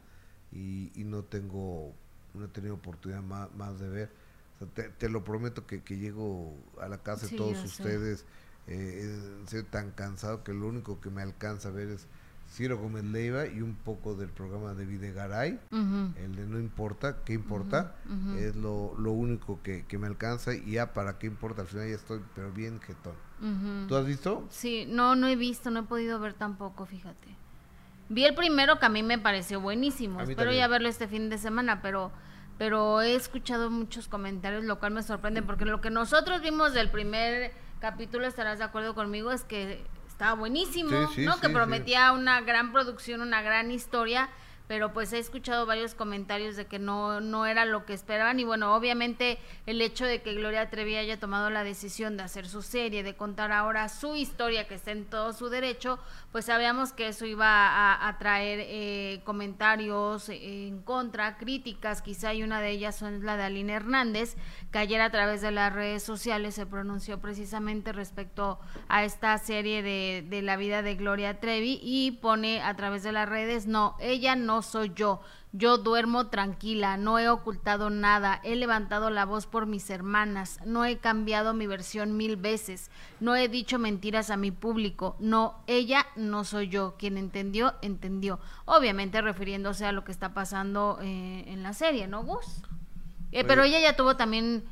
y, 0.52 0.92
y 0.94 1.04
no 1.04 1.24
tengo, 1.24 1.92
no 2.34 2.44
he 2.44 2.48
tenido 2.48 2.74
oportunidad 2.74 3.22
más, 3.22 3.52
más 3.54 3.80
de 3.80 3.88
ver. 3.88 4.10
O 4.54 4.58
sea, 4.58 4.68
te, 4.68 4.82
te 4.90 5.08
lo 5.08 5.24
prometo 5.24 5.66
que, 5.66 5.82
que 5.82 5.98
llego 5.98 6.56
a 6.80 6.88
la 6.88 6.98
casa 7.02 7.22
de 7.22 7.30
Sí, 7.30 7.36
todos 7.36 7.60
ya 7.60 7.68
sé. 7.68 8.24
Eh, 8.68 9.42
ser 9.46 9.64
tan 9.64 9.90
cansado 9.92 10.44
que 10.44 10.52
lo 10.52 10.66
único 10.68 11.00
que 11.00 11.10
me 11.10 11.22
alcanza 11.22 11.68
a 11.68 11.72
ver 11.72 11.88
es 11.88 12.06
Ciro 12.50 12.78
Gómez 12.78 13.04
Leiva 13.04 13.46
y 13.46 13.60
un 13.60 13.74
poco 13.74 14.14
del 14.14 14.30
programa 14.30 14.72
de 14.74 14.86
Videgaray, 14.86 15.60
el 15.70 16.34
de 16.34 16.46
No 16.46 16.58
Importa, 16.58 17.18
¿qué 17.24 17.34
importa? 17.34 17.94
Es 18.38 18.56
lo, 18.56 18.94
lo 18.98 19.12
único 19.12 19.60
que, 19.62 19.84
que 19.86 19.98
me 19.98 20.06
alcanza 20.06 20.54
y 20.54 20.72
ya 20.72 20.94
para 20.94 21.18
qué 21.18 21.26
importa, 21.26 21.62
al 21.62 21.68
final 21.68 21.88
ya 21.88 21.94
estoy 21.96 22.20
pero 22.34 22.50
bien 22.52 22.80
jetón. 22.80 23.14
ujú. 23.40 23.86
¿Tú 23.88 23.96
has 23.96 24.06
visto? 24.06 24.46
Sí, 24.50 24.86
no, 24.88 25.14
no 25.14 25.28
he 25.28 25.36
visto, 25.36 25.70
no 25.70 25.80
he 25.80 25.82
podido 25.82 26.18
ver 26.20 26.32
tampoco, 26.32 26.86
fíjate. 26.86 27.28
Vi 28.08 28.24
el 28.24 28.34
primero 28.34 28.78
que 28.78 28.86
a 28.86 28.88
mí 28.88 29.02
me 29.02 29.18
pareció 29.18 29.60
buenísimo. 29.60 30.20
Espero 30.22 30.36
también. 30.44 30.60
ya 30.60 30.68
verlo 30.68 30.88
este 30.88 31.06
fin 31.06 31.28
de 31.28 31.36
semana, 31.38 31.82
pero 31.82 32.10
pero 32.56 33.02
he 33.02 33.14
escuchado 33.14 33.70
muchos 33.70 34.08
comentarios, 34.08 34.64
lo 34.64 34.80
cual 34.80 34.92
me 34.92 35.02
sorprende 35.04 35.42
porque 35.42 35.64
lo 35.64 35.80
que 35.80 35.90
nosotros 35.90 36.40
vimos 36.42 36.72
del 36.74 36.90
primer 36.90 37.52
capítulo, 37.80 38.26
estarás 38.26 38.58
de 38.58 38.64
acuerdo 38.64 38.94
conmigo, 38.94 39.30
es 39.32 39.44
que 39.44 39.84
estaba 40.06 40.34
buenísimo, 40.34 40.90
Sí, 40.90 41.14
sí, 41.14 41.24
¿no? 41.26 41.34
sí, 41.34 41.40
que 41.40 41.48
prometía 41.48 42.12
una 42.12 42.40
gran 42.40 42.72
producción, 42.72 43.20
una 43.20 43.40
gran 43.42 43.70
historia, 43.70 44.28
pero 44.66 44.92
pues 44.92 45.12
he 45.14 45.18
escuchado 45.18 45.64
varios 45.64 45.94
comentarios 45.94 46.54
de 46.56 46.66
que 46.66 46.78
no, 46.78 47.20
no 47.22 47.46
era 47.46 47.64
lo 47.64 47.86
que 47.86 47.94
esperaban 47.94 48.38
y 48.38 48.44
bueno, 48.44 48.74
obviamente 48.74 49.38
el 49.64 49.80
hecho 49.80 50.04
de 50.04 50.20
que 50.20 50.34
Gloria 50.34 50.68
Trevi 50.68 50.96
haya 50.96 51.18
tomado 51.18 51.48
la 51.48 51.64
decisión 51.64 52.16
de 52.18 52.24
hacer 52.24 52.46
su 52.46 52.60
serie, 52.60 53.02
de 53.02 53.16
contar 53.16 53.50
ahora 53.50 53.88
su 53.88 54.14
historia 54.14 54.68
que 54.68 54.74
está 54.74 54.90
en 54.90 55.06
todo 55.06 55.32
su 55.32 55.48
derecho, 55.48 55.98
pues 56.32 56.44
sabíamos 56.44 56.92
que 56.92 57.08
eso 57.08 57.24
iba 57.24 58.06
a, 58.06 58.18
traer 58.18 58.60
eh, 58.62 59.20
comentarios 59.24 60.28
en 60.28 60.82
contra, 60.82 61.38
críticas, 61.38 62.02
quizá 62.02 62.34
y 62.34 62.42
una 62.42 62.60
de 62.60 62.70
ellas 62.70 62.96
son 62.96 63.24
la 63.24 63.36
de 63.36 63.44
Aline 63.44 63.72
Hernández, 63.72 64.36
que 64.70 64.78
ayer 64.78 65.00
a 65.00 65.10
través 65.10 65.40
de 65.40 65.52
las 65.52 65.72
redes 65.72 66.02
sociales 66.02 66.54
se 66.54 66.66
pronunció 66.66 67.18
precisamente 67.20 67.92
respecto 67.92 68.58
a 68.88 69.04
esta 69.04 69.36
serie 69.38 69.82
de, 69.82 70.24
de 70.28 70.42
la 70.42 70.56
vida 70.56 70.82
de 70.82 70.96
Gloria 70.96 71.40
Trevi 71.40 71.80
y 71.82 72.12
pone 72.20 72.60
a 72.62 72.74
través 72.74 73.02
de 73.02 73.12
las 73.12 73.28
redes, 73.28 73.66
no, 73.66 73.96
ella 73.98 74.36
no 74.36 74.62
soy 74.62 74.92
yo. 74.94 75.22
Yo 75.52 75.78
duermo 75.78 76.26
tranquila, 76.26 76.98
no 76.98 77.18
he 77.18 77.30
ocultado 77.30 77.88
nada, 77.88 78.38
he 78.44 78.54
levantado 78.54 79.08
la 79.08 79.24
voz 79.24 79.46
por 79.46 79.64
mis 79.64 79.88
hermanas, 79.88 80.60
no 80.66 80.84
he 80.84 80.98
cambiado 80.98 81.54
mi 81.54 81.66
versión 81.66 82.18
mil 82.18 82.36
veces, 82.36 82.90
no 83.18 83.34
he 83.34 83.48
dicho 83.48 83.78
mentiras 83.78 84.28
a 84.28 84.36
mi 84.36 84.50
público, 84.50 85.16
no, 85.20 85.62
ella 85.66 86.06
no 86.16 86.44
soy 86.44 86.68
yo, 86.68 86.96
quien 86.98 87.16
entendió, 87.16 87.74
entendió. 87.80 88.40
Obviamente 88.66 89.22
refiriéndose 89.22 89.86
a 89.86 89.92
lo 89.92 90.04
que 90.04 90.12
está 90.12 90.34
pasando 90.34 90.98
eh, 91.00 91.44
en 91.46 91.62
la 91.62 91.72
serie, 91.72 92.08
¿no, 92.08 92.24
Gus? 92.24 92.62
Eh, 93.32 93.44
pero 93.44 93.62
ella 93.62 93.80
ya 93.80 93.96
tuvo 93.96 94.16
también, 94.16 94.64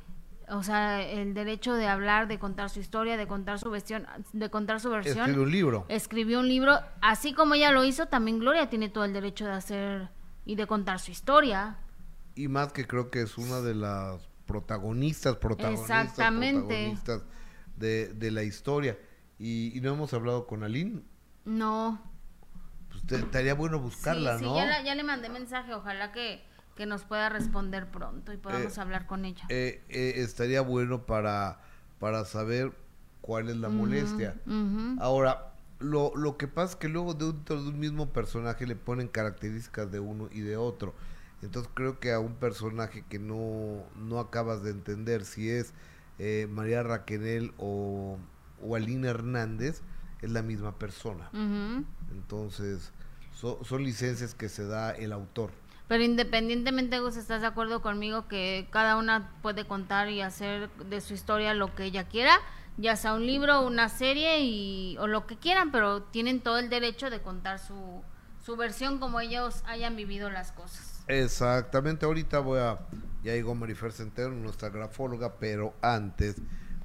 o 0.48 0.62
sea, 0.62 1.02
el 1.02 1.32
derecho 1.32 1.72
de 1.72 1.88
hablar, 1.88 2.28
de 2.28 2.38
contar 2.38 2.68
su 2.68 2.80
historia, 2.80 3.16
de 3.16 3.26
contar 3.26 3.58
su 3.58 3.70
versión, 3.70 4.06
de 4.34 4.50
contar 4.50 4.80
su 4.80 4.90
versión 4.90 5.20
Escribe 5.20 5.42
un 5.42 5.50
libro. 5.50 5.86
escribió 5.88 6.40
un 6.40 6.48
libro, 6.48 6.78
así 7.00 7.32
como 7.32 7.54
ella 7.54 7.70
lo 7.72 7.82
hizo, 7.82 8.06
también 8.06 8.40
Gloria 8.40 8.68
tiene 8.68 8.90
todo 8.90 9.04
el 9.04 9.14
derecho 9.14 9.46
de 9.46 9.52
hacer 9.52 10.15
y 10.46 10.54
de 10.54 10.66
contar 10.66 10.98
su 11.00 11.10
historia. 11.10 11.76
Y 12.34 12.48
más 12.48 12.72
que 12.72 12.86
creo 12.86 13.10
que 13.10 13.20
es 13.22 13.36
una 13.36 13.60
de 13.60 13.74
las 13.74 14.26
protagonistas, 14.46 15.36
protagonistas, 15.36 16.02
Exactamente. 16.04 16.60
protagonistas 16.60 17.22
de, 17.76 18.08
de 18.14 18.30
la 18.30 18.42
historia. 18.44 18.96
Y, 19.38 19.76
y 19.76 19.80
no 19.82 19.92
hemos 19.92 20.14
hablado 20.14 20.46
con 20.46 20.62
Aline. 20.62 21.02
No. 21.44 22.00
Pues 22.90 23.04
te- 23.06 23.16
estaría 23.16 23.54
bueno 23.54 23.78
buscarla, 23.80 24.38
sí, 24.38 24.44
¿no? 24.44 24.50
sí, 24.50 24.56
ya, 24.56 24.66
la- 24.66 24.82
ya 24.82 24.94
le 24.94 25.02
mandé 25.02 25.28
mensaje, 25.28 25.74
ojalá 25.74 26.12
que, 26.12 26.42
que 26.76 26.86
nos 26.86 27.02
pueda 27.04 27.28
responder 27.28 27.90
pronto 27.90 28.32
y 28.32 28.36
podamos 28.36 28.78
Eh, 28.78 28.80
hablar 28.80 29.06
con 29.06 29.24
ella. 29.24 29.44
Eh, 29.48 29.82
eh, 29.88 30.14
estaría 30.16 30.60
bueno 30.60 31.04
para, 31.06 31.60
para 31.98 32.24
saber 32.24 32.72
cuál 33.20 33.48
es 33.48 33.56
la 33.56 33.68
molestia. 33.68 34.36
Ujú. 34.46 34.96
Ahora, 35.00 35.52
lo, 35.78 36.12
lo 36.16 36.36
que 36.36 36.48
pasa 36.48 36.72
es 36.72 36.76
que 36.76 36.88
luego 36.88 37.14
dentro 37.14 37.62
de 37.62 37.68
un 37.68 37.78
mismo 37.78 38.08
personaje 38.10 38.66
le 38.66 38.76
ponen 38.76 39.08
características 39.08 39.90
de 39.90 40.00
uno 40.00 40.28
y 40.32 40.40
de 40.40 40.56
otro. 40.56 40.94
Entonces 41.42 41.70
creo 41.74 42.00
que 42.00 42.12
a 42.12 42.18
un 42.18 42.34
personaje 42.34 43.04
que 43.08 43.18
no, 43.18 43.82
no 43.96 44.18
acabas 44.20 44.62
de 44.62 44.70
entender 44.70 45.24
si 45.24 45.50
es 45.50 45.74
eh, 46.18 46.48
María 46.50 46.82
Raquenel 46.82 47.52
o, 47.58 48.16
o 48.62 48.74
Aline 48.76 49.08
Hernández, 49.08 49.82
es 50.22 50.30
la 50.30 50.40
misma 50.42 50.78
persona. 50.78 51.28
Entonces, 52.10 52.92
so- 53.34 53.60
son 53.64 53.84
licencias 53.84 54.34
que 54.34 54.48
se 54.48 54.66
da 54.66 54.90
el 54.92 55.12
autor. 55.12 55.50
Pero 55.88 56.02
independientemente, 56.02 56.98
Gus, 57.00 57.16
¿estás 57.16 57.42
de 57.42 57.46
acuerdo 57.46 57.80
conmigo 57.80 58.26
que 58.28 58.66
cada 58.70 58.96
una 58.96 59.30
puede 59.42 59.66
contar 59.66 60.08
y 60.10 60.20
hacer 60.20 60.68
de 60.70 61.00
su 61.00 61.14
historia 61.14 61.54
lo 61.54 61.74
que 61.74 61.84
ella 61.84 62.08
quiera? 62.08 62.32
Ya 62.78 62.96
sea 62.96 63.14
un 63.14 63.26
libro, 63.26 63.66
una 63.66 63.88
serie 63.88 64.40
y, 64.40 64.96
o 64.98 65.06
lo 65.06 65.26
que 65.26 65.36
quieran, 65.36 65.72
pero 65.72 66.02
tienen 66.02 66.40
todo 66.40 66.58
el 66.58 66.68
derecho 66.68 67.08
de 67.10 67.22
contar 67.22 67.58
su, 67.58 68.02
su 68.44 68.56
versión 68.56 68.98
como 68.98 69.20
ellos 69.20 69.62
hayan 69.66 69.96
vivido 69.96 70.30
las 70.30 70.52
cosas. 70.52 71.04
Exactamente, 71.08 72.04
ahorita 72.04 72.40
voy 72.40 72.60
a, 72.60 72.78
ya 73.22 73.32
llegó 73.32 73.54
Marifer 73.54 73.92
Centeno, 73.92 74.30
nuestra 74.30 74.68
grafóloga, 74.68 75.34
pero 75.38 75.72
antes 75.80 76.36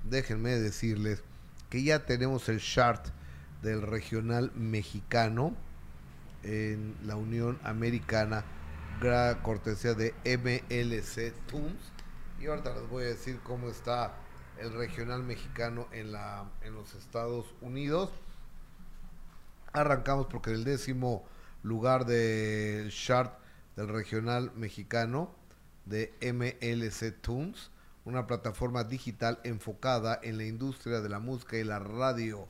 déjenme 0.04 0.52
decirles 0.52 1.24
que 1.70 1.84
ya 1.84 2.06
tenemos 2.06 2.50
el 2.50 2.60
chart 2.60 3.08
del 3.62 3.82
regional 3.82 4.52
mexicano 4.56 5.56
en 6.44 6.96
la 7.06 7.16
Unión 7.16 7.60
Americana, 7.64 8.44
gra 9.00 9.42
cortesía 9.42 9.94
de 9.94 10.14
MLC 10.26 11.34
Tunes. 11.48 11.92
Y 12.40 12.48
ahorita 12.48 12.74
les 12.74 12.90
voy 12.90 13.04
a 13.04 13.08
decir 13.08 13.40
cómo 13.44 13.70
está 13.70 14.14
el 14.62 14.74
regional 14.74 15.24
mexicano 15.24 15.88
en, 15.92 16.12
la, 16.12 16.46
en 16.64 16.76
los 16.76 16.94
Estados 16.96 17.46
Unidos. 17.62 18.12
Arrancamos 19.74 20.28
porque 20.28 20.52
el 20.52 20.64
décimo 20.64 21.26
lugar 21.64 22.06
del 22.06 22.92
chart 22.92 23.34
del 23.76 23.88
regional 23.88 24.52
mexicano 24.56 25.32
de 25.86 26.14
MLC 26.22 27.20
Tunes, 27.22 27.72
una 28.06 28.28
plataforma 28.28 28.84
digital 28.84 29.40
enfocada 29.44 30.20
en 30.22 30.38
la 30.38 30.46
industria 30.46 31.02
de 31.02 31.10
la 31.10 31.20
música 31.20 31.58
y 31.58 31.64
la 31.64 31.80
radio, 31.80 32.48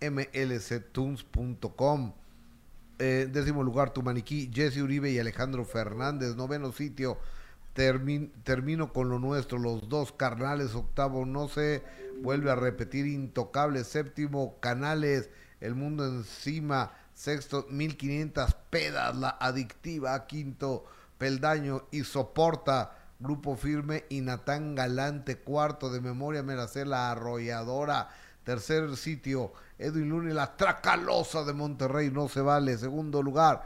mlctunes.com. 0.00 1.22
Eh, 2.98 3.28
décimo 3.30 3.62
lugar, 3.62 3.92
tu 3.92 4.02
maniquí, 4.02 4.50
Jesse 4.52 4.78
Uribe 4.78 5.10
y 5.10 5.18
Alejandro 5.18 5.64
Fernández. 5.64 6.36
Noveno 6.36 6.72
sitio, 6.72 7.18
termin- 7.74 8.32
termino 8.44 8.92
con 8.92 9.08
lo 9.08 9.18
nuestro, 9.18 9.58
los 9.58 9.88
dos 9.88 10.12
carnales. 10.12 10.74
Octavo, 10.74 11.24
no 11.26 11.48
se 11.48 11.82
vuelve 12.22 12.50
a 12.50 12.54
repetir, 12.54 13.06
intocable. 13.06 13.84
Séptimo, 13.84 14.58
canales, 14.60 15.30
el 15.60 15.74
mundo 15.74 16.06
encima. 16.06 16.92
Sexto, 17.14 17.66
1500 17.70 18.54
pedas, 18.70 19.16
la 19.16 19.30
adictiva. 19.40 20.26
Quinto, 20.26 20.84
peldaño 21.18 21.84
y 21.90 22.04
soporta. 22.04 22.98
Grupo 23.18 23.54
Firme 23.56 24.04
y 24.08 24.20
Natán 24.20 24.74
Galante. 24.74 25.38
Cuarto, 25.38 25.90
de 25.90 26.00
memoria 26.00 26.42
Meracé, 26.42 26.84
la 26.84 27.10
arrolladora. 27.12 28.08
Tercer 28.44 28.96
sitio, 28.96 29.52
Edwin 29.78 30.08
Luna 30.08 30.34
la 30.34 30.56
Tracalosa 30.56 31.44
de 31.44 31.52
Monterrey, 31.52 32.10
no 32.10 32.28
se 32.28 32.40
vale. 32.40 32.76
Segundo 32.76 33.22
lugar, 33.22 33.62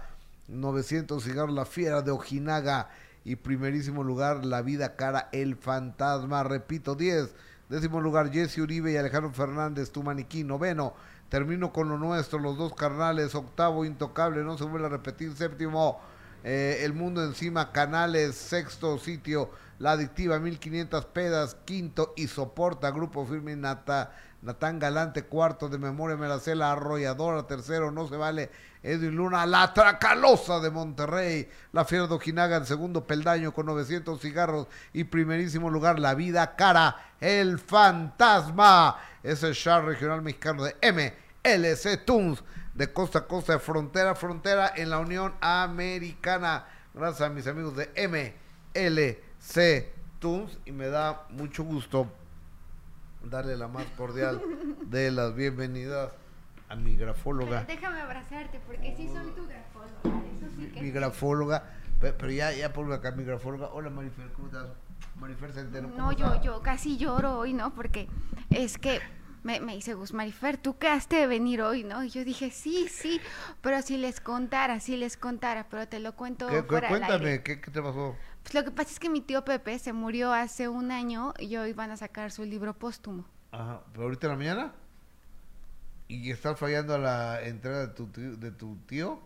900 0.49 1.25
cigarros, 1.25 1.55
la 1.55 1.65
fiera 1.65 2.03
de 2.03 2.11
Ojinaga. 2.11 2.91
Y 3.27 3.35
primerísimo 3.35 4.05
lugar, 4.05 4.47
la 4.47 4.63
vida 4.63 4.95
cara, 4.95 5.29
el 5.33 5.57
fantasma. 5.57 6.45
Repito, 6.45 6.95
10. 6.95 7.35
Décimo 7.69 8.01
lugar, 8.01 8.31
Jesse 8.31 8.59
Uribe 8.59 8.93
y 8.93 8.97
Alejandro 8.97 9.33
Fernández, 9.33 9.91
tu 9.91 10.05
maniquí. 10.05 10.45
Noveno, 10.45 10.95
termino 11.29 11.73
con 11.73 11.89
lo 11.89 11.99
nuestro, 11.99 12.39
los 12.39 12.57
dos 12.57 12.73
carnales. 12.77 13.35
Octavo, 13.35 13.85
intocable, 13.85 14.45
no 14.45 14.57
se 14.57 14.63
vuelve 14.63 14.87
a 14.87 14.91
repetir. 14.91 15.35
Séptimo, 15.35 15.99
eh, 16.45 16.83
El 16.83 16.93
Mundo 16.93 17.25
Encima, 17.25 17.73
Canales, 17.73 18.37
sexto 18.37 18.97
sitio, 18.97 19.51
La 19.81 19.91
Adictiva, 19.91 20.39
1500 20.39 21.07
pedas, 21.07 21.57
quinto 21.65 22.15
y 22.17 22.29
soporta, 22.29 22.93
Grupo 22.93 23.27
Firme 23.27 23.57
Nata, 23.57 24.13
Natán 24.43 24.79
Galante, 24.79 25.25
cuarto 25.25 25.69
de 25.69 25.79
Memoria 25.79 26.17
Meracela, 26.17 26.73
Arrolladora, 26.73 27.47
tercero, 27.47 27.91
No 27.91 28.07
Se 28.07 28.17
Vale, 28.17 28.51
Edwin 28.83 29.17
Luna, 29.17 29.47
La 29.47 29.73
Tracalosa 29.73 30.61
de 30.61 30.71
Monterrey, 30.71 31.49
La 31.73 31.85
Fiera 31.85 32.07
de 32.07 32.15
Ojinaga, 32.15 32.59
en 32.59 32.67
segundo 32.67 33.07
peldaño 33.07 33.53
con 33.53 33.67
900 33.67 34.21
cigarros. 34.21 34.69
Y 34.93 35.05
primerísimo 35.05 35.71
lugar, 35.71 35.99
La 35.99 36.15
Vida 36.15 36.55
Cara, 36.55 37.13
El 37.21 37.59
Fantasma, 37.59 38.99
es 39.23 39.43
el 39.43 39.55
char 39.55 39.85
regional 39.85 40.23
mexicano 40.23 40.65
de 40.65 40.77
MLC 40.83 42.05
Tunes 42.05 42.45
de 42.75 42.93
costa 42.93 43.21
a 43.21 43.27
costa, 43.27 43.55
de 43.55 43.59
frontera 43.59 44.11
a 44.11 44.15
frontera 44.15 44.73
en 44.77 44.91
la 44.91 44.99
Unión 44.99 45.35
Americana. 45.41 46.67
Gracias 46.95 47.23
a 47.23 47.33
mis 47.33 47.47
amigos 47.47 47.75
de 47.77 47.91
MLC 48.75 49.93
Tunes 50.19 50.59
y 50.65 50.73
me 50.73 50.89
da 50.89 51.27
mucho 51.31 51.65
gusto 51.65 52.07
darle 53.25 53.57
la 53.57 53.69
más 53.69 53.85
cordial 53.97 54.41
de 54.87 55.11
las 55.11 55.35
bienvenidas 55.35 56.11
a 56.69 56.77
mi 56.77 56.97
grafóloga. 56.97 57.65
Déjame 57.65 58.01
abrazarte 58.01 58.61
porque 58.67 58.95
sí 58.97 59.09
soy 59.09 59.31
tu 59.33 59.47
grafóloga. 59.47 60.27
Eso 60.37 60.47
sí 60.59 60.67
que 60.73 60.81
Mi 60.83 60.91
grafóloga, 60.91 61.65
pe- 62.01 62.13
pero 62.13 62.31
ya, 62.33 62.53
ya 62.53 62.73
pongo 62.73 62.93
acá 62.95 63.13
mi 63.13 63.25
grafóloga. 63.25 63.69
Hola 63.69 63.91
Marifer, 63.91 64.29
¿cómo 64.33 64.47
estás? 64.49 64.67
Marifer 65.21 65.53
Centeno. 65.53 65.89
¿cómo 65.91 65.99
No, 65.99 66.13
yo, 66.13 66.43
yo 66.43 66.63
casi 66.63 66.97
lloro 66.97 67.39
hoy, 67.39 67.53
¿no? 67.53 67.75
Porque 67.75 68.09
es 68.51 68.79
que 68.79 69.01
me, 69.45 69.61
me 69.61 69.75
dice 69.75 69.95
Gus 69.95 70.13
Marifer, 70.13 70.57
tú 70.57 70.77
quedaste 70.77 71.17
de 71.17 71.27
venir 71.29 71.63
hoy, 71.63 71.85
¿no? 71.85 72.03
Y 72.03 72.11
yo 72.11 72.25
dije, 72.25 72.51
sí, 72.51 72.89
sí, 72.89 73.21
pero 73.61 73.81
si 73.83 73.97
les 73.97 74.21
contara, 74.21 74.81
si 74.81 74.97
les 74.97 75.17
contara, 75.17 75.67
pero 75.71 75.87
te 75.87 76.01
lo 76.01 76.15
cuento 76.17 76.49
¿Qué- 76.49 76.63
qué- 76.63 76.67
fuera 76.67 76.89
cuéntame, 76.89 77.15
aire. 77.29 77.43
¿qué, 77.45 77.61
¿qué 77.61 77.71
te 77.71 77.81
pasó? 77.81 78.17
Pues 78.47 78.55
lo 78.55 78.63
que 78.63 78.71
pasa 78.71 78.91
es 78.93 79.01
que 79.01 79.11
mi 79.11 79.21
tío 79.21 79.45
Pepe 79.45 79.77
se 79.81 79.93
murió 79.93 80.33
hace 80.33 80.69
un 80.69 80.93
año 80.93 81.35
y 81.41 81.57
hoy 81.57 81.73
van 81.73 81.91
a 81.91 81.97
sacar 81.97 82.31
su 82.31 82.45
libro 82.45 82.75
póstumo. 82.75 83.25
Ajá, 83.51 83.81
pero 83.91 84.05
ahorita 84.05 84.29
en 84.29 84.31
la 84.33 84.37
mañana. 84.39 84.73
¿Y 86.07 86.31
estás 86.31 86.57
fallando 86.57 86.97
la 86.97 87.43
entrada 87.43 87.89
de 87.89 87.93
tu 87.95 88.07
tío? 88.07 88.37
De 88.37 88.53
tu 88.53 88.77
tío? 88.87 89.19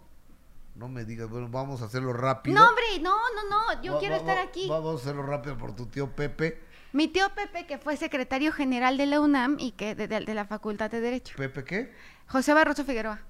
No 0.74 0.88
me 0.88 1.05
digas, 1.05 1.28
bueno, 1.28 1.48
vamos 1.51 1.82
a 1.82 1.84
hacerlo 1.84 2.14
rápido. 2.14 2.59
No, 2.59 2.66
hombre, 2.66 2.84
no, 3.02 3.10
no, 3.34 3.51
no, 3.74 3.82
yo 3.82 3.92
Va- 3.94 3.98
quiero 3.98 4.14
va- 4.14 4.20
estar 4.20 4.36
va- 4.38 4.42
aquí. 4.44 4.66
Vamos 4.70 4.98
a 4.98 5.02
hacerlo 5.02 5.22
rápido 5.24 5.59
por 5.59 5.76
tu 5.76 5.84
tío 5.84 6.10
Pepe. 6.16 6.59
Mi 6.94 7.06
tío 7.06 7.28
Pepe, 7.34 7.66
que 7.66 7.76
fue 7.76 7.98
secretario 7.98 8.52
general 8.52 8.97
de 8.97 9.05
la 9.05 9.20
UNAM 9.20 9.59
y 9.60 9.72
que 9.72 9.94
de, 9.94 10.09
de- 10.09 10.20
de 10.24 10.34
la 10.34 10.47
Facultad 10.47 10.90
de 10.90 11.02
Derecho. 11.02 11.34
¿Pepe 11.36 11.62
qué? 11.64 11.92
José 12.26 12.55
Barroso 12.55 12.86
Figueroa. 12.86 13.20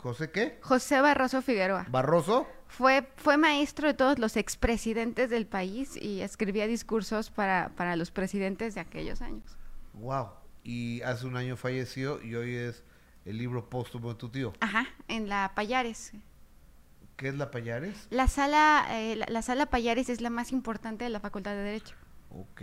¿José 0.00 0.30
qué? 0.30 0.58
José 0.62 1.00
Barroso 1.02 1.42
Figueroa. 1.42 1.86
¿Barroso? 1.90 2.48
Fue, 2.68 3.06
fue 3.16 3.36
maestro 3.36 3.86
de 3.86 3.94
todos 3.94 4.18
los 4.18 4.36
expresidentes 4.36 5.28
del 5.28 5.46
país 5.46 5.94
y 5.96 6.22
escribía 6.22 6.66
discursos 6.66 7.30
para, 7.30 7.72
para 7.76 7.96
los 7.96 8.10
presidentes 8.10 8.74
de 8.74 8.80
aquellos 8.80 9.20
años. 9.20 9.58
Wow. 9.94 10.30
Y 10.62 11.02
hace 11.02 11.26
un 11.26 11.36
año 11.36 11.56
falleció 11.56 12.22
y 12.22 12.34
hoy 12.34 12.54
es 12.54 12.82
el 13.26 13.36
libro 13.36 13.68
póstumo 13.68 14.08
de 14.10 14.14
tu 14.14 14.30
tío. 14.30 14.54
Ajá, 14.60 14.86
en 15.08 15.28
la 15.28 15.52
Payares. 15.54 16.12
¿Qué 17.16 17.28
es 17.28 17.34
la 17.34 17.50
Payares? 17.50 18.06
La 18.08 18.26
sala, 18.28 18.86
eh, 18.92 19.16
la, 19.16 19.26
la 19.28 19.42
sala 19.42 19.66
Payares 19.66 20.08
es 20.08 20.22
la 20.22 20.30
más 20.30 20.52
importante 20.52 21.04
de 21.04 21.10
la 21.10 21.20
Facultad 21.20 21.50
de 21.50 21.62
Derecho. 21.62 21.94
Ok. 22.30 22.62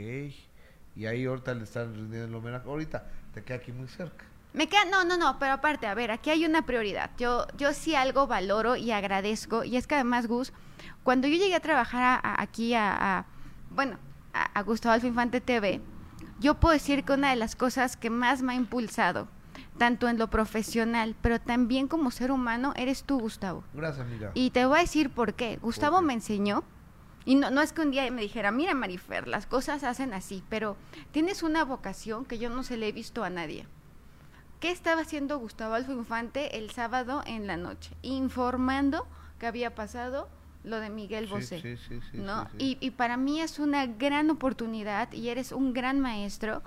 Y 0.95 1.05
ahí 1.05 1.25
ahorita 1.25 1.53
le 1.53 1.65
están 1.65 1.93
rindiendo 1.93 2.25
el 2.25 2.33
homenaje. 2.33 2.67
Ahorita 2.67 3.05
te 3.35 3.43
queda 3.43 3.57
aquí 3.57 3.71
muy 3.71 3.87
cerca. 3.87 4.25
Me 4.53 4.67
queda, 4.67 4.85
no, 4.85 5.03
no, 5.03 5.17
no, 5.17 5.37
pero 5.39 5.53
aparte, 5.53 5.85
a 5.87 5.93
ver, 5.93 6.09
aquí 6.11 6.29
hay 6.29 6.45
una 6.45 6.65
prioridad. 6.65 7.11
Yo, 7.17 7.45
yo 7.57 7.73
sí 7.73 7.93
algo 7.95 8.25
valoro 8.27 8.75
y 8.75 8.91
agradezco, 8.91 9.63
y 9.63 9.77
es 9.77 9.85
que 9.87 9.95
además, 9.95 10.27
Gus, 10.27 10.51
cuando 11.03 11.27
yo 11.27 11.37
llegué 11.37 11.55
a 11.55 11.59
trabajar 11.59 12.03
a- 12.03 12.15
a- 12.15 12.41
aquí 12.41 12.73
a, 12.73 13.19
a- 13.19 13.25
bueno, 13.69 13.97
a, 14.33 14.61
Gustavo 14.63 14.93
Alfa 14.93 15.07
Infante 15.07 15.41
TV, 15.41 15.81
yo 16.39 16.55
puedo 16.55 16.73
decir 16.73 17.03
que 17.03 17.13
una 17.13 17.29
de 17.29 17.35
las 17.35 17.55
cosas 17.55 17.97
que 17.97 18.09
más 18.09 18.41
me 18.41 18.53
ha 18.53 18.55
impulsado, 18.55 19.27
tanto 19.77 20.07
en 20.07 20.17
lo 20.17 20.27
profesional, 20.29 21.15
pero 21.21 21.39
también 21.39 21.87
como 21.87 22.09
ser 22.09 22.31
humano, 22.31 22.73
eres 22.75 23.03
tú, 23.03 23.19
Gustavo. 23.19 23.63
Gracias, 23.73 24.05
amiga. 24.07 24.31
Y 24.33 24.49
te 24.51 24.65
voy 24.65 24.79
a 24.79 24.81
decir 24.81 25.09
por 25.11 25.33
qué. 25.35 25.57
Gustavo 25.61 26.01
me 26.01 26.13
enseñó, 26.13 26.63
y 27.25 27.35
no, 27.35 27.51
no 27.51 27.61
es 27.61 27.73
que 27.73 27.81
un 27.81 27.91
día 27.91 28.09
me 28.09 28.21
dijera, 28.21 28.51
mira 28.51 28.73
Marifer, 28.73 29.27
las 29.27 29.45
cosas 29.45 29.83
hacen 29.83 30.13
así, 30.13 30.43
pero 30.49 30.77
tienes 31.11 31.43
una 31.43 31.63
vocación 31.63 32.25
que 32.25 32.39
yo 32.39 32.49
no 32.49 32.63
se 32.63 32.77
le 32.77 32.87
he 32.87 32.91
visto 32.91 33.23
a 33.23 33.29
nadie. 33.29 33.67
¿Qué 34.59 34.71
estaba 34.71 35.01
haciendo 35.01 35.37
Gustavo 35.37 35.75
Alfo 35.75 35.91
Infante 35.91 36.57
el 36.57 36.71
sábado 36.71 37.21
en 37.27 37.45
la 37.47 37.57
noche? 37.57 37.95
Informando 38.01 39.07
que 39.39 39.45
había 39.45 39.75
pasado 39.75 40.27
lo 40.63 40.79
de 40.79 40.89
Miguel 40.89 41.27
Bosé. 41.27 41.61
sí, 41.61 41.77
sí, 41.77 41.99
sí, 42.11 42.17
¿no? 42.17 42.47
Y, 42.57 42.77
y 42.81 42.91
para 42.91 43.17
mí 43.17 43.39
es 43.39 43.59
una 43.59 43.85
gran 43.85 44.29
oportunidad 44.31 45.11
y 45.13 45.29
eres 45.29 45.51
un 45.51 45.73
gran 45.73 45.99
maestro, 45.99 46.61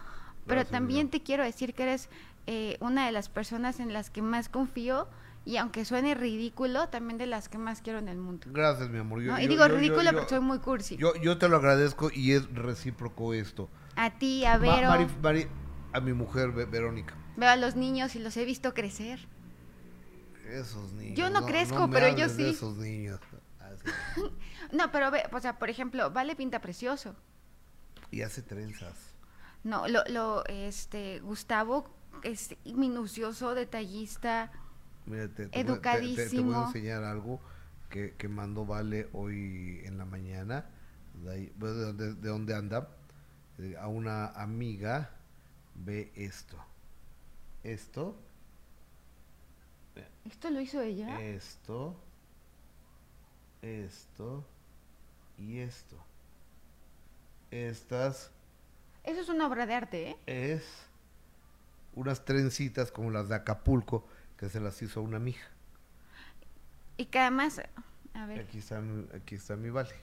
pero 0.47 0.61
Gracias, 0.61 0.71
también 0.71 1.11
te 1.11 1.23
quiero 1.23 1.43
decir 1.45 1.75
que 1.75 1.83
eres 1.83 2.09
eh, 2.47 2.77
una 2.81 3.07
de 3.07 3.12
las 3.12 3.29
personas 3.29 3.81
en 3.81 3.93
las 3.93 4.09
que 4.09 4.23
más 4.23 4.49
confío 4.49 5.09
y 5.45 5.57
aunque 5.57 5.85
suene 5.85 6.15
ridículo, 6.15 6.89
también 6.89 7.19
de 7.19 7.27
las 7.27 7.49
que 7.49 7.59
más 7.59 7.81
quiero 7.83 7.99
en 7.99 8.09
el 8.09 8.19
mundo. 8.19 8.47
Gracias, 8.51 8.89
mi 8.89 8.99
amor. 8.99 9.21
Yo- 9.21 9.33
¿no? 9.33 9.39
y 9.41 9.43
yo- 9.45 9.49
digo 9.49 9.67
yo- 9.67 9.75
ridículo 9.77 10.12
porque 10.12 10.29
soy 10.29 10.41
muy 10.41 10.59
cursi. 10.61 10.97
Yo, 10.97 11.15
yo 11.17 11.39
te 11.39 11.49
lo 11.49 11.57
agradezco 11.57 12.11
y 12.15 12.33
es 12.33 12.47
recíproco 12.55 13.35
esto. 13.35 13.69
a 13.97 14.11
ti, 14.11 14.45
a 14.45 14.53
Ma- 14.53 14.59
Vero, 14.59 14.89
Mari- 14.89 15.07
Mari- 15.21 15.49
a 15.93 16.01
mi 16.01 16.12
mujer, 16.12 16.53
Ve- 16.53 16.65
Verónica. 16.67 17.15
Veo 17.41 17.49
a 17.51 17.57
los 17.57 17.75
niños 17.75 18.15
y 18.15 18.21
los 18.21 18.37
he 18.37 18.45
visto 18.45 18.73
crecer. 18.75 19.19
Esos 20.49 20.93
niños. 20.93 21.17
Yo 21.19 21.31
no 21.31 21.47
crezco, 21.47 21.87
me 21.89 21.95
pero 21.95 22.07
yo 22.09 22.25
hables 22.25 22.37
de 22.37 22.45
sí. 22.45 22.51
esos 22.51 22.77
niños. 22.77 23.21
No, 24.73 24.93
pero 24.93 25.11
ve, 25.11 25.23
o 25.33 25.41
sea, 25.41 25.59
por 25.59 25.69
ejemplo, 25.71 26.11
Vale 26.12 26.37
pinta 26.37 26.61
precioso. 26.61 27.17
Y 28.12 28.23
hace 28.23 28.43
trenzas. 28.43 28.95
No, 29.65 29.89
lo, 29.89 30.05
lo, 30.09 30.45
este, 30.47 31.19
Gustavo 31.21 31.93
es 32.23 32.55
minucioso, 32.65 33.55
detallista. 33.55 34.53
Mira, 35.07 35.29
te, 35.29 35.29
te 35.29 35.43
voy- 35.45 35.51
te- 35.51 35.51
te- 35.51 35.62
voy 35.65 35.75
Educadísimo. 35.75 36.61
a 36.62 36.67
enseñar 36.67 37.03
algo 37.05 37.41
que, 37.89 38.15
que 38.17 38.29
mandó 38.29 38.65
Vale 38.67 39.09
hoy 39.12 39.81
en 39.85 39.99
la 39.99 40.05
mañana. 40.05 40.67
De, 41.15 41.33
ahí- 41.33 41.53
bueno, 41.57 41.75
de, 41.77 41.85
donde- 41.87 42.15
de 42.15 42.29
dónde 42.29 42.55
anda. 42.55 42.89
Eh, 43.59 43.77
a 43.81 43.89
una 43.89 44.27
amiga. 44.29 45.11
Ve 45.75 46.12
esto. 46.15 46.57
Esto. 47.62 48.16
¿Esto 50.24 50.51
lo 50.51 50.61
hizo 50.61 50.81
ella? 50.81 51.20
Esto. 51.20 51.97
Esto. 53.62 54.45
Y 55.39 55.59
esto. 55.59 55.97
Estas 57.51 58.31
Eso 59.05 59.20
es 59.20 59.28
una 59.28 59.47
obra 59.47 59.66
de 59.66 59.74
arte, 59.74 60.11
¿eh? 60.11 60.16
es 60.27 60.62
unas 61.95 62.24
trencitas 62.24 62.93
como 62.93 63.11
las 63.11 63.28
de 63.28 63.35
Acapulco 63.35 64.07
que 64.37 64.49
se 64.49 64.61
las 64.61 64.81
hizo 64.82 65.03
una 65.03 65.16
amiga. 65.16 65.43
Y 66.97 67.07
que 67.07 67.19
además, 67.19 67.61
a 68.15 68.27
ver, 68.27 68.41
Aquí 68.41 68.59
está, 68.59 68.82
aquí 69.15 69.35
está 69.35 69.57
mi 69.57 69.70
vale. 69.70 69.95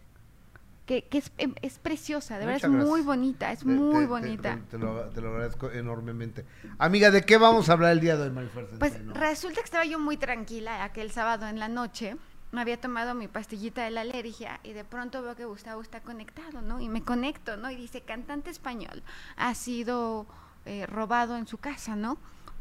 Que, 0.88 1.04
que 1.04 1.18
es, 1.20 1.32
em, 1.38 1.54
es 1.62 1.78
preciosa, 1.78 2.40
de 2.40 2.46
verdad, 2.48 2.72
es 2.74 2.86
muy 2.88 3.02
bonita, 3.02 3.52
es 3.52 3.60
Te- 3.60 3.66
muy 3.66 4.06
te- 4.06 4.08
bonita. 4.08 4.60
Te, 4.72 4.78
lo, 4.80 5.02
te 5.10 5.22
lo 5.22 5.30
agradezco 5.30 5.70
enormemente. 5.70 6.46
Amiga, 6.80 7.12
¿de 7.12 7.22
qué 7.24 7.38
vamos 7.38 7.70
a 7.70 7.74
hablar 7.74 7.92
el 7.92 8.00
día 8.00 8.16
de 8.16 8.24
hoy, 8.24 8.32
Marifer 8.32 8.68
Pues 8.80 8.94
resulta 9.14 9.60
que 9.60 9.66
estaba 9.66 9.86
yo 9.86 10.00
muy 10.00 10.18
tranquila 10.18 10.84
aquel 10.84 11.12
sábado 11.12 11.46
en 11.48 11.60
la 11.60 11.68
noche. 11.68 12.16
Me 12.54 12.62
había 12.62 12.80
tomado 12.80 13.14
mi 13.14 13.28
pastillita 13.28 13.84
de 13.84 13.92
la 13.92 14.02
alergia 14.02 14.62
y 14.64 14.72
de 14.72 14.86
pronto 14.86 15.22
veo 15.22 15.36
que 15.36 15.44
Gustavo 15.44 15.82
está 15.82 16.00
conectado, 16.00 16.62
¿no? 16.62 16.80
Y 16.80 16.88
me 16.88 17.04
conecto, 17.04 17.58
¿no? 17.58 17.70
Y 17.70 17.76
dice, 17.76 18.02
cantante 18.02 18.50
español, 18.50 19.04
ha 19.36 19.54
sido 19.54 20.26
eh, 20.66 20.86
robado 20.88 21.36
en 21.36 21.46
su 21.48 21.58
casa, 21.58 21.98
¿no? 21.98 22.18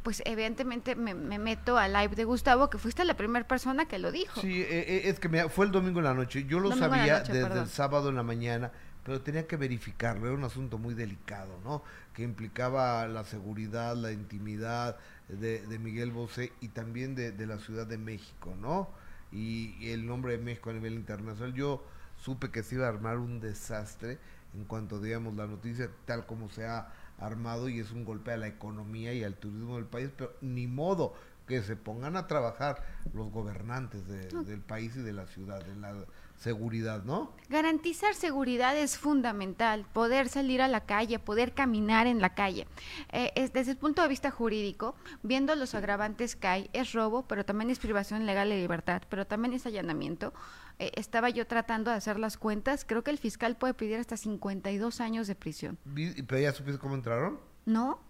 Pues 0.07 0.23
evidentemente 0.24 0.95
me, 0.95 1.15
me 1.15 1.37
meto 1.41 1.77
al 1.78 1.93
live 1.93 2.15
de 2.15 2.23
Gustavo, 2.23 2.70
que 2.70 2.78
fuiste 2.78 3.05
la 3.05 3.16
primera 3.16 3.45
persona 3.49 3.89
que 3.89 3.99
lo 3.99 4.12
dijo. 4.12 4.41
Sí, 4.41 4.62
eh, 4.62 4.66
eh, 4.70 5.01
es 5.07 5.19
que 5.19 5.28
mira, 5.28 5.49
fue 5.49 5.66
el 5.66 5.73
domingo 5.73 5.99
en 5.99 6.05
la 6.05 6.15
noche. 6.15 6.45
Yo 6.47 6.61
lo 6.61 6.69
Domingo 6.69 6.87
sabía 6.91 7.19
noche, 7.19 7.33
desde 7.33 7.49
perdón. 7.49 7.65
el 7.65 7.69
sábado 7.69 8.09
en 8.11 8.15
la 8.15 8.23
mañana, 8.23 8.70
pero 9.03 9.20
tenía 9.20 9.49
que 9.49 9.57
verificarlo. 9.57 10.27
Era 10.28 10.37
un 10.37 10.45
asunto 10.45 10.78
muy 10.78 10.95
delicado, 10.95 11.59
¿no? 11.65 11.83
Que 12.15 12.23
implicaba 12.23 13.09
la 13.09 13.24
seguridad, 13.24 13.97
la 13.97 14.12
intimidad 14.12 14.97
de, 15.28 15.66
de 15.66 15.78
Miguel 15.81 16.12
Bosé 16.12 16.53
y 16.61 16.69
también 16.69 17.16
de, 17.16 17.33
de 17.33 17.47
la 17.49 17.59
Ciudad 17.59 17.89
de 17.89 17.99
México, 17.99 18.55
¿no? 18.61 18.89
Y, 19.33 19.74
y 19.81 19.91
el 19.91 20.07
nombre 20.07 20.39
de 20.39 20.39
México 20.39 20.70
a 20.70 20.74
nivel 20.74 20.95
internacional. 20.95 21.53
Yo 21.53 21.85
supe 22.16 22.53
que 22.53 22.62
se 22.62 22.77
iba 22.77 22.87
a 22.87 22.91
armar 22.91 23.19
un 23.19 23.41
desastre 23.41 24.19
en 24.55 24.65
cuanto 24.66 25.01
digamos 25.01 25.35
la 25.35 25.49
noticia 25.49 25.91
tal 26.05 26.27
como 26.27 26.49
se 26.49 26.65
ha 26.65 26.93
armado 27.18 27.68
y 27.68 27.80
es 27.80 27.90
un 27.93 28.05
golpe 28.05 28.32
a 28.32 28.36
la 28.36 28.47
economía 28.48 29.12
y 29.14 29.24
al 29.24 29.34
turismo 29.34 29.76
del 29.76 29.86
país, 29.86 30.10
pero 30.16 30.32
ni 30.40 30.66
modo 30.66 31.14
que 31.47 31.62
se 31.62 31.76
pongan 31.76 32.16
a 32.16 32.26
trabajar 32.26 32.82
los 33.14 33.30
gobernantes 33.30 34.06
de- 34.09 34.26
del 34.44 34.60
país 34.60 34.97
y 34.97 35.01
de 35.02 35.12
la 35.12 35.26
ciudad 35.28 35.62
en 35.68 35.80
la 35.80 35.94
seguridad, 36.36 37.05
¿no? 37.05 37.32
Garantizar 37.48 38.14
seguridad 38.14 38.76
es 38.76 38.98
fundamental, 38.98 39.86
poder 39.94 40.28
salir 40.28 40.60
a 40.60 40.68
la 40.68 40.80
calle, 40.84 41.18
poder 41.18 41.55
caminar 41.55 42.06
en 42.06 42.20
la 42.20 42.34
calle. 42.34 42.66
Eh, 43.12 43.32
es- 43.36 43.52
desde 43.52 43.70
el 43.70 43.76
punto 43.78 44.02
de 44.02 44.09
vista 44.09 44.30
jurídico, 44.30 44.97
viendo 45.22 45.55
los 45.55 45.74
agravantes 45.74 46.36
que 46.36 46.47
hay, 46.47 46.70
es 46.74 46.93
robo, 46.93 47.22
pero 47.26 47.44
también 47.47 47.70
es 47.70 47.78
privación 47.78 48.26
legal 48.26 48.51
de 48.51 48.56
libertad, 48.56 49.02
pero 49.09 49.26
también 49.26 49.55
es 49.55 49.64
allanamiento. 49.66 50.34
Eh, 50.78 50.93
estaba 50.97 51.31
yo 51.31 51.47
tratando 51.47 51.90
de 51.90 51.97
hacer 51.97 52.19
las 52.19 52.36
cuentas, 52.36 52.85
creo 52.85 53.03
que 53.03 53.11
el 53.11 53.19
fiscal 53.19 53.57
puede 53.57 53.73
pedir 53.74 53.98
hasta 53.98 54.16
52 54.16 55.01
años 55.01 55.27
de 55.27 55.35
prisión. 55.35 55.78
Vi- 55.85 56.23
¿Pero 56.23 56.40
ya 56.43 56.53
supiste 56.53 56.78
cómo 56.78 56.94
entraron? 56.94 57.40
¿No? 57.65 58.01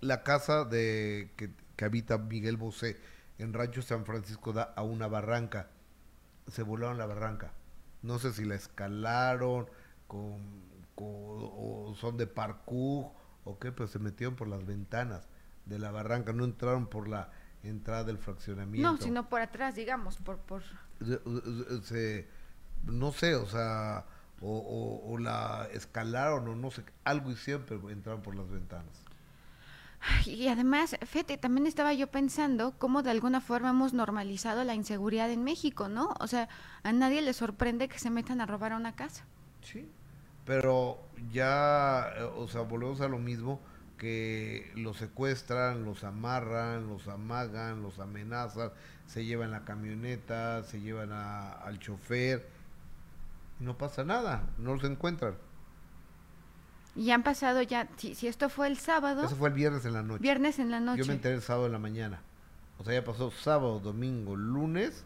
La 0.00 0.22
casa 0.22 0.64
de 0.64 1.32
que, 1.36 1.52
que 1.76 1.84
habita 1.84 2.16
Miguel 2.18 2.56
Bosé 2.56 2.98
en 3.38 3.52
Rancho 3.52 3.82
San 3.82 4.04
Francisco 4.06 4.52
da 4.52 4.72
a 4.74 4.82
una 4.82 5.06
barranca. 5.06 5.68
Se 6.48 6.62
volaron 6.62 6.96
la 6.98 7.06
barranca. 7.06 7.52
No 8.02 8.18
sé 8.18 8.32
si 8.32 8.44
la 8.44 8.54
escalaron 8.54 9.68
con, 10.06 10.62
con- 10.94 11.06
o 11.06 11.94
son 12.00 12.16
de 12.16 12.26
parkour 12.26 13.12
o 13.44 13.58
qué, 13.58 13.70
pero 13.70 13.86
se 13.86 13.98
metieron 13.98 14.34
por 14.34 14.48
las 14.48 14.64
ventanas 14.64 15.28
de 15.66 15.78
la 15.78 15.90
barranca. 15.90 16.32
No 16.32 16.44
entraron 16.44 16.86
por 16.88 17.06
la 17.06 17.30
entrada 17.62 18.02
del 18.04 18.18
fraccionamiento. 18.18 18.90
No, 18.90 18.96
sino 18.96 19.28
por 19.28 19.40
atrás, 19.42 19.74
digamos, 19.74 20.16
por... 20.16 20.38
por... 20.38 20.62
se- 21.84 22.26
no 22.86 23.12
sé, 23.12 23.34
o 23.36 23.46
sea, 23.46 24.04
o, 24.40 24.48
o- 24.58 25.12
o 25.12 25.18
la 25.18 25.68
escalaron 25.72 26.48
o 26.48 26.56
no 26.56 26.70
sé, 26.70 26.82
algo 27.04 27.30
hicieron, 27.30 27.64
pero 27.68 27.90
entraron 27.90 28.22
por 28.22 28.34
las 28.34 28.48
ventanas. 28.50 29.02
Y 30.26 30.48
además, 30.48 30.96
fíjate, 31.06 31.38
también 31.38 31.66
estaba 31.68 31.94
yo 31.94 32.08
pensando 32.08 32.74
cómo 32.78 33.04
de 33.04 33.10
alguna 33.12 33.40
forma 33.40 33.70
hemos 33.70 33.92
normalizado 33.92 34.64
la 34.64 34.74
inseguridad 34.74 35.30
en 35.30 35.44
México, 35.44 35.88
¿no? 35.88 36.14
O 36.18 36.26
sea, 36.26 36.48
a 36.82 36.92
nadie 36.92 37.22
le 37.22 37.32
sorprende 37.32 37.88
que 37.88 38.00
se 38.00 38.10
metan 38.10 38.40
a 38.40 38.46
robar 38.46 38.72
a 38.72 38.76
una 38.78 38.96
casa. 38.96 39.24
Sí, 39.62 39.88
pero 40.44 40.98
ya, 41.32 42.08
eh, 42.16 42.22
o 42.36 42.48
sea, 42.48 42.62
volvemos 42.62 43.00
a 43.00 43.06
lo 43.06 43.18
mismo, 43.18 43.60
que 44.02 44.68
los 44.74 44.96
secuestran, 44.96 45.84
los 45.84 46.02
amarran, 46.02 46.88
los 46.88 47.06
amagan, 47.06 47.82
los 47.82 48.00
amenazan, 48.00 48.72
se 49.06 49.24
llevan 49.24 49.52
la 49.52 49.64
camioneta, 49.64 50.64
se 50.64 50.80
llevan 50.80 51.12
a- 51.12 51.52
al 51.52 51.78
chofer, 51.78 52.48
no 53.60 53.78
pasa 53.78 54.02
nada, 54.02 54.42
no 54.58 54.74
los 54.74 54.82
encuentran. 54.82 55.36
Y 56.96 57.12
han 57.12 57.22
pasado 57.22 57.62
ya, 57.62 57.88
si, 57.96 58.16
si 58.16 58.26
esto 58.26 58.48
fue 58.48 58.66
el 58.66 58.76
sábado, 58.76 59.24
Eso 59.24 59.36
fue 59.36 59.50
el 59.50 59.54
viernes 59.54 59.84
en 59.84 59.92
la 59.92 60.02
noche. 60.02 60.20
viernes 60.20 60.58
en 60.58 60.72
la 60.72 60.78
Yo 60.80 60.84
me 60.84 60.96
noche. 60.96 61.12
enteré 61.12 61.36
el 61.36 61.42
sábado 61.42 61.66
en 61.66 61.72
la 61.72 61.78
mañana. 61.78 62.20
O 62.78 62.84
sea, 62.84 62.94
ya 62.94 63.04
pasó 63.04 63.30
sábado, 63.30 63.78
domingo, 63.78 64.34
lunes, 64.34 65.04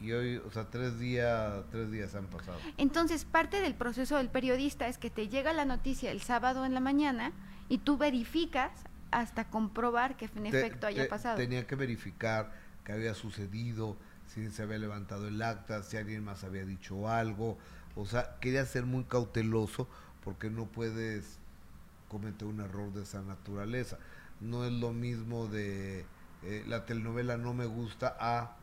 y 0.00 0.12
hoy, 0.12 0.36
o 0.36 0.50
sea, 0.52 0.70
tres 0.70 1.00
días, 1.00 1.64
tres 1.72 1.90
días 1.90 2.14
han 2.14 2.26
pasado. 2.26 2.58
Entonces, 2.78 3.24
parte 3.24 3.60
del 3.60 3.74
proceso 3.74 4.16
del 4.16 4.28
periodista 4.28 4.86
es 4.86 4.96
que 4.98 5.10
te 5.10 5.28
llega 5.28 5.52
la 5.52 5.64
noticia 5.64 6.12
el 6.12 6.22
sábado 6.22 6.64
en 6.64 6.72
la 6.72 6.80
mañana 6.80 7.32
y 7.68 7.78
tú 7.78 7.96
verificas 7.98 8.70
hasta 9.10 9.48
comprobar 9.48 10.16
que 10.16 10.26
en 10.34 10.44
Te- 10.50 10.58
efecto 10.58 10.86
haya 10.86 11.04
te- 11.04 11.08
pasado. 11.08 11.36
Tenía 11.36 11.66
que 11.66 11.74
verificar 11.74 12.52
qué 12.84 12.92
había 12.92 13.14
sucedido, 13.14 13.96
si 14.26 14.50
se 14.50 14.62
había 14.62 14.78
levantado 14.78 15.28
el 15.28 15.40
acta, 15.42 15.82
si 15.82 15.96
alguien 15.96 16.24
más 16.24 16.44
había 16.44 16.64
dicho 16.64 17.08
algo. 17.08 17.58
O 17.94 18.06
sea, 18.06 18.36
quería 18.40 18.64
ser 18.64 18.86
muy 18.86 19.04
cauteloso 19.04 19.86
porque 20.24 20.48
no 20.48 20.66
puedes 20.66 21.38
cometer 22.08 22.48
un 22.48 22.60
error 22.60 22.92
de 22.92 23.02
esa 23.02 23.20
naturaleza. 23.22 23.98
No 24.40 24.64
es 24.64 24.72
lo 24.72 24.92
mismo 24.92 25.46
de 25.46 26.04
eh, 26.42 26.64
la 26.66 26.84
telenovela 26.86 27.36
No 27.36 27.54
me 27.54 27.66
gusta 27.66 28.16
a 28.18 28.56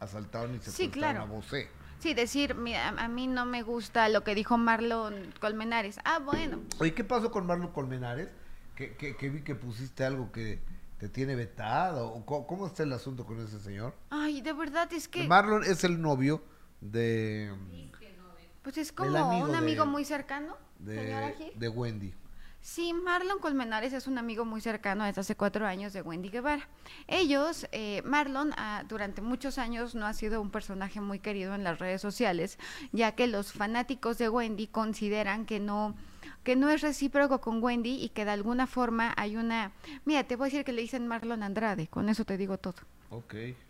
Asaltaron 0.00 0.54
y 0.54 0.58
se 0.60 0.70
Sí, 0.70 0.90
claro. 0.90 1.22
a 1.22 1.24
Bosé. 1.24 1.68
Sí, 2.04 2.12
decir, 2.12 2.54
mira, 2.54 2.88
a 2.90 3.08
mí 3.08 3.26
no 3.26 3.46
me 3.46 3.62
gusta 3.62 4.10
lo 4.10 4.22
que 4.24 4.34
dijo 4.34 4.58
Marlon 4.58 5.32
Colmenares. 5.40 5.98
Ah, 6.04 6.18
bueno. 6.18 6.60
Oye, 6.78 6.92
¿qué 6.92 7.02
pasó 7.02 7.30
con 7.30 7.46
Marlon 7.46 7.72
Colmenares? 7.72 8.28
Que, 8.76 8.94
que, 8.94 9.16
que 9.16 9.30
vi 9.30 9.40
que 9.40 9.54
pusiste 9.54 10.04
algo 10.04 10.30
que 10.30 10.60
te 10.98 11.08
tiene 11.08 11.34
vetado. 11.34 12.08
¿O 12.12 12.26
co- 12.26 12.46
¿Cómo 12.46 12.66
está 12.66 12.82
el 12.82 12.92
asunto 12.92 13.24
con 13.24 13.40
ese 13.40 13.58
señor? 13.58 13.94
Ay, 14.10 14.42
de 14.42 14.52
verdad 14.52 14.92
es 14.92 15.08
que 15.08 15.26
Marlon 15.26 15.64
es 15.64 15.82
el 15.82 15.98
novio 15.98 16.44
de, 16.82 17.50
pues 18.60 18.76
es 18.76 18.92
como 18.92 19.16
amigo 19.16 19.46
un 19.46 19.52
de- 19.52 19.56
amigo 19.56 19.86
muy 19.86 20.04
cercano, 20.04 20.58
señora 20.84 21.28
de, 21.28 21.32
Gil. 21.32 21.52
de 21.58 21.68
Wendy. 21.70 22.14
Sí, 22.64 22.94
Marlon 22.94 23.40
Colmenares 23.40 23.92
es 23.92 24.06
un 24.06 24.16
amigo 24.16 24.46
muy 24.46 24.62
cercano 24.62 25.04
desde 25.04 25.20
hace 25.20 25.36
cuatro 25.36 25.66
años 25.66 25.92
de 25.92 26.00
Wendy 26.00 26.30
Guevara. 26.30 26.66
Ellos, 27.08 27.68
eh, 27.72 28.00
Marlon, 28.06 28.54
ah, 28.56 28.84
durante 28.88 29.20
muchos 29.20 29.58
años 29.58 29.94
no 29.94 30.06
ha 30.06 30.14
sido 30.14 30.40
un 30.40 30.50
personaje 30.50 31.02
muy 31.02 31.18
querido 31.18 31.54
en 31.54 31.62
las 31.62 31.78
redes 31.78 32.00
sociales, 32.00 32.58
ya 32.90 33.12
que 33.12 33.26
los 33.26 33.52
fanáticos 33.52 34.16
de 34.16 34.30
Wendy 34.30 34.66
consideran 34.66 35.44
que 35.44 35.60
no 35.60 35.94
que 36.42 36.56
no 36.56 36.70
es 36.70 36.80
recíproco 36.80 37.42
con 37.42 37.62
Wendy 37.62 38.02
y 38.02 38.08
que 38.08 38.24
de 38.24 38.30
alguna 38.30 38.66
forma 38.66 39.12
hay 39.18 39.36
una... 39.36 39.72
Mira, 40.06 40.24
te 40.24 40.36
voy 40.36 40.46
a 40.46 40.50
decir 40.50 40.64
que 40.64 40.72
le 40.72 40.80
dicen 40.80 41.06
Marlon 41.06 41.42
Andrade, 41.42 41.88
con 41.88 42.08
eso 42.08 42.24
te 42.24 42.38
digo 42.38 42.56
todo. 42.56 42.76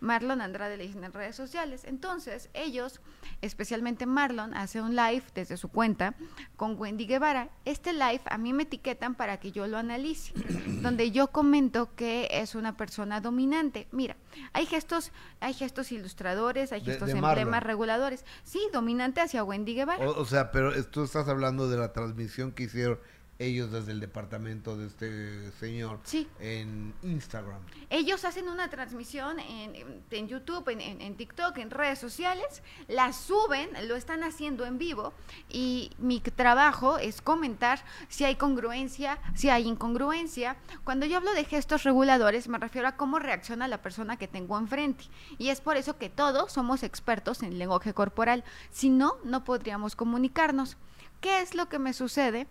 Marlon 0.01 0.41
Andrade 0.41 0.77
le 0.77 0.87
dicen 0.87 1.05
en 1.05 1.13
redes 1.13 1.37
sociales. 1.37 1.85
Entonces, 1.85 2.51
ellos, 2.55 3.01
especialmente 3.43 4.07
Marlon, 4.07 4.55
hace 4.55 4.81
un 4.81 4.97
live 4.97 5.23
desde 5.35 5.57
su 5.57 5.69
cuenta 5.69 6.15
con 6.57 6.79
Wendy 6.79 7.07
Guevara. 7.07 7.49
Este 7.65 7.93
live 7.93 8.23
a 8.27 8.39
mí 8.39 8.53
me 8.53 8.65
etiquetan 8.65 9.15
para 9.15 9.39
que 9.39 9.53
yo 9.53 9.67
lo 9.67 9.77
analice, 9.77 10.33
donde 10.83 11.11
yo 11.11 11.29
comento 11.29 11.95
que 11.95 12.29
es 12.31 12.55
una 12.55 12.77
persona 12.77 13.21
dominante. 13.21 13.89
Mira, 13.93 14.17
hay 14.53 14.67
gestos, 14.67 15.13
hay 15.41 15.55
gestos 15.55 15.93
ilustradores, 15.93 16.73
hay 16.73 16.81
gestos 16.81 17.09
de 17.09 17.15
emblemas 17.15 17.47
Marlon. 17.47 17.61
reguladores. 17.63 18.25
Sí, 18.43 18.61
dominante 18.73 19.21
hacia 19.21 19.45
Wendy 19.45 19.75
Guevara. 19.75 20.09
O, 20.09 20.21
o 20.21 20.25
sea, 20.25 20.51
pero 20.51 20.73
tú 20.87 21.05
estás 21.05 21.29
hablando 21.29 21.69
de 21.69 21.77
la 21.77 21.93
transmisión 21.93 22.53
que 22.53 22.65
hicieron 22.65 22.99
ellos 23.39 23.73
desde 23.73 23.91
el 23.93 24.01
departamento 24.01 24.77
de 24.77 24.87
este 24.87 25.51
señor 25.59 25.99
Sí. 26.05 26.29
en 26.39 26.95
Instagram. 27.03 27.61
Ellos 27.91 28.25
hacen 28.25 28.49
una 28.49 28.69
transmisión 28.71 29.41
en, 29.41 29.75
en- 29.75 30.03
en 30.11 30.29
YouTube, 30.29 30.69
en, 30.69 30.81
en- 30.81 31.01
en 31.01 31.17
TikTok, 31.17 31.59
en 31.59 31.71
redes 31.71 31.99
sociales, 31.99 32.63
la 32.89 33.13
suben, 33.13 33.71
lo 33.89 33.97
están 33.97 34.23
haciendo 34.23 34.65
en 34.67 34.79
vivo 34.79 35.13
y 35.49 35.91
mi 35.99 36.21
trabajo 36.21 36.99
es 36.99 37.21
comentar 37.21 37.81
si 38.09 38.25
hay 38.25 38.37
congruencia, 38.37 39.19
si 39.35 39.51
hay 39.51 39.67
incongruencia. 39.67 40.57
Cuando 40.85 41.05
yo 41.07 41.17
hablo 41.17 41.33
de 41.35 41.45
gestos 41.45 41.83
reguladores 41.83 42.47
me 42.49 42.59
refiero 42.59 42.87
a 42.89 42.97
cómo 42.97 43.19
reacciona 43.19 43.67
la 43.69 43.83
persona 43.83 44.17
que 44.17 44.29
tengo 44.29 44.57
enfrente 44.59 45.05
y 45.39 45.49
es 45.49 45.61
por 45.61 45.77
eso 45.77 45.99
que 45.99 46.09
todos 46.09 46.53
somos 46.53 46.83
expertos 46.85 47.43
en 47.43 47.59
lenguaje 47.59 47.95
corporal, 47.95 48.45
si 48.71 48.91
no, 48.91 49.17
no 49.25 49.43
podríamos 49.45 49.97
comunicarnos. 49.97 50.77
¿Qué 51.21 51.41
es 51.41 51.55
lo 51.55 51.69
que 51.69 51.79
me 51.79 51.93
sucede? 51.95 52.47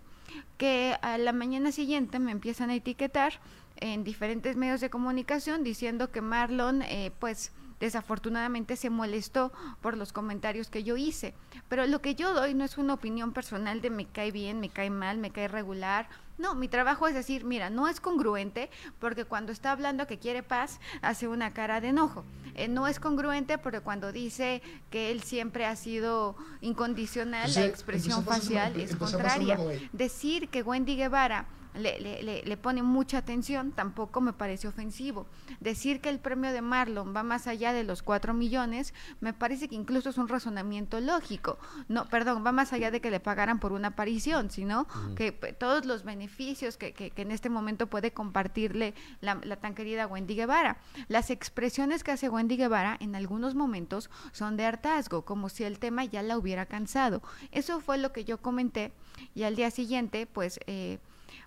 Que 0.58 0.96
a 1.02 1.18
la 1.18 1.34
mañana 1.34 1.72
siguiente 1.72 2.20
me 2.20 2.32
empiezan 2.32 2.70
a 2.70 2.76
etiquetar 2.76 3.40
en 3.78 4.04
diferentes 4.04 4.56
medios 4.56 4.82
de 4.82 4.90
comunicación 4.90 5.64
diciendo 5.64 6.12
que 6.12 6.22
Marlon, 6.22 6.82
eh, 6.84 7.12
pues 7.20 7.52
desafortunadamente 7.84 8.78
se 8.78 8.90
molestó 8.90 9.52
por 9.82 9.98
los 9.98 10.14
comentarios 10.14 10.70
que 10.70 10.86
yo 10.86 10.96
hice. 10.96 11.34
Pero 11.68 11.86
lo 11.86 12.02
que 12.02 12.16
yo 12.16 12.34
doy 12.34 12.54
no 12.54 12.64
es 12.64 12.78
una 12.78 12.94
opinión 12.94 13.34
personal 13.34 13.82
de 13.82 13.90
me 13.90 14.06
cae 14.06 14.32
bien, 14.32 14.62
me 14.62 14.70
cae 14.70 14.90
mal, 14.90 15.18
me 15.18 15.32
cae 15.32 15.50
regular. 15.50 16.08
No, 16.38 16.56
mi 16.56 16.70
trabajo 16.70 17.10
es 17.10 17.14
decir, 17.14 17.44
mira, 17.44 17.70
no 17.70 17.90
es 17.90 18.00
congruente 18.00 18.70
porque 19.00 19.26
cuando 19.26 19.52
está 19.52 19.74
hablando 19.74 20.08
que 20.08 20.18
quiere 20.18 20.44
paz, 20.44 20.80
hace 21.02 21.28
una 21.28 21.52
cara 21.52 21.82
de 21.82 21.90
enojo. 21.90 22.24
Eh, 22.56 22.70
no 22.70 22.88
es 22.88 23.02
congruente 23.02 23.58
porque 23.58 23.82
cuando 23.82 24.14
dice 24.14 24.62
que 24.90 25.12
él 25.12 25.22
siempre 25.22 25.66
ha 25.66 25.76
sido 25.76 26.38
incondicional, 26.62 27.54
la 27.54 27.66
expresión 27.66 28.24
facial 28.24 28.80
es 28.80 28.96
contraria. 28.96 29.60
Decir 29.92 30.48
que 30.48 30.64
Wendy 30.64 30.96
Guevara 30.96 31.48
le, 31.76 32.00
le- 32.00 32.44
le- 32.44 32.58
pone 32.58 32.84
mucha 32.84 33.18
atención 33.18 33.72
tampoco 33.72 34.22
me 34.22 34.34
parece 34.34 34.68
ofensivo. 34.68 35.26
Decir 35.60 36.02
que 36.02 36.10
el 36.10 36.20
premio 36.20 36.52
de 36.52 36.62
Marlon 36.62 37.16
va 37.16 37.24
más 37.24 37.48
allá 37.48 37.74
de 37.74 37.84
los 37.84 38.04
cuatro 38.04 38.34
millones 38.34 38.94
me 39.22 39.34
parece 39.34 39.68
que 39.68 39.76
incluso 39.76 40.10
es 40.10 40.18
un 40.18 40.28
razonamiento 40.28 41.00
lógico. 41.00 41.58
No, 41.88 42.06
perdón, 42.06 42.44
va 42.46 42.52
más 42.52 42.74
allá 42.74 42.92
de 42.92 43.02
que 43.02 43.12
le 43.12 43.20
pagaran 43.20 43.60
por 43.60 43.72
una 43.72 43.90
aparición, 43.90 44.52
sino 44.52 44.88
que 45.16 45.32
p- 45.32 45.54
todos 45.54 45.86
los 45.86 46.04
beneficios 46.04 46.78
que, 46.78 46.94
que- 46.94 47.10
que 47.12 47.22
en 47.24 47.32
este 47.32 47.50
momento 47.50 47.88
puede 47.88 48.12
compartirle 48.14 48.94
la, 49.22 49.36
la 49.44 49.56
tan 49.58 49.74
querida 49.76 50.08
Wendy 50.08 50.36
Guevara. 50.36 50.78
Las 51.08 51.30
expresiones 51.32 52.04
que 52.04 52.12
hace 52.12 52.30
Wendy 52.30 52.56
Guevara 52.58 52.98
en 53.00 53.16
algunos 53.16 53.56
momentos 53.56 54.10
son 54.32 54.58
de 54.58 54.66
hartazgo, 54.66 55.24
como 55.26 55.50
si 55.50 55.64
el 55.64 55.80
tema 55.80 56.06
ya 56.06 56.22
la 56.22 56.38
hubiera 56.38 56.66
cansado. 56.66 57.22
Eso 57.52 57.80
fue 57.82 57.98
lo 57.98 58.12
que 58.14 58.26
yo 58.26 58.38
comenté 58.38 58.92
y 59.36 59.44
al 59.44 59.56
día 59.56 59.72
siguiente, 59.72 60.26
pues... 60.28 60.60
eh, 60.68 61.00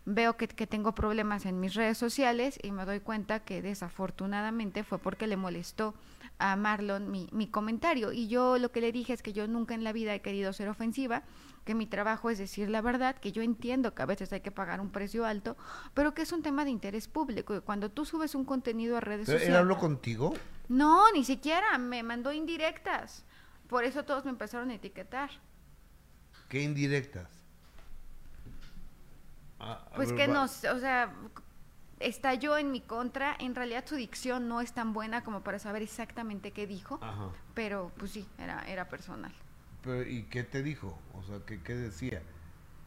veo 0.06 0.36
que, 0.36 0.48
que 0.48 0.66
tengo 0.66 0.94
problemas 0.94 1.44
en 1.44 1.60
mis 1.60 1.74
redes 1.74 1.98
sociales 1.98 2.58
y 2.62 2.70
me 2.70 2.84
doy 2.86 3.00
cuenta 3.00 3.40
que 3.40 3.60
desafortunadamente 3.60 4.84
fue 4.84 4.98
porque 4.98 5.26
le 5.26 5.36
molestó 5.36 5.94
a 6.38 6.54
Marlon 6.56 7.10
mi, 7.10 7.28
mi 7.32 7.48
comentario. 7.48 8.12
Y 8.12 8.28
yo 8.28 8.58
lo 8.58 8.70
que 8.70 8.80
le 8.80 8.92
dije 8.92 9.12
es 9.12 9.22
que 9.22 9.32
yo 9.32 9.46
nunca 9.48 9.74
en 9.74 9.84
la 9.84 9.92
vida 9.92 10.14
he 10.14 10.20
querido 10.22 10.52
ser 10.52 10.68
ofensiva, 10.68 11.22
que 11.64 11.74
mi 11.74 11.86
trabajo 11.86 12.30
es 12.30 12.38
decir 12.38 12.70
la 12.70 12.80
verdad, 12.80 13.16
que 13.16 13.32
yo 13.32 13.42
entiendo 13.42 13.94
que 13.94 14.02
a 14.02 14.06
veces 14.06 14.32
hay 14.32 14.40
que 14.40 14.52
pagar 14.52 14.80
un 14.80 14.90
precio 14.90 15.26
alto, 15.26 15.56
pero 15.94 16.14
que 16.14 16.22
es 16.22 16.32
un 16.32 16.42
tema 16.42 16.64
de 16.64 16.70
interés 16.70 17.08
público. 17.08 17.56
Y 17.56 17.60
cuando 17.60 17.90
tú 17.90 18.04
subes 18.04 18.34
un 18.34 18.44
contenido 18.44 18.96
a 18.96 19.00
redes 19.00 19.26
¿Pero 19.26 19.38
¿Él 19.38 19.42
sociales... 19.42 19.60
habló 19.60 19.78
contigo? 19.78 20.34
No, 20.68 21.10
ni 21.12 21.24
siquiera, 21.24 21.76
me 21.78 22.02
mandó 22.02 22.32
indirectas. 22.32 23.24
Por 23.68 23.84
eso 23.84 24.04
todos 24.04 24.24
me 24.24 24.30
empezaron 24.30 24.70
a 24.70 24.74
etiquetar. 24.74 25.30
¿Qué 26.48 26.62
indirectas? 26.62 27.28
Ah, 29.60 29.86
Pues 29.94 30.12
que 30.12 30.28
no, 30.28 30.44
o 30.44 30.48
sea, 30.48 31.12
estalló 32.00 32.58
en 32.58 32.70
mi 32.70 32.80
contra. 32.80 33.36
En 33.38 33.54
realidad 33.54 33.84
su 33.86 33.96
dicción 33.96 34.48
no 34.48 34.60
es 34.60 34.72
tan 34.72 34.92
buena 34.92 35.24
como 35.24 35.40
para 35.42 35.58
saber 35.58 35.82
exactamente 35.82 36.50
qué 36.52 36.66
dijo, 36.66 36.98
Ajá. 37.02 37.30
pero 37.54 37.90
pues 37.96 38.12
sí, 38.12 38.26
era, 38.38 38.62
era 38.68 38.88
personal. 38.88 39.32
Pero, 39.82 40.02
¿Y 40.02 40.24
qué 40.24 40.42
te 40.44 40.62
dijo? 40.62 40.98
O 41.14 41.22
sea, 41.22 41.38
¿qué, 41.46 41.62
qué 41.62 41.74
decía? 41.74 42.22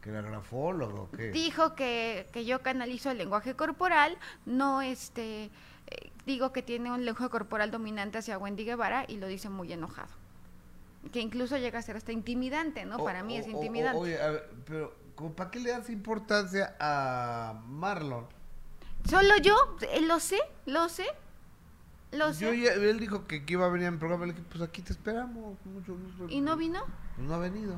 ¿Que 0.00 0.10
era 0.10 0.22
grafólogo 0.22 1.02
o 1.02 1.10
qué? 1.10 1.30
Dijo 1.30 1.74
que, 1.74 2.28
que 2.32 2.44
yo 2.44 2.62
canalizo 2.62 3.10
el 3.10 3.18
lenguaje 3.18 3.54
corporal, 3.54 4.16
no 4.46 4.80
este, 4.80 5.44
eh, 5.88 6.10
digo 6.24 6.52
que 6.52 6.62
tiene 6.62 6.90
un 6.90 7.04
lenguaje 7.04 7.30
corporal 7.30 7.70
dominante 7.70 8.18
hacia 8.18 8.38
Wendy 8.38 8.64
Guevara 8.64 9.04
y 9.08 9.16
lo 9.16 9.26
dice 9.26 9.48
muy 9.50 9.72
enojado. 9.72 10.08
Que 11.12 11.20
incluso 11.20 11.56
llega 11.56 11.78
a 11.78 11.82
ser 11.82 11.96
hasta 11.96 12.12
intimidante, 12.12 12.84
¿no? 12.84 12.96
O- 12.98 13.04
para 13.04 13.22
mí 13.24 13.36
o- 13.36 13.40
es 13.40 13.46
o- 13.46 13.50
intimidante. 13.50 13.98
oye, 13.98 14.22
a 14.22 14.30
ver, 14.30 14.50
pero 14.66 14.94
¿cómo 15.20 15.34
¿para 15.34 15.50
qué 15.50 15.60
le 15.60 15.70
das 15.70 15.90
importancia 15.90 16.74
a 16.80 17.60
Marlon? 17.66 18.26
Solo 19.08 19.36
yo, 19.42 19.54
eh, 19.92 20.00
lo 20.00 20.18
sé, 20.20 20.38
lo 20.66 20.88
sé, 20.88 21.04
lo 22.12 22.28
Yo 22.28 22.50
sé. 22.50 22.60
ya- 22.60 22.72
él 22.72 22.98
dijo 22.98 23.26
que, 23.26 23.44
que 23.44 23.52
iba 23.52 23.66
a 23.66 23.68
venir 23.68 23.86
en 23.88 23.98
programa, 23.98 24.26
le 24.26 24.32
dije, 24.32 24.44
pues 24.50 24.62
aquí 24.62 24.82
te 24.82 24.92
esperamos. 24.92 25.56
Mucho 25.66 25.94
gusto. 25.94 26.26
¿Y 26.28 26.40
no 26.40 26.56
vino? 26.56 26.80
Pues 27.16 27.26
no 27.28 27.34
ha 27.34 27.38
venido. 27.38 27.74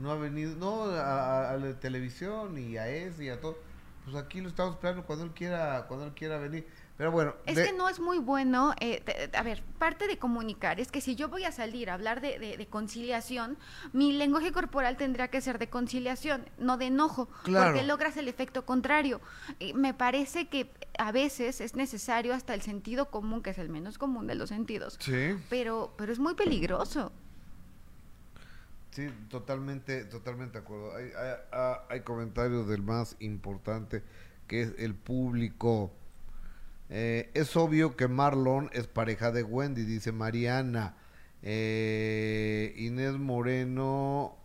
No 0.00 0.10
ha 0.10 0.16
venido, 0.16 0.56
no, 0.56 0.84
a, 0.90 1.00
a- 1.00 1.50
a 1.52 1.56
la 1.56 1.78
televisión 1.78 2.56
y 2.58 2.76
a 2.76 2.88
ese 2.88 3.24
y 3.24 3.28
a 3.28 3.40
todo. 3.40 3.56
pues 4.04 4.16
aquí 4.16 4.40
lo 4.40 4.48
estamos 4.48 4.74
esperando 4.74 5.04
cuando 5.06 5.24
él 5.24 5.30
quiera, 5.32 5.86
cuando 5.88 6.06
él 6.06 6.12
quiera 6.14 6.38
venir. 6.38 6.66
Pero 6.96 7.10
bueno, 7.10 7.34
Es 7.44 7.56
de- 7.56 7.64
que 7.64 7.72
no 7.72 7.88
es 7.88 7.98
muy 7.98 8.18
bueno, 8.18 8.72
eh, 8.78 9.00
te- 9.04 9.36
a 9.36 9.42
ver, 9.42 9.64
parte 9.80 10.06
de 10.06 10.16
comunicar 10.16 10.78
es 10.78 10.92
que 10.92 11.00
si 11.00 11.16
yo 11.16 11.28
voy 11.28 11.42
a 11.42 11.50
salir 11.50 11.90
a 11.90 11.94
hablar 11.94 12.20
de, 12.20 12.38
de- 12.38 12.56
de 12.56 12.66
conciliación, 12.68 13.58
mi 13.92 14.12
lenguaje 14.12 14.52
corporal 14.52 14.96
tendría 14.96 15.26
que 15.26 15.40
ser 15.40 15.58
de 15.58 15.68
conciliación, 15.68 16.48
no 16.56 16.76
de 16.76 16.86
enojo, 16.86 17.28
Claro. 17.42 17.72
porque 17.72 17.84
logras 17.84 18.16
el 18.16 18.28
efecto 18.28 18.64
contrario. 18.64 19.20
Y 19.58 19.74
me 19.74 19.92
parece 19.92 20.46
que 20.48 20.70
a 20.96 21.10
veces 21.10 21.60
es 21.60 21.74
necesario 21.74 22.32
hasta 22.32 22.54
el 22.54 22.62
sentido 22.62 23.10
común, 23.10 23.42
que 23.42 23.50
es 23.50 23.58
el 23.58 23.68
menos 23.70 23.98
común 23.98 24.28
de 24.28 24.36
los 24.36 24.50
sentidos, 24.50 24.96
sí, 25.00 25.34
pero, 25.50 25.92
pero 25.98 26.12
es 26.12 26.20
muy 26.20 26.34
peligroso. 26.34 27.10
sí, 28.92 29.08
totalmente, 29.28 30.04
totalmente 30.04 30.58
de 30.60 30.64
acuerdo. 30.64 30.94
Hay, 30.94 31.06
hay, 31.06 31.34
hay- 31.50 31.76
hay 31.88 32.00
comentarios 32.02 32.68
del 32.68 32.82
más 32.82 33.16
importante 33.18 34.04
que 34.46 34.62
es 34.62 34.74
el 34.78 34.94
público. 34.94 35.92
Eh, 36.90 37.30
es 37.34 37.56
obvio 37.56 37.96
que 37.96 38.08
Marlon 38.08 38.70
es 38.72 38.86
pareja 38.86 39.30
de 39.32 39.42
Wendy, 39.42 39.84
dice 39.84 40.12
Mariana. 40.12 40.96
Eh, 41.42 42.74
Inés 42.76 43.14
Moreno 43.14 44.36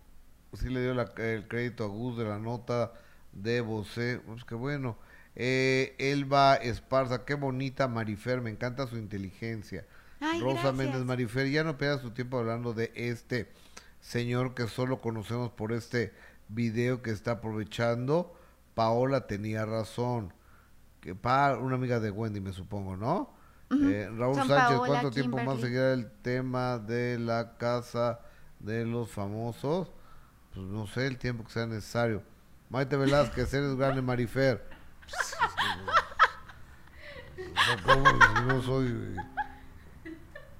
sí 0.53 0.69
le 0.69 0.81
dio 0.81 0.93
la- 0.93 1.11
el 1.17 1.47
crédito 1.47 1.83
a 1.83 1.87
Gus 1.87 2.17
de 2.17 2.25
la 2.25 2.39
nota 2.39 2.93
de 3.33 3.61
Bosé. 3.61 4.19
Pues 4.25 4.43
que 4.45 4.55
bueno. 4.55 4.97
Eh, 5.35 5.95
Elba 5.99 6.55
Esparza, 6.55 7.23
qué 7.23 7.35
bonita 7.35 7.87
Marifer, 7.87 8.41
me 8.41 8.49
encanta 8.49 8.87
su 8.87 8.97
inteligencia. 8.97 9.85
Ay, 10.19 10.41
Rosa 10.41 10.53
gracias. 10.63 10.75
Méndez 10.75 11.05
Marifer, 11.05 11.47
ya 11.49 11.63
no 11.63 11.77
pierdas 11.77 12.01
tu 12.01 12.11
tiempo 12.11 12.39
hablando 12.39 12.73
de 12.73 12.91
este 12.95 13.47
señor 14.01 14.53
que 14.53 14.67
solo 14.67 14.99
conocemos 14.99 15.51
por 15.51 15.71
este 15.71 16.11
video 16.49 17.01
que 17.01 17.11
está 17.11 17.31
aprovechando. 17.33 18.35
Paola 18.75 19.27
tenía 19.27 19.65
razón. 19.65 20.33
Que 21.01 21.15
pa, 21.15 21.57
una 21.57 21.75
amiga 21.75 21.99
de 21.99 22.11
Wendy, 22.11 22.41
me 22.41 22.53
supongo, 22.53 22.97
¿no? 22.97 23.33
Eh, 23.71 24.09
Raúl 24.17 24.35
Sánchez, 24.35 24.57
Paola, 24.57 24.87
¿cuánto 24.87 25.11
tiempo 25.11 25.37
más 25.37 25.59
seguirá 25.61 25.93
el 25.93 26.09
tema 26.23 26.79
de 26.79 27.19
la 27.19 27.55
casa 27.57 28.19
de 28.59 28.85
los 28.85 29.11
famosos? 29.11 29.91
Pues 30.53 30.65
no 30.65 30.87
sé, 30.87 31.05
el 31.05 31.17
tiempo 31.17 31.43
que 31.43 31.51
sea 31.51 31.67
necesario. 31.67 32.23
Maite 32.69 32.97
Velázquez, 32.97 33.53
eres 33.53 33.75
grande 33.75 34.01
Marifer. 34.01 34.67
O 35.07 35.23
sea, 37.63 37.77
¿cómo? 37.85 38.05
Si 38.05 38.43
no 38.45 38.61
soy 38.61 39.15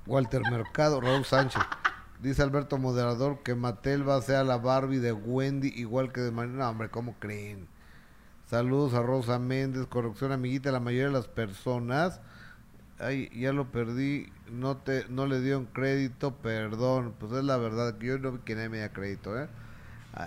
Walter 0.05 0.41
Mercado, 0.49 1.01
Raúl 1.01 1.25
Sánchez. 1.25 1.61
Dice 2.19 2.41
Alberto 2.41 2.77
Moderador 2.77 3.43
que 3.43 3.55
Matelva 3.55 4.21
sea 4.21 4.43
la 4.43 4.57
Barbie 4.57 4.99
de 4.99 5.13
Wendy, 5.13 5.69
igual 5.75 6.11
que 6.11 6.21
de 6.21 6.31
Marina. 6.31 6.65
No, 6.65 6.69
hombre, 6.69 6.89
¿cómo 6.89 7.15
creen? 7.19 7.67
Saludos 8.49 8.95
a 8.95 9.03
Rosa 9.03 9.38
Méndez, 9.38 9.85
corrección 9.85 10.31
amiguita, 10.31 10.71
la 10.71 10.80
mayoría 10.80 11.05
de 11.05 11.13
las 11.13 11.27
personas. 11.27 12.19
Ay, 12.97 13.30
ya 13.39 13.53
lo 13.53 13.71
perdí, 13.71 14.34
no 14.49 14.77
te, 14.77 15.05
no 15.07 15.27
le 15.27 15.39
dieron 15.39 15.67
crédito, 15.67 16.34
perdón. 16.38 17.13
Pues 17.19 17.31
es 17.31 17.43
la 17.43 17.57
verdad, 17.57 17.99
que 17.99 18.07
yo 18.07 18.17
no 18.17 18.31
vi 18.31 18.39
que 18.39 18.55
nadie 18.55 18.69
me 18.69 18.77
diera 18.77 18.91
crédito, 18.91 19.39
¿eh? 19.39 19.47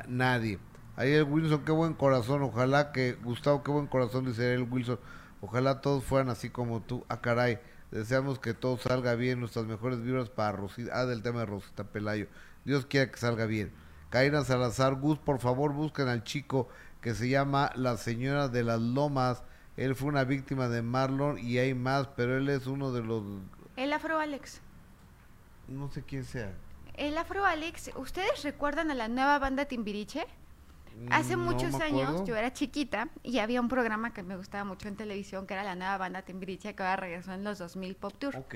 Nadie. 0.07 0.61
Ahí 0.95 1.11
el 1.11 1.25
Wilson, 1.25 1.65
qué 1.65 1.73
buen 1.73 1.95
corazón. 1.95 2.45
Ojalá 2.45 2.93
que, 2.93 3.15
Gustavo, 3.15 3.65
qué 3.65 3.73
buen 3.73 3.89
corazón, 3.89 4.25
dice 4.25 4.55
el 4.55 4.69
Wilson. 4.71 5.01
Ojalá 5.41 5.81
todos 5.81 6.05
fueran 6.05 6.29
así 6.29 6.49
como 6.49 6.81
tú. 6.81 7.05
Ah, 7.09 7.21
caray. 7.21 7.59
Deseamos 7.91 8.39
que 8.39 8.55
todo 8.55 8.79
salga 8.79 9.17
bien. 9.17 9.41
Nuestras 9.41 9.67
mejores 9.67 10.01
vibras 10.01 10.29
para 10.29 10.53
Rosita. 10.53 10.93
Ah, 10.95 11.07
del 11.07 11.23
tema 11.23 11.41
de 11.41 11.47
Rosita 11.47 11.83
Pelayo. 11.83 12.29
Dios 12.65 12.87
quiera 12.87 13.11
que 13.11 13.19
salga 13.19 13.47
bien. 13.47 13.73
Kaira 14.11 14.45
Salazar, 14.45 14.95
Gus, 14.95 15.19
por 15.19 15.41
favor, 15.41 15.73
busquen 15.73 16.07
al 16.07 16.23
chico 16.23 16.69
que 17.03 17.15
se 17.15 17.29
llama 17.29 17.73
La 17.75 17.97
Señora 17.97 18.49
de 18.49 18.63
las 18.63 18.81
Lomas. 18.81 19.43
Él 19.77 19.95
fue 19.95 20.09
una 20.09 20.25
víctima 20.25 20.69
de 20.69 20.83
Marlon 20.83 21.39
y 21.39 21.59
hay 21.59 21.75
más, 21.75 22.07
pero 22.17 22.39
él 22.39 22.49
es 22.49 22.67
uno 22.67 22.93
de 22.93 23.03
los. 23.03 23.25
El 23.77 23.93
Afro 23.93 24.19
Alex. 24.19 24.61
No 25.69 25.91
sé 25.91 26.03
quién 26.03 26.25
sea. 26.25 26.53
El 26.95 27.19
Afro 27.19 27.45
Alex, 27.45 27.91
¿ustedes 27.97 28.43
recuerdan 28.45 28.91
a 28.91 28.95
la 28.95 29.09
nueva 29.09 29.39
banda 29.39 29.65
Timbiriche? 29.65 30.27
Hace 31.11 31.37
No 31.37 31.45
muchos 31.45 31.75
años 31.75 32.25
yo 32.25 32.37
era 32.37 32.53
chiquita 32.53 33.09
y 33.23 33.39
había 33.39 33.61
un 33.61 33.69
programa 33.69 34.13
que 34.13 34.23
me 34.23 34.37
gustaba 34.37 34.65
mucho 34.65 34.89
en 34.89 34.97
televisión 34.97 35.47
que 35.47 35.55
era 35.55 35.63
la 35.63 35.75
nueva 35.75 35.99
banda 35.99 36.23
Timbiriche 36.23 36.75
que 36.75 36.83
ahora 36.83 36.97
regresó 36.97 37.33
en 37.33 37.45
los 37.45 37.59
2000 37.59 37.95
Pop 37.97 38.15
Tour. 38.19 38.37
Ok. 38.37 38.55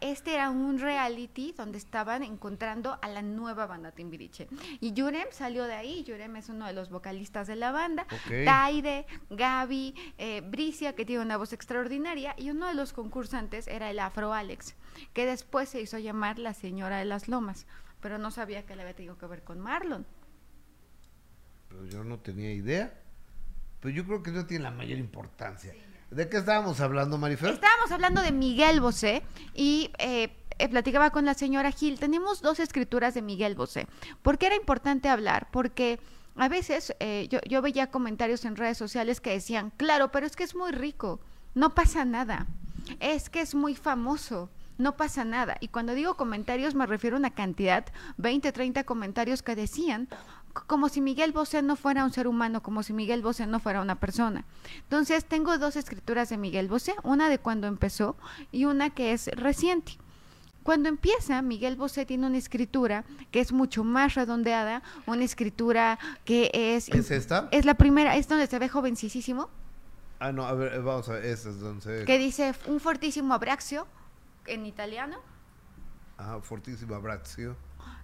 Este 0.00 0.34
era 0.34 0.50
un 0.50 0.78
reality 0.78 1.54
donde 1.56 1.78
estaban 1.78 2.22
encontrando 2.22 2.98
a 3.00 3.08
la 3.08 3.22
nueva 3.22 3.66
banda 3.66 3.92
Timbiriche. 3.92 4.48
Y 4.80 4.92
Yurem 4.92 5.26
salió 5.30 5.64
de 5.64 5.74
ahí. 5.74 6.04
Yurem 6.04 6.36
es 6.36 6.48
uno 6.48 6.66
de 6.66 6.72
los 6.72 6.90
vocalistas 6.90 7.46
de 7.46 7.56
la 7.56 7.72
banda. 7.72 8.06
Ok. 8.10 8.44
Taide, 8.44 9.06
Gaby, 9.30 9.94
eh, 10.18 10.42
Bricia, 10.42 10.94
que 10.94 11.04
tiene 11.04 11.22
una 11.22 11.36
voz 11.36 11.52
extraordinaria. 11.52 12.34
Y 12.36 12.50
uno 12.50 12.66
de 12.68 12.74
los 12.74 12.92
concursantes 12.92 13.68
era 13.68 13.90
el 13.90 13.98
Afro 13.98 14.32
Alex, 14.32 14.74
que 15.12 15.26
después 15.26 15.68
se 15.68 15.80
hizo 15.80 15.98
llamar 15.98 16.38
la 16.38 16.54
Señora 16.54 16.98
de 16.98 17.04
las 17.04 17.28
Lomas. 17.28 17.66
Pero 18.00 18.18
no 18.18 18.30
sabía 18.30 18.64
que 18.66 18.74
le 18.74 18.82
había 18.82 18.94
tenido 18.94 19.18
que 19.18 19.26
ver 19.26 19.42
con 19.44 19.60
Marlon. 19.60 20.06
Pero 21.72 21.86
yo 21.86 22.04
no 22.04 22.18
tenía 22.18 22.52
idea. 22.52 22.92
Pero 23.80 23.94
yo 23.94 24.04
creo 24.04 24.22
que 24.22 24.30
no 24.30 24.46
tiene 24.46 24.64
la 24.64 24.70
mayor 24.70 24.98
importancia. 24.98 25.74
¿De 26.10 26.28
qué 26.28 26.36
estábamos 26.36 26.80
hablando, 26.80 27.18
Marifer? 27.18 27.54
Estábamos 27.54 27.90
hablando 27.90 28.20
de 28.20 28.32
Miguel 28.32 28.80
Bosé 28.80 29.22
y 29.54 29.90
eh, 29.98 30.28
platicaba 30.70 31.10
con 31.10 31.24
la 31.24 31.34
señora 31.34 31.72
Gil. 31.72 31.98
Tenemos 31.98 32.42
dos 32.42 32.60
escrituras 32.60 33.14
de 33.14 33.22
Miguel 33.22 33.54
Bosé. 33.54 33.86
¿Por 34.20 34.38
qué 34.38 34.46
era 34.46 34.56
importante 34.56 35.08
hablar? 35.08 35.48
Porque 35.50 35.98
a 36.36 36.48
veces 36.48 36.94
eh, 37.00 37.28
yo, 37.30 37.40
yo 37.48 37.62
veía 37.62 37.90
comentarios 37.90 38.44
en 38.44 38.56
redes 38.56 38.76
sociales 38.76 39.20
que 39.20 39.30
decían, 39.30 39.72
claro, 39.76 40.12
pero 40.12 40.26
es 40.26 40.36
que 40.36 40.44
es 40.44 40.54
muy 40.54 40.72
rico, 40.72 41.20
no 41.54 41.74
pasa 41.74 42.04
nada. 42.04 42.46
Es 43.00 43.30
que 43.30 43.40
es 43.40 43.54
muy 43.54 43.74
famoso. 43.74 44.50
No 44.78 44.96
pasa 44.96 45.24
nada. 45.24 45.58
Y 45.60 45.68
cuando 45.68 45.94
digo 45.94 46.16
comentarios 46.16 46.74
me 46.74 46.86
refiero 46.86 47.16
a 47.16 47.20
una 47.20 47.30
cantidad, 47.30 47.84
20, 48.16 48.50
30 48.52 48.84
comentarios 48.84 49.42
que 49.42 49.54
decían 49.54 50.08
como 50.52 50.88
si 50.88 51.00
Miguel 51.00 51.32
Bosé 51.32 51.62
no 51.62 51.76
fuera 51.76 52.04
un 52.04 52.12
ser 52.12 52.26
humano, 52.26 52.62
como 52.62 52.82
si 52.82 52.92
Miguel 52.92 53.22
Bosé 53.22 53.46
no 53.46 53.60
fuera 53.60 53.80
una 53.80 53.96
persona. 53.96 54.44
Entonces 54.76 55.24
tengo 55.24 55.56
dos 55.58 55.76
escrituras 55.76 56.28
de 56.28 56.36
Miguel 56.38 56.68
Bosé, 56.68 56.94
una 57.02 57.28
de 57.28 57.38
cuando 57.38 57.66
empezó 57.66 58.16
y 58.50 58.64
una 58.64 58.90
que 58.90 59.12
es 59.12 59.26
reciente. 59.28 59.98
Cuando 60.62 60.88
empieza, 60.88 61.42
Miguel 61.42 61.76
Bosé 61.76 62.06
tiene 62.06 62.26
una 62.26 62.38
escritura 62.38 63.04
que 63.32 63.40
es 63.40 63.52
mucho 63.52 63.82
más 63.82 64.14
redondeada, 64.14 64.82
una 65.06 65.24
escritura 65.24 65.98
que 66.24 66.50
es... 66.54 66.88
¿Es 66.88 67.10
esta? 67.10 67.48
Es 67.50 67.64
la 67.64 67.74
primera, 67.74 68.16
es 68.16 68.28
donde 68.28 68.46
se 68.46 68.58
ve 68.58 68.68
jovencísimo, 68.68 69.50
Ah, 70.22 70.30
no, 70.30 70.46
a 70.46 70.54
ver, 70.54 70.80
vamos 70.82 71.08
a 71.08 71.14
ver, 71.14 71.24
esta 71.24 71.48
es 71.48 71.58
donde 71.58 71.80
se... 71.82 72.04
que 72.04 72.16
dice 72.16 72.54
un 72.68 72.78
fortísimo 72.78 73.34
abbraccio 73.34 73.88
en 74.46 74.66
italiano. 74.66 75.18
Ajá, 76.16 76.40
fortísimo 76.42 76.94
abbraccio. 76.94 77.56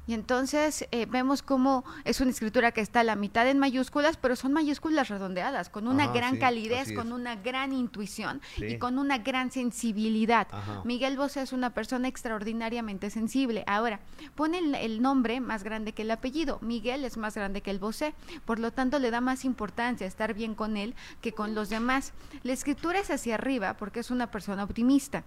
Y 0.07 0.15
entonces 0.15 0.89
eh, 0.91 1.05
vemos 1.05 1.43
cómo 1.43 1.85
es 2.05 2.23
una 2.23 2.31
escritura 2.31 2.73
que 2.73 2.81
está 2.81 3.01
a 3.01 3.05
la 3.05 3.15
mitad 3.15 3.47
en 3.47 3.59
mayúsculas, 3.59 4.17
pero 4.17 4.37
son 4.37 4.55
mayúsculas 4.55 5.09
redondeadas, 5.11 5.69
con 5.69 5.87
una 5.87 6.05
Ajá, 6.05 6.13
gran 6.15 6.35
sí, 6.35 6.39
calidez, 6.39 6.95
con 6.95 7.13
una 7.13 7.37
gran 7.37 7.75
intuición 7.75 8.41
Sí. 8.57 8.65
y 8.65 8.79
con 8.79 8.99
una 8.99 9.19
gran 9.19 9.51
sensibilidad. 9.51 10.49
Ajá. 10.51 10.81
Miguel 10.87 11.19
Bosé 11.19 11.43
es 11.43 11.53
una 11.53 11.75
persona 11.75 12.09
extraordinariamente 12.09 13.11
sensible. 13.11 13.65
Ahora, 13.67 14.01
pone 14.35 14.57
el, 14.57 14.75
el 14.77 15.03
nombre 15.03 15.41
más 15.41 15.63
grande 15.63 15.93
que 15.93 16.03
el 16.03 16.11
apellido. 16.11 16.59
Miguel 16.63 17.05
es 17.05 17.19
más 17.19 17.35
grande 17.35 17.61
que 17.61 17.71
el 17.71 17.79
Bosé, 17.79 18.15
por 18.47 18.59
lo 18.61 18.73
tanto 18.73 18.99
le 18.99 19.11
da 19.11 19.21
más 19.21 19.45
importancia 19.45 20.07
estar 20.07 20.33
bien 20.33 20.55
con 20.55 20.79
él 20.79 20.95
que 21.21 21.33
con 21.33 21.55
los 21.55 21.69
demás. 21.69 22.15
La 22.45 22.55
escritura 22.55 22.99
es 22.99 23.11
hacia 23.11 23.35
arriba 23.35 23.75
porque 23.75 24.01
es 24.01 24.11
una 24.11 24.31
persona 24.31 24.65
optimista. 24.65 25.25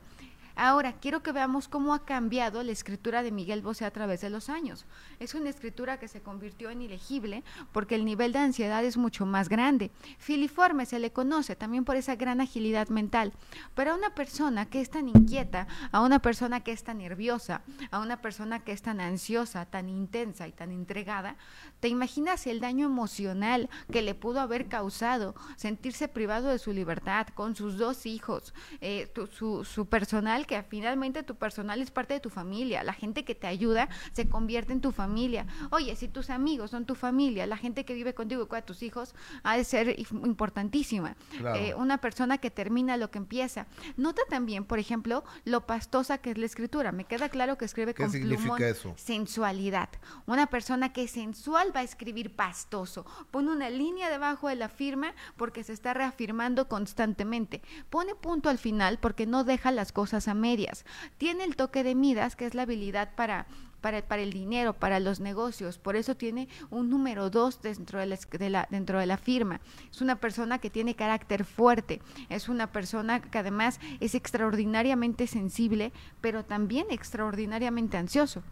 Ahora, 0.64 0.94
quiero 0.94 1.24
que 1.24 1.32
veamos 1.32 1.68
cómo 1.68 1.92
ha 1.92 2.06
cambiado 2.06 2.62
la 2.62 2.72
escritura 2.72 3.24
de 3.24 3.32
Miguel 3.32 3.64
Bosé 3.64 3.84
a 3.84 3.90
través 3.90 4.22
de 4.22 4.30
los 4.30 4.48
años. 4.48 4.86
Es 5.20 5.34
una 5.34 5.50
escritura 5.50 5.98
que 5.98 6.08
se 6.08 6.22
convirtió 6.22 6.70
en 6.70 6.84
ilegible 6.84 7.44
porque 7.72 7.96
el 7.96 8.06
nivel 8.06 8.32
de 8.32 8.38
ansiedad 8.38 8.86
es 8.86 8.96
mucho 8.96 9.26
más 9.26 9.50
grande. 9.50 9.90
Filiforme 10.20 10.86
se 10.86 11.00
le 11.00 11.12
conoce 11.12 11.56
también 11.56 11.84
por 11.84 11.96
esa 11.96 12.16
gran 12.16 12.42
agilidad 12.42 12.90
mental. 12.90 13.34
Pero 13.74 13.94
a 13.94 13.96
una 13.96 14.14
persona 14.14 14.68
que 14.68 14.82
es 14.82 14.92
tan 14.92 15.10
inquieta, 15.10 15.66
a 15.92 16.02
una 16.02 16.20
persona 16.20 16.60
que 16.60 16.74
es 16.74 16.84
tan 16.84 17.00
nerviosa, 17.00 17.64
a 17.90 18.00
una 18.00 18.22
persona 18.22 18.60
que 18.60 18.72
es 18.72 18.84
tan 18.84 19.02
ansiosa, 19.02 19.66
tan 19.66 19.90
intensa 19.90 20.48
y 20.48 20.52
tan 20.52 20.70
entregada, 20.70 21.38
¿te 21.82 21.90
imaginas 21.90 22.48
el 22.48 22.62
daño 22.62 22.86
emocional 22.86 23.70
que 23.92 24.02
le 24.02 24.16
pudo 24.16 24.40
haber 24.40 24.68
causado 24.68 25.36
sentirse 25.58 26.08
privado 26.08 26.48
de 26.48 26.58
su 26.60 26.72
libertad 26.72 27.28
con 27.34 27.56
sus 27.56 27.78
dos 27.78 28.06
hijos, 28.06 28.54
eh, 28.80 29.12
tu- 29.14 29.28
su, 29.28 29.66
su 29.66 29.88
personal 29.88 30.48
que 30.48 30.62
finalmente 30.64 31.24
tu 31.24 31.36
personal 31.36 31.82
es 31.82 31.92
parte 31.92 32.14
de 32.14 32.20
tu 32.22 32.30
familia, 32.30 32.84
la 32.84 32.94
gente 32.94 33.26
que 33.26 33.36
te 33.36 33.48
ayuda 33.48 33.90
se 34.14 34.30
convierte 34.30 34.72
en 34.72 34.80
tu 34.80 34.92
familia. 34.94 35.46
Oye, 35.72 35.96
si 35.98 36.08
tus 36.08 36.30
amigos 36.30 36.72
son 36.72 36.86
tu 36.86 36.96
familia, 36.96 37.46
la 37.46 37.58
gente 37.58 37.84
que 37.84 37.94
vive 37.94 38.14
contigo 38.14 38.44
y 38.44 38.46
cuida 38.46 38.60
a 38.60 38.66
tus 38.66 38.82
hijos, 38.84 39.14
ha 39.44 39.58
de 39.58 39.64
ser 39.64 40.00
importantísima. 40.00 41.16
Eh, 41.56 41.74
una 41.76 41.98
persona 42.00 42.38
que 42.38 42.52
termina 42.52 42.96
lo 42.98 43.12
que 43.12 43.18
empieza. 43.18 43.66
Nota 43.98 44.22
también, 44.30 44.64
por 44.66 44.80
ejemplo, 44.80 45.24
lo 45.46 45.66
pastosa 45.66 46.20
que 46.20 46.32
es 46.32 46.38
la 46.38 46.46
escritura. 46.46 46.92
Me 46.92 47.06
queda 47.06 47.30
claro 47.30 47.58
que 47.58 47.66
escribe 47.66 47.94
con 47.94 48.12
plumón 48.38 48.62
eso? 48.64 48.94
sensualidad. 48.98 49.90
Una 50.26 50.48
persona 50.48 50.94
que 50.94 51.04
es 51.04 51.12
sensual 51.12 51.71
va 51.72 51.82
a 51.82 51.84
escribir 51.84 52.36
pastoso. 52.36 53.06
Pone 53.32 53.52
una 53.52 53.70
línea 53.70 54.10
debajo 54.10 54.48
de 54.48 54.56
la 54.56 54.70
firma 54.70 55.14
porque 55.38 55.64
se 55.64 55.74
está 55.74 55.94
reafirmando 55.94 56.68
constantemente. 56.68 57.62
Pone 57.90 58.16
punto 58.16 58.50
al 58.50 58.58
final 58.58 59.00
porque 59.00 59.26
no 59.26 59.44
deja 59.44 59.72
las 59.72 59.92
cosas 59.92 60.28
a 60.28 60.34
medias. 60.34 60.86
Tiene 61.18 61.44
el 61.44 61.56
toque 61.56 61.84
de 61.84 61.96
Midas, 61.96 62.36
que 62.36 62.46
es 62.46 62.56
la 62.56 62.64
habilidad 62.64 63.16
para 63.16 63.48
para, 63.82 64.08
para, 64.08 64.22
el 64.22 64.32
dinero, 64.32 64.74
para 64.74 65.00
los 65.00 65.20
negocios. 65.20 65.78
Por 65.78 65.96
eso 65.96 66.16
tiene 66.16 66.48
un 66.70 66.90
número 66.90 67.30
dos 67.30 67.62
dentro 67.62 68.00
de, 68.00 68.50
la, 68.50 68.68
dentro 68.70 69.00
de 69.00 69.06
la 69.06 69.18
firma. 69.18 69.60
Es 69.92 70.02
una 70.02 70.18
persona 70.18 70.60
que 70.60 70.70
tiene 70.70 70.96
carácter 70.96 71.44
fuerte. 71.44 72.02
Es 72.30 72.48
una 72.48 72.72
persona 72.72 73.22
que 73.22 73.40
además 73.40 73.80
es 74.00 74.16
extraordinariamente 74.16 75.28
sensible, 75.28 75.92
pero 76.22 76.46
también 76.46 76.88
extraordinariamente 76.92 77.98
ansioso. 77.98 78.44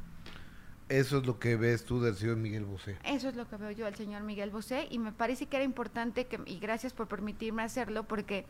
Eso 0.90 1.20
es 1.20 1.28
lo 1.28 1.38
que 1.38 1.56
ves 1.56 1.86
tú 1.86 2.02
del 2.02 2.16
señor 2.16 2.38
Miguel 2.38 2.66
Bosé. 2.66 2.98
Eso 3.04 3.30
es 3.30 3.36
lo 3.36 3.48
que 3.48 3.58
veo 3.58 3.70
yo 3.70 3.86
del 3.86 3.96
señor 3.96 4.24
Miguel 4.24 4.50
Bosé 4.50 4.88
y 4.90 4.98
me 4.98 5.12
parece 5.12 5.46
que 5.46 5.58
era 5.58 5.64
importante 5.64 6.26
que, 6.26 6.40
y 6.48 6.58
gracias 6.58 6.94
por 6.94 7.08
permitirme 7.08 7.62
hacerlo 7.62 8.04
porque 8.08 8.48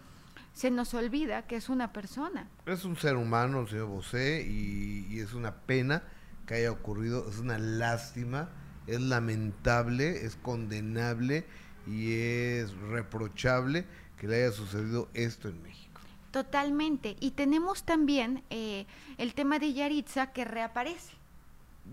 se 0.54 0.72
nos 0.72 0.94
olvida 0.94 1.48
que 1.48 1.58
es 1.58 1.68
una 1.68 1.92
persona. 1.92 2.48
Es 2.66 2.86
un 2.86 2.96
ser 2.96 3.18
humano 3.18 3.60
el 3.60 3.68
señor 3.68 3.88
Bosé 3.88 4.48
y, 4.48 5.20
es 5.20 5.34
una 5.34 5.54
pena 5.54 6.04
que 6.48 6.56
haya 6.56 6.72
ocurrido, 6.72 7.30
es 7.30 7.40
una 7.40 7.60
lástima, 7.60 8.50
es 8.88 9.02
lamentable, 9.02 10.26
es 10.26 10.38
condenable 10.38 11.46
y 11.86 12.14
es 12.14 12.74
reprochable 12.90 13.86
que 14.18 14.28
le 14.28 14.44
haya 14.46 14.54
sucedido 14.54 15.10
esto 15.14 15.50
en 15.50 15.62
México. 15.62 16.00
Totalmente. 16.32 17.18
Y 17.20 17.32
tenemos 17.32 17.84
también 17.84 18.44
eh, 18.50 18.86
el 19.18 19.34
tema 19.34 19.60
de 19.60 19.74
Yaritza 19.74 20.32
que 20.32 20.46
reaparece. 20.46 21.19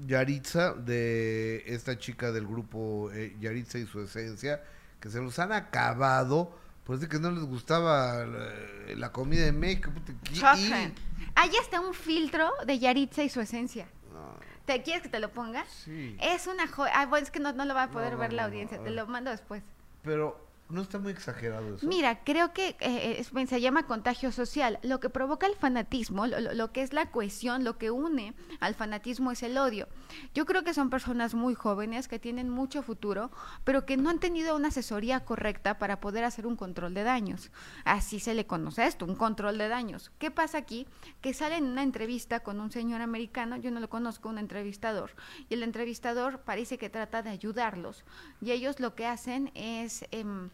Yaritza, 0.06 0.74
de 0.74 1.64
esta 1.66 1.98
chica 1.98 2.32
del 2.32 2.46
grupo 2.46 3.10
eh, 3.12 3.36
Yaritza 3.40 3.78
y 3.78 3.86
su 3.86 4.00
esencia, 4.00 4.62
que 5.00 5.10
se 5.10 5.20
los 5.20 5.38
han 5.38 5.52
acabado, 5.52 6.56
pues 6.84 7.00
de 7.00 7.08
que 7.08 7.18
no 7.18 7.30
les 7.30 7.44
gustaba 7.44 8.24
la, 8.24 9.12
comida 9.12 9.44
de 9.44 9.52
México. 9.52 9.90
Y, 10.32 10.40
Ahí 11.34 11.50
está 11.60 11.80
un 11.80 11.94
filtro 11.94 12.50
de 12.66 12.78
Yaritza 12.78 13.22
y 13.22 13.28
su 13.28 13.40
esencia. 13.40 13.88
¿Te 14.66 14.82
quieres 14.82 15.02
que 15.02 15.08
te 15.08 15.20
lo 15.20 15.30
ponga? 15.30 15.64
Sí. 15.66 16.16
Es 16.20 16.48
una 16.48 16.66
joya. 16.66 17.08
es 17.20 17.30
que 17.30 17.38
no, 17.38 17.52
lo 17.52 17.74
va 17.74 17.84
a 17.84 17.90
poder 17.90 18.16
ver 18.16 18.32
la 18.32 18.44
audiencia. 18.44 18.82
Te 18.82 18.90
lo 18.90 19.06
mando 19.06 19.30
después. 19.30 19.62
Pero 20.02 20.45
¿No 20.68 20.82
está 20.82 20.98
muy 20.98 21.12
exagerado 21.12 21.76
eso? 21.76 21.86
Mira, 21.86 22.24
creo 22.24 22.52
que 22.52 22.70
eh, 22.80 23.24
eh, 23.30 23.46
se 23.46 23.60
llama 23.60 23.86
contagio 23.86 24.32
social. 24.32 24.80
Lo 24.82 24.98
que 24.98 25.08
provoca 25.08 25.46
el 25.46 25.54
fanatismo, 25.54 26.26
lo, 26.26 26.72
que 26.72 26.82
es 26.82 26.92
la 26.92 27.12
cohesión, 27.12 27.62
lo 27.62 27.78
que 27.78 27.92
une 27.92 28.34
al 28.58 28.74
fanatismo 28.74 29.30
es 29.30 29.44
el 29.44 29.56
odio. 29.58 29.86
Yo 30.34 30.44
creo 30.44 30.64
que 30.64 30.74
son 30.74 30.90
personas 30.90 31.34
muy 31.34 31.54
jóvenes 31.54 32.08
que 32.08 32.18
tienen 32.18 32.50
mucho 32.50 32.82
futuro, 32.82 33.30
pero 33.62 33.86
que 33.86 33.96
no 33.96 34.10
han 34.10 34.18
tenido 34.18 34.56
una 34.56 34.68
asesoría 34.68 35.24
correcta 35.24 35.78
para 35.78 36.00
poder 36.00 36.24
hacer 36.24 36.48
un 36.48 36.56
control 36.56 36.94
de 36.94 37.04
daños. 37.04 37.52
Así 37.84 38.18
se 38.18 38.34
le 38.34 38.48
conoce 38.48 38.86
esto, 38.86 39.04
un 39.04 39.14
control 39.14 39.58
de 39.58 39.68
daños. 39.68 40.10
¿Qué 40.18 40.32
pasa 40.32 40.58
aquí? 40.58 40.88
Que 41.20 41.32
sale 41.32 41.58
en 41.58 41.66
una 41.66 41.84
entrevista 41.84 42.40
con 42.40 42.58
un 42.58 42.72
señor 42.72 43.02
americano, 43.02 43.56
yo 43.56 43.70
no 43.70 43.78
lo 43.78 43.88
conozco, 43.88 44.28
un 44.28 44.38
entrevistador, 44.38 45.12
y 45.48 45.54
el 45.54 45.62
entrevistador 45.62 46.40
parece 46.40 46.76
que 46.76 46.90
trata 46.90 47.22
de 47.22 47.30
ayudarlos, 47.30 48.04
y 48.40 48.50
ellos 48.50 48.80
lo 48.80 48.96
que 48.96 49.06
hacen 49.06 49.52
es... 49.54 50.04
Em, 50.10 50.50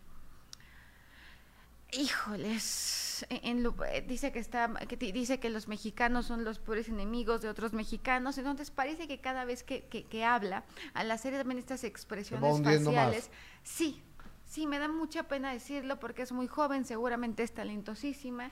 Híjoles, 1.92 3.26
en, 3.28 3.66
eh, 3.66 4.04
dice 4.08 4.32
que 4.32 4.38
está, 4.38 4.72
que 4.88 4.96
dice 4.96 5.38
que 5.38 5.50
los 5.50 5.68
mexicanos 5.68 6.26
son 6.26 6.42
los 6.42 6.58
peores 6.58 6.88
enemigos 6.88 7.42
de 7.42 7.50
otros 7.50 7.74
mexicanos, 7.74 8.38
entonces 8.38 8.70
parece 8.70 9.06
que 9.06 9.20
cada 9.20 9.44
vez 9.44 9.62
que, 9.62 9.84
que, 9.84 10.24
habla, 10.24 10.64
al 10.94 11.10
hacer 11.10 11.34
también 11.34 11.58
estas 11.58 11.84
expresiones 11.84 12.62
faciales, 12.62 13.30
sí, 13.62 14.02
sí, 14.46 14.66
me 14.66 14.78
da 14.78 14.88
mucha 14.88 15.24
pena 15.24 15.52
decirlo 15.52 16.00
porque 16.00 16.22
es 16.22 16.32
muy 16.32 16.46
joven, 16.46 16.86
seguramente 16.86 17.42
es 17.42 17.52
talentosísima, 17.52 18.50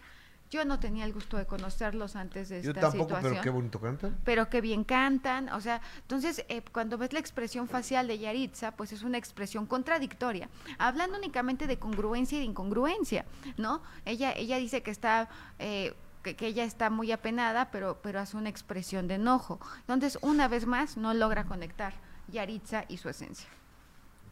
yo 0.51 0.65
no 0.65 0.81
tenía 0.81 1.05
el 1.05 1.13
gusto 1.13 1.37
de 1.37 1.47
conocerlos 1.47 2.17
antes 2.17 2.49
de 2.49 2.59
esta 2.59 2.73
situación. 2.91 2.93
Yo 2.93 3.07
tampoco, 3.07 3.23
pero 3.23 3.41
qué 3.41 3.51
bonito 3.51 3.81
cantan. 3.81 4.19
Pero 4.25 4.51
qué 4.51 4.61
bien 4.61 4.83
cantan, 4.83 5.49
o 5.51 5.61
sea, 5.61 5.81
entonces 6.03 6.45
eh, 6.49 6.63
cuando 6.73 6.99
ves 6.99 7.13
la 7.13 7.21
expresión 7.21 7.69
facial 7.69 8.09
de 8.09 8.19
Yaritza, 8.19 8.73
pues 8.73 8.93
es 8.93 9.03
una 9.03 9.17
expresión 9.17 9.67
contradictoria, 9.67 10.49
hablando 10.79 11.19
únicamente 11.19 11.69
de 11.69 11.79
congruencia 11.79 12.37
y 12.37 12.41
de 12.41 12.47
incongruencia, 12.47 13.25
¿no? 13.57 13.83
Ella, 14.05 14.33
ella 14.33 14.59
dice 14.59 14.83
que 14.83 14.91
está... 14.91 15.29
Eh, 15.59 15.95
que, 16.23 16.37
que, 16.37 16.49
ella 16.49 16.65
está 16.65 16.91
muy 16.91 17.13
apenada, 17.13 17.71
pero, 17.71 17.99
pero 18.03 18.21
hace 18.21 18.37
una 18.37 18.51
expresión 18.51 19.09
de 19.09 19.15
enojo. 19.15 19.59
Entonces, 19.79 20.19
una 20.21 20.49
vez 20.49 20.67
más, 20.67 20.99
no 20.99 21.15
logra 21.15 21.45
conectar 21.45 21.95
Yaritza 22.29 22.85
y 22.89 22.99
su 22.99 23.09
esencia. 23.09 23.49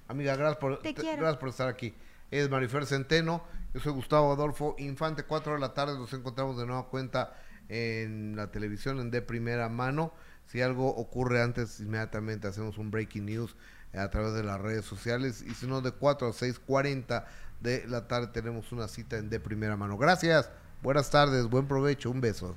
Amiga, 0.07 0.35
gracias 0.35 0.57
por, 0.57 0.81
gracias 0.81 1.37
por 1.37 1.49
estar 1.49 1.67
aquí. 1.67 1.93
Es 2.31 2.49
Marifer 2.49 2.85
Centeno 2.85 3.43
yo 3.75 3.81
soy 3.81 3.91
Gustavo 3.91 4.31
Adolfo 4.31 4.73
Infante, 4.77 5.23
4 5.23 5.55
de 5.55 5.59
la 5.59 5.73
tarde 5.73 5.99
nos 5.99 6.13
encontramos 6.13 6.57
de 6.57 6.65
nueva 6.65 6.87
cuenta 6.87 7.33
en 7.67 8.37
la 8.37 8.49
televisión 8.49 9.01
en 9.01 9.11
de 9.11 9.21
primera 9.21 9.67
mano. 9.67 10.13
Si 10.45 10.61
algo 10.61 10.95
ocurre 10.95 11.41
antes, 11.41 11.81
inmediatamente 11.81 12.47
hacemos 12.47 12.77
un 12.77 12.89
breaking 12.89 13.25
news 13.25 13.57
a 13.93 14.09
través 14.11 14.33
de 14.33 14.43
las 14.43 14.61
redes 14.61 14.85
sociales. 14.85 15.43
Y 15.45 15.53
si 15.55 15.67
no, 15.67 15.81
de 15.81 15.91
4 15.91 16.29
a 16.29 16.31
6.40 16.31 17.25
de 17.59 17.85
la 17.87 18.07
tarde 18.07 18.27
tenemos 18.27 18.71
una 18.71 18.87
cita 18.87 19.17
en 19.17 19.29
de 19.29 19.41
primera 19.41 19.75
mano. 19.75 19.97
Gracias, 19.97 20.49
buenas 20.81 21.11
tardes, 21.11 21.49
buen 21.49 21.67
provecho, 21.67 22.09
un 22.09 22.21
beso. 22.21 22.55